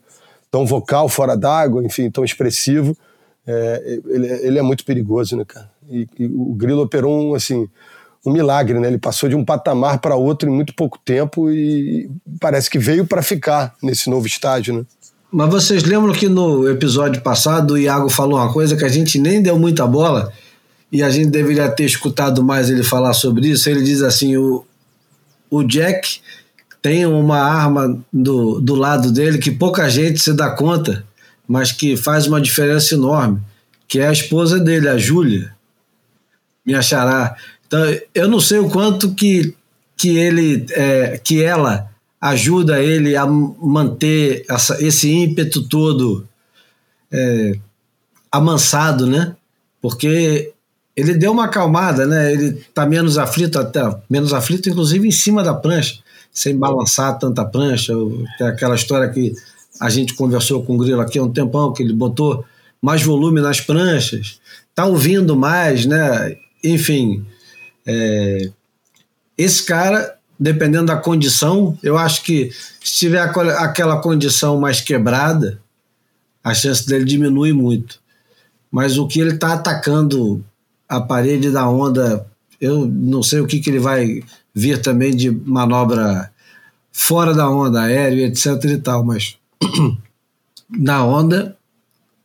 tão 0.49 0.65
vocal 0.65 1.09
fora 1.09 1.35
d'água, 1.35 1.83
enfim, 1.83 2.09
tão 2.09 2.23
expressivo. 2.23 2.95
É, 3.45 3.99
ele, 4.07 4.27
ele, 4.27 4.59
é 4.59 4.61
muito 4.61 4.85
perigoso, 4.85 5.35
né, 5.35 5.43
cara? 5.45 5.69
E, 5.89 6.07
e, 6.17 6.25
o 6.25 6.53
Grilo 6.53 6.81
operou 6.81 7.31
um, 7.31 7.35
assim, 7.35 7.67
um 8.25 8.31
milagre, 8.31 8.79
né? 8.79 8.87
Ele 8.87 8.97
passou 8.97 9.29
de 9.29 9.35
um 9.35 9.45
patamar 9.45 9.99
para 9.99 10.15
outro 10.15 10.49
em 10.49 10.53
muito 10.53 10.73
pouco 10.73 10.97
tempo 11.03 11.51
e 11.51 12.09
parece 12.39 12.69
que 12.69 12.79
veio 12.79 13.05
para 13.05 13.21
ficar 13.21 13.75
nesse 13.83 14.09
novo 14.09 14.25
estágio, 14.25 14.73
né? 14.73 14.85
Mas 15.31 15.49
vocês 15.49 15.83
lembram 15.83 16.13
que 16.13 16.29
no 16.29 16.69
episódio 16.69 17.21
passado 17.21 17.73
o 17.73 17.77
Iago 17.77 18.09
falou 18.09 18.39
uma 18.39 18.51
coisa 18.53 18.77
que 18.77 18.85
a 18.85 18.89
gente 18.89 19.19
nem 19.19 19.41
deu 19.41 19.59
muita 19.59 19.85
bola 19.85 20.31
e 20.95 21.03
a 21.03 21.09
gente 21.09 21.29
deveria 21.29 21.69
ter 21.69 21.83
escutado 21.83 22.41
mais 22.41 22.69
ele 22.69 22.81
falar 22.81 23.11
sobre 23.11 23.49
isso. 23.49 23.69
Ele 23.69 23.83
diz 23.83 24.01
assim: 24.01 24.37
o, 24.37 24.65
o 25.49 25.61
Jack 25.61 26.21
tem 26.81 27.05
uma 27.05 27.37
arma 27.37 27.99
do, 28.13 28.61
do 28.61 28.75
lado 28.75 29.11
dele 29.11 29.37
que 29.37 29.51
pouca 29.51 29.89
gente 29.89 30.21
se 30.21 30.31
dá 30.31 30.51
conta, 30.51 31.05
mas 31.45 31.69
que 31.69 31.97
faz 31.97 32.27
uma 32.27 32.39
diferença 32.39 32.95
enorme, 32.95 33.41
que 33.89 33.99
é 33.99 34.07
a 34.07 34.13
esposa 34.13 34.57
dele, 34.57 34.87
a 34.87 34.97
Júlia, 34.97 35.53
me 36.65 36.73
achará. 36.73 37.35
Então, 37.67 37.81
eu 38.13 38.29
não 38.29 38.39
sei 38.39 38.59
o 38.59 38.69
quanto 38.69 39.13
que, 39.13 39.53
que 39.97 40.17
ele, 40.17 40.65
é, 40.69 41.19
que 41.21 41.43
ela 41.43 41.89
ajuda 42.21 42.81
ele 42.81 43.17
a 43.17 43.25
manter 43.25 44.45
essa, 44.49 44.81
esse 44.81 45.11
ímpeto 45.11 45.67
todo 45.67 46.25
é, 47.11 47.59
amansado, 48.31 49.05
né? 49.05 49.35
Porque 49.81 50.53
ele 50.95 51.13
deu 51.13 51.31
uma 51.31 51.45
acalmada, 51.45 52.05
né? 52.05 52.31
Ele 52.31 52.53
tá 52.73 52.85
menos 52.85 53.17
aflito 53.17 53.59
até, 53.59 53.81
menos 54.09 54.33
aflito 54.33 54.69
inclusive 54.69 55.07
em 55.07 55.11
cima 55.11 55.43
da 55.43 55.53
prancha, 55.53 55.99
sem 56.31 56.57
balançar 56.57 57.19
tanta 57.19 57.43
prancha. 57.43 57.93
Tem 58.37 58.47
aquela 58.47 58.75
história 58.75 59.09
que 59.09 59.33
a 59.79 59.89
gente 59.89 60.13
conversou 60.13 60.63
com 60.63 60.75
o 60.75 60.77
Grilo 60.77 61.01
aqui 61.01 61.19
há 61.19 61.23
um 61.23 61.31
tempão, 61.31 61.73
que 61.73 61.83
ele 61.83 61.93
botou 61.93 62.45
mais 62.81 63.01
volume 63.01 63.41
nas 63.41 63.59
pranchas, 63.59 64.39
tá 64.73 64.85
ouvindo 64.85 65.35
mais, 65.35 65.85
né? 65.85 66.37
Enfim, 66.63 67.25
é, 67.85 68.49
esse 69.37 69.63
cara, 69.65 70.15
dependendo 70.39 70.85
da 70.85 70.95
condição, 70.95 71.77
eu 71.83 71.97
acho 71.97 72.23
que 72.23 72.51
se 72.81 72.99
tiver 72.99 73.19
aquela 73.19 73.99
condição 74.01 74.59
mais 74.59 74.79
quebrada, 74.79 75.59
a 76.43 76.53
chance 76.53 76.85
dele 76.87 77.03
diminui 77.03 77.51
muito. 77.51 77.99
Mas 78.71 78.97
o 78.97 79.07
que 79.07 79.19
ele 79.19 79.33
está 79.33 79.53
atacando 79.53 80.43
a 80.87 81.01
parede 81.01 81.51
da 81.51 81.69
onda, 81.69 82.25
eu 82.59 82.85
não 82.85 83.23
sei 83.23 83.39
o 83.39 83.47
que, 83.47 83.59
que 83.59 83.69
ele 83.69 83.79
vai 83.79 84.23
vir 84.53 84.81
também 84.81 85.15
de 85.15 85.29
manobra 85.29 86.31
fora 86.91 87.33
da 87.33 87.49
onda, 87.49 87.81
aérea, 87.81 88.25
etc 88.27 88.63
e 88.65 88.77
tal, 88.77 89.03
mas 89.03 89.37
na 90.69 91.05
onda 91.05 91.57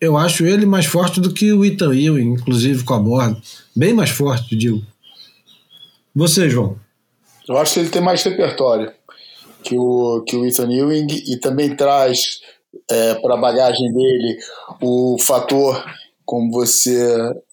eu 0.00 0.16
acho 0.16 0.46
ele 0.46 0.64
mais 0.64 0.86
forte 0.86 1.20
do 1.20 1.32
que 1.32 1.52
o 1.52 1.64
Ethan 1.64 1.94
Ewing, 1.94 2.34
inclusive 2.34 2.84
com 2.84 2.94
a 2.94 2.98
borda. 2.98 3.36
Bem 3.76 3.92
mais 3.92 4.08
forte, 4.08 4.56
digo. 4.56 4.82
Você, 6.14 6.48
João? 6.48 6.78
Eu 7.46 7.58
acho 7.58 7.74
que 7.74 7.80
ele 7.80 7.90
tem 7.90 8.00
mais 8.00 8.22
repertório 8.22 8.92
que 9.62 9.76
o, 9.76 10.22
que 10.26 10.36
o 10.36 10.46
Ethan 10.46 10.70
Ewing 10.72 11.06
e 11.26 11.36
também 11.36 11.76
traz 11.76 12.40
é, 12.90 13.14
para 13.16 13.34
a 13.34 13.40
bagagem 13.40 13.92
dele 13.92 14.38
o 14.80 15.16
fator 15.20 15.84
como 16.30 16.48
você 16.48 16.96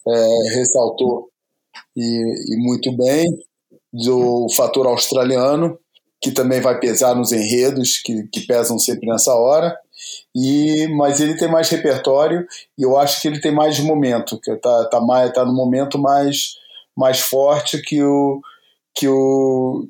é, 0.06 0.54
ressaltou 0.54 1.28
e, 1.96 2.54
e, 2.54 2.56
muito 2.58 2.96
bem, 2.96 3.26
do 3.92 4.46
fator 4.56 4.86
australiano, 4.86 5.76
que 6.22 6.30
também 6.30 6.60
vai 6.60 6.78
pesar 6.78 7.16
nos 7.16 7.32
enredos, 7.32 7.98
que, 7.98 8.28
que 8.28 8.42
pesam 8.42 8.78
sempre 8.78 9.08
nessa 9.08 9.34
hora. 9.34 9.76
E, 10.32 10.86
mas 10.96 11.18
ele 11.18 11.36
tem 11.36 11.50
mais 11.50 11.68
repertório 11.68 12.46
e 12.78 12.84
eu 12.84 12.96
acho 12.96 13.20
que 13.20 13.26
ele 13.26 13.40
tem 13.40 13.50
mais 13.50 13.80
momento, 13.80 14.38
que 14.40 14.54
tá, 14.54 14.84
tá, 14.84 15.00
mais, 15.00 15.32
tá 15.32 15.44
no 15.44 15.52
momento 15.52 15.98
mais, 15.98 16.54
mais 16.96 17.18
forte 17.18 17.82
que 17.82 18.00
o, 18.00 18.40
que 18.94 19.08
o 19.08 19.88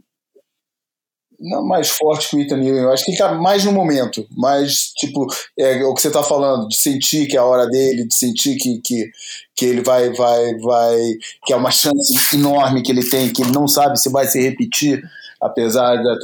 não 1.38 1.64
mais 1.64 1.88
forte 1.88 2.28
que 2.28 2.36
o 2.36 2.40
Ethan 2.40 2.56
Ewing. 2.56 2.80
Eu 2.80 2.92
acho 2.92 3.04
que 3.04 3.12
ele 3.12 3.18
tá 3.18 3.34
mais 3.34 3.64
no 3.64 3.72
momento. 3.72 4.26
Mais, 4.36 4.92
tipo, 4.96 5.26
é 5.58 5.84
o 5.84 5.94
que 5.94 6.00
você 6.00 6.10
tá 6.10 6.22
falando, 6.22 6.68
de 6.68 6.76
sentir 6.76 7.26
que 7.28 7.36
é 7.36 7.40
a 7.40 7.44
hora 7.44 7.66
dele, 7.66 8.06
de 8.06 8.14
sentir 8.14 8.56
que, 8.56 8.80
que, 8.80 9.10
que 9.54 9.64
ele 9.64 9.82
vai, 9.82 10.12
vai, 10.12 10.54
vai. 10.56 10.98
que 11.44 11.52
é 11.52 11.56
uma 11.56 11.70
chance 11.70 12.12
enorme 12.34 12.82
que 12.82 12.90
ele 12.90 13.08
tem, 13.08 13.32
que 13.32 13.42
ele 13.42 13.52
não 13.52 13.68
sabe 13.68 13.98
se 13.98 14.10
vai 14.10 14.26
se 14.26 14.40
repetir, 14.40 15.02
apesar 15.40 16.02
das 16.02 16.18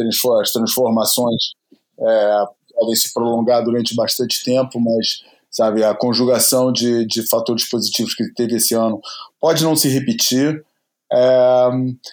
transformações 0.53 1.53
é, 1.99 2.45
podem 2.75 2.95
se 2.95 3.13
prolongar 3.13 3.65
durante 3.65 3.95
bastante 3.95 4.43
tempo, 4.43 4.81
mas 4.81 5.23
sabe 5.51 5.85
a 5.85 5.95
conjugação 5.95 6.73
de, 6.73 7.07
de 7.07 7.27
fatores 7.29 7.69
positivos 7.69 8.15
que 8.15 8.33
teve 8.35 8.57
esse 8.57 8.75
ano 8.75 9.01
pode 9.41 9.63
não 9.63 9.77
se 9.77 9.89
repetir. 9.89 10.65
É, 11.15 11.71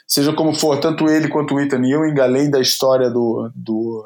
seja 0.07 0.34
como 0.34 0.53
for, 0.53 0.80
tanto 0.80 1.10
ele 1.10 1.28
quanto 1.28 1.56
o 1.56 1.60
Ethan 1.60 1.84
Ewing, 1.84 2.19
além 2.19 2.52
da 2.52 2.60
história 2.60 3.10
do, 3.10 3.52
do 3.56 4.06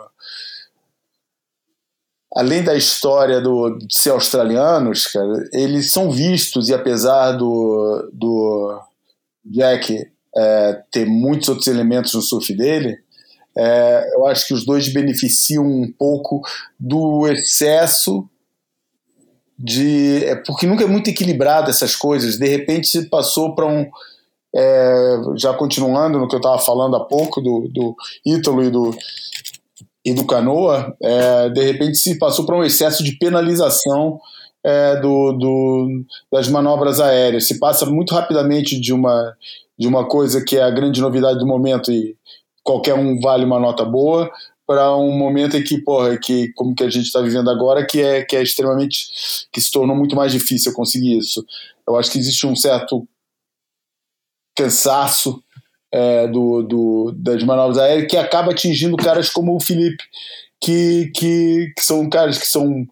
além 2.34 2.64
da 2.64 2.76
história 2.76 3.42
do, 3.42 3.78
de 3.78 3.88
ser 3.90 4.12
australianos, 4.12 5.08
cara, 5.08 5.50
eles 5.52 5.92
são 5.92 6.12
vistos 6.12 6.70
e 6.70 6.74
apesar 6.74 7.34
do, 7.34 8.10
do 8.14 8.80
Jack 9.44 10.10
é, 10.36 10.84
ter 10.92 11.06
muitos 11.06 11.50
outros 11.50 11.68
elementos 11.68 12.14
no 12.14 12.22
surf 12.22 12.54
dele, 12.54 12.98
é, 13.58 14.12
eu 14.16 14.28
acho 14.28 14.48
que 14.48 14.54
os 14.54 14.66
dois 14.66 14.92
beneficiam 14.92 15.66
um 15.66 15.92
pouco 15.98 16.42
do 16.78 17.26
excesso 17.28 18.30
de. 19.58 20.26
É, 20.26 20.36
porque 20.36 20.68
nunca 20.68 20.84
é 20.84 20.88
muito 20.88 21.10
equilibrado 21.10 21.70
essas 21.70 21.96
coisas. 21.96 22.38
De 22.38 22.48
repente 22.48 22.88
se 22.88 23.10
passou 23.10 23.56
para 23.56 23.66
um. 23.66 23.90
É, 24.56 25.18
já 25.36 25.54
continuando 25.54 26.18
no 26.18 26.28
que 26.28 26.36
eu 26.36 26.40
estava 26.40 26.58
falando 26.58 26.96
há 26.96 27.04
pouco 27.04 27.42
do, 27.42 27.68
do 27.68 27.96
Ítalo 28.26 28.64
e 28.64 28.70
do, 28.70 28.96
e 30.06 30.14
do 30.14 30.26
Canoa, 30.26 30.96
é, 31.02 31.50
de 31.50 31.62
repente 31.62 31.98
se 31.98 32.18
passou 32.18 32.46
para 32.46 32.56
um 32.56 32.64
excesso 32.64 33.04
de 33.04 33.18
penalização 33.18 34.20
é, 34.64 35.00
do, 35.00 35.34
do, 35.34 36.04
das 36.32 36.48
manobras 36.48 37.00
aéreas. 37.00 37.48
Se 37.48 37.60
passa 37.60 37.86
muito 37.86 38.14
rapidamente 38.14 38.80
de 38.80 38.94
uma, 38.94 39.36
de 39.78 39.88
uma 39.88 40.08
coisa 40.08 40.44
que 40.44 40.58
é 40.58 40.64
a 40.64 40.72
grande 40.72 41.02
novidade 41.02 41.40
do 41.40 41.46
momento 41.46 41.92
e 41.92 42.16
qualquer 42.64 42.96
um 42.96 43.20
vale 43.20 43.46
uma 43.46 43.60
nota 43.60 43.84
boa, 43.84 44.32
para 44.66 44.96
um 44.98 45.12
momento 45.12 45.56
em 45.56 45.64
que, 45.64 45.78
porra, 45.78 46.18
que 46.18 46.52
como 46.54 46.74
que 46.74 46.84
a 46.84 46.90
gente 46.90 47.06
está 47.06 47.22
vivendo 47.22 47.50
agora, 47.50 47.86
que 47.86 48.02
é 48.02 48.24
que 48.24 48.36
é 48.36 48.42
extremamente 48.42 49.06
que 49.52 49.62
se 49.62 49.72
tornou 49.72 49.96
muito 49.96 50.16
mais 50.16 50.32
difícil 50.32 50.74
conseguir 50.74 51.18
isso. 51.18 51.46
Eu 51.88 51.96
acho 51.96 52.12
que 52.12 52.18
existe 52.18 52.48
um 52.48 52.56
certo 52.56 53.08
cansaço 54.56 55.42
é, 55.92 56.28
do, 56.28 56.64
do, 56.64 57.14
das 57.16 57.44
manobras 57.44 57.78
aéreas 57.78 58.08
que 58.10 58.18
acaba 58.18 58.52
atingindo 58.52 58.98
caras 58.98 59.30
como 59.30 59.56
o 59.56 59.60
Felipe, 59.60 60.04
que, 60.62 61.12
que, 61.16 61.72
que 61.76 61.84
são 61.84 62.10
caras 62.10 62.38
que 62.38 62.48
são 62.48 62.86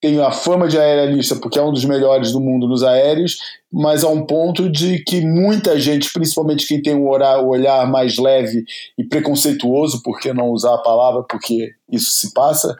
tem 0.00 0.20
a 0.20 0.30
fama 0.30 0.68
de 0.68 0.78
aerialista 0.78 1.34
porque 1.36 1.58
é 1.58 1.62
um 1.62 1.72
dos 1.72 1.84
melhores 1.84 2.30
do 2.30 2.40
mundo 2.40 2.68
nos 2.68 2.82
aéreos, 2.82 3.38
mas 3.72 4.04
a 4.04 4.08
um 4.08 4.24
ponto 4.24 4.68
de 4.68 5.02
que 5.02 5.20
muita 5.20 5.80
gente, 5.80 6.12
principalmente 6.12 6.66
quem 6.66 6.82
tem 6.82 6.94
um 6.94 7.08
olhar 7.08 7.90
mais 7.90 8.18
leve 8.18 8.64
e 8.98 9.04
preconceituoso, 9.04 10.02
por 10.02 10.20
que 10.20 10.32
não 10.32 10.50
usar 10.50 10.74
a 10.74 10.82
palavra, 10.82 11.24
porque 11.28 11.70
isso 11.90 12.12
se 12.12 12.32
passa, 12.34 12.76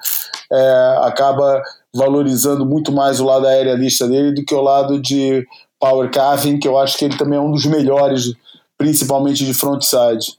é, 0.53 0.99
acaba 1.03 1.63
valorizando 1.95 2.67
muito 2.67 2.93
mais 2.93 3.19
o 3.19 3.25
lado 3.25 3.47
aerialista 3.47 4.07
dele 4.07 4.33
do 4.33 4.45
que 4.45 4.55
o 4.55 4.61
lado 4.61 5.01
de 5.01 5.45
power 5.87 6.11
carving, 6.11 6.59
que 6.59 6.67
eu 6.67 6.77
acho 6.77 6.99
que 6.99 7.05
ele 7.05 7.17
também 7.17 7.39
é 7.39 7.43
um 7.43 7.51
dos 7.51 7.65
melhores, 7.65 8.35
principalmente 8.77 9.45
de 9.45 9.55
frontside. 9.55 10.37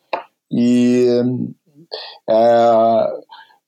E 0.51 1.07
é, 2.29 3.07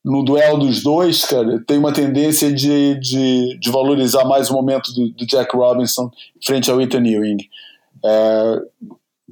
no 0.03 0.23
duelo 0.23 0.59
dos 0.59 0.83
dois, 0.83 1.23
cara, 1.25 1.63
tem 1.65 1.77
uma 1.77 1.93
tendência 1.93 2.51
de, 2.51 2.99
de, 2.99 3.57
de 3.59 3.71
valorizar 3.71 4.25
mais 4.25 4.49
o 4.49 4.53
momento 4.53 4.93
do, 4.93 5.09
do, 5.09 5.25
Jack 5.25 5.55
Robinson 5.55 6.11
frente 6.45 6.69
ao 6.69 6.81
Ethan 6.81 7.05
Ewing. 7.05 7.37
É, 8.03 8.61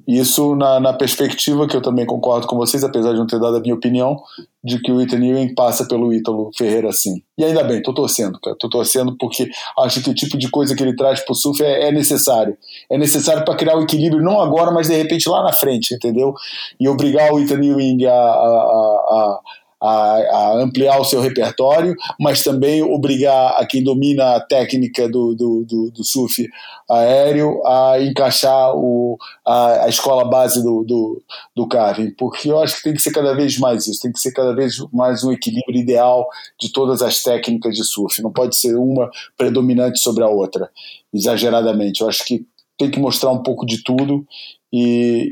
isso 0.07 0.56
na, 0.56 0.80
na, 0.80 0.94
perspectiva 0.94 1.68
que 1.68 1.76
eu 1.76 1.82
também 1.82 2.06
concordo 2.06 2.48
com 2.48 2.56
vocês, 2.56 2.84
apesar 2.84 3.11
de 3.11 3.19
não 3.19 3.28
ter 3.28 3.40
dado 3.40 3.57
a 3.57 3.60
minha 3.60 3.76
opinião, 3.76 4.22
de 4.68 4.81
que 4.81 4.91
o 4.91 5.02
Ethan 5.02 5.23
Ewing 5.26 5.56
passa 5.56 5.88
pelo 5.88 6.14
Ítalo 6.14 6.52
Ferreira 6.56 6.91
sim. 6.91 7.23
E 7.38 7.45
ainda 7.45 7.64
bem, 7.64 7.81
tô 7.81 7.94
torcendo, 7.94 8.38
cara. 8.39 8.56
Tô 8.60 8.69
torcendo 8.69 9.15
porque 9.18 9.49
acho 9.80 10.03
que 10.03 10.10
o 10.10 10.14
tipo 10.14 10.38
de 10.38 10.49
coisa 10.49 10.76
que 10.76 10.84
ele 10.84 10.95
traz 10.95 11.22
pro 11.22 11.34
surf 11.34 11.64
é, 11.64 11.88
é 11.88 11.91
necessário. 11.91 12.57
É 12.89 12.98
necessário 12.98 13.45
para 13.45 13.56
criar 13.56 13.77
o 13.77 13.84
equilíbrio, 13.84 14.22
não 14.22 14.41
agora, 14.41 14.72
mas 14.72 14.88
de 14.88 14.95
repente 14.95 15.30
lá 15.30 15.41
na 15.41 15.53
frente, 15.53 15.95
entendeu? 15.95 16.34
E 16.77 16.89
obrigar 16.89 17.31
o 17.31 17.39
Ethan 17.39 17.64
Ewing 17.64 18.06
a, 18.06 18.11
a, 18.11 18.14
a, 18.14 19.10
a 19.10 19.39
a, 19.82 19.88
a, 19.88 20.62
ampliar 20.62 20.99
o 20.99 21.06
seu 21.06 21.22
repertório, 21.22 21.95
mas 22.20 22.44
também 22.44 22.82
obrigar 22.82 23.60
a 23.60 23.66
quem 23.66 23.84
domina 23.84 24.36
a 24.36 24.40
técnica 24.40 25.08
do, 25.08 25.36
do, 25.36 25.66
do, 25.66 25.91
do 25.91 26.04
surf 26.04 26.48
aéreo 26.90 27.62
a 27.66 28.02
encaixar 28.02 28.76
o, 28.76 29.18
a, 29.45 29.86
a 29.86 29.90
escola 29.90 30.26
base 30.26 30.64
do, 30.64 30.84
do, 30.84 31.22
do 31.56 31.68
carving, 31.68 32.12
porque 32.12 32.49
eu 32.49 32.60
acho 32.60 32.78
que 32.78 32.84
tem 32.84 32.94
que 32.94 33.02
ser 33.02 33.12
cada 33.12 33.36
vez 33.36 33.58
mais 33.58 33.88
isso, 33.88 34.02
tem 34.02 34.12
que 34.12 34.20
ser 34.20 34.32
cada 34.32 34.56
vez 34.56 34.76
mais 34.91 35.24
um 35.24 35.32
equilíbrio 35.32 35.80
ideal 35.80 36.28
de 36.60 36.72
todas 36.72 37.02
as 37.02 37.22
técnicas 37.22 37.76
de 37.76 37.84
surf, 37.84 38.22
não 38.22 38.32
pode 38.32 38.56
ser 38.56 38.76
uma 38.76 39.10
predominante 39.38 39.99
sobre 39.99 40.24
a 40.24 40.28
outra, 40.28 40.70
exageradamente. 41.14 42.02
Eu 42.02 42.10
acho 42.10 42.26
que 42.26 42.45
tem 42.78 42.91
que 42.91 42.99
mostrar 42.99 43.32
um 43.32 43.41
pouco 43.41 43.66
de 43.66 43.84
tudo 43.84 44.26
e, 44.72 45.32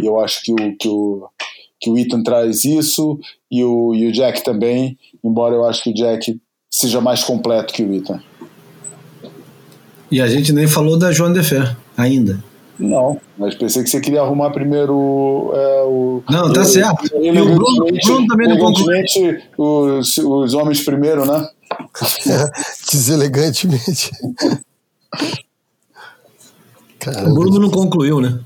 e 0.00 0.06
eu 0.06 0.20
acho 0.20 0.42
que 0.42 0.52
o, 0.52 0.76
que 0.76 0.88
o 0.88 1.28
que 1.80 1.90
o 1.90 1.98
Ethan 1.98 2.22
traz 2.22 2.64
isso 2.64 3.18
e 3.50 3.62
o, 3.64 3.94
e 3.94 4.06
o 4.06 4.12
Jack 4.12 4.44
também, 4.44 4.98
embora 5.22 5.54
eu 5.54 5.64
acho 5.64 5.82
que 5.82 5.90
o 5.90 5.94
Jack 5.94 6.40
seja 6.70 7.00
mais 7.00 7.24
completo 7.24 7.72
que 7.72 7.82
o 7.82 7.94
Ethan. 7.94 8.20
E 10.10 10.20
a 10.20 10.26
gente 10.26 10.52
nem 10.52 10.66
falou 10.66 10.98
da 10.98 11.12
Joan 11.12 11.32
Defer 11.32 11.76
ainda. 11.96 12.42
Não, 12.78 13.20
mas 13.36 13.56
pensei 13.56 13.82
que 13.82 13.90
você 13.90 14.00
queria 14.00 14.20
arrumar 14.20 14.50
primeiro 14.50 15.50
é, 15.52 15.82
o. 15.82 16.22
Não, 16.30 16.52
tá 16.52 16.64
certo. 16.64 17.10
E 17.20 17.30
o 17.30 17.54
Bruno, 17.54 17.86
Bruno 18.04 18.26
também 18.28 18.48
não 18.48 18.56
concluiu. 18.56 19.04
Os, 19.56 20.16
os 20.18 20.54
homens 20.54 20.84
primeiro, 20.84 21.26
né? 21.26 21.48
Deselegantemente. 22.88 24.12
Caramba. 27.00 27.30
O 27.30 27.34
Bruno 27.34 27.58
não 27.58 27.70
concluiu, 27.70 28.20
né? 28.20 28.38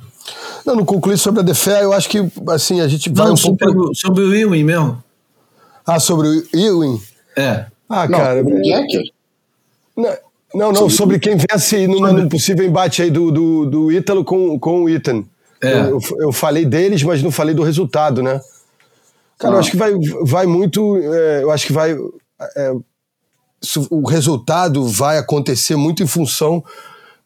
Não, 0.64 0.76
não 0.76 0.84
concluí 0.84 1.18
sobre 1.18 1.40
a 1.40 1.43
Defé, 1.43 1.84
eu 1.84 1.93
acho 1.93 2.09
que 2.09 2.18
assim, 2.48 2.80
a 2.80 2.89
gente 2.89 3.10
vai 3.10 3.26
não, 3.26 3.34
um 3.34 3.36
sobre, 3.36 3.72
pouco. 3.72 3.94
Sobre 3.94 4.22
o 4.22 4.34
Ewing 4.34 4.64
mesmo. 4.64 5.02
Ah, 5.86 5.98
sobre 5.98 6.28
o 6.28 6.44
Ewing? 6.55 7.01
É. 7.36 7.66
Ah, 7.89 8.09
não, 8.09 8.18
cara. 8.18 8.43
O 8.43 8.62
Jack? 8.62 9.12
Não, 9.97 10.16
não, 10.55 10.72
não, 10.72 10.90
sobre 10.90 11.18
quem 11.18 11.36
vence 11.36 11.86
numa, 11.86 12.12
num 12.12 12.28
possível 12.28 12.64
embate 12.64 13.02
aí 13.02 13.10
do, 13.10 13.30
do, 13.30 13.66
do 13.66 13.93
Ítalo 13.93 14.24
com, 14.24 14.59
com 14.59 14.84
o 14.84 14.89
Ethan. 14.89 15.24
É. 15.62 15.80
Eu, 15.80 16.01
eu, 16.18 16.32
falei 16.32 16.64
deles, 16.64 17.02
mas 17.02 17.22
não 17.22 17.30
falei 17.30 17.55
do 17.55 17.62
resultado, 17.62 18.22
né? 18.22 18.40
Cara, 19.39 19.55
eu 19.55 19.59
acho 19.59 19.70
que 19.70 19.76
vai, 19.76 19.93
vai 20.22 20.47
muito. 20.47 20.97
É, 20.97 21.43
eu 21.43 21.51
acho 21.51 21.66
que 21.66 21.72
vai. 21.72 21.97
É, 22.56 22.72
o 23.90 24.09
resultado 24.09 24.84
vai 24.84 25.18
acontecer 25.18 25.76
muito 25.76 26.02
em 26.02 26.06
função 26.06 26.64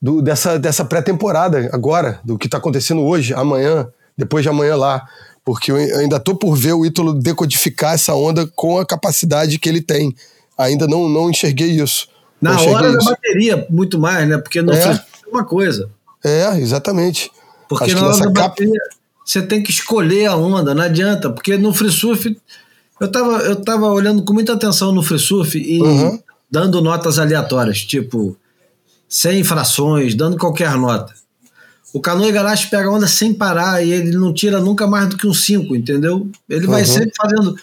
do, 0.06 0.22
dessa, 0.22 0.56
dessa 0.56 0.84
pré-temporada 0.84 1.68
agora, 1.72 2.20
do 2.24 2.38
que 2.38 2.46
está 2.46 2.58
acontecendo 2.58 3.02
hoje, 3.02 3.34
amanhã, 3.34 3.88
depois 4.16 4.44
de 4.44 4.48
amanhã 4.48 4.76
lá. 4.76 5.04
Porque 5.44 5.70
eu 5.72 5.76
ainda 5.76 6.20
tô 6.20 6.34
por 6.36 6.54
ver 6.56 6.72
o 6.74 6.86
Ítalo 6.86 7.12
decodificar 7.12 7.94
essa 7.94 8.14
onda 8.14 8.46
com 8.54 8.78
a 8.78 8.86
capacidade 8.86 9.58
que 9.58 9.68
ele 9.68 9.80
tem. 9.80 10.14
Ainda 10.56 10.86
não, 10.86 11.08
não 11.08 11.28
enxerguei 11.30 11.70
isso. 11.80 12.08
Na 12.40 12.54
não 12.54 12.68
hora 12.72 12.88
isso. 12.88 12.98
da 12.98 13.04
bateria, 13.10 13.66
muito 13.68 13.98
mais, 13.98 14.28
né? 14.28 14.38
Porque 14.38 14.62
não 14.62 14.72
É. 14.72 14.92
é 14.92 15.00
uma 15.30 15.44
coisa. 15.44 15.90
É, 16.24 16.56
exatamente. 16.58 17.30
Porque 17.68 17.84
Acho 17.84 17.96
na 17.96 18.06
hora 18.06 18.16
da 18.16 18.24
capa- 18.26 18.40
bateria, 18.48 18.80
você 19.24 19.42
tem 19.42 19.60
que 19.62 19.70
escolher 19.72 20.26
a 20.26 20.36
onda, 20.36 20.72
não 20.74 20.82
adianta. 20.82 21.30
Porque 21.30 21.56
no 21.56 21.72
free 21.74 21.90
surf, 21.90 22.36
eu 23.00 23.10
tava, 23.10 23.38
eu 23.38 23.56
tava 23.56 23.86
olhando 23.88 24.24
com 24.24 24.32
muita 24.32 24.52
atenção 24.52 24.92
no 24.92 25.02
free 25.02 25.18
surf 25.18 25.58
e 25.58 25.80
Uhum. 25.82 26.18
dando 26.50 26.80
notas 26.80 27.18
aleatórias, 27.18 27.80
tipo, 27.82 28.36
sem 29.08 29.42
frações, 29.44 30.14
dando 30.14 30.36
qualquer 30.36 30.72
nota. 30.76 31.14
O 31.92 32.00
Canoa 32.00 32.28
Igarashi 32.28 32.68
pega 32.68 32.90
onda 32.90 33.06
sem 33.06 33.32
parar 33.32 33.82
e 33.84 33.90
ele 33.92 34.10
não 34.16 34.32
tira 34.34 34.60
nunca 34.60 34.86
mais 34.86 35.08
do 35.08 35.16
que 35.16 35.26
um 35.26 35.32
5, 35.32 35.74
entendeu? 35.74 36.28
Ele 36.48 36.66
vai 36.66 36.82
Uhum. 36.82 36.86
sempre 36.86 37.12
fazendo 37.16 37.56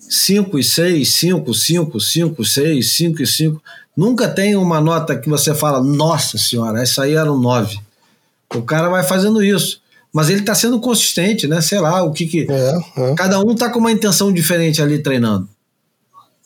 5 0.00 0.58
e 0.58 0.64
6, 0.64 1.14
5, 1.16 1.52
5, 1.52 2.00
5, 2.00 2.44
6, 2.44 2.96
5 2.96 3.22
e 3.22 3.26
5. 3.26 3.62
Nunca 3.96 4.28
tem 4.28 4.56
uma 4.56 4.80
nota 4.80 5.16
que 5.16 5.28
você 5.28 5.54
fala, 5.54 5.82
nossa 5.82 6.38
senhora, 6.38 6.80
essa 6.82 7.02
aí 7.02 7.14
era 7.14 7.30
um 7.32 7.38
9. 7.38 7.78
O 8.54 8.62
cara 8.62 8.88
vai 8.88 9.02
fazendo 9.04 9.42
isso. 9.42 9.82
Mas 10.12 10.30
ele 10.30 10.40
está 10.40 10.54
sendo 10.54 10.78
consistente, 10.80 11.46
né? 11.48 11.60
Sei 11.60 11.80
lá, 11.80 12.02
o 12.04 12.12
que 12.12 12.24
que. 12.26 12.46
É, 12.48 12.78
é. 12.96 13.14
Cada 13.16 13.40
um 13.40 13.52
tá 13.54 13.68
com 13.68 13.80
uma 13.80 13.90
intenção 13.90 14.32
diferente 14.32 14.80
ali 14.80 15.02
treinando. 15.02 15.48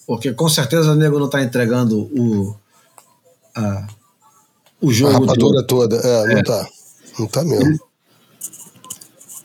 Porque 0.06 0.32
com 0.32 0.48
certeza 0.48 0.92
o 0.92 0.94
nego 0.94 1.18
não 1.18 1.28
tá 1.28 1.42
entregando 1.42 1.98
o. 2.18 2.56
a- 3.54 3.86
o 4.80 4.90
A 4.90 4.92
jogo. 4.92 5.12
rapadura 5.20 5.60
de- 5.60 5.66
toda. 5.66 5.96
É, 5.96 6.34
não 6.34 6.42
tá. 6.42 6.68
Não 7.18 7.26
tá 7.26 7.44
mesmo. 7.44 7.78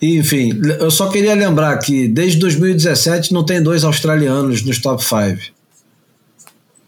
Enfim, 0.02 0.52
eu 0.80 0.92
só 0.92 1.08
queria 1.10 1.34
lembrar 1.34 1.78
que 1.78 2.08
desde 2.10 2.38
2017 2.40 3.34
não 3.34 3.46
tem 3.46 3.64
dois 3.64 3.84
australianos 3.86 4.62
nos 4.64 4.80
top 4.82 5.02
5. 5.04 5.54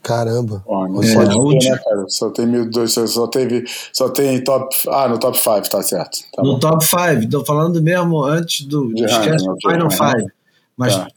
Caramba. 0.03 0.61
Ó, 0.67 0.87
não 0.87 1.01
É, 1.01 1.15
a 1.15 1.27
ter, 1.29 1.35
última- 1.35 1.75
né, 1.75 1.81
cara? 1.83 2.05
Só 2.09 2.29
tem 2.29 2.45
mil 2.45 2.69
dois, 2.69 2.91
só 2.93 3.25
teve, 3.27 3.63
só 3.91 4.09
tem 4.09 4.43
top, 4.43 4.75
ah, 4.89 5.07
no 5.07 5.17
top 5.17 5.37
5, 5.37 5.67
tá 5.69 5.81
certo. 5.81 6.19
Tá 6.35 6.43
no 6.43 6.53
bom. 6.53 6.59
top 6.59 6.85
5, 6.85 7.29
tô 7.29 7.43
falando 7.43 7.81
mesmo 7.81 8.23
antes 8.23 8.65
do. 8.67 8.93
De 8.93 9.03
esquece 9.05 9.45
Ryan, 9.45 9.49
o 9.49 9.53
ok, 9.53 9.71
Final 9.71 9.87
Ryan. 9.87 10.17
5. 10.19 10.31
Mas 10.77 10.95
Tá. 10.95 11.07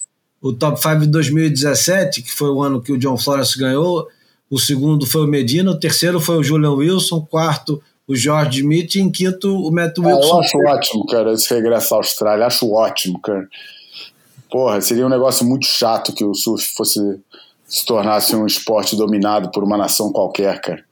o 0.41 0.53
top 0.55 0.81
5 0.81 1.01
de 1.01 1.07
2017, 1.09 2.23
que 2.23 2.33
foi 2.33 2.49
o 2.49 2.63
ano 2.63 2.81
que 2.81 2.93
o 2.93 2.99
John 2.99 3.19
Florence 3.19 3.59
ganhou, 3.59 4.07
o 4.51 4.59
segundo 4.59 5.07
foi 5.07 5.25
o 5.25 5.29
Medina, 5.29 5.71
o 5.71 5.79
terceiro 5.79 6.21
foi 6.21 6.37
o 6.39 6.43
Julian 6.43 6.73
Wilson, 6.73 7.17
o 7.17 7.27
quarto 7.27 7.83
o 8.09 8.17
George 8.17 8.61
Smith 8.61 8.95
e 8.95 9.01
em 9.01 9.11
quinto 9.11 9.55
o 9.55 9.71
Matt 9.71 9.99
Ah, 9.99 10.03
eu 10.09 10.17
Wilson. 10.17 10.41
acho 10.41 10.59
ótimo, 10.59 11.07
cara, 11.07 11.33
esse 11.35 11.53
regresso 11.53 11.95
à 11.95 11.99
Austrália. 11.99 12.47
Acho 12.47 12.73
ótimo, 12.73 13.21
cara. 13.21 13.47
Porra, 14.51 14.81
seria 14.81 15.05
um 15.05 15.11
negócio 15.11 15.45
muito 15.45 15.67
chato 15.67 16.15
que 16.15 16.25
o 16.25 16.35
surf 16.35 16.73
fosse 16.75 16.99
se 17.67 17.85
tornasse 17.85 18.35
um 18.35 18.47
esporte 18.47 18.97
dominado 18.97 19.51
por 19.51 19.63
uma 19.63 19.77
nação 19.77 20.11
qualquer, 20.11 20.59
cara. 20.63 20.83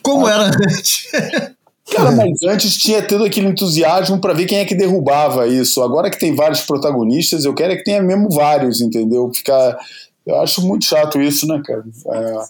Como 0.00 0.28
era 0.28 0.44
antes. 0.46 1.10
Cara, 1.90 2.12
mas 2.12 2.40
antes 2.44 2.76
tinha 2.76 3.02
todo 3.02 3.24
aquele 3.24 3.48
entusiasmo 3.48 4.20
pra 4.20 4.32
ver 4.32 4.46
quem 4.46 4.58
é 4.58 4.64
que 4.64 4.76
derrubava 4.76 5.48
isso. 5.48 5.82
Agora 5.82 6.08
que 6.08 6.20
tem 6.20 6.36
vários 6.36 6.60
protagonistas, 6.60 7.44
eu 7.44 7.52
quero 7.52 7.72
é 7.72 7.76
que 7.76 7.82
tenha 7.82 8.00
mesmo 8.00 8.30
vários, 8.30 8.80
entendeu? 8.80 9.28
Ficar. 9.34 9.76
Eu 10.24 10.40
acho 10.40 10.64
muito 10.64 10.84
chato 10.84 11.20
isso, 11.20 11.48
né, 11.48 11.60
cara? 11.64 11.82
É, 12.12 12.44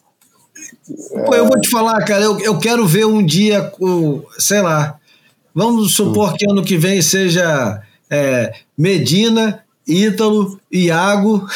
Pô, 1.26 1.34
eu 1.34 1.46
vou 1.46 1.60
te 1.60 1.68
falar, 1.68 2.04
cara, 2.04 2.24
eu, 2.24 2.38
eu 2.40 2.58
quero 2.58 2.86
ver 2.86 3.06
um 3.06 3.24
dia, 3.24 3.72
o, 3.80 4.22
sei 4.38 4.60
lá, 4.60 4.98
vamos 5.54 5.94
supor 5.94 6.34
que 6.34 6.50
ano 6.50 6.64
que 6.64 6.76
vem 6.76 7.00
seja 7.00 7.82
é, 8.08 8.52
Medina, 8.76 9.62
Ítalo, 9.86 10.60
Iago, 10.70 11.46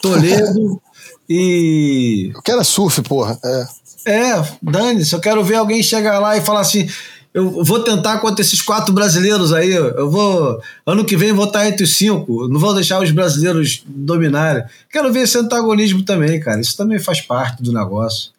Toledo 0.00 0.80
e. 1.28 2.32
Eu 2.34 2.42
quero 2.42 2.60
é 2.60 2.64
surf, 2.64 3.02
porra. 3.02 3.38
É. 3.44 3.78
É, 4.06 4.42
dane-se, 4.62 5.14
eu 5.14 5.20
quero 5.20 5.44
ver 5.44 5.56
alguém 5.56 5.82
chegar 5.82 6.18
lá 6.18 6.36
e 6.36 6.40
falar 6.40 6.60
assim. 6.60 6.88
Eu 7.34 7.62
vou 7.62 7.80
tentar 7.84 8.18
contra 8.18 8.40
esses 8.40 8.62
quatro 8.62 8.92
brasileiros 8.92 9.52
aí. 9.52 9.70
Eu 9.70 10.10
vou. 10.10 10.60
Ano 10.86 11.04
que 11.04 11.16
vem 11.16 11.32
vou 11.32 11.44
estar 11.44 11.68
entre 11.68 11.84
os 11.84 11.96
cinco. 11.96 12.48
Não 12.48 12.58
vou 12.58 12.74
deixar 12.74 13.00
os 13.02 13.10
brasileiros 13.10 13.84
dominarem. 13.86 14.64
Quero 14.90 15.12
ver 15.12 15.20
esse 15.20 15.36
antagonismo 15.36 16.02
também, 16.02 16.40
cara. 16.40 16.60
Isso 16.60 16.76
também 16.76 16.98
faz 16.98 17.20
parte 17.20 17.62
do 17.62 17.72
negócio. 17.72 18.30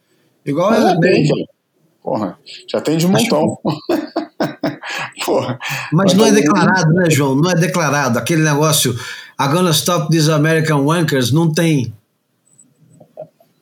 Igual 0.49 0.71
mas 0.71 0.79
é 0.79 1.27
cara. 1.27 1.45
Porra, 2.01 2.39
já 2.67 2.81
tem 2.81 2.97
de 2.97 3.07
montão. 3.07 3.57
Porra. 5.25 5.59
Mas 5.91 6.13
Mas 6.13 6.13
não 6.13 6.25
é 6.25 6.31
declarado, 6.31 6.93
né, 6.93 7.09
João? 7.09 7.35
Não 7.35 7.51
é 7.51 7.55
declarado. 7.55 8.17
Aquele 8.17 8.41
negócio, 8.41 8.97
a 9.37 9.47
gonna 9.47 9.71
stop 9.71 10.09
these 10.09 10.31
American 10.31 10.85
wankers, 10.85 11.31
não 11.31 11.53
tem. 11.53 11.93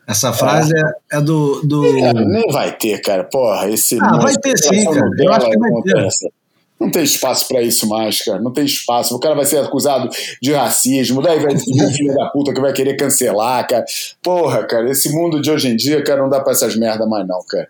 Essa 0.08 0.32
frase 0.32 0.74
é, 0.74 1.18
é 1.18 1.22
do. 1.22 1.62
do... 1.64 1.82
Cara, 2.00 2.26
nem 2.26 2.48
vai 2.50 2.72
ter, 2.78 3.02
cara. 3.02 3.26
Porra, 3.26 3.70
esse. 3.70 3.98
Ah, 4.02 4.18
vai 4.18 4.34
ter 4.36 4.58
sim, 4.58 4.78
essa 4.78 4.94
cara. 4.94 5.10
Eu 5.20 5.34
acho 5.34 5.50
que 5.50 5.58
vai 5.58 5.70
ter. 5.70 5.98
acontece. 5.98 6.32
Não 6.80 6.92
tem 6.92 7.04
espaço 7.04 7.48
pra 7.48 7.62
isso 7.62 7.88
mais, 7.88 8.24
cara. 8.24 8.40
Não 8.40 8.52
tem 8.54 8.64
espaço. 8.66 9.16
O 9.16 9.20
cara 9.20 9.34
vai 9.34 9.46
ser 9.46 9.58
acusado 9.58 10.10
de 10.42 10.54
racismo, 10.54 11.22
daí 11.22 11.40
vai 11.40 11.56
vir 11.56 11.84
um 11.84 11.92
filho 11.92 12.14
da 12.14 12.28
puta 12.28 12.54
que 12.54 12.62
vai 12.62 12.72
querer 12.72 12.96
cancelar, 12.96 13.68
cara. 13.68 13.84
Porra, 14.22 14.64
cara, 14.64 14.90
esse 14.92 15.12
mundo 15.12 15.42
de 15.42 15.50
hoje 15.50 15.70
em 15.70 15.76
dia, 15.76 16.04
cara, 16.04 16.22
não 16.22 16.30
dá 16.30 16.40
pra 16.40 16.54
essas 16.54 16.76
merda 16.76 17.06
mais, 17.08 17.28
não, 17.28 17.40
cara. 17.48 17.68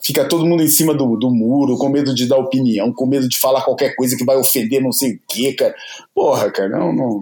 Fica 0.00 0.24
todo 0.24 0.46
mundo 0.46 0.62
em 0.62 0.68
cima 0.68 0.92
do, 0.94 1.16
do 1.16 1.30
muro, 1.30 1.76
com 1.76 1.88
medo 1.88 2.14
de 2.14 2.26
dar 2.26 2.36
opinião, 2.38 2.92
com 2.92 3.06
medo 3.06 3.28
de 3.28 3.38
falar 3.38 3.62
qualquer 3.62 3.94
coisa 3.96 4.16
que 4.16 4.24
vai 4.24 4.36
ofender 4.36 4.80
não 4.82 4.92
sei 4.92 5.14
o 5.14 5.20
quê, 5.28 5.52
cara. 5.52 5.74
Porra, 6.14 6.50
cara, 6.50 6.68
não, 6.68 6.92
não. 6.92 7.20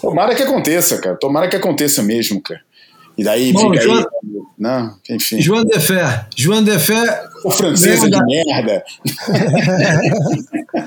Tomara 0.00 0.34
que 0.34 0.42
aconteça, 0.42 0.98
cara. 1.00 1.16
Tomara 1.16 1.48
que 1.48 1.56
aconteça 1.56 2.02
mesmo, 2.02 2.40
cara. 2.40 2.60
E 3.16 3.24
daí 3.24 3.52
Bom, 3.52 3.70
fica 3.70 3.82
João- 3.82 3.98
aí. 3.98 4.04
Não, 4.58 4.94
enfim. 5.08 5.40
João 5.40 5.64
de 5.64 5.80
Fé. 5.80 6.26
João 6.36 6.62
de 6.62 6.78
O 7.44 7.50
francesa 7.50 8.10
de 8.10 8.24
Merda. 8.24 8.82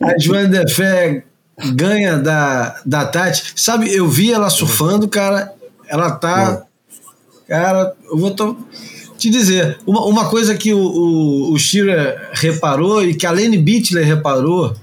A 0.00 0.18
Joana 0.18 0.64
de 0.64 0.72
Fé 0.72 1.24
ganha 1.74 2.18
da, 2.18 2.80
da 2.84 3.04
Tati. 3.06 3.52
Sabe, 3.56 3.92
eu 3.94 4.08
vi 4.08 4.32
ela 4.32 4.50
surfando, 4.50 5.08
cara. 5.08 5.52
Ela 5.88 6.10
tá. 6.10 6.64
Cara, 7.46 7.94
eu 8.10 8.18
vou 8.18 8.34
te 9.18 9.30
dizer. 9.30 9.78
Uma, 9.86 10.04
uma 10.06 10.28
coisa 10.28 10.54
que 10.54 10.72
o, 10.72 10.78
o, 10.80 11.52
o 11.52 11.58
Shearer 11.58 12.30
reparou 12.32 13.04
e 13.04 13.14
que 13.14 13.26
a 13.26 13.30
Lene 13.30 13.58
Bittler 13.58 14.06
reparou. 14.06 14.74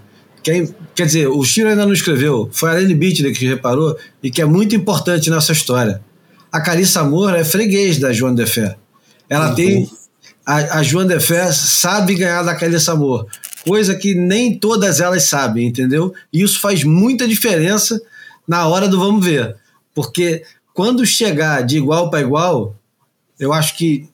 Que 0.41 0.51
é- 0.51 0.67
quer 0.95 1.05
dizer, 1.05 1.27
o 1.27 1.43
Shearer 1.43 1.73
ainda 1.73 1.85
não 1.85 1.93
escreveu. 1.93 2.49
Foi 2.51 2.69
a 2.69 2.73
Lene 2.73 2.95
Bittler 2.95 3.33
que 3.35 3.47
reparou 3.47 3.97
e 4.23 4.31
que 4.31 4.41
é 4.41 4.45
muito 4.45 4.75
importante 4.75 5.29
nessa 5.29 5.51
história. 5.51 6.01
A 6.51 6.61
Carissa 6.61 7.03
Moura 7.03 7.37
é 7.37 7.43
freguês 7.43 7.99
da 7.99 8.11
Joana 8.13 8.43
de 8.43 8.49
Fé. 8.49 8.75
Ela 9.29 9.53
tem. 9.53 9.89
A, 10.49 10.79
a 10.79 10.83
Joana 10.83 11.15
de 11.15 11.23
Fé 11.23 11.51
sabe 11.51 12.15
ganhar 12.15 12.41
da 12.41 12.55
Carissa 12.55 12.95
Moura. 12.95 13.27
Coisa 13.63 13.93
que 13.93 14.15
nem 14.15 14.57
todas 14.57 14.99
elas 14.99 15.25
sabem, 15.29 15.67
entendeu? 15.67 16.11
E 16.33 16.41
isso 16.41 16.59
faz 16.59 16.83
muita 16.83 17.27
diferença 17.27 18.01
na 18.47 18.65
hora 18.67 18.87
do 18.87 18.97
vamos 18.99 19.23
ver. 19.23 19.55
Porque 19.93 20.43
quando 20.73 21.05
chegar 21.05 21.61
de 21.61 21.77
igual 21.77 22.09
para 22.09 22.21
igual, 22.21 22.75
eu 23.39 23.53
acho 23.53 23.77
que. 23.77 24.09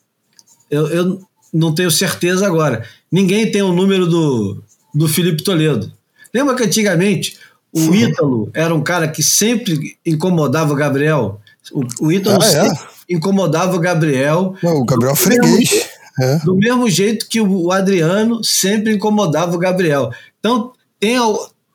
Eu, 0.70 0.88
eu 0.90 1.22
não 1.54 1.74
tenho 1.74 1.90
certeza 1.90 2.46
agora. 2.46 2.86
Ninguém 3.10 3.50
tem 3.50 3.62
o 3.62 3.72
número 3.72 4.06
do, 4.06 4.62
do 4.94 5.08
Felipe 5.08 5.42
Toledo. 5.42 5.90
Lembra 6.34 6.54
que 6.54 6.64
antigamente 6.64 7.38
o 7.72 7.96
Ítalo 7.96 8.50
era 8.54 8.76
um 8.76 8.84
cara 8.84 9.08
que 9.08 9.24
sempre 9.24 9.96
incomodava 10.06 10.74
o 10.74 10.76
Gabriel? 10.76 11.40
O, 11.72 12.08
o 12.08 12.12
Ítalo 12.12 12.42
Ah, 12.42 12.46
é? 12.46 12.50
sempre 12.50 12.84
incomodava 13.10 13.74
o 13.74 13.80
Gabriel. 13.80 14.54
Não, 14.62 14.82
o 14.82 14.86
Gabriel 14.86 15.16
Freguês. 15.16 15.95
Do 16.44 16.56
mesmo 16.56 16.90
jeito 16.90 17.28
que 17.28 17.42
o 17.42 17.72
Adriano 17.72 18.44
sempre 18.44 18.94
incomodava 18.94 19.56
o 19.56 19.60
Gabriel. 19.60 20.12
Então, 20.40 20.72
tem, 21.00 21.18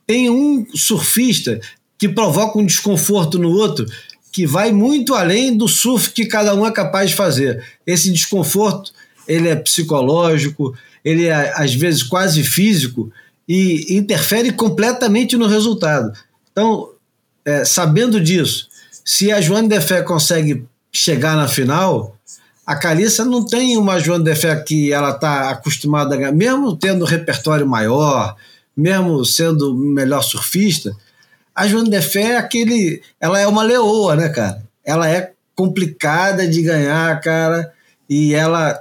tem 0.07 0.31
um 0.31 0.67
surfista 0.75 1.61
que 1.99 2.09
provoca 2.09 2.59
um 2.59 2.65
desconforto 2.65 3.39
no 3.39 3.51
outro 3.51 3.87
que 4.33 4.47
vai 4.47 4.73
muito 4.73 5.15
além 5.15 5.57
do 5.57 5.67
surf 5.67 6.11
que 6.13 6.25
cada 6.25 6.55
um 6.55 6.67
é 6.67 6.71
capaz 6.71 7.11
de 7.11 7.17
fazer. 7.17 7.63
Esse 7.87 8.11
desconforto, 8.11 8.93
ele 9.27 9.49
é 9.49 9.57
psicológico, 9.57 10.75
ele 11.05 11.27
é 11.27 11.53
às 11.57 11.75
vezes 11.75 12.03
quase 12.03 12.43
físico 12.43 13.13
e 13.49 13.97
interfere 13.97 14.53
completamente 14.53 15.37
no 15.37 15.47
resultado. 15.47 16.13
Então, 16.53 16.91
é, 17.45 17.65
sabendo 17.65 18.21
disso, 18.21 18.69
se 19.05 19.33
a 19.33 19.41
Joana 19.41 19.69
de 19.69 19.81
Fé 19.81 20.03
consegue 20.03 20.65
chegar 20.93 21.37
na 21.37 21.49
final, 21.49 22.17
a 22.71 22.77
Carissa 22.77 23.25
não 23.25 23.45
tem 23.45 23.77
uma 23.77 23.99
Joana 23.99 24.23
de 24.23 24.35
Fé 24.37 24.55
que 24.55 24.93
ela 24.93 25.11
está 25.11 25.51
acostumada 25.51 26.15
a 26.15 26.19
ganhar, 26.19 26.31
mesmo 26.31 26.77
tendo 26.77 27.05
um 27.05 27.09
repertório 27.09 27.67
maior, 27.67 28.37
mesmo 28.77 29.25
sendo 29.25 29.75
melhor 29.75 30.23
surfista, 30.23 30.93
a 31.53 31.67
Joana 31.67 31.91
de 31.91 32.01
Fé 32.01 32.35
é 32.35 32.37
aquele. 32.37 33.03
Ela 33.21 33.41
é 33.41 33.47
uma 33.49 33.65
leoa, 33.65 34.15
né, 34.15 34.29
cara? 34.29 34.63
Ela 34.85 35.09
é 35.11 35.33
complicada 35.53 36.47
de 36.47 36.63
ganhar, 36.63 37.21
cara, 37.21 37.73
e 38.09 38.35
ela 38.35 38.81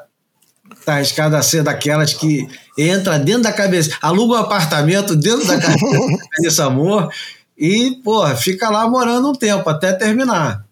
tá 0.86 0.98
arriscada 0.98 1.40
a 1.40 1.42
ser 1.42 1.64
daquelas 1.64 2.14
que 2.14 2.48
entra 2.78 3.18
dentro 3.18 3.42
da 3.42 3.52
cabeça, 3.52 3.98
aluga 4.04 4.36
um 4.36 4.44
apartamento 4.44 5.16
dentro 5.16 5.48
da 5.48 5.60
cabeça 5.60 5.88
desse 6.42 6.62
amor 6.62 7.12
e, 7.58 8.00
porra, 8.04 8.36
fica 8.36 8.70
lá 8.70 8.88
morando 8.88 9.32
um 9.32 9.34
tempo 9.34 9.68
até 9.68 9.94
terminar. 9.94 10.64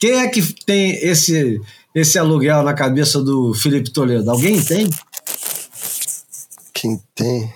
Quem 0.00 0.18
é 0.18 0.28
que 0.28 0.42
tem 0.64 0.92
esse, 1.06 1.60
esse 1.94 2.18
aluguel 2.18 2.62
na 2.62 2.74
cabeça 2.74 3.22
do 3.22 3.54
Felipe 3.54 3.90
Toledo? 3.90 4.30
Alguém 4.30 4.62
tem? 4.62 4.88
Quem 6.72 7.00
tem? 7.14 7.52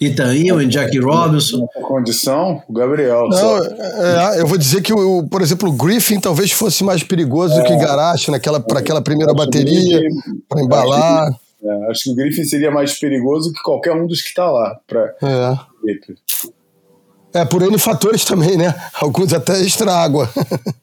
Ethan 0.00 0.34
Ewing, 0.34 0.70
Jackie 0.70 0.98
Robinson. 0.98 1.66
Condição, 1.82 2.62
o 2.66 2.72
Gabriel. 2.72 3.28
Não, 3.28 3.36
só. 3.36 3.58
é, 3.62 4.40
eu 4.40 4.46
vou 4.46 4.56
dizer 4.56 4.80
que, 4.80 4.92
o, 4.92 5.28
por 5.28 5.42
exemplo, 5.42 5.68
o 5.68 5.72
Griffin 5.72 6.18
talvez 6.18 6.50
fosse 6.52 6.82
mais 6.82 7.02
perigoso 7.02 7.54
do 7.54 7.64
que 7.64 7.76
Garache 7.76 8.30
naquela, 8.30 8.58
para 8.58 8.78
aquela 8.78 9.02
primeira 9.02 9.34
bateria, 9.34 10.00
para 10.48 10.62
embalar. 10.62 11.28
É, 11.62 11.90
acho 11.90 12.04
que 12.04 12.10
o 12.12 12.14
Griffin 12.14 12.44
seria 12.44 12.70
mais 12.70 12.98
perigoso 12.98 13.52
que 13.52 13.62
qualquer 13.62 13.92
um 13.92 14.06
dos 14.06 14.22
que 14.22 14.28
está 14.28 14.50
lá. 14.50 14.78
Pra... 14.86 15.14
É. 15.22 17.40
É, 17.40 17.44
por 17.44 17.62
N 17.62 17.78
fatores 17.78 18.24
também, 18.24 18.56
né? 18.56 18.74
Alguns 18.94 19.34
até 19.34 19.60
extra 19.60 19.92
água. 19.92 20.30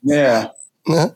É, 0.07 0.47
né? 0.87 1.11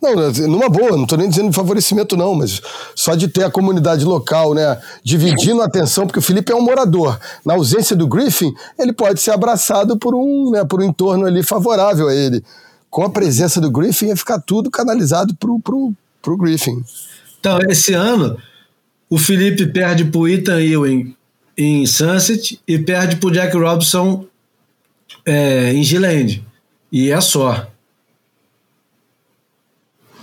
Não, 0.00 0.14
numa 0.48 0.68
boa, 0.68 0.92
não 0.92 1.02
estou 1.02 1.18
nem 1.18 1.28
dizendo 1.28 1.50
de 1.50 1.54
favorecimento, 1.56 2.16
não, 2.16 2.34
mas 2.34 2.60
só 2.94 3.14
de 3.14 3.28
ter 3.28 3.44
a 3.44 3.50
comunidade 3.50 4.04
local, 4.04 4.54
né, 4.54 4.80
dividindo 5.04 5.60
a 5.60 5.66
atenção, 5.66 6.06
porque 6.06 6.18
o 6.18 6.22
Felipe 6.22 6.50
é 6.50 6.56
um 6.56 6.62
morador. 6.62 7.18
Na 7.44 7.54
ausência 7.54 7.94
do 7.94 8.06
Griffin, 8.06 8.52
ele 8.78 8.92
pode 8.92 9.20
ser 9.20 9.32
abraçado 9.32 9.98
por 9.98 10.14
um, 10.14 10.52
né, 10.52 10.64
por 10.64 10.80
um 10.80 10.84
entorno 10.84 11.26
ali 11.26 11.42
favorável 11.42 12.08
a 12.08 12.14
ele. 12.14 12.42
Com 12.88 13.04
a 13.04 13.10
presença 13.10 13.60
do 13.60 13.70
Griffin, 13.70 14.06
ia 14.06 14.16
ficar 14.16 14.40
tudo 14.40 14.70
canalizado 14.70 15.34
pro, 15.34 15.60
pro, 15.60 15.92
pro 16.22 16.36
Griffin. 16.36 16.82
Então, 17.38 17.58
esse 17.68 17.92
ano, 17.92 18.38
o 19.08 19.18
Felipe 19.18 19.66
perde 19.66 20.04
pro 20.06 20.26
Ethan 20.26 20.60
Ewing 20.60 21.14
em 21.56 21.84
Sunset 21.84 22.58
e 22.66 22.78
perde 22.78 23.16
para 23.16 23.28
o 23.28 23.30
Jack 23.30 23.56
Robinson 23.56 24.24
é, 25.26 25.72
em 25.74 25.82
Gilland. 25.82 26.42
E 26.90 27.10
é 27.10 27.20
só. 27.20 27.69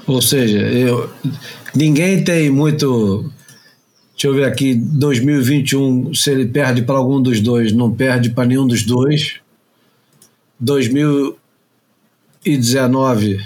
Ou 0.07 0.21
seja, 0.21 0.59
eu, 0.59 1.09
ninguém 1.75 2.23
tem 2.23 2.49
muito. 2.49 3.29
Deixa 4.13 4.27
eu 4.27 4.33
ver 4.33 4.45
aqui, 4.45 4.73
2021, 4.73 6.13
se 6.13 6.31
ele 6.31 6.45
perde 6.47 6.81
para 6.81 6.97
algum 6.97 7.21
dos 7.21 7.41
dois, 7.41 7.73
não 7.73 7.91
perde 7.91 8.29
para 8.31 8.45
nenhum 8.45 8.65
dos 8.65 8.83
dois. 8.83 9.41
2019 10.59 13.45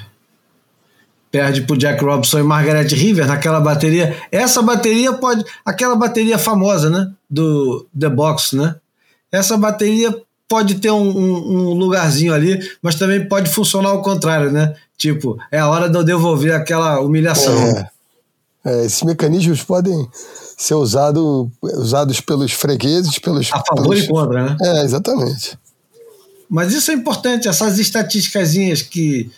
perde 1.32 1.62
para 1.62 1.78
Jack 1.78 2.04
Robinson 2.04 2.40
e 2.40 2.44
Margaret 2.44 2.88
River 2.88 3.26
naquela 3.26 3.60
bateria. 3.60 4.16
Essa 4.32 4.62
bateria 4.62 5.14
pode. 5.14 5.44
Aquela 5.66 5.96
bateria 5.96 6.38
famosa, 6.38 6.90
né? 6.90 7.12
Do 7.30 7.88
The 7.98 8.10
Box, 8.10 8.56
né? 8.56 8.76
Essa 9.32 9.58
bateria 9.58 10.14
pode 10.52 10.76
ter 10.76 10.92
um, 10.92 11.10
um, 11.10 11.70
um, 11.70 11.74
lugarzinho 11.76 12.34
ali, 12.34 12.60
mas 12.82 12.96
também 12.96 13.26
pode 13.26 13.50
funcionar 13.50 13.88
ao 13.88 14.02
contrário, 14.02 14.52
né? 14.52 14.76
Tipo, 14.98 15.40
é 15.50 15.58
a 15.58 15.70
hora 15.70 15.90
de 15.90 15.98
eu 15.98 16.04
devolver 16.04 16.54
aquela 16.54 17.00
humilhação. 17.00 17.58
É, 17.58 17.90
é, 18.66 18.86
esses 18.86 19.02
mecanismos 19.04 19.64
podem 19.64 20.06
ser 20.58 20.74
usado, 20.74 21.50
usados 21.62 22.20
pelos 22.20 22.52
fregueses, 22.52 23.18
pelos. 23.18 23.50
A 23.54 23.64
favor 23.64 23.92
pelos... 23.92 24.04
e 24.04 24.08
contra, 24.10 24.44
né? 24.44 24.58
É, 24.62 24.84
exatamente. 24.84 25.58
Mas 26.50 26.74
isso 26.74 26.92
é 26.92 26.96
importante, 26.96 27.48
essas 27.48 27.80
estatísticas 27.80 28.52
que 28.82 29.32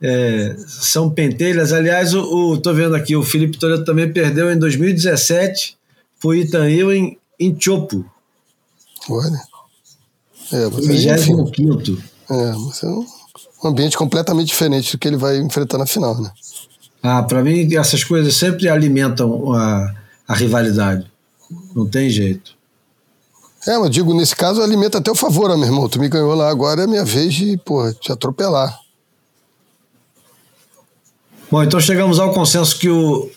é, 0.00 0.56
são 0.66 1.10
pentelhas. 1.10 1.70
Aliás, 1.70 2.14
o, 2.14 2.22
o, 2.22 2.56
tô 2.56 2.72
vendo 2.72 2.96
aqui, 2.96 3.14
o 3.14 3.22
Felipe 3.22 3.58
Toledo 3.58 3.84
também 3.84 4.10
perdeu 4.10 4.50
em 4.50 4.58
2017 4.58 5.76
foi 6.18 6.38
Itanil 6.40 6.90
em, 6.90 7.18
em 7.38 7.54
Chopo. 7.60 8.02
Olha. 9.10 9.38
É, 10.52 10.68
mas 10.68 10.86
25. 10.86 12.02
É, 12.30 12.52
mas 12.52 12.82
é 12.82 12.86
um 12.86 13.06
ambiente 13.64 13.96
completamente 13.96 14.48
diferente 14.48 14.92
do 14.92 14.98
que 14.98 15.08
ele 15.08 15.16
vai 15.16 15.38
enfrentar 15.38 15.78
na 15.78 15.86
final, 15.86 16.20
né? 16.20 16.30
Ah, 17.02 17.22
para 17.22 17.42
mim 17.42 17.72
essas 17.74 18.02
coisas 18.02 18.34
sempre 18.34 18.68
alimentam 18.68 19.52
a, 19.52 19.94
a 20.26 20.34
rivalidade. 20.34 21.10
Não 21.74 21.86
tem 21.86 22.10
jeito. 22.10 22.56
É, 23.66 23.76
mas 23.78 23.90
digo, 23.90 24.14
nesse 24.14 24.34
caso 24.34 24.62
alimenta 24.62 24.98
até 24.98 25.10
o 25.10 25.14
favor, 25.14 25.48
meu 25.56 25.66
irmão. 25.66 25.88
Tu 25.88 25.98
me 25.98 26.08
ganhou 26.08 26.34
lá, 26.34 26.48
agora 26.48 26.82
é 26.82 26.86
minha 26.86 27.04
vez 27.04 27.34
de, 27.34 27.56
porra, 27.58 27.92
te 27.92 28.12
atropelar. 28.12 28.78
Bom, 31.50 31.62
então 31.62 31.80
chegamos 31.80 32.18
ao 32.18 32.32
consenso 32.32 32.78
que 32.78 32.88
o, 32.88 33.30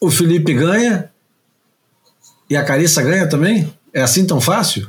o 0.00 0.10
Felipe 0.10 0.54
ganha 0.54 1.10
e 2.48 2.56
a 2.56 2.64
Carissa 2.64 3.02
ganha 3.02 3.28
também? 3.28 3.72
É 3.92 4.00
assim 4.00 4.26
tão 4.26 4.40
fácil? 4.40 4.88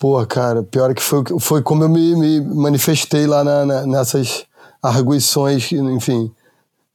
Pô, 0.00 0.26
cara, 0.26 0.62
pior 0.62 0.94
que 0.94 1.02
foi, 1.02 1.22
foi 1.38 1.62
como 1.62 1.84
eu 1.84 1.88
me, 1.90 2.16
me 2.16 2.40
manifestei 2.40 3.26
lá 3.26 3.44
na, 3.44 3.66
na, 3.66 3.86
nessas 3.86 4.46
arguições, 4.82 5.70
enfim, 5.72 6.32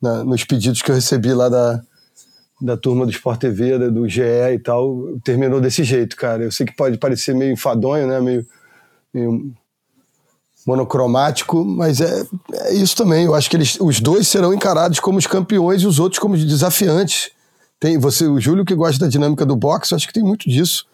na, 0.02 0.24
nos 0.24 0.44
pedidos 0.44 0.82
que 0.82 0.90
eu 0.90 0.96
recebi 0.96 1.32
lá 1.32 1.48
da, 1.48 1.82
da 2.60 2.76
turma 2.76 3.06
do 3.06 3.12
Sport 3.12 3.40
TV, 3.40 3.92
do 3.92 4.10
GE 4.10 4.24
e 4.24 4.58
tal, 4.58 5.20
terminou 5.24 5.62
desse 5.62 5.84
jeito, 5.84 6.16
cara. 6.16 6.46
Eu 6.46 6.52
sei 6.52 6.66
que 6.66 6.76
pode 6.76 6.98
parecer 6.98 7.36
meio 7.36 7.54
enfadonho, 7.54 8.08
né? 8.08 8.20
Meio, 8.20 8.44
meio 9.14 9.54
monocromático, 10.66 11.64
mas 11.64 12.02
é, 12.02 12.26
é 12.54 12.74
isso 12.74 12.96
também. 12.96 13.26
Eu 13.26 13.36
acho 13.36 13.52
que 13.52 13.56
eles, 13.56 13.78
os 13.80 14.00
dois 14.00 14.28
serão 14.28 14.52
encarados 14.52 15.00
como 15.00 15.20
os 15.20 15.28
campeões 15.28 15.84
e 15.84 15.86
os 15.86 16.00
outros 16.00 16.18
como 16.18 16.36
desafiantes. 16.36 17.30
Tem 17.80 18.00
você, 18.00 18.26
o 18.26 18.40
Júlio 18.40 18.66
que 18.66 18.74
gosta 18.74 19.06
da 19.06 19.08
dinâmica 19.08 19.46
do 19.46 19.56
boxe, 19.56 19.94
acho 19.94 20.08
que 20.08 20.14
tem 20.14 20.24
muito 20.24 20.50
disso. 20.50 20.88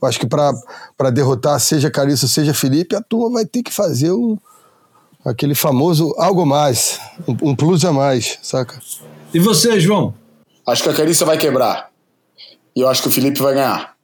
Eu 0.00 0.08
acho 0.08 0.18
que 0.18 0.26
para 0.26 1.10
derrotar 1.10 1.58
seja 1.58 1.90
Carissa, 1.90 2.28
seja 2.28 2.52
Felipe, 2.52 2.94
a 2.94 3.02
turma 3.02 3.38
vai 3.38 3.46
ter 3.46 3.62
que 3.62 3.72
fazer 3.72 4.12
um, 4.12 4.36
aquele 5.24 5.54
famoso 5.54 6.14
algo 6.18 6.44
mais, 6.44 7.00
um, 7.26 7.50
um 7.50 7.56
plus 7.56 7.84
a 7.84 7.92
mais, 7.92 8.38
saca? 8.42 8.78
E 9.32 9.38
você, 9.38 9.80
João? 9.80 10.14
Acho 10.66 10.82
que 10.82 10.88
a 10.90 10.94
Carissa 10.94 11.24
vai 11.24 11.38
quebrar. 11.38 11.90
E 12.76 12.80
eu 12.80 12.88
acho 12.88 13.02
que 13.02 13.08
o 13.08 13.10
Felipe 13.10 13.40
vai 13.40 13.54
ganhar. 13.54 13.94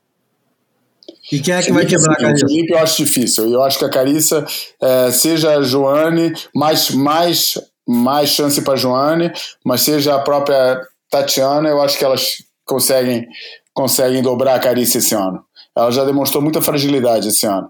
E 1.31 1.39
quem 1.39 1.53
é 1.53 1.61
que 1.61 1.71
vai 1.71 1.85
quebrar 1.85 2.13
a 2.13 2.17
Carissa? 2.17 2.45
O 2.45 2.49
Felipe 2.49 2.73
eu 2.73 2.79
acho 2.79 3.05
difícil. 3.05 3.49
Eu 3.49 3.63
acho 3.63 3.77
que 3.77 3.85
a 3.85 3.89
Carissa, 3.89 4.45
é, 4.81 5.11
seja 5.11 5.57
a 5.57 5.61
Joane, 5.61 6.33
mais, 6.53 6.89
mais, 6.91 7.57
mais 7.87 8.29
chance 8.29 8.61
para 8.61 8.73
a 8.73 8.77
Joane, 8.77 9.31
mas 9.63 9.81
seja 9.81 10.15
a 10.15 10.19
própria 10.19 10.81
Tatiana, 11.09 11.69
eu 11.69 11.81
acho 11.81 11.97
que 11.97 12.05
elas 12.05 12.37
conseguem, 12.65 13.27
conseguem 13.73 14.21
dobrar 14.21 14.55
a 14.55 14.59
Carissa 14.59 14.97
esse 14.97 15.13
ano 15.13 15.43
ela 15.75 15.91
já 15.91 16.03
demonstrou 16.03 16.43
muita 16.43 16.61
fragilidade 16.61 17.27
esse 17.27 17.45
ano. 17.45 17.69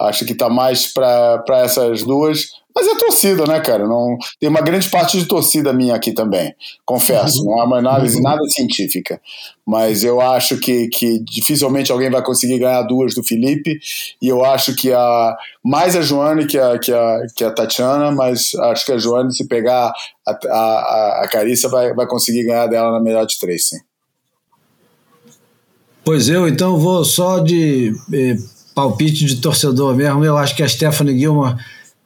Acho 0.00 0.24
que 0.24 0.32
está 0.32 0.48
mais 0.48 0.92
para 0.92 1.60
essas 1.62 2.02
duas. 2.02 2.46
Mas 2.74 2.88
é 2.88 2.96
torcida, 2.96 3.46
né, 3.46 3.60
cara? 3.60 3.86
Não, 3.86 4.18
tem 4.40 4.48
uma 4.48 4.60
grande 4.60 4.90
parte 4.90 5.16
de 5.16 5.26
torcida 5.26 5.72
minha 5.72 5.94
aqui 5.94 6.12
também. 6.12 6.52
Confesso, 6.84 7.44
não 7.44 7.60
é 7.60 7.64
uma 7.64 7.78
análise 7.78 8.20
nada 8.20 8.42
científica. 8.48 9.20
Mas 9.64 10.02
eu 10.02 10.20
acho 10.20 10.58
que, 10.58 10.88
que 10.88 11.20
dificilmente 11.20 11.92
alguém 11.92 12.10
vai 12.10 12.20
conseguir 12.20 12.58
ganhar 12.58 12.82
duas 12.82 13.14
do 13.14 13.22
Felipe. 13.22 13.78
E 14.20 14.26
eu 14.26 14.44
acho 14.44 14.74
que 14.74 14.92
a 14.92 15.36
mais 15.64 15.94
a 15.94 16.02
Joane 16.02 16.46
que 16.46 16.58
a, 16.58 16.76
que 16.76 16.92
a, 16.92 17.20
que 17.36 17.44
a 17.44 17.52
Tatiana, 17.52 18.10
mas 18.10 18.52
acho 18.56 18.84
que 18.84 18.92
a 18.92 18.98
Joane, 18.98 19.32
se 19.32 19.46
pegar 19.46 19.92
a, 20.26 20.32
a, 20.32 21.22
a 21.24 21.28
Carissa, 21.30 21.68
vai, 21.68 21.94
vai 21.94 22.08
conseguir 22.08 22.42
ganhar 22.42 22.66
dela 22.66 22.90
na 22.90 23.00
melhor 23.00 23.24
de 23.24 23.38
três, 23.38 23.68
sim. 23.68 23.78
Pois 26.04 26.28
eu, 26.28 26.46
então, 26.46 26.78
vou 26.78 27.04
só 27.04 27.38
de 27.38 27.94
eh, 28.12 28.36
palpite 28.74 29.24
de 29.24 29.36
torcedor 29.36 29.94
mesmo. 29.94 30.24
Eu 30.24 30.36
acho 30.36 30.54
que 30.54 30.62
a 30.62 30.68
Stephanie 30.68 31.18
Gilmore 31.18 31.56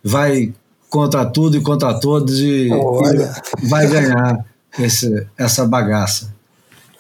vai 0.04 0.52
contra 0.88 1.24
tudo 1.26 1.56
e 1.56 1.60
contra 1.60 1.98
todos 1.98 2.38
e, 2.40 2.68
e 2.68 3.68
vai 3.68 3.86
ganhar 3.88 4.44
esse, 4.78 5.26
essa 5.36 5.66
bagaça. 5.66 6.32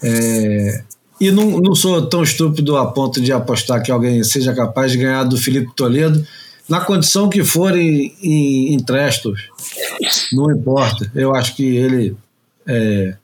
É, 0.02 0.82
e 1.20 1.30
não, 1.30 1.60
não 1.60 1.74
sou 1.74 2.06
tão 2.06 2.22
estúpido 2.22 2.76
a 2.76 2.86
ponto 2.86 3.20
de 3.20 3.32
apostar 3.32 3.82
que 3.82 3.90
alguém 3.90 4.22
seja 4.22 4.54
capaz 4.54 4.92
de 4.92 4.98
ganhar 4.98 5.24
do 5.24 5.36
Felipe 5.36 5.74
Toledo 5.74 6.24
na 6.68 6.80
condição 6.80 7.28
que 7.28 7.42
for 7.42 7.76
em, 7.76 8.14
em, 8.22 8.74
em 8.74 8.78
Trestos. 8.78 9.48
Não 10.32 10.50
importa. 10.50 11.10
Eu 11.14 11.34
acho 11.34 11.56
que 11.56 11.76
ele 11.76 12.16
é, 12.66 13.16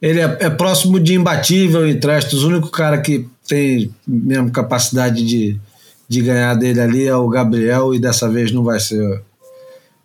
ele 0.00 0.20
é, 0.20 0.36
é, 0.40 0.50
próximo 0.50 1.00
de 1.00 1.14
imbatível 1.14 1.88
em 1.88 1.98
Trestos. 1.98 2.44
O 2.44 2.48
único 2.48 2.70
cara 2.70 3.00
que 3.00 3.28
tem 3.46 3.92
mesmo 4.06 4.50
capacidade 4.50 5.24
de, 5.24 5.58
de 6.08 6.22
ganhar 6.22 6.54
dele 6.54 6.80
ali 6.80 7.06
é 7.06 7.16
o 7.16 7.28
Gabriel, 7.28 7.94
e 7.94 7.98
dessa 7.98 8.28
vez 8.28 8.52
não 8.52 8.62
vai 8.62 8.78
ser. 8.78 9.22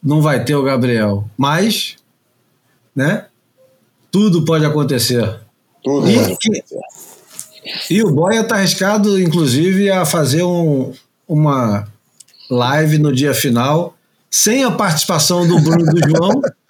Não 0.03 0.21
vai 0.21 0.43
ter 0.43 0.55
o 0.55 0.63
Gabriel. 0.63 1.25
Mas, 1.37 1.95
né? 2.95 3.27
Tudo 4.11 4.43
pode 4.43 4.65
acontecer. 4.65 5.39
Tudo 5.83 6.09
e, 6.09 6.15
pode 6.15 6.33
acontecer. 6.33 6.79
E, 7.89 8.03
o 8.03 8.11
Boia 8.11 8.41
está 8.41 8.55
arriscado, 8.55 9.19
inclusive, 9.19 9.89
a 9.89 10.05
fazer 10.05 10.43
um, 10.43 10.93
uma 11.27 11.87
live 12.49 12.97
no 12.97 13.13
dia 13.13 13.33
final, 13.33 13.95
sem 14.29 14.63
a 14.63 14.71
participação 14.71 15.47
do 15.47 15.59
Bruno 15.61 15.85
do 15.85 16.09
João 16.09 16.41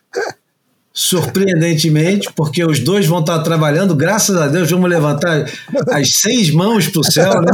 surpreendentemente, 0.93 2.31
porque 2.35 2.63
os 2.63 2.79
dois 2.79 3.07
vão 3.07 3.21
estar 3.21 3.39
trabalhando, 3.39 3.95
graças 3.95 4.37
a 4.37 4.47
Deus, 4.47 4.69
vamos 4.69 4.87
levantar 4.87 5.43
as 5.89 6.17
seis 6.17 6.51
mãos 6.51 6.87
para 6.87 7.01
o 7.01 7.03
céu, 7.03 7.41
né? 7.41 7.51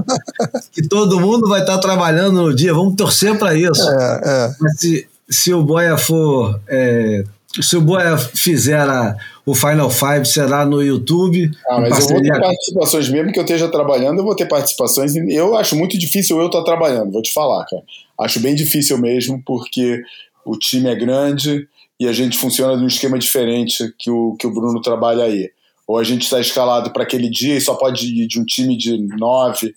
que 0.73 0.85
todo 0.85 1.21
mundo 1.21 1.47
vai 1.47 1.61
estar 1.61 1.77
trabalhando 1.77 2.43
no 2.43 2.53
dia, 2.53 2.73
vamos 2.73 2.95
torcer 2.95 3.37
para 3.39 3.55
isso. 3.55 3.89
É, 3.89 4.21
é. 4.25 4.51
Mas 4.59 4.79
se, 4.79 5.07
se 5.29 5.53
o 5.53 5.63
Boia 5.63 5.97
for. 5.97 6.59
É, 6.67 7.23
se 7.61 7.77
o 7.77 7.81
Boia 7.81 8.17
fizer 8.17 8.81
a, 8.81 9.15
o 9.45 9.55
Final 9.55 9.89
Five, 9.89 10.25
será 10.25 10.65
no 10.65 10.83
YouTube. 10.83 11.49
Ah, 11.67 11.79
mas 11.79 11.97
eu 11.97 12.15
vou 12.15 12.21
ter 12.21 12.39
participações, 12.39 13.09
mesmo 13.09 13.31
que 13.31 13.39
eu 13.39 13.43
esteja 13.43 13.67
trabalhando, 13.69 14.19
eu 14.19 14.25
vou 14.25 14.35
ter 14.35 14.47
participações. 14.47 15.15
Eu 15.15 15.55
acho 15.57 15.75
muito 15.77 15.97
difícil 15.97 16.39
eu 16.39 16.47
estar 16.47 16.61
trabalhando, 16.63 17.11
vou 17.11 17.21
te 17.21 17.33
falar, 17.33 17.65
cara. 17.65 17.81
Acho 18.19 18.39
bem 18.41 18.53
difícil 18.53 18.97
mesmo, 18.97 19.41
porque 19.45 20.01
o 20.45 20.57
time 20.57 20.89
é 20.89 20.95
grande 20.95 21.67
e 21.99 22.07
a 22.07 22.13
gente 22.13 22.37
funciona 22.37 22.77
de 22.77 22.83
um 22.83 22.87
esquema 22.87 23.19
diferente 23.19 23.93
que 23.99 24.09
o, 24.09 24.35
que 24.39 24.47
o 24.47 24.53
Bruno 24.53 24.81
trabalha 24.81 25.25
aí. 25.25 25.49
Ou 25.87 25.97
a 25.97 26.03
gente 26.03 26.23
está 26.23 26.39
escalado 26.39 26.91
para 26.91 27.03
aquele 27.03 27.29
dia 27.29 27.55
e 27.55 27.61
só 27.61 27.75
pode 27.75 28.05
ir 28.05 28.27
de 28.27 28.39
um 28.39 28.45
time 28.45 28.77
de 28.77 28.97
nove 29.17 29.73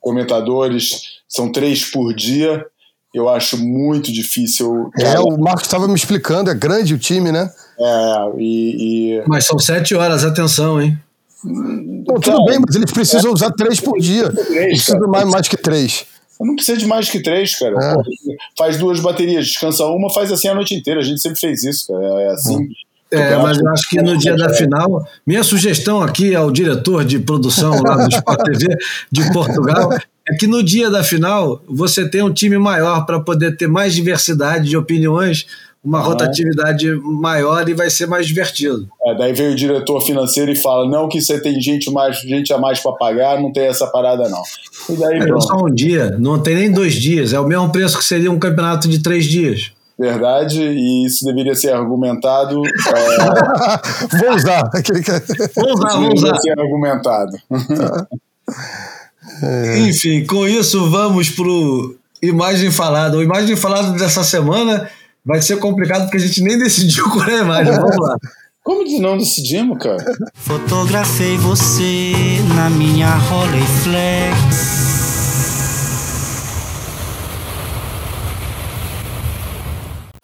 comentadores, 0.00 1.20
são 1.26 1.50
três 1.50 1.90
por 1.90 2.12
dia. 2.14 2.64
Eu 3.14 3.28
acho 3.28 3.56
muito 3.56 4.12
difícil. 4.12 4.90
É, 4.98 5.18
o 5.20 5.38
Marcos 5.38 5.62
estava 5.62 5.86
me 5.86 5.94
explicando, 5.94 6.50
é 6.50 6.54
grande 6.54 6.92
o 6.92 6.98
time, 6.98 7.30
né? 7.30 7.50
É, 7.78 8.14
e. 8.36 9.20
e... 9.20 9.24
Mas 9.26 9.46
são 9.46 9.58
sete 9.58 9.94
horas, 9.94 10.24
atenção, 10.24 10.82
hein? 10.82 10.98
Não, 11.44 12.16
tudo 12.20 12.44
bem, 12.46 12.58
mas 12.58 12.74
eles 12.74 12.90
precisam 12.90 13.32
usar 13.32 13.50
três 13.52 13.78
por 13.78 13.98
dia. 13.98 14.30
Precisam 14.30 15.08
mais, 15.08 15.28
mais 15.28 15.48
que 15.48 15.56
três. 15.56 16.06
Não 16.44 16.56
precisa 16.56 16.78
de 16.78 16.86
mais 16.86 17.10
que 17.10 17.22
três, 17.22 17.58
cara. 17.58 17.76
É. 17.76 17.94
Faz 18.56 18.76
duas 18.78 19.00
baterias, 19.00 19.46
descansa 19.46 19.84
uma, 19.86 20.12
faz 20.12 20.30
assim 20.30 20.48
a 20.48 20.54
noite 20.54 20.74
inteira. 20.74 21.00
A 21.00 21.04
gente 21.04 21.20
sempre 21.20 21.38
fez 21.38 21.64
isso, 21.64 21.88
cara. 21.88 22.04
É 22.22 22.28
assim. 22.32 22.68
É, 23.10 23.36
mas 23.36 23.58
eu 23.58 23.68
acho 23.68 23.88
que 23.88 24.02
no 24.02 24.16
dia 24.16 24.36
da 24.36 24.52
final, 24.52 25.06
minha 25.26 25.44
sugestão 25.44 26.02
aqui 26.02 26.34
ao 26.34 26.50
diretor 26.50 27.04
de 27.04 27.18
produção 27.18 27.80
lá 27.82 27.96
do 27.96 28.12
Sport 28.12 28.42
TV 28.44 28.76
de 29.10 29.32
Portugal 29.32 29.90
é 30.26 30.34
que 30.34 30.46
no 30.46 30.62
dia 30.62 30.90
da 30.90 31.04
final 31.04 31.62
você 31.68 32.08
tem 32.08 32.22
um 32.22 32.32
time 32.32 32.58
maior 32.58 33.04
para 33.04 33.20
poder 33.20 33.56
ter 33.56 33.68
mais 33.68 33.94
diversidade 33.94 34.68
de 34.68 34.76
opiniões, 34.76 35.46
uma 35.84 36.00
rotatividade 36.00 36.90
maior 37.02 37.68
e 37.68 37.74
vai 37.74 37.90
ser 37.90 38.06
mais 38.06 38.26
divertido. 38.26 38.88
É, 39.04 39.14
daí 39.14 39.34
veio 39.34 39.52
o 39.52 39.54
diretor 39.54 40.00
financeiro 40.00 40.50
e 40.50 40.56
fala: 40.56 40.88
não, 40.88 41.08
que 41.08 41.20
você 41.20 41.38
tem 41.38 41.60
gente, 41.60 41.90
mais, 41.90 42.18
gente 42.20 42.52
a 42.52 42.58
mais 42.58 42.80
para 42.80 42.92
pagar, 42.92 43.40
não 43.40 43.52
tem 43.52 43.66
essa 43.66 43.86
parada, 43.86 44.28
não. 44.28 44.42
E 44.88 44.96
daí, 44.96 45.18
É 45.18 45.40
só 45.40 45.56
um 45.56 45.72
dia, 45.72 46.16
não 46.18 46.42
tem 46.42 46.54
nem 46.54 46.72
dois 46.72 46.94
dias, 46.94 47.34
é 47.34 47.40
o 47.40 47.46
mesmo 47.46 47.70
preço 47.70 47.98
que 47.98 48.04
seria 48.04 48.32
um 48.32 48.38
campeonato 48.38 48.88
de 48.88 49.02
três 49.02 49.26
dias. 49.26 49.72
Verdade, 49.96 50.60
e 50.60 51.06
isso 51.06 51.24
deveria 51.24 51.54
ser 51.54 51.72
argumentado. 51.72 52.60
é, 52.66 54.10
Vou 54.18 54.34
usar. 54.34 54.68
Isso 54.74 55.52
vamos 55.54 55.92
deveria 55.92 56.32
lá. 56.32 56.40
ser 56.40 56.58
argumentado. 56.58 57.36
Enfim, 59.88 60.24
com 60.26 60.48
isso 60.48 60.90
vamos 60.90 61.30
pro 61.30 61.96
imagem 62.20 62.70
falada. 62.70 63.16
O 63.16 63.22
imagem 63.22 63.54
falada 63.54 63.92
dessa 63.92 64.24
semana 64.24 64.88
vai 65.24 65.40
ser 65.40 65.58
complicado 65.58 66.02
porque 66.02 66.18
a 66.18 66.20
gente 66.20 66.42
nem 66.42 66.58
decidiu 66.58 67.08
qual 67.10 67.28
é 67.28 67.40
a 67.40 67.42
imagem. 67.42 67.74
Vamos 67.74 67.96
lá. 67.96 68.16
Como 68.62 68.84
de 68.84 68.98
não 68.98 69.18
decidimos, 69.18 69.78
cara? 69.78 70.02
Fotografei 70.34 71.36
você 71.36 72.12
na 72.54 72.70
minha 72.70 73.14
Rolleiflex. 73.14 74.84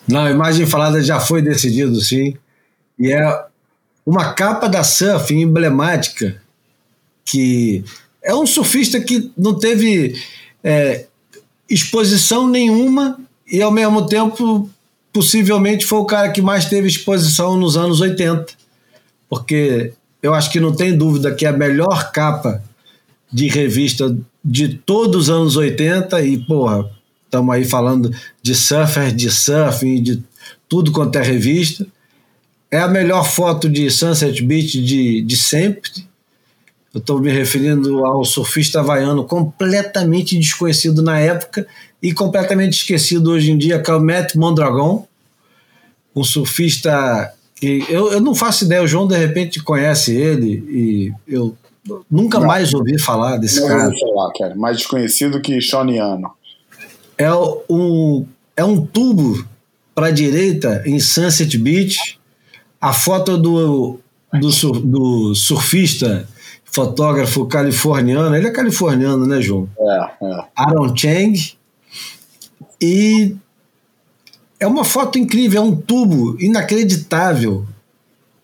Não, 0.09 0.25
a 0.25 0.31
imagem 0.31 0.67
falada 0.67 1.03
já 1.03 1.21
foi 1.21 1.43
decidido, 1.43 2.01
sim. 2.01 2.35
E 2.99 3.13
é 3.13 3.45
uma 4.05 4.33
capa 4.33 4.69
da 4.69 4.83
surf 4.83 5.33
emblemática 5.33 6.41
que 7.25 7.85
é 8.23 8.35
um 8.35 8.47
surfista 8.47 8.99
que 9.01 9.31
não 9.37 9.57
teve 9.57 10.21
é, 10.65 11.07
exposição 11.69 12.49
nenhuma 12.49 13.21
e 13.47 13.63
ao 13.63 13.71
mesmo 13.71 14.07
tempo 14.07 14.69
possivelmente 15.13 15.85
foi 15.85 15.99
o 15.99 16.05
cara 16.05 16.31
que 16.31 16.43
mais 16.43 16.67
teve 16.67 16.89
exposição 16.89 17.57
nos 17.57 17.77
anos 17.77 18.01
80 18.01 18.47
porque 19.29 19.93
eu 20.23 20.35
acho 20.35 20.51
que 20.51 20.61
não 20.61 20.75
tem 20.75 20.97
dúvida 20.97 21.35
que 21.35 21.47
é 21.47 21.49
a 21.49 21.57
melhor 21.57 22.11
capa 22.13 22.63
de 23.33 23.49
revista 23.49 24.17
de 24.45 24.69
todos 24.75 25.29
os 25.29 25.31
anos 25.31 25.57
80 25.57 26.21
e 26.23 26.39
porra, 26.39 26.91
estamos 27.25 27.55
aí 27.55 27.65
falando 27.65 28.11
de 28.43 28.55
surfer, 28.55 29.13
de 29.15 29.31
surfing, 29.31 30.03
de 30.03 30.23
tudo 30.69 30.91
quanto 30.93 31.17
é 31.17 31.23
revista 31.23 31.87
é 32.71 32.79
a 32.79 32.89
melhor 32.89 33.25
foto 33.25 33.69
de 33.69 33.91
Sunset 33.91 34.43
Beach 34.43 34.81
de, 34.81 35.23
de 35.23 35.37
sempre. 35.37 35.91
Eu 36.95 37.01
estou 37.01 37.21
me 37.21 37.31
referindo 37.31 38.05
ao 38.05 38.25
surfista 38.25 38.81
havaiano 38.81 39.25
completamente 39.25 40.39
desconhecido 40.39 41.03
na 41.03 41.19
época 41.19 41.67
e 42.03 42.13
completamente 42.13 42.75
esquecido 42.75 43.31
hoje 43.31 43.51
em 43.51 43.59
dia, 43.59 43.81
que 43.81 43.91
é 43.91 43.95
o 43.95 44.01
Matt 44.01 44.35
Mondragon, 44.35 45.07
um 46.15 46.25
surfista 46.25 47.33
que 47.55 47.85
eu, 47.89 48.11
eu 48.13 48.21
não 48.21 48.35
faço 48.35 48.65
ideia, 48.65 48.83
o 48.83 48.87
João 48.87 49.07
de 49.07 49.17
repente 49.17 49.63
conhece 49.63 50.15
ele 50.17 50.65
e 50.69 51.13
eu 51.29 51.55
nunca 52.11 52.39
Não. 52.41 52.47
mais 52.47 52.73
ouvi 52.73 52.99
falar 52.99 53.37
desse 53.37 53.61
Não 53.61 53.69
cara. 53.69 53.91
vou 53.91 53.99
falar, 53.99 54.33
cara. 54.39 54.55
Mais 54.55 54.79
desconhecido 54.79 55.41
que 55.43 55.61
Shoniano. 55.61 56.31
É 57.19 57.33
um, 57.35 58.27
é 58.57 58.65
um 58.65 58.85
tubo 58.85 59.45
para 59.95 60.07
a 60.07 60.11
direita 60.11 60.83
em 60.87 60.99
Sunset 60.99 61.57
Beach. 61.59 62.19
A 62.81 62.95
foto 62.95 63.37
do, 63.37 64.01
do, 64.33 64.51
sur- 64.51 64.81
do 64.81 65.35
surfista, 65.35 66.27
fotógrafo 66.65 67.45
californiano, 67.45 68.35
ele 68.35 68.47
é 68.47 68.51
californiano, 68.51 69.27
né, 69.27 69.39
João? 69.43 69.69
É, 69.79 70.25
é. 70.25 70.45
Aaron 70.57 70.97
Chang. 70.97 71.59
E 72.81 73.37
é 74.59 74.67
uma 74.67 74.85
foto 74.85 75.19
incrível, 75.19 75.63
é 75.63 75.65
um 75.65 75.77
tubo 75.77 76.37
inacreditável. 76.41 77.67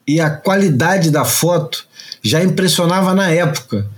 E 0.06 0.20
a 0.20 0.30
qualidade 0.30 1.10
da 1.10 1.24
foto 1.24 1.86
já 2.22 2.42
impressionava 2.42 3.14
na 3.14 3.30
época, 3.30 3.88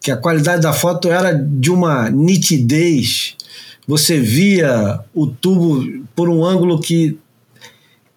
que 0.00 0.10
a 0.10 0.16
qualidade 0.16 0.62
da 0.62 0.72
foto 0.72 1.10
era 1.10 1.32
de 1.32 1.70
uma 1.70 2.10
nitidez. 2.10 3.34
Você 3.86 4.18
via 4.18 5.00
o 5.14 5.26
tubo 5.26 6.04
por 6.14 6.28
um 6.28 6.44
ângulo 6.44 6.80
que 6.80 7.18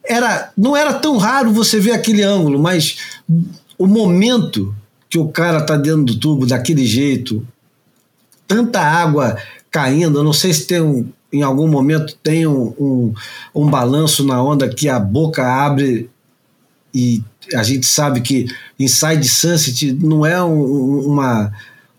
era 0.04 0.52
não 0.58 0.76
era 0.76 0.94
tão 0.94 1.18
raro 1.18 1.52
você 1.52 1.80
ver 1.80 1.92
aquele 1.92 2.24
ângulo, 2.24 2.60
mas 2.60 2.98
o 3.78 3.86
momento 3.86 4.76
que 5.10 5.20
o 5.20 5.30
cara 5.30 5.62
tá 5.62 5.76
dentro 5.76 6.04
do 6.06 6.20
tubo 6.20 6.46
daquele 6.46 6.86
jeito, 6.86 7.46
tanta 8.48 8.80
água 8.80 9.38
caindo, 9.70 10.24
não 10.24 10.34
sei 10.34 10.54
se 10.54 10.66
tem 10.66 10.82
um, 10.82 11.08
em 11.32 11.42
algum 11.44 11.68
momento 11.68 12.16
tem 12.24 12.48
um, 12.48 12.74
um, 12.80 13.14
um 13.54 13.70
balanço 13.70 14.24
na 14.26 14.42
onda 14.44 14.68
que 14.68 14.90
a 14.90 15.00
boca 15.00 15.44
abre 15.46 16.10
e 16.94 17.24
a 17.54 17.62
gente 17.64 17.86
sabe 17.86 18.22
que 18.22 18.48
Inside 18.80 19.28
Sunset 19.28 19.94
não 19.94 20.26
é 20.26 20.42
um- 20.44 20.60
um- 20.60 21.06
uma, 21.08 21.52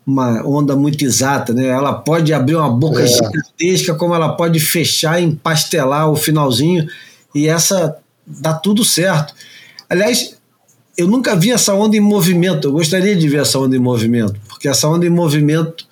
uma 0.05 0.45
onda 0.45 0.75
muito 0.75 1.03
exata, 1.05 1.53
né? 1.53 1.67
Ela 1.67 1.93
pode 1.93 2.33
abrir 2.33 2.55
uma 2.55 2.69
boca 2.69 3.01
É. 3.01 3.07
gigantesca, 3.07 3.95
como 3.95 4.13
ela 4.13 4.35
pode 4.35 4.59
fechar 4.59 5.21
e 5.21 5.25
empastelar 5.25 6.09
o 6.09 6.15
finalzinho, 6.15 6.85
e 7.33 7.47
essa 7.47 7.97
dá 8.27 8.53
tudo 8.53 8.83
certo. 8.83 9.33
Aliás, 9.89 10.35
eu 10.97 11.07
nunca 11.07 11.35
vi 11.35 11.51
essa 11.51 11.73
onda 11.73 11.95
em 11.95 12.01
movimento, 12.01 12.67
eu 12.67 12.71
gostaria 12.73 13.15
de 13.15 13.27
ver 13.29 13.41
essa 13.41 13.57
onda 13.59 13.75
em 13.75 13.79
movimento, 13.79 14.35
porque 14.49 14.67
essa 14.67 14.87
onda 14.89 15.05
em 15.05 15.09
movimento 15.09 15.85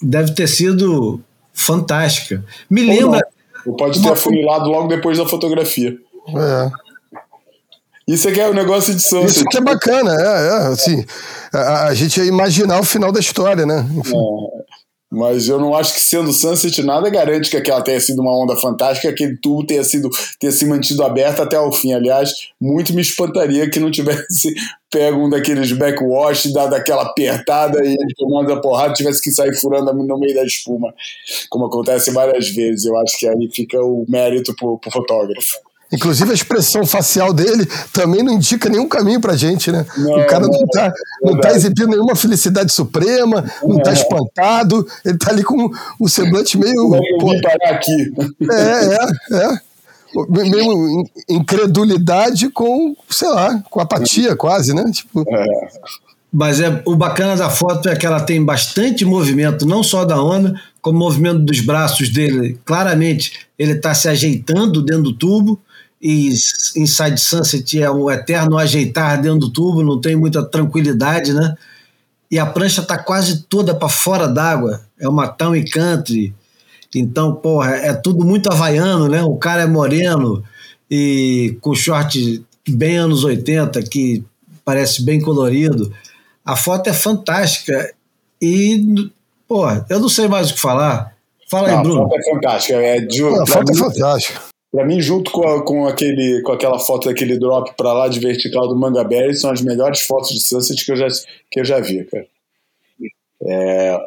deve 0.00 0.32
ter 0.32 0.48
sido 0.48 1.20
fantástica. 1.62 2.44
Me 2.70 2.82
Ou 2.82 2.88
lembra. 2.88 3.26
Ou 3.66 3.76
pode 3.76 4.02
ter 4.02 4.10
afunilado 4.10 4.68
logo 4.68 4.88
depois 4.88 5.18
da 5.18 5.26
fotografia. 5.26 5.96
É. 6.28 6.70
Isso 8.06 8.28
aqui 8.28 8.40
é 8.40 8.48
o 8.48 8.54
negócio 8.54 8.94
de 8.94 9.00
Sunset. 9.00 9.30
Isso 9.30 9.44
que 9.44 9.58
é 9.58 9.60
bacana, 9.60 10.12
é, 10.20 10.48
é 10.48 10.66
assim, 10.72 11.04
a, 11.52 11.84
a 11.84 11.94
gente 11.94 12.18
ia 12.18 12.26
imaginar 12.26 12.80
o 12.80 12.84
final 12.84 13.12
da 13.12 13.20
história, 13.20 13.64
né? 13.64 13.86
Enfim, 13.96 14.16
Mas 15.12 15.46
eu 15.46 15.60
não 15.60 15.74
acho 15.74 15.92
que 15.92 16.00
sendo 16.00 16.32
Sunset 16.32 16.82
nada 16.82 17.10
garante 17.10 17.50
que 17.50 17.56
aquela 17.58 17.82
tenha 17.82 18.00
sido 18.00 18.22
uma 18.22 18.34
onda 18.34 18.56
fantástica, 18.56 19.08
que 19.08 19.14
aquele 19.24 19.36
tubo 19.36 19.62
tenha, 19.62 19.84
sido, 19.84 20.08
tenha 20.40 20.50
se 20.50 20.64
mantido 20.64 21.04
aberto 21.04 21.42
até 21.42 21.60
o 21.60 21.70
fim. 21.70 21.92
Aliás, 21.92 22.48
muito 22.58 22.94
me 22.94 23.02
espantaria 23.02 23.68
que 23.68 23.78
não 23.78 23.90
tivesse 23.90 24.54
pego 24.90 25.26
um 25.26 25.28
daqueles 25.28 25.70
backwash, 25.72 26.50
dado 26.54 26.74
aquela 26.74 27.02
apertada 27.02 27.84
e 27.84 27.94
tomando 28.16 28.54
a 28.54 28.60
porrada, 28.62 28.94
tivesse 28.94 29.20
que 29.20 29.30
sair 29.30 29.54
furando 29.54 29.92
no 29.92 30.18
meio 30.18 30.34
da 30.34 30.44
espuma, 30.44 30.94
como 31.50 31.66
acontece 31.66 32.10
várias 32.10 32.48
vezes. 32.48 32.86
Eu 32.86 32.96
acho 32.96 33.18
que 33.18 33.28
aí 33.28 33.50
fica 33.52 33.78
o 33.82 34.06
mérito 34.08 34.56
pro, 34.56 34.78
pro 34.78 34.90
fotógrafo. 34.90 35.71
Inclusive 35.92 36.30
a 36.30 36.34
expressão 36.34 36.86
facial 36.86 37.32
dele 37.32 37.66
também 37.92 38.22
não 38.22 38.32
indica 38.32 38.68
nenhum 38.68 38.88
caminho 38.88 39.20
pra 39.20 39.36
gente, 39.36 39.70
né? 39.70 39.84
Não, 39.98 40.20
o 40.20 40.26
cara 40.26 40.46
não 40.46 40.50
não, 40.58 40.66
tá, 40.68 40.92
não 41.22 41.30
tá 41.32 41.48
verdade. 41.48 41.56
exibindo 41.56 41.88
nenhuma 41.90 42.16
felicidade 42.16 42.72
suprema, 42.72 43.44
não 43.62 43.78
tá 43.82 43.92
espantado, 43.92 44.86
ele 45.04 45.18
tá 45.18 45.30
ali 45.30 45.42
com 45.44 45.70
o 46.00 46.08
semblante 46.08 46.56
meio. 46.58 46.94
É 46.94 46.98
vim 46.98 47.40
parar 47.42 47.74
aqui? 47.74 48.12
é, 48.50 49.34
é, 49.34 49.44
é. 49.44 49.60
Meio 50.28 51.00
in- 51.00 51.04
incredulidade 51.28 52.50
com, 52.50 52.94
sei 53.08 53.28
lá, 53.28 53.62
com 53.70 53.80
apatia 53.80 54.36
quase, 54.36 54.74
né? 54.74 54.84
Tipo, 54.92 55.24
Mas 56.32 56.60
é, 56.60 56.82
o 56.86 56.94
bacana 56.96 57.36
da 57.36 57.48
foto 57.50 57.88
é 57.88 57.96
que 57.96 58.06
ela 58.06 58.20
tem 58.20 58.42
bastante 58.44 59.04
movimento, 59.04 59.66
não 59.66 59.82
só 59.82 60.04
da 60.04 60.22
onda, 60.22 60.54
como 60.80 60.96
o 60.96 61.00
movimento 61.00 61.40
dos 61.40 61.60
braços 61.60 62.08
dele. 62.10 62.58
Claramente, 62.64 63.46
ele 63.58 63.72
está 63.72 63.94
se 63.94 64.08
ajeitando 64.08 64.82
dentro 64.82 65.04
do 65.04 65.12
tubo, 65.14 65.58
e 66.02 66.30
Inside 66.30 67.20
Sunset 67.20 67.80
é 67.80 67.88
um 67.88 68.10
eterno 68.10 68.58
ajeitar 68.58 69.22
dentro 69.22 69.38
do 69.38 69.50
tubo, 69.50 69.84
não 69.84 70.00
tem 70.00 70.16
muita 70.16 70.42
tranquilidade, 70.44 71.32
né? 71.32 71.54
E 72.28 72.38
a 72.40 72.46
prancha 72.46 72.80
está 72.80 72.98
quase 72.98 73.44
toda 73.44 73.72
para 73.74 73.88
fora 73.88 74.26
d'água. 74.26 74.80
É 74.98 75.08
uma 75.08 75.28
town 75.28 75.52
and 75.52 75.64
country. 75.72 76.34
Então, 76.94 77.34
porra, 77.34 77.76
é 77.76 77.92
tudo 77.92 78.24
muito 78.24 78.50
havaiano, 78.50 79.06
né? 79.06 79.22
O 79.22 79.36
cara 79.36 79.62
é 79.62 79.66
moreno 79.66 80.42
e 80.90 81.56
com 81.60 81.74
short 81.74 82.44
bem 82.68 82.96
anos 82.96 83.22
80, 83.22 83.80
que 83.82 84.24
parece 84.64 85.02
bem 85.02 85.20
colorido. 85.20 85.92
A 86.44 86.56
foto 86.56 86.88
é 86.88 86.92
fantástica 86.92 87.94
e, 88.40 89.08
porra, 89.46 89.86
eu 89.88 90.00
não 90.00 90.08
sei 90.08 90.26
mais 90.26 90.50
o 90.50 90.54
que 90.54 90.60
falar. 90.60 91.14
Fala 91.48 91.68
aí, 91.68 91.74
Não, 91.74 91.80
a 91.80 91.82
Bruno. 91.82 92.02
foto 92.08 92.16
é 92.16 92.34
fantástica. 92.34 92.74
É, 92.74 93.00
de, 93.00 93.22
a 93.24 93.46
foto 93.46 93.72
é 93.72 93.76
fantástica. 93.76 94.51
Pra 94.72 94.86
mim, 94.86 95.00
junto 95.00 95.30
com, 95.30 95.46
a- 95.46 95.62
com, 95.62 95.86
aquele, 95.86 96.40
com 96.42 96.52
aquela 96.52 96.78
foto 96.78 97.08
daquele 97.08 97.38
drop 97.38 97.72
pra 97.76 97.92
lá 97.92 98.08
de 98.08 98.18
vertical 98.18 98.66
do 98.66 98.74
Manga 98.74 99.04
Berry, 99.04 99.36
são 99.36 99.50
as 99.50 99.60
melhores 99.60 100.00
fotos 100.00 100.30
de 100.30 100.40
Sunset 100.40 100.82
que 100.84 100.92
eu 100.92 100.96
já, 100.96 101.08
que 101.50 101.60
eu 101.60 101.64
já 101.64 101.78
vi, 101.78 102.04
cara. 102.04 102.26
É, 103.44 103.98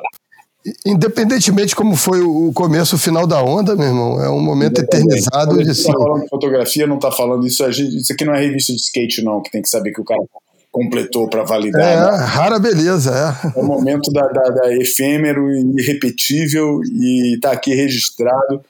Independentemente 0.83 1.67
de 1.69 1.75
como 1.75 1.95
foi 1.95 2.21
o 2.21 2.51
começo, 2.51 2.95
o 2.95 2.99
final 2.99 3.27
da 3.27 3.43
onda, 3.43 3.75
meu 3.75 3.85
irmão, 3.87 4.23
é 4.23 4.27
um 4.29 4.39
momento 4.41 4.79
eternizado 4.81 5.51
Quando 5.51 5.63
de 5.63 5.69
assim. 5.69 5.91
tá 5.91 5.93
falando 5.93 6.23
de 6.23 6.29
fotografia, 6.29 6.87
não 6.87 6.97
tá 6.97 7.11
falando 7.11 7.45
isso. 7.45 7.63
Isso 7.69 8.11
aqui 8.11 8.25
não 8.25 8.33
é 8.33 8.41
revista 8.41 8.73
de 8.73 8.79
skate, 8.79 9.23
não, 9.23 9.41
que 9.43 9.51
tem 9.51 9.61
que 9.61 9.69
saber 9.69 9.91
que 9.91 10.01
o 10.01 10.05
cara 10.05 10.23
completou 10.71 11.29
para 11.29 11.43
validar. 11.43 11.81
É, 11.81 11.95
né? 12.17 12.25
rara 12.25 12.57
beleza, 12.57 13.11
é. 13.11 13.59
É 13.59 13.61
o 13.61 13.63
momento 13.63 14.11
da, 14.11 14.27
da, 14.27 14.49
da 14.49 14.75
efêmero 14.75 15.51
e 15.51 15.81
irrepetível 15.81 16.81
e 16.83 17.35
está 17.35 17.51
aqui 17.51 17.75
registrado. 17.75 18.61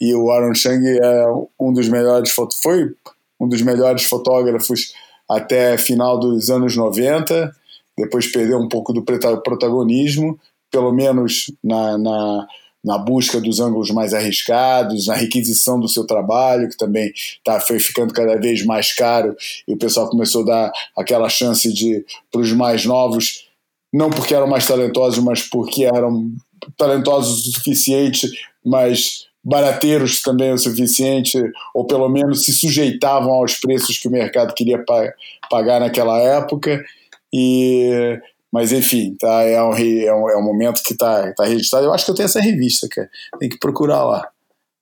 E 0.00 0.14
o 0.14 0.30
Aaron 0.30 0.54
Chang 0.54 0.86
é 0.86 1.26
um 1.58 1.72
dos 1.72 1.88
melhores 1.88 2.30
foi 2.62 2.94
um 3.40 3.48
dos 3.48 3.62
melhores 3.62 4.04
fotógrafos 4.04 4.92
até 5.28 5.76
final 5.76 6.18
dos 6.18 6.50
anos 6.50 6.76
90. 6.76 7.54
Depois 7.96 8.30
perdeu 8.30 8.58
um 8.58 8.68
pouco 8.68 8.92
do 8.92 9.02
protagonismo, 9.02 10.38
pelo 10.70 10.92
menos 10.92 11.52
na, 11.62 11.98
na, 11.98 12.46
na 12.84 12.98
busca 12.98 13.40
dos 13.40 13.60
ângulos 13.60 13.90
mais 13.90 14.14
arriscados, 14.14 15.06
na 15.06 15.14
requisição 15.14 15.80
do 15.80 15.88
seu 15.88 16.06
trabalho, 16.06 16.68
que 16.68 16.76
também 16.76 17.12
tá, 17.44 17.60
foi 17.60 17.78
ficando 17.80 18.14
cada 18.14 18.36
vez 18.36 18.64
mais 18.64 18.94
caro, 18.94 19.36
e 19.66 19.74
o 19.74 19.76
pessoal 19.76 20.08
começou 20.08 20.42
a 20.42 20.46
dar 20.46 20.72
aquela 20.96 21.28
chance 21.28 21.72
de 21.72 22.04
para 22.30 22.40
os 22.40 22.52
mais 22.52 22.84
novos, 22.84 23.48
não 23.92 24.10
porque 24.10 24.34
eram 24.34 24.46
mais 24.46 24.66
talentosos, 24.66 25.22
mas 25.22 25.42
porque 25.42 25.84
eram 25.84 26.30
talentosos 26.76 27.46
o 27.46 27.52
suficiente, 27.52 28.28
mas 28.64 29.27
barateiros 29.48 30.20
também 30.22 30.52
o 30.52 30.58
suficiente, 30.58 31.40
ou 31.74 31.86
pelo 31.86 32.08
menos 32.08 32.44
se 32.44 32.52
sujeitavam 32.52 33.32
aos 33.32 33.54
preços 33.56 33.98
que 33.98 34.06
o 34.08 34.10
mercado 34.10 34.52
queria 34.54 34.84
pa- 34.84 35.12
pagar 35.50 35.80
naquela 35.80 36.18
época. 36.18 36.84
E 37.32 38.18
mas 38.50 38.72
enfim, 38.72 39.14
tá, 39.20 39.42
é, 39.42 39.62
um, 39.62 39.74
é, 39.74 40.14
um, 40.14 40.30
é 40.30 40.36
um 40.38 40.42
momento 40.42 40.82
que 40.82 40.94
está 40.94 41.32
tá 41.34 41.44
registrado. 41.44 41.84
Eu 41.86 41.92
acho 41.92 42.04
que 42.06 42.10
eu 42.10 42.14
tenho 42.14 42.24
essa 42.26 42.40
revista, 42.40 42.88
cara. 42.90 43.08
Tem 43.38 43.48
que 43.48 43.58
procurar 43.58 44.02
lá 44.04 44.26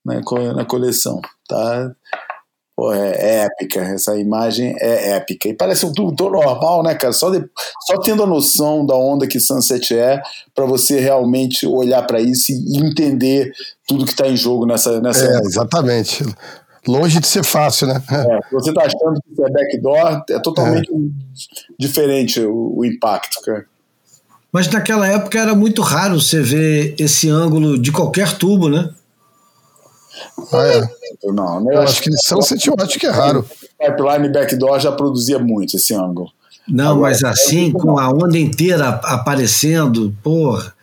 na, 0.05 0.21
co- 0.23 0.53
na 0.53 0.63
coleção. 0.63 1.21
Tá? 1.49 1.91
Pô, 2.77 2.93
é, 2.93 3.09
é 3.09 3.35
épica, 3.45 3.81
essa 3.81 4.15
imagem 4.15 4.75
é 4.79 5.13
épica. 5.15 5.47
E 5.49 5.53
parece 5.55 5.83
um 5.83 5.91
tudo 5.91 6.15
tão 6.15 6.29
normal, 6.29 6.83
né, 6.83 6.93
cara? 6.93 7.11
Só, 7.11 7.31
de- 7.31 7.43
só 7.87 7.97
tendo 7.99 8.21
a 8.21 8.27
noção 8.27 8.85
da 8.85 8.95
onda 8.95 9.25
que 9.25 9.39
Sunset 9.39 9.95
é, 9.97 10.21
para 10.53 10.63
você 10.67 10.99
realmente 10.99 11.65
olhar 11.65 12.03
para 12.05 12.21
isso 12.21 12.51
e 12.51 12.77
entender 12.77 13.51
tudo 13.87 14.05
que 14.05 14.11
está 14.11 14.27
em 14.27 14.37
jogo 14.37 14.67
nessa. 14.67 15.01
nessa 15.01 15.25
É, 15.25 15.39
exatamente. 15.39 16.23
Longe 16.87 17.19
de 17.19 17.27
ser 17.27 17.43
fácil, 17.43 17.87
né? 17.87 17.99
É, 18.11 18.39
se 18.47 18.53
você 18.53 18.69
está 18.69 18.83
achando 18.83 19.19
que 19.35 19.43
é 19.43 19.49
backdoor, 19.49 20.23
é 20.29 20.39
totalmente 20.39 20.91
diferente 21.79 22.39
o, 22.41 22.73
o 22.77 22.85
impacto, 22.85 23.41
cara. 23.41 23.65
Mas 24.51 24.69
naquela 24.69 25.07
época 25.07 25.39
era 25.39 25.53
muito 25.55 25.81
raro 25.81 26.21
você 26.21 26.41
ver 26.41 26.95
esse 26.99 27.27
ângulo 27.29 27.77
de 27.77 27.91
qualquer 27.91 28.37
tubo, 28.37 28.69
né? 28.69 28.89
Ah, 30.53 30.67
é. 30.67 30.81
Não, 31.25 31.63
né? 31.63 31.75
Eu 31.75 31.81
acho 31.81 32.01
que 32.01 32.09
eu 32.09 32.75
acho 32.79 32.99
que 32.99 33.05
é 33.05 33.11
raro. 33.11 33.45
Pipeline 33.79 34.29
backdoor 34.29 34.79
já 34.79 34.91
produzia 34.91 35.39
muito 35.39 35.75
esse 35.75 35.93
ângulo. 35.93 36.31
Não, 36.67 36.91
Agora, 36.91 37.01
mas 37.01 37.23
assim, 37.23 37.71
com 37.71 37.97
a 37.97 38.09
onda 38.09 38.37
inteira 38.37 38.89
aparecendo, 38.89 40.13
porra. 40.21 40.73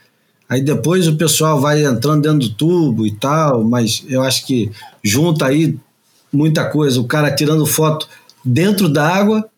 Aí 0.48 0.62
depois 0.62 1.08
o 1.08 1.16
pessoal 1.16 1.60
vai 1.60 1.84
entrando 1.84 2.22
dentro 2.22 2.48
do 2.48 2.54
tubo 2.54 3.06
e 3.06 3.14
tal, 3.14 3.64
mas 3.64 4.04
eu 4.08 4.22
acho 4.22 4.46
que 4.46 4.70
junta 5.02 5.46
aí 5.46 5.76
muita 6.32 6.64
coisa. 6.68 7.00
O 7.00 7.06
cara 7.06 7.34
tirando 7.34 7.66
foto 7.66 8.08
dentro 8.44 8.88
da 8.88 9.06
água, 9.06 9.48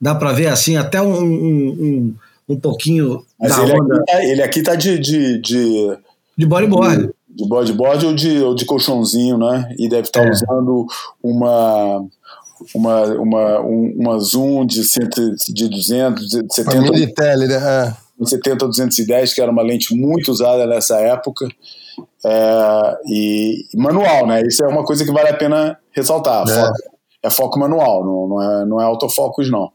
dá 0.00 0.14
para 0.14 0.32
ver 0.32 0.48
assim 0.48 0.76
até 0.76 1.00
um, 1.00 1.22
um, 1.22 1.68
um, 1.68 2.14
um 2.48 2.56
pouquinho 2.56 3.24
Mas 3.38 3.56
da 3.56 3.62
ele 3.62 3.72
onda 3.72 3.96
aqui, 3.96 4.04
tá, 4.06 4.24
ele 4.24 4.42
aqui 4.42 4.62
tá 4.62 4.74
de, 4.74 4.98
de, 4.98 5.38
de, 5.38 5.98
de 6.36 6.46
bodyboard. 6.46 7.10
De 7.34 7.48
bodyboard 7.48 8.06
ou 8.06 8.14
de, 8.14 8.42
ou 8.42 8.54
de 8.54 8.64
colchãozinho, 8.64 9.38
né? 9.38 9.74
E 9.78 9.88
deve 9.88 10.02
estar 10.08 10.26
É. 10.26 10.30
usando 10.30 10.86
uma, 11.22 12.04
uma, 12.74 13.04
uma, 13.14 13.60
um- 13.60 13.94
uma 13.98 14.18
zoom 14.18 14.66
de, 14.66 14.84
cento, 14.84 15.20
de 15.48 15.68
200, 15.68 16.28
de 16.28 16.36
Uma 16.40 16.46
70, 16.50 16.80
mini 16.92 17.06
tele, 17.14 17.46
né? 17.48 17.56
É. 18.18 18.24
70 18.24 18.66
210, 18.68 19.34
que 19.34 19.40
era 19.40 19.50
uma 19.50 19.62
lente 19.62 19.94
muito 19.96 20.30
usada 20.30 20.66
nessa 20.66 20.96
época. 21.00 21.48
É, 22.24 22.96
e 23.06 23.66
e 23.74 23.76
manual, 23.76 24.26
né? 24.26 24.42
Isso 24.46 24.62
é 24.64 24.68
uma 24.68 24.84
coisa 24.84 25.04
que 25.04 25.10
vale 25.12 25.28
a 25.28 25.34
pena 25.36 25.76
ressaltar. 25.90 26.46
É. 26.48 26.54
Foco- 26.54 26.78
é 27.24 27.30
foco 27.30 27.58
manual, 27.58 28.04
não, 28.04 28.28
não, 28.28 28.42
é, 28.42 28.64
não 28.66 28.80
é 28.80 28.84
autofocus, 28.84 29.50
não. 29.50 29.70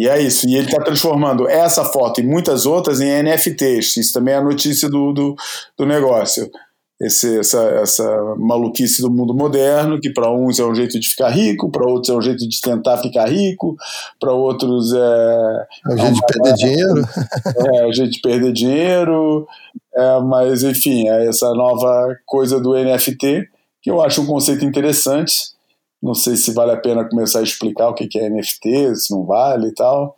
E 0.00 0.08
é 0.08 0.18
isso. 0.18 0.48
E 0.48 0.56
ele 0.56 0.64
está 0.64 0.82
transformando 0.82 1.46
essa 1.46 1.84
foto 1.84 2.22
e 2.22 2.24
muitas 2.24 2.64
outras 2.64 3.02
em 3.02 3.22
NFTs. 3.22 3.98
Isso 3.98 4.14
também 4.14 4.32
é 4.32 4.38
a 4.38 4.42
notícia 4.42 4.88
do, 4.88 5.12
do, 5.12 5.36
do 5.76 5.84
negócio. 5.84 6.50
Esse, 6.98 7.38
essa, 7.38 7.62
essa 7.82 8.34
maluquice 8.38 9.02
do 9.02 9.10
mundo 9.10 9.34
moderno, 9.34 10.00
que 10.00 10.10
para 10.10 10.32
uns 10.32 10.58
é 10.58 10.64
um 10.64 10.74
jeito 10.74 10.98
de 10.98 11.06
ficar 11.06 11.28
rico, 11.28 11.70
para 11.70 11.86
outros 11.86 12.08
é 12.08 12.16
um 12.16 12.22
jeito 12.22 12.48
de 12.48 12.60
tentar 12.62 12.96
ficar 12.96 13.28
rico, 13.28 13.76
para 14.18 14.32
outros 14.32 14.90
é, 14.94 15.66
É 15.86 15.92
um 15.92 15.98
jeito 15.98 16.14
de 16.14 16.26
perder 16.26 16.54
dinheiro. 16.54 17.04
é 17.76 17.86
um 17.86 17.92
jeito 17.92 18.12
de 18.12 18.20
perder 18.22 18.52
dinheiro. 18.54 19.46
É, 19.94 20.20
mas, 20.20 20.62
enfim, 20.62 21.08
é 21.08 21.28
essa 21.28 21.52
nova 21.52 22.16
coisa 22.24 22.58
do 22.58 22.72
NFT, 22.72 23.46
que 23.82 23.90
eu 23.90 24.00
acho 24.00 24.22
um 24.22 24.26
conceito 24.26 24.64
interessante. 24.64 25.59
Não 26.02 26.14
sei 26.14 26.36
se 26.36 26.52
vale 26.52 26.72
a 26.72 26.76
pena 26.76 27.08
começar 27.08 27.40
a 27.40 27.42
explicar 27.42 27.88
o 27.88 27.94
que 27.94 28.18
é 28.18 28.30
NFT, 28.30 28.96
se 28.96 29.12
não 29.12 29.24
vale 29.24 29.68
e 29.68 29.74
tal. 29.74 30.16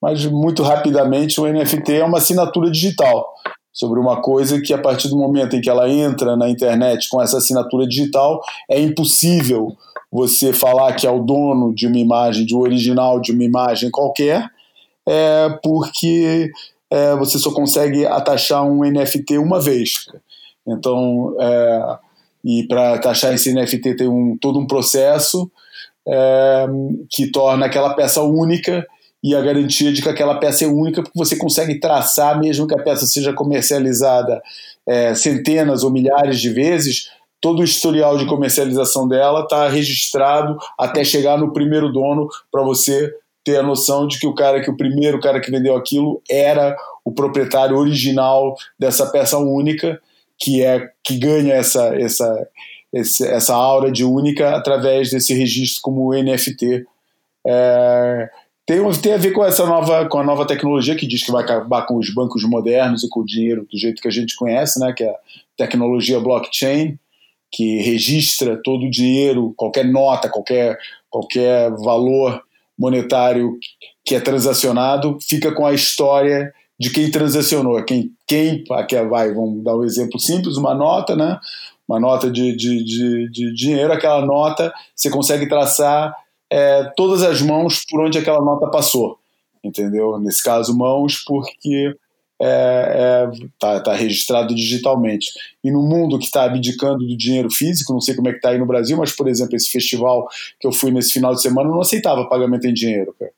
Mas, 0.00 0.24
muito 0.26 0.62
rapidamente, 0.62 1.40
o 1.40 1.46
NFT 1.46 1.94
é 1.94 2.04
uma 2.04 2.18
assinatura 2.18 2.70
digital 2.70 3.32
sobre 3.72 3.98
uma 3.98 4.22
coisa 4.22 4.60
que, 4.60 4.72
a 4.72 4.78
partir 4.78 5.08
do 5.08 5.16
momento 5.16 5.56
em 5.56 5.60
que 5.60 5.68
ela 5.68 5.88
entra 5.88 6.36
na 6.36 6.48
internet 6.48 7.08
com 7.08 7.20
essa 7.20 7.38
assinatura 7.38 7.88
digital, 7.88 8.40
é 8.70 8.80
impossível 8.80 9.76
você 10.12 10.52
falar 10.52 10.94
que 10.94 11.06
é 11.06 11.10
o 11.10 11.24
dono 11.24 11.74
de 11.74 11.88
uma 11.88 11.98
imagem, 11.98 12.46
de 12.46 12.54
um 12.54 12.60
original 12.60 13.20
de 13.20 13.32
uma 13.32 13.42
imagem 13.42 13.90
qualquer, 13.90 14.48
é 15.06 15.48
porque 15.60 16.52
é, 16.88 17.16
você 17.16 17.36
só 17.36 17.50
consegue 17.50 18.06
atachar 18.06 18.64
um 18.64 18.84
NFT 18.84 19.38
uma 19.38 19.60
vez. 19.60 20.06
Então, 20.64 21.34
é, 21.40 21.98
e 22.44 22.66
para 22.68 22.94
atachar 22.94 23.32
esse 23.32 23.52
NFT 23.52 23.96
tem 23.96 24.08
um, 24.08 24.36
todo 24.38 24.58
um 24.58 24.66
processo 24.66 25.50
é, 26.06 26.66
que 27.08 27.30
torna 27.30 27.66
aquela 27.66 27.94
peça 27.94 28.22
única 28.22 28.86
e 29.22 29.34
a 29.34 29.40
garantia 29.40 29.90
de 29.90 30.02
que 30.02 30.08
aquela 30.08 30.38
peça 30.38 30.64
é 30.64 30.68
única, 30.68 31.02
porque 31.02 31.18
você 31.18 31.34
consegue 31.34 31.80
traçar, 31.80 32.38
mesmo 32.38 32.66
que 32.66 32.78
a 32.78 32.82
peça 32.82 33.06
seja 33.06 33.32
comercializada 33.32 34.42
é, 34.86 35.14
centenas 35.14 35.82
ou 35.82 35.90
milhares 35.90 36.38
de 36.38 36.50
vezes, 36.50 37.08
todo 37.40 37.60
o 37.60 37.64
historial 37.64 38.18
de 38.18 38.26
comercialização 38.26 39.08
dela 39.08 39.40
está 39.40 39.66
registrado 39.68 40.58
até 40.78 41.02
chegar 41.02 41.38
no 41.38 41.54
primeiro 41.54 41.90
dono 41.90 42.28
para 42.52 42.62
você 42.62 43.10
ter 43.42 43.58
a 43.58 43.62
noção 43.62 44.06
de 44.06 44.18
que 44.18 44.26
o 44.26 44.34
cara 44.34 44.62
que 44.62 44.70
o 44.70 44.76
primeiro 44.76 45.20
cara 45.20 45.40
que 45.40 45.50
vendeu 45.50 45.76
aquilo 45.76 46.22
era 46.30 46.76
o 47.04 47.12
proprietário 47.12 47.76
original 47.76 48.54
dessa 48.78 49.06
peça 49.06 49.36
única 49.38 50.00
que 50.38 50.62
é 50.62 50.90
que 51.02 51.18
ganha 51.18 51.54
essa 51.54 51.94
essa 51.96 52.48
essa 52.94 53.54
aura 53.54 53.90
de 53.90 54.04
única 54.04 54.54
através 54.54 55.10
desse 55.10 55.34
registro 55.34 55.82
como 55.82 56.14
NFT 56.14 56.84
é, 57.46 58.30
tem, 58.66 58.78
tem 58.92 59.12
a 59.12 59.18
ver 59.18 59.32
com 59.32 59.44
essa 59.44 59.66
nova 59.66 60.06
com 60.08 60.18
a 60.18 60.24
nova 60.24 60.46
tecnologia 60.46 60.94
que 60.94 61.06
diz 61.06 61.24
que 61.24 61.32
vai 61.32 61.42
acabar 61.42 61.86
com 61.86 61.96
os 61.96 62.12
bancos 62.14 62.44
modernos 62.44 63.02
e 63.02 63.08
com 63.08 63.20
o 63.20 63.26
dinheiro 63.26 63.66
do 63.70 63.76
jeito 63.76 64.00
que 64.00 64.08
a 64.08 64.12
gente 64.12 64.36
conhece 64.36 64.78
né 64.78 64.92
que 64.92 65.02
é 65.02 65.10
a 65.10 65.16
tecnologia 65.56 66.20
blockchain 66.20 66.98
que 67.50 67.82
registra 67.82 68.60
todo 68.62 68.86
o 68.86 68.90
dinheiro 68.90 69.52
qualquer 69.56 69.84
nota 69.84 70.28
qualquer 70.28 70.78
qualquer 71.10 71.70
valor 71.72 72.42
monetário 72.78 73.58
que 74.04 74.14
é 74.14 74.20
transacionado 74.20 75.18
fica 75.20 75.52
com 75.52 75.66
a 75.66 75.72
história 75.74 76.52
de 76.78 76.90
quem 76.90 77.10
transacionou, 77.10 77.82
quem, 77.84 78.10
quem 78.26 78.64
aqui 78.72 79.00
vai, 79.02 79.32
vamos 79.32 79.62
dar 79.62 79.76
um 79.76 79.84
exemplo 79.84 80.18
simples, 80.18 80.56
uma 80.56 80.74
nota, 80.74 81.14
né? 81.14 81.38
Uma 81.86 82.00
nota 82.00 82.30
de, 82.30 82.56
de, 82.56 82.82
de, 82.82 83.30
de 83.30 83.54
dinheiro, 83.54 83.92
aquela 83.92 84.24
nota 84.24 84.72
você 84.94 85.10
consegue 85.10 85.48
traçar 85.48 86.14
é, 86.50 86.84
todas 86.96 87.22
as 87.22 87.42
mãos 87.42 87.84
por 87.88 88.00
onde 88.00 88.18
aquela 88.18 88.40
nota 88.40 88.66
passou, 88.68 89.18
entendeu? 89.62 90.18
Nesse 90.18 90.42
caso, 90.42 90.76
mãos, 90.76 91.22
porque 91.24 91.94
é, 92.40 92.46
é, 92.46 93.48
tá, 93.58 93.80
tá 93.80 93.94
registrado 93.94 94.54
digitalmente. 94.54 95.30
E 95.62 95.70
no 95.70 95.82
mundo 95.82 96.18
que 96.18 96.24
está 96.24 96.44
abdicando 96.44 97.06
do 97.06 97.16
dinheiro 97.16 97.50
físico, 97.50 97.92
não 97.92 98.00
sei 98.00 98.14
como 98.14 98.28
é 98.28 98.32
que 98.32 98.38
está 98.38 98.50
aí 98.50 98.58
no 98.58 98.66
Brasil, 98.66 98.96
mas, 98.96 99.12
por 99.12 99.28
exemplo, 99.28 99.54
esse 99.54 99.70
festival 99.70 100.28
que 100.58 100.66
eu 100.66 100.72
fui 100.72 100.90
nesse 100.90 101.12
final 101.12 101.34
de 101.34 101.42
semana 101.42 101.70
não 101.70 101.80
aceitava 101.80 102.28
pagamento 102.28 102.66
em 102.66 102.74
dinheiro, 102.74 103.14
cara. 103.18 103.32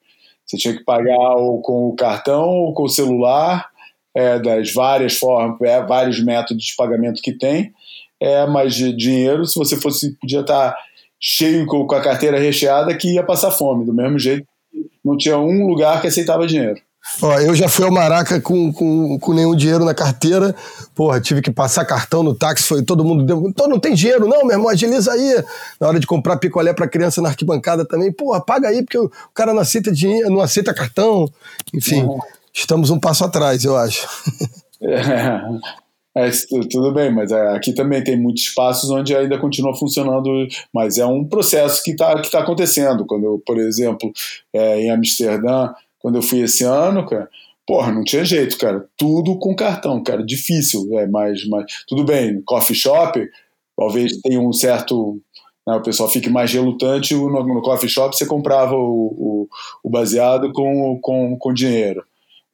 Você 0.47 0.57
tinha 0.57 0.77
que 0.77 0.85
pagar 0.85 1.35
ou 1.37 1.61
com 1.61 1.89
o 1.89 1.97
cartão 1.97 2.49
ou 2.49 2.73
com 2.73 2.85
o 2.85 2.89
celular, 2.89 3.69
é, 4.15 4.39
das 4.39 4.73
várias 4.73 5.17
formas, 5.19 5.61
é, 5.63 5.83
vários 5.85 6.23
métodos 6.23 6.65
de 6.65 6.77
pagamento 6.77 7.21
que 7.21 7.33
tem, 7.33 7.73
é, 8.21 8.47
mas 8.47 8.75
dinheiro, 8.75 9.45
se 9.45 9.59
você 9.59 9.77
fosse, 9.77 10.17
podia 10.19 10.41
estar 10.41 10.75
cheio 11.21 11.67
com, 11.67 11.87
com 11.87 11.95
a 11.95 12.03
carteira 12.03 12.39
recheada 12.39 12.97
que 12.97 13.15
ia 13.15 13.23
passar 13.23 13.51
fome, 13.51 13.85
do 13.85 13.93
mesmo 13.93 14.19
jeito. 14.19 14.47
Não 15.05 15.17
tinha 15.17 15.39
um 15.39 15.67
lugar 15.67 16.01
que 16.01 16.07
aceitava 16.07 16.47
dinheiro. 16.47 16.81
Ó, 17.23 17.39
eu 17.39 17.55
já 17.55 17.69
fui 17.69 17.85
ao 17.85 17.91
Maraca 17.91 18.41
com, 18.41 18.73
com, 18.73 19.19
com 19.19 19.33
nenhum 19.33 19.55
dinheiro 19.55 19.85
na 19.85 19.95
carteira. 19.95 20.55
Porra, 20.95 21.21
tive 21.21 21.41
que 21.41 21.51
passar 21.51 21.85
cartão 21.85 22.23
no 22.23 22.35
táxi, 22.35 22.65
foi 22.65 22.83
todo 22.83 23.05
mundo 23.05 23.25
deu. 23.25 23.47
Então 23.49 23.69
não 23.69 23.79
tem 23.79 23.95
dinheiro, 23.95 24.27
não, 24.27 24.45
meu 24.45 24.57
irmão, 24.57 24.69
agiliza 24.69 25.13
aí. 25.13 25.45
Na 25.81 25.89
hora 25.89 26.01
de 26.01 26.07
comprar 26.07 26.37
picolé 26.37 26.73
pra 26.75 26.89
criança 26.89 27.23
na 27.23 27.29
arquibancada 27.29 27.85
também, 27.85 28.13
porra, 28.13 28.41
paga 28.45 28.69
aí, 28.69 28.83
porque 28.83 28.99
o 28.99 29.11
cara 29.33 29.55
não 29.55 29.61
aceita 29.61 29.93
dinheiro, 29.93 30.31
não 30.31 30.41
aceita 30.41 30.75
cartão. 30.75 31.31
Enfim, 31.73 32.03
uhum. 32.03 32.19
estamos 32.53 32.91
um 32.91 32.99
passo 32.99 33.25
atrás, 33.25 33.65
eu 33.65 33.77
acho. 33.77 34.07
É, 36.17 36.29
é, 36.29 36.31
tudo 36.71 36.95
bem, 36.95 37.13
mas 37.13 37.31
é, 37.31 37.49
aqui 37.55 37.75
também 37.75 38.03
tem 38.03 38.19
muitos 38.19 38.45
espaços 38.45 38.91
onde 38.91 39.15
ainda 39.15 39.39
continua 39.39 39.77
funcionando, 39.77 40.47
mas 40.73 40.97
é 40.97 41.05
um 41.05 41.23
processo 41.23 41.83
que 41.83 41.91
está 41.91 42.19
que 42.21 42.31
tá 42.31 42.41
acontecendo. 42.41 43.05
Quando 43.05 43.25
eu, 43.25 43.43
por 43.45 43.59
exemplo, 43.59 44.11
é, 44.53 44.81
em 44.81 44.91
Amsterdã, 44.91 45.75
quando 46.07 46.15
eu 46.19 46.23
fui 46.23 46.39
esse 46.39 46.63
ano, 46.63 47.05
cara, 47.05 47.29
porra, 47.67 47.91
não 47.91 48.05
tinha 48.05 48.25
jeito, 48.25 48.57
cara. 48.59 48.87
Tudo 48.97 49.37
com 49.41 49.57
cartão, 49.57 50.01
cara. 50.05 50.25
Difícil, 50.25 50.89
é, 51.01 51.05
mas, 51.09 51.45
mas 51.49 51.65
tudo 51.89 52.05
bem. 52.05 52.41
Coffee 52.43 52.77
shop, 52.77 53.29
talvez 53.77 54.13
tenha 54.21 54.41
um 54.41 54.53
certo. 54.53 55.21
Né, 55.67 55.75
o 55.75 55.83
pessoal 55.83 56.09
fique 56.09 56.31
mais 56.31 56.53
relutante. 56.53 57.13
No, 57.13 57.29
no 57.29 57.61
coffee 57.61 57.89
shop 57.89 58.17
você 58.17 58.25
comprava 58.25 58.77
o, 58.77 58.79
o, 58.79 59.49
o, 59.83 59.91
baseado 59.91 60.53
com, 60.53 60.97
com, 61.03 61.37
com 61.37 61.53
dinheiro. 61.53 62.05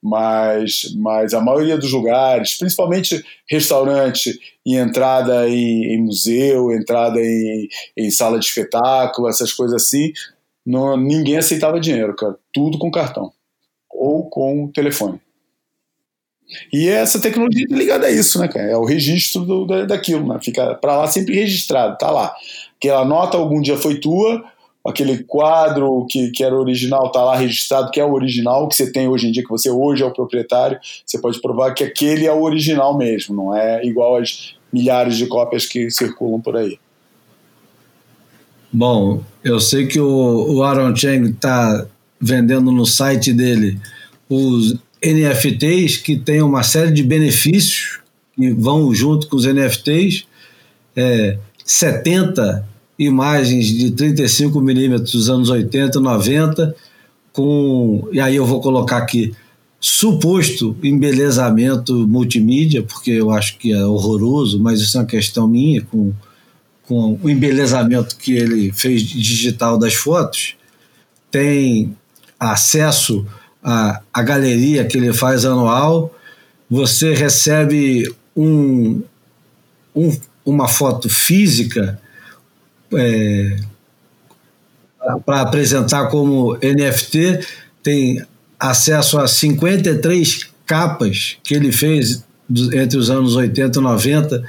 Mas, 0.01 0.91
mas 0.97 1.35
a 1.35 1.39
maioria 1.39 1.77
dos 1.77 1.93
lugares, 1.93 2.57
principalmente 2.57 3.23
restaurante 3.47 4.31
e 4.65 4.75
entrada 4.75 5.47
em, 5.47 5.93
em 5.93 6.03
museu, 6.03 6.71
entrada 6.71 7.21
em, 7.21 7.67
em 7.95 8.09
sala 8.09 8.39
de 8.39 8.47
espetáculo, 8.47 9.29
essas 9.29 9.53
coisas 9.53 9.75
assim, 9.75 10.11
não, 10.65 10.97
ninguém 10.97 11.37
aceitava 11.37 11.79
dinheiro, 11.79 12.15
cara. 12.15 12.35
Tudo 12.51 12.79
com 12.79 12.89
cartão 12.89 13.31
ou 14.03 14.29
com 14.29 14.65
o 14.65 14.67
telefone. 14.69 15.19
E 16.71 16.87
essa 16.87 17.19
tecnologia 17.19 17.65
ligada 17.69 18.07
a 18.07 18.11
isso, 18.11 18.39
né, 18.39 18.47
cara? 18.47 18.69
É 18.69 18.77
o 18.77 18.85
registro 18.85 19.41
do, 19.41 19.65
da, 19.65 19.85
daquilo, 19.85 20.27
né? 20.27 20.39
Fica 20.41 20.75
para 20.75 20.97
lá 20.97 21.07
sempre 21.07 21.35
registrado, 21.35 21.97
tá 21.97 22.11
lá. 22.11 22.33
Aquela 22.77 23.05
nota 23.05 23.37
algum 23.37 23.61
dia 23.61 23.77
foi 23.77 23.99
tua, 23.99 24.43
aquele 24.85 25.23
quadro 25.23 26.05
que, 26.09 26.31
que 26.31 26.43
era 26.43 26.55
original 26.55 27.11
tá 27.11 27.23
lá 27.23 27.35
registrado, 27.35 27.89
que 27.91 27.99
é 27.99 28.05
o 28.05 28.13
original 28.13 28.67
que 28.67 28.75
você 28.75 28.91
tem 28.91 29.07
hoje 29.07 29.27
em 29.27 29.31
dia, 29.31 29.43
que 29.43 29.49
você 29.49 29.69
hoje 29.69 30.03
é 30.03 30.05
o 30.05 30.11
proprietário, 30.11 30.77
você 31.05 31.17
pode 31.17 31.41
provar 31.41 31.73
que 31.73 31.83
aquele 31.83 32.25
é 32.25 32.33
o 32.33 32.43
original 32.43 32.97
mesmo, 32.97 33.35
não 33.35 33.55
é 33.55 33.83
igual 33.85 34.17
às 34.17 34.55
milhares 34.71 35.15
de 35.15 35.25
cópias 35.27 35.65
que 35.65 35.89
circulam 35.89 36.41
por 36.41 36.57
aí. 36.57 36.77
Bom, 38.71 39.21
eu 39.43 39.59
sei 39.59 39.85
que 39.85 39.99
o, 39.99 40.55
o 40.55 40.63
Aaron 40.63 40.95
Chang 40.95 41.29
está 41.29 41.85
vendendo 42.23 42.71
no 42.71 42.85
site 42.85 43.33
dele 43.33 43.77
os 44.29 44.75
NFTs 45.03 45.97
que 45.97 46.17
tem 46.17 46.41
uma 46.41 46.63
série 46.63 46.91
de 46.91 47.03
benefícios 47.03 47.99
que 48.35 48.49
vão 48.51 48.93
junto 48.93 49.27
com 49.27 49.35
os 49.35 49.45
NFTs, 49.45 50.25
é, 50.95 51.37
70 51.65 52.67
imagens 52.97 53.67
de 53.67 53.91
35 53.91 54.59
milímetros 54.61 55.11
dos 55.11 55.29
anos 55.29 55.49
80 55.49 55.99
e 55.99 56.01
90, 56.01 56.75
com, 57.33 58.07
e 58.11 58.19
aí 58.19 58.35
eu 58.35 58.45
vou 58.45 58.61
colocar 58.61 58.97
aqui, 58.97 59.33
suposto 59.79 60.77
embelezamento 60.81 62.07
multimídia, 62.07 62.83
porque 62.83 63.11
eu 63.11 63.31
acho 63.31 63.57
que 63.57 63.73
é 63.73 63.85
horroroso, 63.85 64.59
mas 64.59 64.79
isso 64.79 64.97
é 64.97 65.01
uma 65.01 65.07
questão 65.07 65.47
minha, 65.47 65.81
com, 65.81 66.13
com 66.87 67.19
o 67.21 67.29
embelezamento 67.29 68.15
que 68.15 68.33
ele 68.33 68.71
fez 68.71 69.01
digital 69.01 69.77
das 69.77 69.93
fotos, 69.93 70.55
tem 71.29 71.95
acesso 72.51 73.25
à, 73.63 74.01
à 74.13 74.21
galeria 74.21 74.85
que 74.85 74.97
ele 74.97 75.13
faz 75.13 75.45
anual, 75.45 76.13
você 76.69 77.13
recebe 77.13 78.13
um, 78.35 79.01
um 79.95 80.11
uma 80.45 80.67
foto 80.67 81.09
física 81.09 81.99
é, 82.93 83.57
para 85.25 85.41
apresentar 85.41 86.07
como 86.07 86.55
NFT, 86.55 87.45
tem 87.81 88.23
acesso 88.59 89.17
a 89.17 89.27
53 89.27 90.49
capas 90.65 91.37
que 91.43 91.53
ele 91.53 91.71
fez 91.71 92.23
entre 92.73 92.97
os 92.97 93.09
anos 93.09 93.35
80 93.35 93.79
e 93.79 93.81
90. 93.81 94.43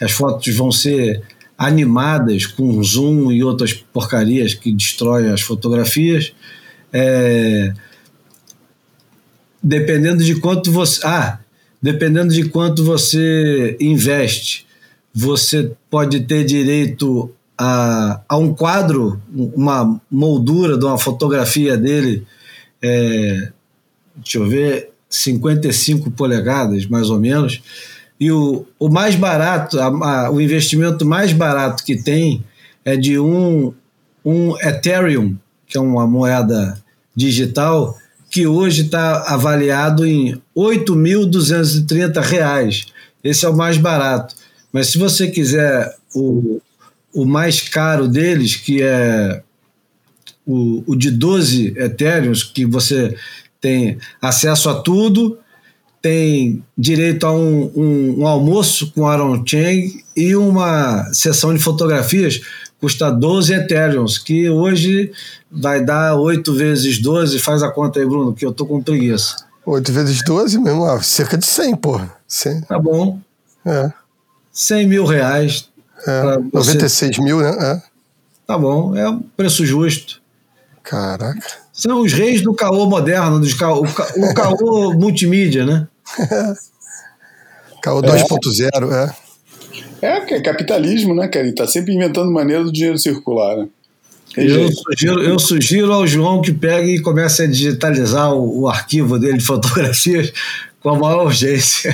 As 0.00 0.12
fotos 0.12 0.54
vão 0.54 0.72
ser 0.72 1.22
animadas 1.58 2.46
com 2.46 2.82
zoom 2.82 3.30
e 3.30 3.44
outras 3.44 3.72
porcarias 3.74 4.54
que 4.54 4.72
destroem 4.72 5.30
as 5.30 5.42
fotografias. 5.42 6.32
É, 6.92 7.72
dependendo 9.62 10.24
de 10.24 10.36
quanto 10.36 10.70
você. 10.70 11.00
Ah, 11.04 11.38
dependendo 11.80 12.32
de 12.32 12.48
quanto 12.48 12.84
você 12.84 13.76
investe, 13.80 14.66
você 15.14 15.72
pode 15.88 16.20
ter 16.20 16.44
direito 16.44 17.30
a, 17.58 18.20
a 18.28 18.36
um 18.36 18.54
quadro, 18.54 19.20
uma 19.34 20.00
moldura 20.10 20.78
de 20.78 20.84
uma 20.84 20.98
fotografia 20.98 21.76
dele, 21.76 22.26
é, 22.82 23.50
deixa 24.16 24.38
eu 24.38 24.48
ver, 24.48 24.90
55 25.08 26.10
polegadas, 26.12 26.86
mais 26.86 27.10
ou 27.10 27.18
menos. 27.18 27.62
E 28.18 28.30
o, 28.30 28.66
o 28.78 28.88
mais 28.88 29.14
barato, 29.14 29.78
a, 29.80 29.86
a, 29.86 30.30
o 30.30 30.40
investimento 30.40 31.04
mais 31.04 31.32
barato 31.32 31.84
que 31.84 32.00
tem 32.02 32.44
é 32.84 32.96
de 32.96 33.18
um, 33.18 33.74
um 34.24 34.56
Ethereum, 34.60 35.36
que 35.70 35.78
é 35.78 35.80
uma 35.80 36.06
moeda 36.06 36.78
digital, 37.16 37.96
que 38.28 38.46
hoje 38.46 38.82
está 38.82 39.32
avaliado 39.32 40.04
em 40.04 40.32
R$ 40.32 40.42
8.230. 40.56 42.88
Esse 43.22 43.46
é 43.46 43.48
o 43.48 43.56
mais 43.56 43.78
barato. 43.78 44.34
Mas 44.72 44.88
se 44.88 44.98
você 44.98 45.28
quiser 45.28 45.96
o, 46.14 46.60
o 47.14 47.24
mais 47.24 47.60
caro 47.60 48.08
deles, 48.08 48.56
que 48.56 48.82
é 48.82 49.42
o, 50.46 50.82
o 50.86 50.96
de 50.96 51.10
12 51.10 51.74
Ethereums, 51.76 52.42
que 52.42 52.66
você 52.66 53.16
tem 53.60 53.98
acesso 54.20 54.68
a 54.68 54.74
tudo, 54.80 55.38
tem 56.02 56.62
direito 56.76 57.24
a 57.26 57.32
um, 57.32 57.70
um, 57.76 58.20
um 58.20 58.26
almoço 58.26 58.90
com 58.92 59.06
Aaron 59.06 59.44
Chang 59.46 60.02
e 60.16 60.34
uma 60.34 61.04
sessão 61.12 61.54
de 61.54 61.62
fotografias 61.62 62.40
custa 62.80 63.10
12 63.10 63.52
Ethereums, 63.52 64.18
que 64.18 64.48
hoje 64.48 65.12
vai 65.50 65.84
dar 65.84 66.16
8 66.16 66.52
vezes 66.54 66.98
12, 66.98 67.38
faz 67.38 67.62
a 67.62 67.70
conta 67.70 68.00
aí, 68.00 68.06
Bruno, 68.06 68.32
que 68.32 68.44
eu 68.44 68.52
tô 68.52 68.64
com 68.64 68.82
preguiça. 68.82 69.36
8 69.66 69.92
vezes 69.92 70.24
12 70.24 70.58
mesmo, 70.58 70.84
ah, 70.84 71.02
cerca 71.02 71.36
de 71.36 71.46
100, 71.46 71.76
porra. 71.76 72.10
100. 72.26 72.62
Tá 72.62 72.78
bom. 72.78 73.20
É. 73.64 73.92
100 74.52 74.86
mil 74.86 75.04
reais. 75.04 75.68
É, 76.06 76.38
96 76.52 77.16
você... 77.16 77.22
mil, 77.22 77.40
né? 77.40 77.56
É. 77.60 77.82
Tá 78.46 78.56
bom, 78.56 78.96
é 78.96 79.08
um 79.08 79.20
preço 79.20 79.64
justo. 79.66 80.20
Caraca. 80.82 81.46
São 81.72 82.00
os 82.00 82.12
reis 82.12 82.42
do 82.42 82.54
caô 82.54 82.86
moderno, 82.86 83.38
dos 83.38 83.54
caô, 83.54 83.84
o 83.84 84.34
caô 84.34 84.94
multimídia, 84.94 85.64
né? 85.64 85.86
Caô 87.82 88.02
2.0, 88.02 88.92
é. 88.92 89.14
É, 90.02 90.34
é 90.34 90.40
capitalismo, 90.40 91.14
né, 91.14 91.28
cara? 91.28 91.46
Ele 91.46 91.54
tá 91.54 91.66
sempre 91.66 91.94
inventando 91.94 92.30
maneira 92.30 92.64
do 92.64 92.72
dinheiro 92.72 92.98
circular, 92.98 93.56
né? 93.56 93.68
Eu 94.36 94.70
sugiro, 94.72 95.22
eu 95.22 95.38
sugiro, 95.38 95.92
ao 95.92 96.06
João 96.06 96.40
que 96.40 96.52
pegue 96.52 96.94
e 96.94 97.02
comece 97.02 97.42
a 97.42 97.46
digitalizar 97.46 98.32
o, 98.32 98.60
o, 98.60 98.68
arquivo 98.68 99.18
dele 99.18 99.38
de 99.38 99.44
fotografias 99.44 100.32
com 100.80 100.90
a 100.90 100.98
maior 100.98 101.26
urgência. 101.26 101.90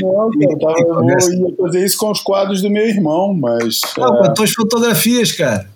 Não, 0.00 0.30
cara, 0.60 0.86
tava, 0.86 1.00
eu 1.00 1.48
ia 1.48 1.56
fazer 1.56 1.84
isso 1.84 1.98
com 1.98 2.10
os 2.10 2.20
quadros 2.20 2.62
do 2.62 2.70
meu 2.70 2.86
irmão, 2.86 3.34
mas. 3.34 3.80
Não, 3.98 4.14
é... 4.14 4.18
com 4.18 4.24
as 4.24 4.34
tuas 4.34 4.52
fotografias, 4.52 5.32
cara. 5.32 5.68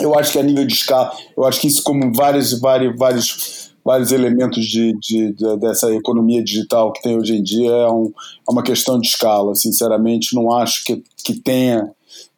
Eu 0.00 0.18
acho 0.18 0.32
que 0.32 0.38
a 0.38 0.42
nível 0.42 0.66
de 0.66 0.74
escala, 0.74 1.12
eu 1.36 1.44
acho 1.44 1.60
que 1.60 1.68
isso, 1.68 1.82
como 1.82 2.12
vários, 2.12 2.58
vários, 2.58 2.96
vários 2.96 3.65
vários 3.86 4.10
elementos 4.10 4.66
de, 4.66 4.92
de, 4.98 5.32
de, 5.32 5.56
dessa 5.58 5.94
economia 5.94 6.42
digital 6.42 6.92
que 6.92 7.00
tem 7.00 7.16
hoje 7.16 7.36
em 7.36 7.42
dia 7.42 7.70
é, 7.70 7.88
um, 7.88 8.12
é 8.46 8.50
uma 8.50 8.64
questão 8.64 8.98
de 8.98 9.06
escala. 9.06 9.54
Sinceramente, 9.54 10.34
não 10.34 10.52
acho 10.52 10.84
que, 10.84 11.04
que 11.24 11.34
tenha 11.34 11.88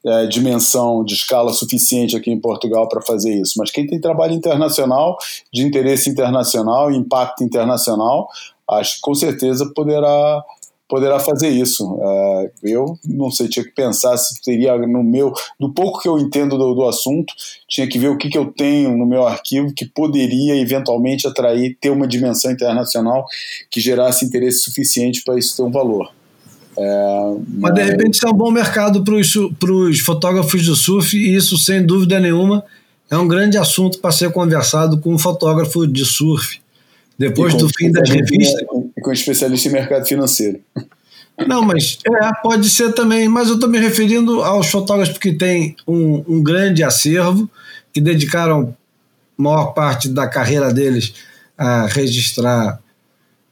é, 0.04 0.26
dimensão 0.26 1.02
de 1.02 1.14
escala 1.14 1.50
suficiente 1.54 2.14
aqui 2.14 2.30
em 2.30 2.38
Portugal 2.38 2.86
para 2.86 3.00
fazer 3.00 3.40
isso. 3.40 3.54
Mas 3.56 3.70
quem 3.70 3.86
tem 3.86 3.98
trabalho 3.98 4.34
internacional, 4.34 5.16
de 5.50 5.62
interesse 5.62 6.10
internacional, 6.10 6.92
impacto 6.92 7.42
internacional, 7.42 8.28
acho 8.68 8.96
que 8.96 9.00
com 9.00 9.14
certeza 9.14 9.72
poderá 9.74 10.44
poderá 10.89 11.20
fazer 11.20 11.48
isso. 11.48 11.98
É, 12.01 12.51
eu 12.65 12.98
não 13.05 13.31
sei, 13.31 13.48
tinha 13.48 13.65
que 13.65 13.73
pensar 13.73 14.16
se 14.16 14.40
teria 14.43 14.77
no 14.78 15.05
meu, 15.05 15.32
do 15.60 15.73
pouco 15.73 16.01
que 16.01 16.09
eu 16.09 16.19
entendo 16.19 16.56
do, 16.56 16.74
do 16.74 16.89
assunto, 16.89 17.32
tinha 17.69 17.86
que 17.86 17.98
ver 17.98 18.09
o 18.09 18.16
que, 18.16 18.28
que 18.28 18.39
eu 18.39 18.47
tenho 18.47 18.97
no 18.97 19.06
meu 19.06 19.27
arquivo 19.27 19.73
que 19.74 19.85
poderia 19.85 20.56
eventualmente 20.56 21.27
atrair, 21.27 21.77
ter 21.81 21.90
uma 21.90 22.06
dimensão 22.06 22.51
internacional 22.51 23.27
que 23.70 23.81
gerasse 23.81 24.24
interesse 24.24 24.60
suficiente 24.60 25.23
para 25.24 25.39
isso 25.39 25.56
ter 25.56 25.62
um 25.62 25.70
valor. 25.70 26.10
É, 26.77 27.35
mas... 27.48 27.60
mas 27.60 27.74
de 27.74 27.82
repente 27.82 28.15
isso 28.15 28.27
é 28.27 28.31
um 28.31 28.36
bom 28.36 28.51
mercado 28.51 29.05
para 29.05 29.15
os 29.15 30.01
fotógrafos 30.01 30.65
do 30.65 30.74
surf, 30.74 31.16
e 31.16 31.35
isso 31.35 31.59
sem 31.59 31.85
dúvida 31.85 32.19
nenhuma 32.19 32.65
é 33.10 33.16
um 33.16 33.27
grande 33.27 33.56
assunto 33.56 33.98
para 33.98 34.12
ser 34.12 34.31
conversado 34.31 34.98
com 34.98 35.15
um 35.15 35.19
fotógrafo 35.19 35.86
de 35.86 36.05
surf. 36.05 36.60
Depois 37.19 37.52
do 37.55 37.69
fim 37.69 37.90
das 37.90 38.09
revistas. 38.09 38.65
Com 39.00 39.12
especialista 39.12 39.68
em 39.68 39.72
mercado 39.72 40.06
financeiro. 40.06 40.60
Não, 41.46 41.62
mas 41.62 41.98
é, 42.06 42.30
pode 42.42 42.68
ser 42.68 42.92
também. 42.92 43.28
Mas 43.28 43.48
eu 43.48 43.54
estou 43.54 43.68
me 43.68 43.78
referindo 43.78 44.42
aos 44.42 44.68
fotógrafos 44.68 45.18
que 45.18 45.32
têm 45.32 45.76
um, 45.86 46.24
um 46.26 46.42
grande 46.42 46.82
acervo, 46.82 47.48
que 47.92 48.00
dedicaram 48.00 48.74
maior 49.36 49.66
parte 49.66 50.08
da 50.08 50.26
carreira 50.26 50.72
deles 50.72 51.14
a 51.56 51.86
registrar 51.86 52.80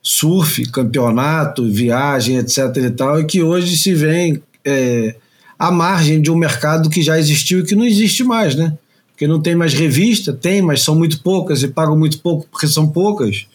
surf, 0.02 0.64
campeonato, 0.70 1.68
viagem, 1.68 2.39
etc. 2.39 2.77
e 2.77 2.90
tal, 2.90 3.20
e 3.20 3.24
que 3.24 3.43
hoje 3.43 3.77
se 3.77 3.94
veem 3.94 4.43
é, 4.64 5.16
à 5.59 5.70
margem 5.70 6.20
de 6.20 6.31
um 6.31 6.36
mercado 6.36 6.90
que 6.90 7.02
já 7.02 7.18
existiu 7.18 7.60
e 7.60 7.64
que 7.64 7.74
não 7.74 7.85
existe 7.85 8.23
mais, 8.23 8.55
né? 8.55 8.77
Porque 9.09 9.27
não 9.27 9.40
tem 9.40 9.55
mais 9.55 9.73
revista, 9.73 10.32
tem, 10.32 10.60
mas 10.60 10.82
são 10.82 10.94
muito 10.94 11.23
poucas 11.23 11.62
e 11.62 11.68
pagam 11.68 11.97
muito 11.97 12.20
pouco 12.20 12.47
porque 12.51 12.68
são 12.68 12.89
poucas. 12.89 13.47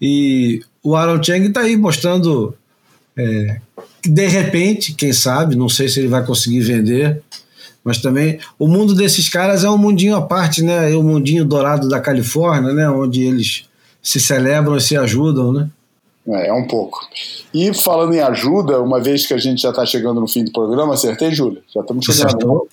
E 0.00 0.62
o 0.86 0.94
Aaron 0.94 1.20
Chang 1.20 1.48
está 1.48 1.62
aí 1.62 1.76
mostrando 1.76 2.54
é, 3.16 3.60
que 4.00 4.08
de 4.08 4.26
repente, 4.28 4.94
quem 4.94 5.12
sabe, 5.12 5.56
não 5.56 5.68
sei 5.68 5.88
se 5.88 5.98
ele 5.98 6.06
vai 6.06 6.24
conseguir 6.24 6.60
vender, 6.60 7.20
mas 7.82 7.98
também 7.98 8.38
o 8.56 8.68
mundo 8.68 8.94
desses 8.94 9.28
caras 9.28 9.64
é 9.64 9.68
um 9.68 9.76
mundinho 9.76 10.14
à 10.14 10.22
parte, 10.22 10.62
né? 10.62 10.92
É 10.92 10.94
o 10.94 11.02
mundinho 11.02 11.44
dourado 11.44 11.88
da 11.88 12.00
Califórnia, 12.00 12.72
né? 12.72 12.88
Onde 12.88 13.24
eles 13.24 13.64
se 14.00 14.20
celebram 14.20 14.76
e 14.76 14.80
se 14.80 14.96
ajudam, 14.96 15.52
né? 15.52 15.68
É, 16.28 16.48
é 16.48 16.52
um 16.52 16.68
pouco. 16.68 17.00
E 17.52 17.74
falando 17.74 18.14
em 18.14 18.20
ajuda, 18.20 18.80
uma 18.80 19.00
vez 19.00 19.26
que 19.26 19.34
a 19.34 19.38
gente 19.38 19.62
já 19.62 19.70
está 19.70 19.84
chegando 19.84 20.20
no 20.20 20.28
fim 20.28 20.44
do 20.44 20.52
programa, 20.52 20.94
acertei, 20.94 21.32
Júlio? 21.32 21.62
Já 21.74 21.80
estamos 21.80 22.04
chegando. 22.04 22.26
Acertou. 22.26 22.68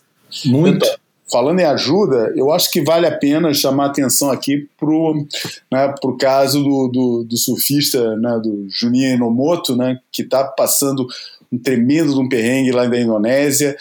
Muito. 0.46 0.86
Então, 0.86 0.98
falando 1.34 1.60
em 1.60 1.66
ajuda, 1.66 2.32
eu 2.36 2.52
acho 2.52 2.72
que 2.72 2.84
vale 2.84 3.08
a 3.08 3.18
pena 3.18 3.52
chamar 3.56 3.88
atenção 3.88 4.30
aqui 4.30 4.70
pro, 4.78 5.26
né, 5.72 5.92
pro 6.00 6.16
caso 6.16 6.64
do, 6.64 6.88
do, 6.90 7.24
do 7.24 7.38
surfista, 7.38 8.16
né, 8.18 8.40
do 8.44 8.68
Juninho 8.70 9.16
Enomoto, 9.16 9.76
né, 9.76 10.00
que 10.12 10.22
está 10.22 10.44
passando 10.44 11.08
um 11.52 11.58
tremendo 11.58 12.14
de 12.14 12.20
um 12.20 12.30
perrengue 12.30 12.72
lá 12.72 12.86
da 12.86 13.00
Indonésia. 13.00 13.76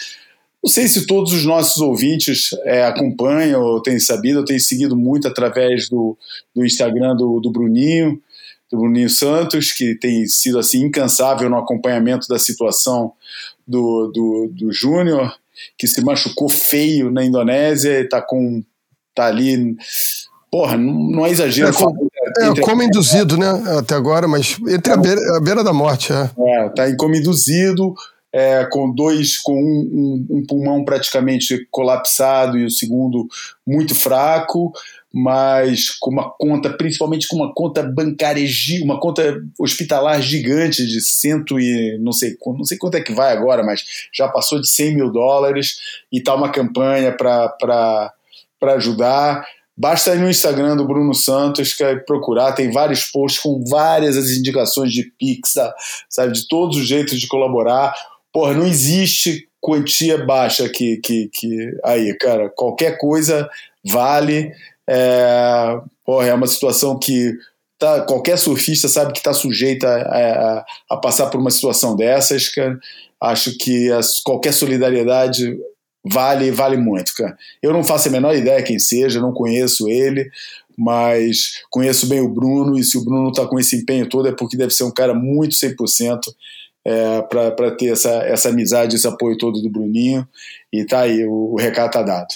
Não 0.63 0.69
sei 0.69 0.87
se 0.87 1.05
todos 1.05 1.31
os 1.31 1.45
nossos 1.45 1.79
ouvintes 1.79 2.49
é, 2.63 2.83
acompanham 2.85 3.61
ou 3.61 3.79
têm 3.79 3.99
sabido, 3.99 4.39
eu 4.39 4.45
tenho 4.45 4.59
seguido 4.59 4.95
muito 4.95 5.27
através 5.27 5.87
do, 5.87 6.17
do 6.55 6.65
Instagram 6.65 7.15
do, 7.15 7.39
do 7.39 7.51
Bruninho, 7.51 8.19
do 8.71 8.79
Bruninho 8.79 9.11
Santos, 9.11 9.71
que 9.71 9.93
tem 9.93 10.25
sido 10.25 10.57
assim 10.57 10.85
incansável 10.85 11.47
no 11.51 11.57
acompanhamento 11.57 12.27
da 12.27 12.39
situação 12.39 13.13
do, 13.67 14.07
do, 14.07 14.49
do 14.51 14.73
Júnior, 14.73 15.35
que 15.77 15.87
se 15.87 16.01
machucou 16.01 16.49
feio 16.49 17.11
na 17.11 17.23
Indonésia 17.23 17.99
e 17.99 18.07
tá 18.07 18.21
com. 18.21 18.63
tá 19.15 19.25
ali. 19.27 19.75
Porra, 20.51 20.77
não, 20.77 20.93
não 20.93 21.25
é 21.25 21.31
exagero. 21.31 21.69
É, 21.69 21.73
falar, 21.73 21.93
É, 22.37 22.61
como 22.61 22.83
induzido, 22.83 23.37
né? 23.37 23.49
Até 23.79 23.95
agora, 23.95 24.27
mas 24.27 24.57
entre 24.67 24.91
a 24.93 24.97
beira, 24.97 25.19
a 25.37 25.39
beira 25.41 25.63
da 25.63 25.73
morte, 25.73 26.13
é. 26.13 26.29
É, 26.37 26.69
tá 26.69 26.89
em 26.89 26.95
coma 26.95 27.17
induzido, 27.17 27.93
é, 28.31 28.65
com 28.71 28.93
dois, 28.93 29.37
com 29.39 29.53
um, 29.53 30.25
um- 30.29 30.37
um 30.37 30.45
pulmão 30.47 30.83
praticamente 30.85 31.67
colapsado 31.71 32.57
e 32.57 32.65
o 32.65 32.69
segundo 32.71 33.27
muito 33.65 33.93
fraco, 33.95 34.71
mas 35.13 35.91
com 35.91 36.09
uma 36.09 36.31
conta, 36.31 36.71
principalmente 36.71 37.27
com 37.27 37.35
uma 37.35 37.53
conta 37.53 37.83
bancária, 37.83 38.43
uma 38.81 38.99
conta 38.99 39.39
hospitalar 39.59 40.19
gigante 40.19 40.87
de 40.87 40.99
cento 41.01 41.59
e 41.59 41.99
não 41.99 42.11
sei, 42.11 42.35
não 42.43 42.63
sei 42.63 42.79
quanto 42.79 42.97
é 42.97 43.01
que 43.01 43.13
vai 43.13 43.31
agora, 43.31 43.63
mas 43.63 43.83
já 44.11 44.27
passou 44.27 44.59
de 44.59 44.67
100 44.67 44.95
mil 44.95 45.11
dólares 45.11 45.77
e 46.11 46.19
tá 46.19 46.33
uma 46.33 46.51
campanha 46.51 47.15
para 47.15 48.11
ajudar. 48.75 49.45
Basta 49.77 50.15
ir 50.15 50.19
no 50.19 50.29
Instagram 50.29 50.75
do 50.77 50.87
Bruno 50.87 51.13
Santos 51.13 51.73
que 51.73 51.83
é 51.83 51.95
procurar, 51.95 52.53
tem 52.53 52.71
vários 52.71 53.03
posts 53.05 53.39
com 53.41 53.63
várias 53.69 54.17
as 54.17 54.29
indicações 54.31 54.91
de 54.91 55.11
Pix, 55.19 55.53
da- 55.55 55.75
sabe, 56.09 56.33
de 56.33 56.47
todos 56.47 56.77
os 56.77 56.87
jeitos 56.87 57.19
de 57.19 57.27
colaborar. 57.27 57.93
Porra, 58.31 58.53
não 58.55 58.65
existe 58.65 59.47
quantia 59.61 60.17
baixa 60.25 60.67
que, 60.69 60.97
que, 60.97 61.29
que 61.31 61.71
aí, 61.85 62.15
cara, 62.17 62.49
qualquer 62.49 62.97
coisa 62.97 63.47
vale. 63.85 64.51
É, 64.89 65.79
porra, 66.05 66.27
é 66.27 66.33
uma 66.33 66.47
situação 66.47 66.97
que 66.97 67.33
tá, 67.79 68.01
qualquer 68.01 68.37
surfista 68.37 68.87
sabe 68.87 69.13
que 69.13 69.19
está 69.19 69.33
sujeito 69.33 69.85
a, 69.85 69.95
a, 69.95 70.65
a 70.91 70.97
passar 70.97 71.27
por 71.27 71.39
uma 71.39 71.51
situação 71.51 71.95
dessas, 71.95 72.49
cara. 72.49 72.77
Acho 73.21 73.57
que 73.57 73.91
as- 73.91 74.19
qualquer 74.21 74.53
solidariedade 74.53 75.57
vale 76.05 76.51
vale 76.51 76.75
muito, 76.77 77.13
cara. 77.15 77.37
Eu 77.61 77.71
não 77.71 77.83
faço 77.83 78.09
a 78.09 78.11
menor 78.11 78.35
ideia 78.35 78.61
quem 78.63 78.77
seja, 78.77 79.21
não 79.21 79.31
conheço 79.31 79.87
ele, 79.87 80.29
mas 80.77 81.61
conheço 81.69 82.07
bem 82.07 82.19
o 82.19 82.27
Bruno, 82.27 82.77
e 82.77 82.83
se 82.83 82.97
o 82.97 83.05
Bruno 83.05 83.29
está 83.29 83.45
com 83.47 83.59
esse 83.59 83.77
empenho 83.77 84.09
todo 84.09 84.27
é 84.27 84.31
porque 84.33 84.57
deve 84.57 84.73
ser 84.73 84.83
um 84.83 84.91
cara 84.91 85.13
muito 85.13 85.55
100% 85.55 86.19
é, 86.85 87.21
para 87.21 87.71
ter 87.71 87.93
essa, 87.93 88.09
essa 88.09 88.49
amizade, 88.49 88.95
esse 88.95 89.07
apoio 89.07 89.37
todo 89.37 89.61
do 89.61 89.69
Bruninho. 89.69 90.27
E 90.71 90.83
tá 90.85 91.01
aí, 91.01 91.25
o, 91.25 91.53
o 91.53 91.55
recado 91.57 91.91
tá 91.91 92.01
dado. 92.01 92.27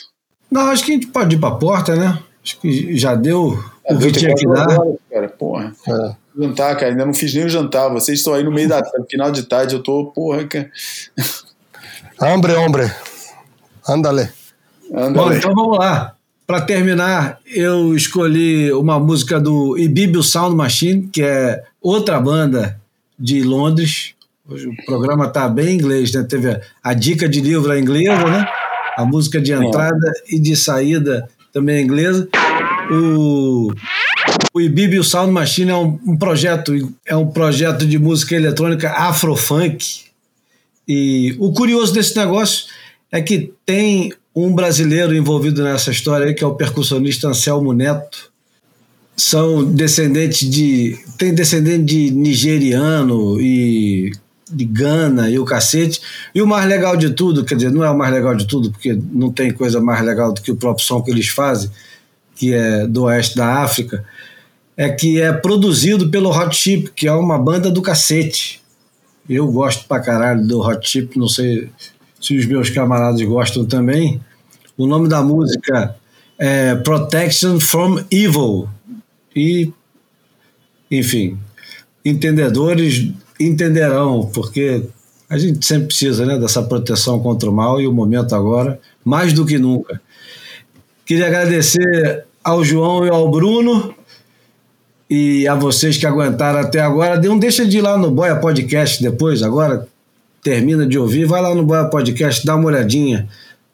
Não, 0.50 0.62
acho 0.68 0.86
que 0.86 0.92
a 0.92 0.94
gente 0.94 1.08
pode 1.08 1.36
ir 1.36 1.40
para 1.40 1.50
a 1.50 1.58
porta, 1.58 1.96
né? 1.96 2.18
Acho 2.48 2.62
que 2.62 2.98
já 2.98 3.14
deu 3.14 3.62
É, 3.84 3.94
o 3.94 4.00
que 4.00 4.10
tinha 4.14 4.34
que 4.34 4.48
dar. 4.48 4.80
Cara, 5.12 5.28
porra. 5.28 5.74
É. 5.86 6.16
Jantar, 6.40 6.78
cara, 6.78 6.92
ainda 6.92 7.06
não 7.06 7.14
fiz 7.14 7.34
nem 7.34 7.44
o 7.44 7.50
jantar. 7.50 7.90
Vocês 7.90 8.20
estão 8.20 8.34
aí 8.34 8.42
no 8.42 8.52
meio 8.54 8.70
da 8.70 8.82
final 9.10 9.30
de 9.32 9.44
tarde, 9.44 9.76
eu 9.76 9.84
tô, 9.84 10.06
porra, 10.06 10.46
cara. 10.46 10.72
Hambre, 12.22 12.54
hombre. 12.54 12.90
Ándale. 13.86 14.30
Anda 14.94 15.22
Bom, 15.22 15.34
então 15.34 15.54
vamos 15.54 15.78
lá. 15.78 16.16
Para 16.46 16.62
terminar, 16.62 17.40
eu 17.46 17.94
escolhi 17.94 18.72
uma 18.72 18.98
música 18.98 19.42
do 19.42 19.78
Ibibio 19.78 20.24
Sound 20.24 20.56
Machine, 20.56 21.10
que 21.12 21.22
é 21.22 21.62
outra 21.82 22.18
banda 22.18 22.80
de 23.20 23.44
Londres. 23.44 24.14
Hoje 24.48 24.68
o 24.68 24.86
programa 24.86 25.26
está 25.26 25.50
bem 25.50 25.72
em 25.72 25.74
inglês, 25.74 26.14
né? 26.14 26.24
Teve 26.24 26.52
a, 26.52 26.62
a 26.82 26.94
dica 26.94 27.28
de 27.28 27.42
livro 27.42 27.74
é 27.74 27.80
inglesa, 27.80 28.24
né? 28.24 28.48
A 28.96 29.04
música 29.04 29.42
de 29.42 29.52
entrada 29.52 30.14
e 30.32 30.40
de 30.40 30.56
saída 30.56 31.28
também 31.54 31.78
é 31.78 31.82
inglesa. 31.82 32.28
O, 32.92 33.72
o 34.54 34.62
Ibibio 34.62 35.04
Sound 35.04 35.32
Machine 35.32 35.72
é 35.72 35.76
um, 35.76 36.00
um 36.06 36.18
projeto, 36.18 36.74
é 37.06 37.16
um 37.16 37.28
projeto 37.28 37.86
de 37.86 37.98
música 38.00 38.36
eletrônica 38.36 38.90
afrofunk. 38.90 40.06
E 40.88 41.36
o 41.40 41.52
curioso 41.52 41.94
desse 41.94 42.16
negócio 42.16 42.68
é 43.12 43.22
que 43.22 43.52
tem 43.66 44.14
um 44.36 44.54
brasileiro 44.54 45.16
envolvido 45.16 45.64
nessa 45.64 45.92
história 45.92 46.28
aí, 46.28 46.34
que 46.34 46.44
é 46.44 46.48
o 46.48 46.56
percussionista 46.56 47.28
Anselmo 47.28 47.74
Neto. 47.74 48.32
São 49.16 49.66
descendentes 49.66 50.48
de. 50.48 50.98
Tem 51.18 51.34
descendente 51.34 51.84
de 51.86 52.12
nigeriano 52.12 53.42
e 53.42 54.12
de 54.52 54.66
Gana 54.66 55.30
e 55.30 55.40
o 55.40 55.46
cacete. 55.46 56.02
E 56.34 56.42
o 56.42 56.48
mais 56.48 56.68
legal 56.68 56.96
de 56.96 57.12
tudo, 57.12 57.44
quer 57.44 57.56
dizer, 57.56 57.72
não 57.72 57.84
é 57.84 57.90
o 57.90 57.98
mais 57.98 58.14
legal 58.14 58.36
de 58.36 58.46
tudo, 58.46 58.72
porque 58.72 58.98
não 59.12 59.32
tem 59.32 59.52
coisa 59.52 59.82
mais 59.82 60.04
legal 60.04 60.34
do 60.34 60.42
que 60.42 60.52
o 60.52 60.56
próprio 60.56 60.86
som 60.86 61.02
que 61.02 61.12
eles 61.12 61.28
fazem, 61.28 61.70
que 62.36 62.54
é 62.54 62.86
do 62.88 63.04
oeste 63.04 63.36
da 63.36 63.64
África, 63.64 64.06
é 64.76 64.90
que 64.90 65.20
é 65.20 65.34
produzido 65.34 66.10
pelo 66.10 66.30
Hot 66.30 66.56
Chip, 66.56 66.92
que 66.92 67.08
é 67.08 67.12
uma 67.12 67.40
banda 67.40 67.72
do 67.72 67.82
cacete. 67.82 68.62
Eu 69.28 69.52
gosto 69.52 69.88
pra 69.88 70.00
caralho 70.00 70.46
do 70.46 70.60
Hot 70.60 70.88
Chip, 70.88 71.18
não 71.18 71.28
sei 71.28 71.70
se 72.22 72.38
os 72.38 72.46
meus 72.46 72.70
camaradas 72.70 73.22
gostam 73.24 73.66
também. 73.66 74.22
O 74.78 74.86
nome 74.86 75.10
da 75.10 75.24
música 75.24 75.96
é 76.38 76.76
Protection 76.76 77.60
from 77.60 78.04
Evil. 78.12 78.70
E, 79.36 79.72
enfim, 80.90 81.38
entendedores 82.06 83.12
entenderão, 83.40 84.30
porque 84.34 84.84
a 85.30 85.38
gente 85.38 85.66
sempre 85.66 85.88
precisa 85.88 86.26
né, 86.26 86.38
dessa 86.38 86.62
proteção 86.64 87.20
contra 87.20 87.50
o 87.50 87.54
mal 87.54 87.82
e 87.82 87.88
o 87.88 87.94
momento 87.94 88.34
agora, 88.34 88.80
mais 89.04 89.34
do 89.34 89.46
que 89.46 89.58
nunca. 89.58 90.02
Queria 91.06 91.28
agradecer 91.28 92.26
ao 92.44 92.64
João 92.64 93.06
e 93.06 93.10
ao 93.10 93.30
Bruno 93.30 93.94
e 95.10 95.48
a 95.48 95.56
vocês 95.56 95.98
que 95.98 96.06
aguentaram 96.06 96.60
até 96.60 96.80
agora. 96.80 97.20
Não 97.22 97.38
deixa 97.38 97.66
de 97.66 97.78
ir 97.78 97.82
lá 97.82 97.98
no 97.98 98.12
Boia 98.12 98.36
Podcast 98.38 99.02
depois, 99.02 99.44
agora 99.44 99.88
termina 100.42 100.86
de 100.86 100.98
ouvir, 100.98 101.26
vai 101.26 101.42
lá 101.42 101.54
no 101.54 101.66
Boia 101.66 101.86
Podcast, 101.86 102.46
dá 102.46 102.56
uma 102.56 102.68
olhadinha 102.68 103.28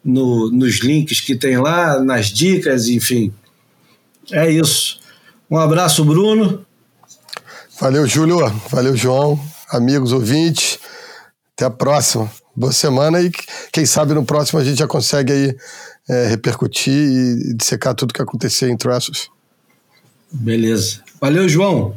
no, 0.04 0.50
nos 0.50 0.80
links 0.80 1.20
que 1.20 1.36
tem 1.36 1.56
lá, 1.56 2.00
nas 2.00 2.26
dicas, 2.26 2.88
enfim. 2.88 3.32
É 4.32 4.50
isso. 4.50 4.98
Um 5.50 5.58
abraço, 5.58 6.04
Bruno. 6.04 6.64
Valeu, 7.80 8.06
Júlio. 8.06 8.38
Valeu, 8.70 8.96
João. 8.96 9.53
Amigos, 9.74 10.12
ouvintes. 10.12 10.78
Até 11.54 11.66
a 11.66 11.70
próxima. 11.70 12.30
Boa 12.56 12.72
semana 12.72 13.20
e 13.20 13.32
quem 13.72 13.84
sabe 13.84 14.14
no 14.14 14.24
próximo 14.24 14.60
a 14.60 14.64
gente 14.64 14.78
já 14.78 14.86
consegue 14.86 15.32
aí 15.32 15.56
é, 16.08 16.28
repercutir 16.28 16.92
e 16.92 17.54
dissecar 17.54 17.94
tudo 17.94 18.14
que 18.14 18.22
acontecer 18.22 18.68
em 18.70 18.76
Traços. 18.76 19.28
Beleza. 20.30 21.02
Valeu, 21.20 21.48
João. 21.48 21.96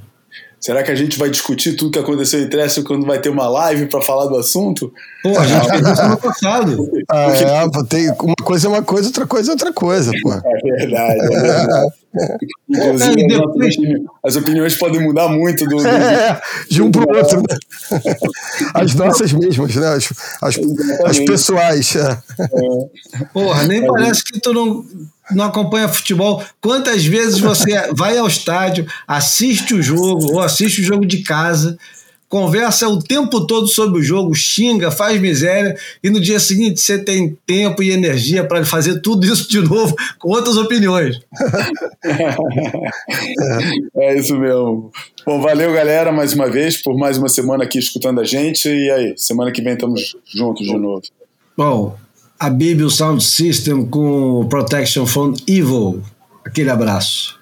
Será 0.60 0.82
que 0.84 0.92
a 0.92 0.96
gente 0.96 1.18
vai 1.20 1.30
discutir 1.30 1.76
tudo 1.76 1.92
que 1.92 2.00
aconteceu 2.00 2.42
em 2.42 2.50
Trécio 2.50 2.84
quando 2.84 3.06
vai 3.06 3.20
ter 3.22 3.30
uma 3.30 3.48
live 3.48 3.86
para 3.86 4.02
falar 4.02 4.26
do 4.26 4.36
assunto? 4.38 4.92
Pô, 5.24 5.38
a 5.38 5.46
gente 5.46 5.70
fez 5.70 5.82
isso 5.88 6.08
no 6.10 6.18
passado. 6.18 6.92
Ah, 7.10 7.28
é, 7.32 7.84
tem, 7.88 8.10
uma 8.22 8.36
coisa 8.44 8.68
é 8.68 8.70
uma 8.70 8.82
coisa, 8.82 9.08
outra 9.08 9.26
coisa 9.26 9.52
é 9.52 9.54
outra 9.54 9.72
coisa, 9.72 10.12
pô. 10.22 10.34
É 10.34 10.42
verdade, 10.78 11.20
é 11.22 11.28
verdade. 11.42 11.88
Inclusive, 12.70 13.22
É, 13.22 13.36
as, 13.36 13.42
depois- 13.42 13.76
as 14.26 14.36
opiniões 14.36 14.76
podem 14.76 15.00
mudar 15.02 15.30
muito 15.30 15.64
do. 15.66 15.78
do- 15.78 15.88
É, 15.88 16.42
de 16.70 16.82
um 16.82 16.92
para 16.92 17.02
o 17.10 17.18
outro. 17.18 17.38
né? 17.40 17.58
As 18.74 18.94
nossas 18.96 19.32
mesmas, 19.32 19.76
né? 19.76 19.88
As, 19.88 20.10
as, 20.42 20.60
as 21.06 21.20
pessoais. 21.20 21.96
é. 21.96 22.18
Porra, 23.34 23.64
nem 23.68 23.86
parece 23.86 24.24
que 24.24 24.40
tu 24.42 24.52
não, 24.54 24.84
não 25.32 25.46
acompanha 25.46 25.88
futebol. 25.88 26.44
Quantas 26.62 27.06
vezes 27.06 27.40
você 27.40 27.90
vai 27.96 28.18
ao 28.18 28.28
estádio, 28.28 28.86
assiste 29.08 29.74
o 29.74 29.82
jogo, 29.82 30.34
ou 30.34 30.42
assiste 30.42 30.82
o 30.82 30.84
jogo 30.84 31.06
de 31.06 31.24
casa, 31.24 31.78
conversa 32.30 32.88
o 32.88 33.00
tempo 33.00 33.46
todo 33.48 33.68
sobre 33.68 34.00
o 34.00 34.04
jogo, 34.04 34.34
xinga, 34.36 34.92
faz 34.92 35.20
miséria, 35.20 35.76
e 36.04 36.10
no 36.10 36.20
dia 36.20 36.40
seguinte 36.40 36.82
você 36.82 36.98
tem 36.98 37.38
tempo 37.46 37.82
e 37.82 37.92
energia 37.92 38.44
para 38.44 38.66
fazer 38.66 39.02
tudo 39.02 39.26
isso 39.26 39.50
de 39.50 39.62
novo 39.62 39.96
com 40.20 40.30
outras 40.30 40.58
opiniões. 40.58 41.20
É 43.98 44.18
isso 44.18 44.38
mesmo. 44.38 44.92
Bom, 45.26 45.42
valeu, 45.42 45.74
galera, 45.74 46.12
mais 46.12 46.34
uma 46.34 46.50
vez, 46.50 46.78
por 46.78 46.96
mais 46.98 47.18
uma 47.18 47.28
semana 47.28 47.64
aqui 47.64 47.80
escutando 47.80 48.22
a 48.22 48.24
gente. 48.24 48.70
E 48.70 48.92
aí, 48.92 49.14
semana 49.18 49.52
que 49.52 49.62
vem 49.62 49.74
estamos 49.74 50.16
juntos 50.26 50.66
de 50.66 50.78
novo. 50.78 51.02
Bom, 51.58 51.98
a 52.40 52.50
Bible 52.50 52.90
Sound 52.90 53.24
System 53.24 53.86
com 53.88 54.48
Protection 54.48 55.06
from 55.06 55.34
Evil. 55.48 56.02
Aquele 56.46 56.70
abraço. 56.70 57.37